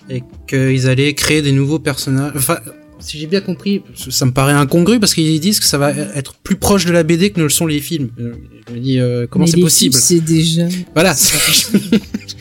[0.08, 2.32] et qu'ils allaient créer des nouveaux personnages.
[2.36, 2.58] Enfin,
[3.02, 6.34] si j'ai bien compris, ça me paraît incongru parce qu'ils disent que ça va être
[6.42, 8.10] plus proche de la BD que ne le sont les films.
[8.18, 8.32] Euh,
[8.68, 9.94] Je me dis euh, comment c'est possible.
[9.94, 10.66] C'est déjà.
[10.94, 11.14] Voilà.
[11.14, 11.76] je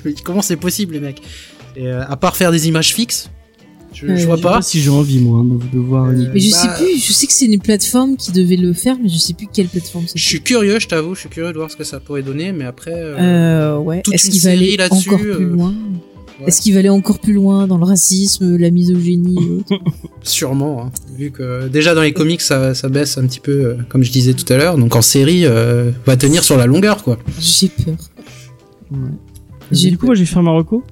[0.10, 1.22] me dis comment c'est possible les mecs.
[1.76, 3.30] Et euh, à part faire des images fixes,
[3.94, 4.54] je, vois Je sais pas.
[4.54, 5.44] pas si j'ai envie, moi,
[5.74, 6.06] de, voir.
[6.06, 8.56] Euh, une- Mais je Bah- sais plus, je sais que c'est une plateforme qui devait
[8.56, 10.18] le faire, mais je sais plus quelle plateforme c'est.
[10.18, 12.52] Je suis curieux, je t'avoue, je suis curieux de voir ce que ça pourrait donner,
[12.52, 12.94] mais après.
[12.94, 14.02] euh, Euh, ouais.
[14.12, 15.74] Est-ce qu'il va aller encore plus euh, loin?
[16.42, 16.48] Ouais.
[16.48, 19.84] Est-ce qu'il va aller encore plus loin dans le racisme, la misogynie et autres
[20.24, 23.76] Sûrement, hein, vu que déjà dans les comics ça, ça baisse un petit peu, euh,
[23.90, 27.04] comme je disais tout à l'heure, donc en série euh, va tenir sur la longueur
[27.04, 27.18] quoi.
[27.40, 27.96] J'ai peur.
[28.92, 28.98] Ouais.
[29.72, 30.84] J'ai Du coup, moi, je vais faire Marocco.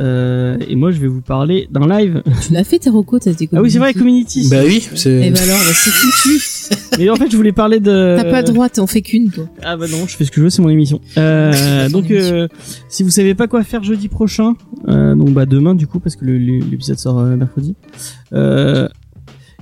[0.00, 2.22] Euh, et moi, je vais vous parler d'un live.
[2.46, 4.48] Tu l'as fait, Taroko, t'as été Ah oui, c'est vrai, Community.
[4.50, 5.30] Bah oui, Eh c'est.
[5.30, 6.78] ben alors, bah, c'est foutu.
[6.98, 8.16] Mais en fait, je voulais parler de.
[8.20, 9.44] T'as pas droit, t'en fais qu'une, toi.
[9.62, 11.00] Ah bah non, je fais ce que je veux, c'est mon émission.
[11.18, 12.48] Euh, donc, euh,
[12.88, 14.54] si vous savez pas quoi faire jeudi prochain,
[14.88, 17.74] euh, donc bah demain du coup, parce que l'épisode sort euh, mercredi.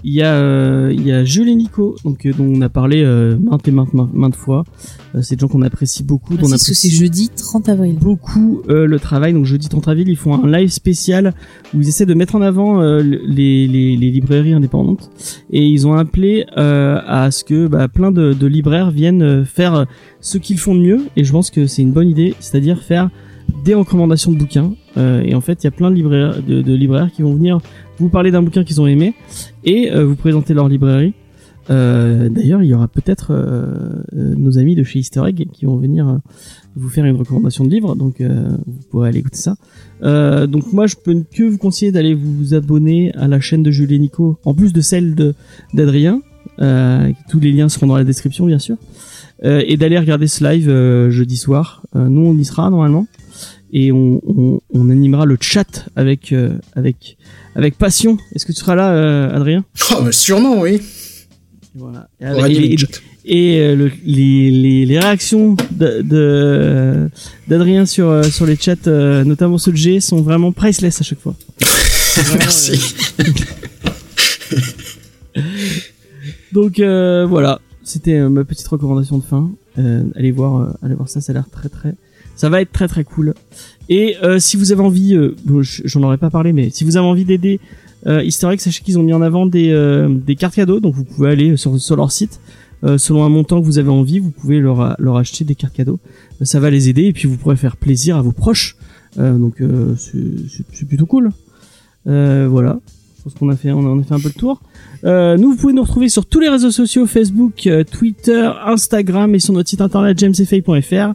[0.04, 2.68] Il y a euh, il y a Jules et Nico, donc euh, dont on a
[2.68, 4.64] parlé euh, maintes et maintes, maintes, maintes fois.
[5.14, 7.96] Euh, c'est des gens qu'on apprécie beaucoup, dont on que c'est apprécie jeudi 30 avril.
[8.00, 9.32] beaucoup euh, le travail.
[9.32, 11.34] Donc jeudi 30 avril, ils font un live spécial
[11.74, 15.10] où ils essaient de mettre en avant euh, le- les, les, les librairies indépendantes
[15.50, 19.86] et ils ont appelé euh, à ce que bah, plein de, de libraires viennent faire
[20.20, 23.10] ce qu'ils font de mieux et je pense que c'est une bonne idée, c'est-à-dire faire
[23.64, 24.72] des recommandations de bouquins.
[24.96, 27.34] Euh, et en fait, il y a plein de libraires, de, de libraires qui vont
[27.34, 27.58] venir
[28.02, 29.14] vous parler d'un bouquin qu'ils ont aimé
[29.64, 31.14] et euh, vous présenter leur librairie.
[31.70, 35.76] Euh, D'ailleurs, il y aura peut-être euh, nos amis de chez Easter Egg qui vont
[35.76, 36.18] venir
[36.74, 39.56] vous faire une recommandation de livre, donc vous pourrez aller écouter ça.
[40.46, 43.92] Donc moi, je peux que vous conseiller d'aller vous abonner à la chaîne de Jules
[43.92, 45.14] et Nico, en plus de celle
[45.74, 46.22] d'Adrien.
[46.58, 48.76] Tous les liens seront dans la description, bien sûr.
[49.44, 51.84] Et d'aller regarder ce live jeudi soir.
[51.94, 53.06] Nous, on y sera normalement
[53.72, 57.16] et on, on, on animera le chat avec euh, avec
[57.54, 58.18] avec passion.
[58.34, 59.64] Est-ce que tu seras là, euh, Adrien?
[59.92, 60.80] Oh, bah, sûrement oui.
[61.74, 62.08] Voilà.
[62.20, 62.76] Et, avec- et-
[63.24, 67.08] et, euh, le- les, les, les réactions de- de-
[67.48, 71.04] d'Adrien sur euh, sur les chats, euh, notamment ceux de G, sont vraiment priceless à
[71.04, 71.34] chaque fois.
[72.16, 72.94] Vraiment, Merci.
[76.52, 79.50] Donc euh, voilà, c'était ma petite recommandation de fin.
[79.78, 81.94] Euh, allez voir, euh, allez voir ça, ça a l'air très très,
[82.36, 83.34] ça va être très très cool.
[83.88, 85.34] Et euh, si vous avez envie, euh,
[85.84, 87.60] j'en aurais pas parlé, mais si vous avez envie d'aider
[88.06, 90.94] euh, Easter Egg, sachez qu'ils ont mis en avant des euh, des cartes cadeaux, donc
[90.94, 92.40] vous pouvez aller sur sur leur site.
[92.84, 95.74] Euh, selon un montant que vous avez envie, vous pouvez leur leur acheter des cartes
[95.74, 96.00] cadeaux.
[96.40, 98.76] Euh, ça va les aider et puis vous pourrez faire plaisir à vos proches.
[99.18, 101.30] Euh, donc euh, c'est plutôt cool.
[102.06, 102.80] Euh, voilà.
[103.22, 104.60] Je pense qu'on a fait, on a, fait un peu le tour.
[105.04, 109.32] Euh, nous, vous pouvez nous retrouver sur tous les réseaux sociaux, Facebook, euh, Twitter, Instagram
[109.36, 111.14] et sur notre site internet jamesfay.fr.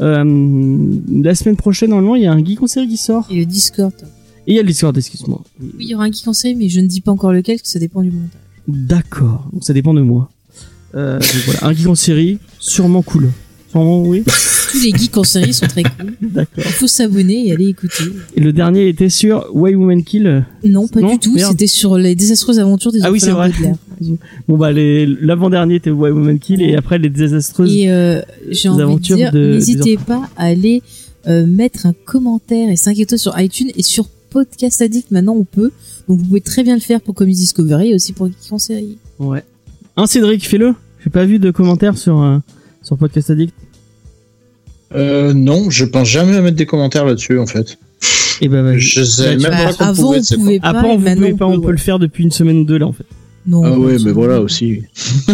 [0.00, 3.26] Euh, la semaine prochaine, normalement, il y a un geek en série qui sort.
[3.30, 3.92] Et le Discord.
[4.46, 5.42] Et il y a le Discord, excuse-moi.
[5.60, 7.62] Oui, il y aura un qui conseille, mais je ne dis pas encore lequel, parce
[7.62, 8.40] que ça dépend du montage.
[8.66, 9.48] D'accord.
[9.52, 10.30] Donc ça dépend de moi.
[10.94, 13.30] Euh, donc voilà, un geek en série, sûrement cool.
[13.70, 14.24] Sûrement, oui.
[14.70, 16.12] Tous les geeks en série sont très cool.
[16.30, 16.52] D'accord.
[16.58, 18.04] Il faut s'abonner et aller écouter.
[18.36, 20.44] Et le dernier était sur Why Women Kill?
[20.64, 21.36] Non, pas Non, du tout.
[21.38, 23.50] C'était sur les désastreuses aventures des Ah oui, c'est vrai.
[24.46, 27.74] Bon bah l'avant-dernier était Why Women Kill et après les désastreuses.
[27.74, 30.82] Et euh, j'ai envie de aventures dire, de- n'hésitez des pas à aller
[31.26, 35.10] euh, mettre un commentaire et 5 étoiles sur iTunes et sur Podcast Addict.
[35.10, 35.72] Maintenant, on peut.
[36.08, 38.58] Donc, vous pouvez très bien le faire pour Comics Discovery et aussi pour Geek en
[38.58, 38.98] série.
[39.18, 39.42] Ouais.
[39.96, 40.74] Un Cédric, fais-le.
[41.02, 42.38] J'ai pas vu de commentaires sur euh,
[42.82, 43.52] sur Podcast Addict.
[44.94, 47.78] Euh, non, je pense jamais à mettre des commentaires là-dessus en fait.
[48.40, 48.80] Et ben, vas-y.
[48.80, 50.20] Je sais Bah, même pas qu'on avant, pouvait.
[50.32, 50.68] on pouvait pas.
[50.68, 52.86] Après, on, pouvez pas, on peut, peut le faire depuis une semaine ou deux là
[52.86, 53.04] en fait.
[53.46, 53.62] Non.
[53.64, 54.82] Ah ouais, mais voilà aussi.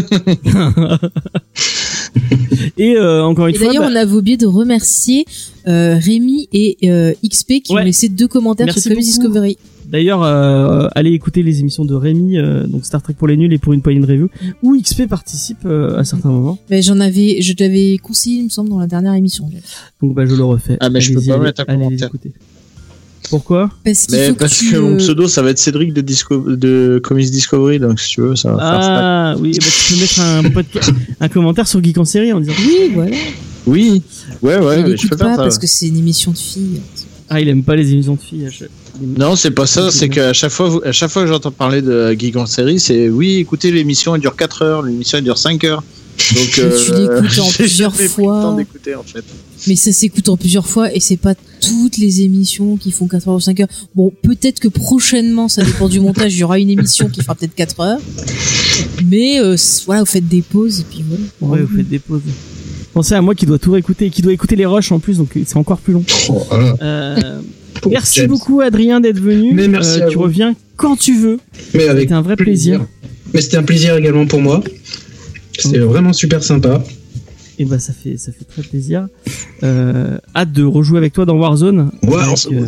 [2.78, 5.24] Et euh, encore une Et fois, d'ailleurs, bah, on avait oublié de remercier
[5.68, 7.82] euh, Rémi et euh, XP qui Ouais.
[7.82, 9.04] ont laissé deux commentaires Merci sur Comics.
[9.04, 9.58] Discovery.
[9.86, 13.52] D'ailleurs, euh, allez écouter les émissions de Rémi, euh, donc Star Trek pour les nuls
[13.52, 14.28] et pour une poignée de review,
[14.62, 16.58] où XP participe euh, à certains moments.
[16.70, 19.48] J'en avais, je t'avais conseillé, il me semble, dans la dernière émission.
[20.02, 20.76] Donc bah je le refais.
[20.80, 22.10] Ah, mais je peux pas mettre un commentaire.
[23.30, 26.00] Pourquoi Parce Mais faut parce que, tu, que mon pseudo ça va être Cédric de,
[26.00, 26.38] Disco...
[26.54, 28.66] de Comics Discovery, donc si tu veux, ça va faire.
[28.80, 32.40] Ah oui, bah, tu peux mettre un, podca- un commentaire sur Geek en série en
[32.40, 33.16] disant Oui, voilà.
[33.66, 34.02] Oui,
[34.42, 36.80] ouais, ouais, je écoute peux pas faire parce que c'est une émission de filles.
[37.30, 38.48] ah il aime pas les émissions de filles.
[38.50, 38.66] je-
[39.02, 41.80] Non, c'est pas ça, c'est qu'à chaque fois, vous- à chaque fois que j'entends parler
[41.80, 45.38] de Geek en série, c'est oui, écoutez, l'émission elle dure 4 heures, l'émission elle dure
[45.38, 45.82] 5 heures.
[46.34, 48.36] Donc, l'écoutes en plusieurs fois.
[48.36, 49.24] le temps d'écouter en fait.
[49.66, 53.28] Mais ça s'écoute en plusieurs fois et c'est pas toutes les émissions qui font 4
[53.28, 53.68] heures ou 5 heures.
[53.94, 57.34] Bon, peut-être que prochainement, ça dépend du montage, il y aura une émission qui fera
[57.34, 57.98] peut-être 4 heures.
[59.06, 61.24] Mais euh, voilà, vous faites des pauses et puis voilà.
[61.56, 62.20] Ouais, vous faites des pauses.
[62.92, 65.30] Pensez à moi qui dois tout réécouter, qui doit écouter les rushs en plus, donc
[65.44, 66.04] c'est encore plus long.
[66.28, 66.76] Oh, voilà.
[66.82, 67.40] Euh,
[67.90, 68.28] merci James.
[68.28, 69.52] beaucoup Adrien d'être venu.
[69.52, 70.22] Mais merci Euh, à tu vous.
[70.22, 71.40] reviens quand tu veux.
[71.74, 72.86] Mais avec C'était un vrai plaisir.
[73.32, 74.62] Mais c'était un plaisir également pour moi.
[75.58, 75.88] C'était Ok.
[75.90, 76.82] vraiment super sympa.
[77.58, 79.06] Et bah ça fait ça fait très plaisir.
[79.62, 81.90] Euh, hâte de rejouer avec toi dans Warzone.
[82.02, 82.66] Avec, euh,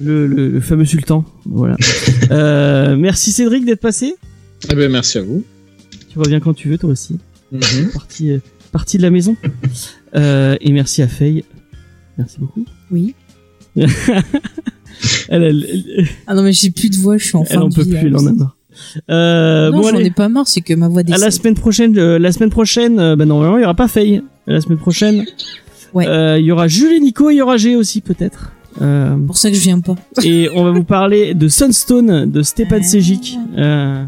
[0.00, 1.24] le, le, le fameux sultan.
[1.44, 1.76] Voilà.
[2.30, 4.14] euh, merci Cédric d'être passé.
[4.70, 5.44] Eh ben, merci à vous.
[6.10, 7.18] Tu reviens quand tu veux toi aussi.
[7.92, 8.38] Partie euh,
[8.72, 9.36] partie de la maison.
[10.16, 11.44] Euh, et merci à Faye.
[12.16, 12.64] Merci beaucoup.
[12.90, 13.14] Oui.
[15.28, 17.60] Elle, elle, elle, Ah non, mais j'ai plus de voix, je suis en elle fin
[17.62, 18.56] en de peut vie, plus, elle en a marre.
[19.10, 21.20] Euh, Non, bon j'en ai pas marre, c'est que ma voix À décède.
[21.20, 24.22] la semaine prochaine, euh, la semaine prochaine, euh, bah normalement il y aura pas Faye.
[24.46, 25.24] La semaine prochaine,
[25.94, 26.06] Ouais.
[26.06, 28.52] euh, il y aura Jules et Nico, il y aura G aussi peut-être.
[28.80, 29.96] Euh, C'est pour ça que je viens pas.
[30.22, 32.82] et on va vous parler de Sunstone de Stepan Ah.
[32.84, 33.36] Sejic.
[33.58, 34.04] Euh,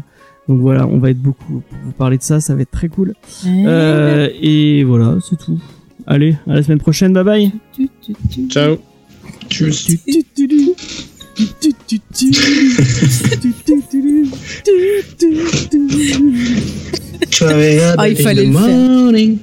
[0.47, 2.87] donc voilà, on va être beaucoup pour vous parler de ça, ça va être très
[2.89, 3.13] cool.
[3.45, 5.59] Euh, et voilà, c'est tout.
[6.07, 7.51] Allez, à la semaine prochaine, bye bye.
[8.49, 8.77] Ciao.
[17.97, 18.61] Ah, il fallait le faire.
[18.61, 19.37] morning.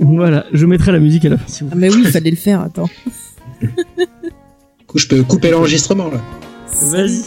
[0.00, 2.30] Voilà, je mettrai la musique à la fin si vous Ah, mais oui, il fallait
[2.30, 2.88] le faire, attends.
[3.60, 6.22] Du coup, je peux couper l'enregistrement là.
[6.90, 7.22] Vas-y.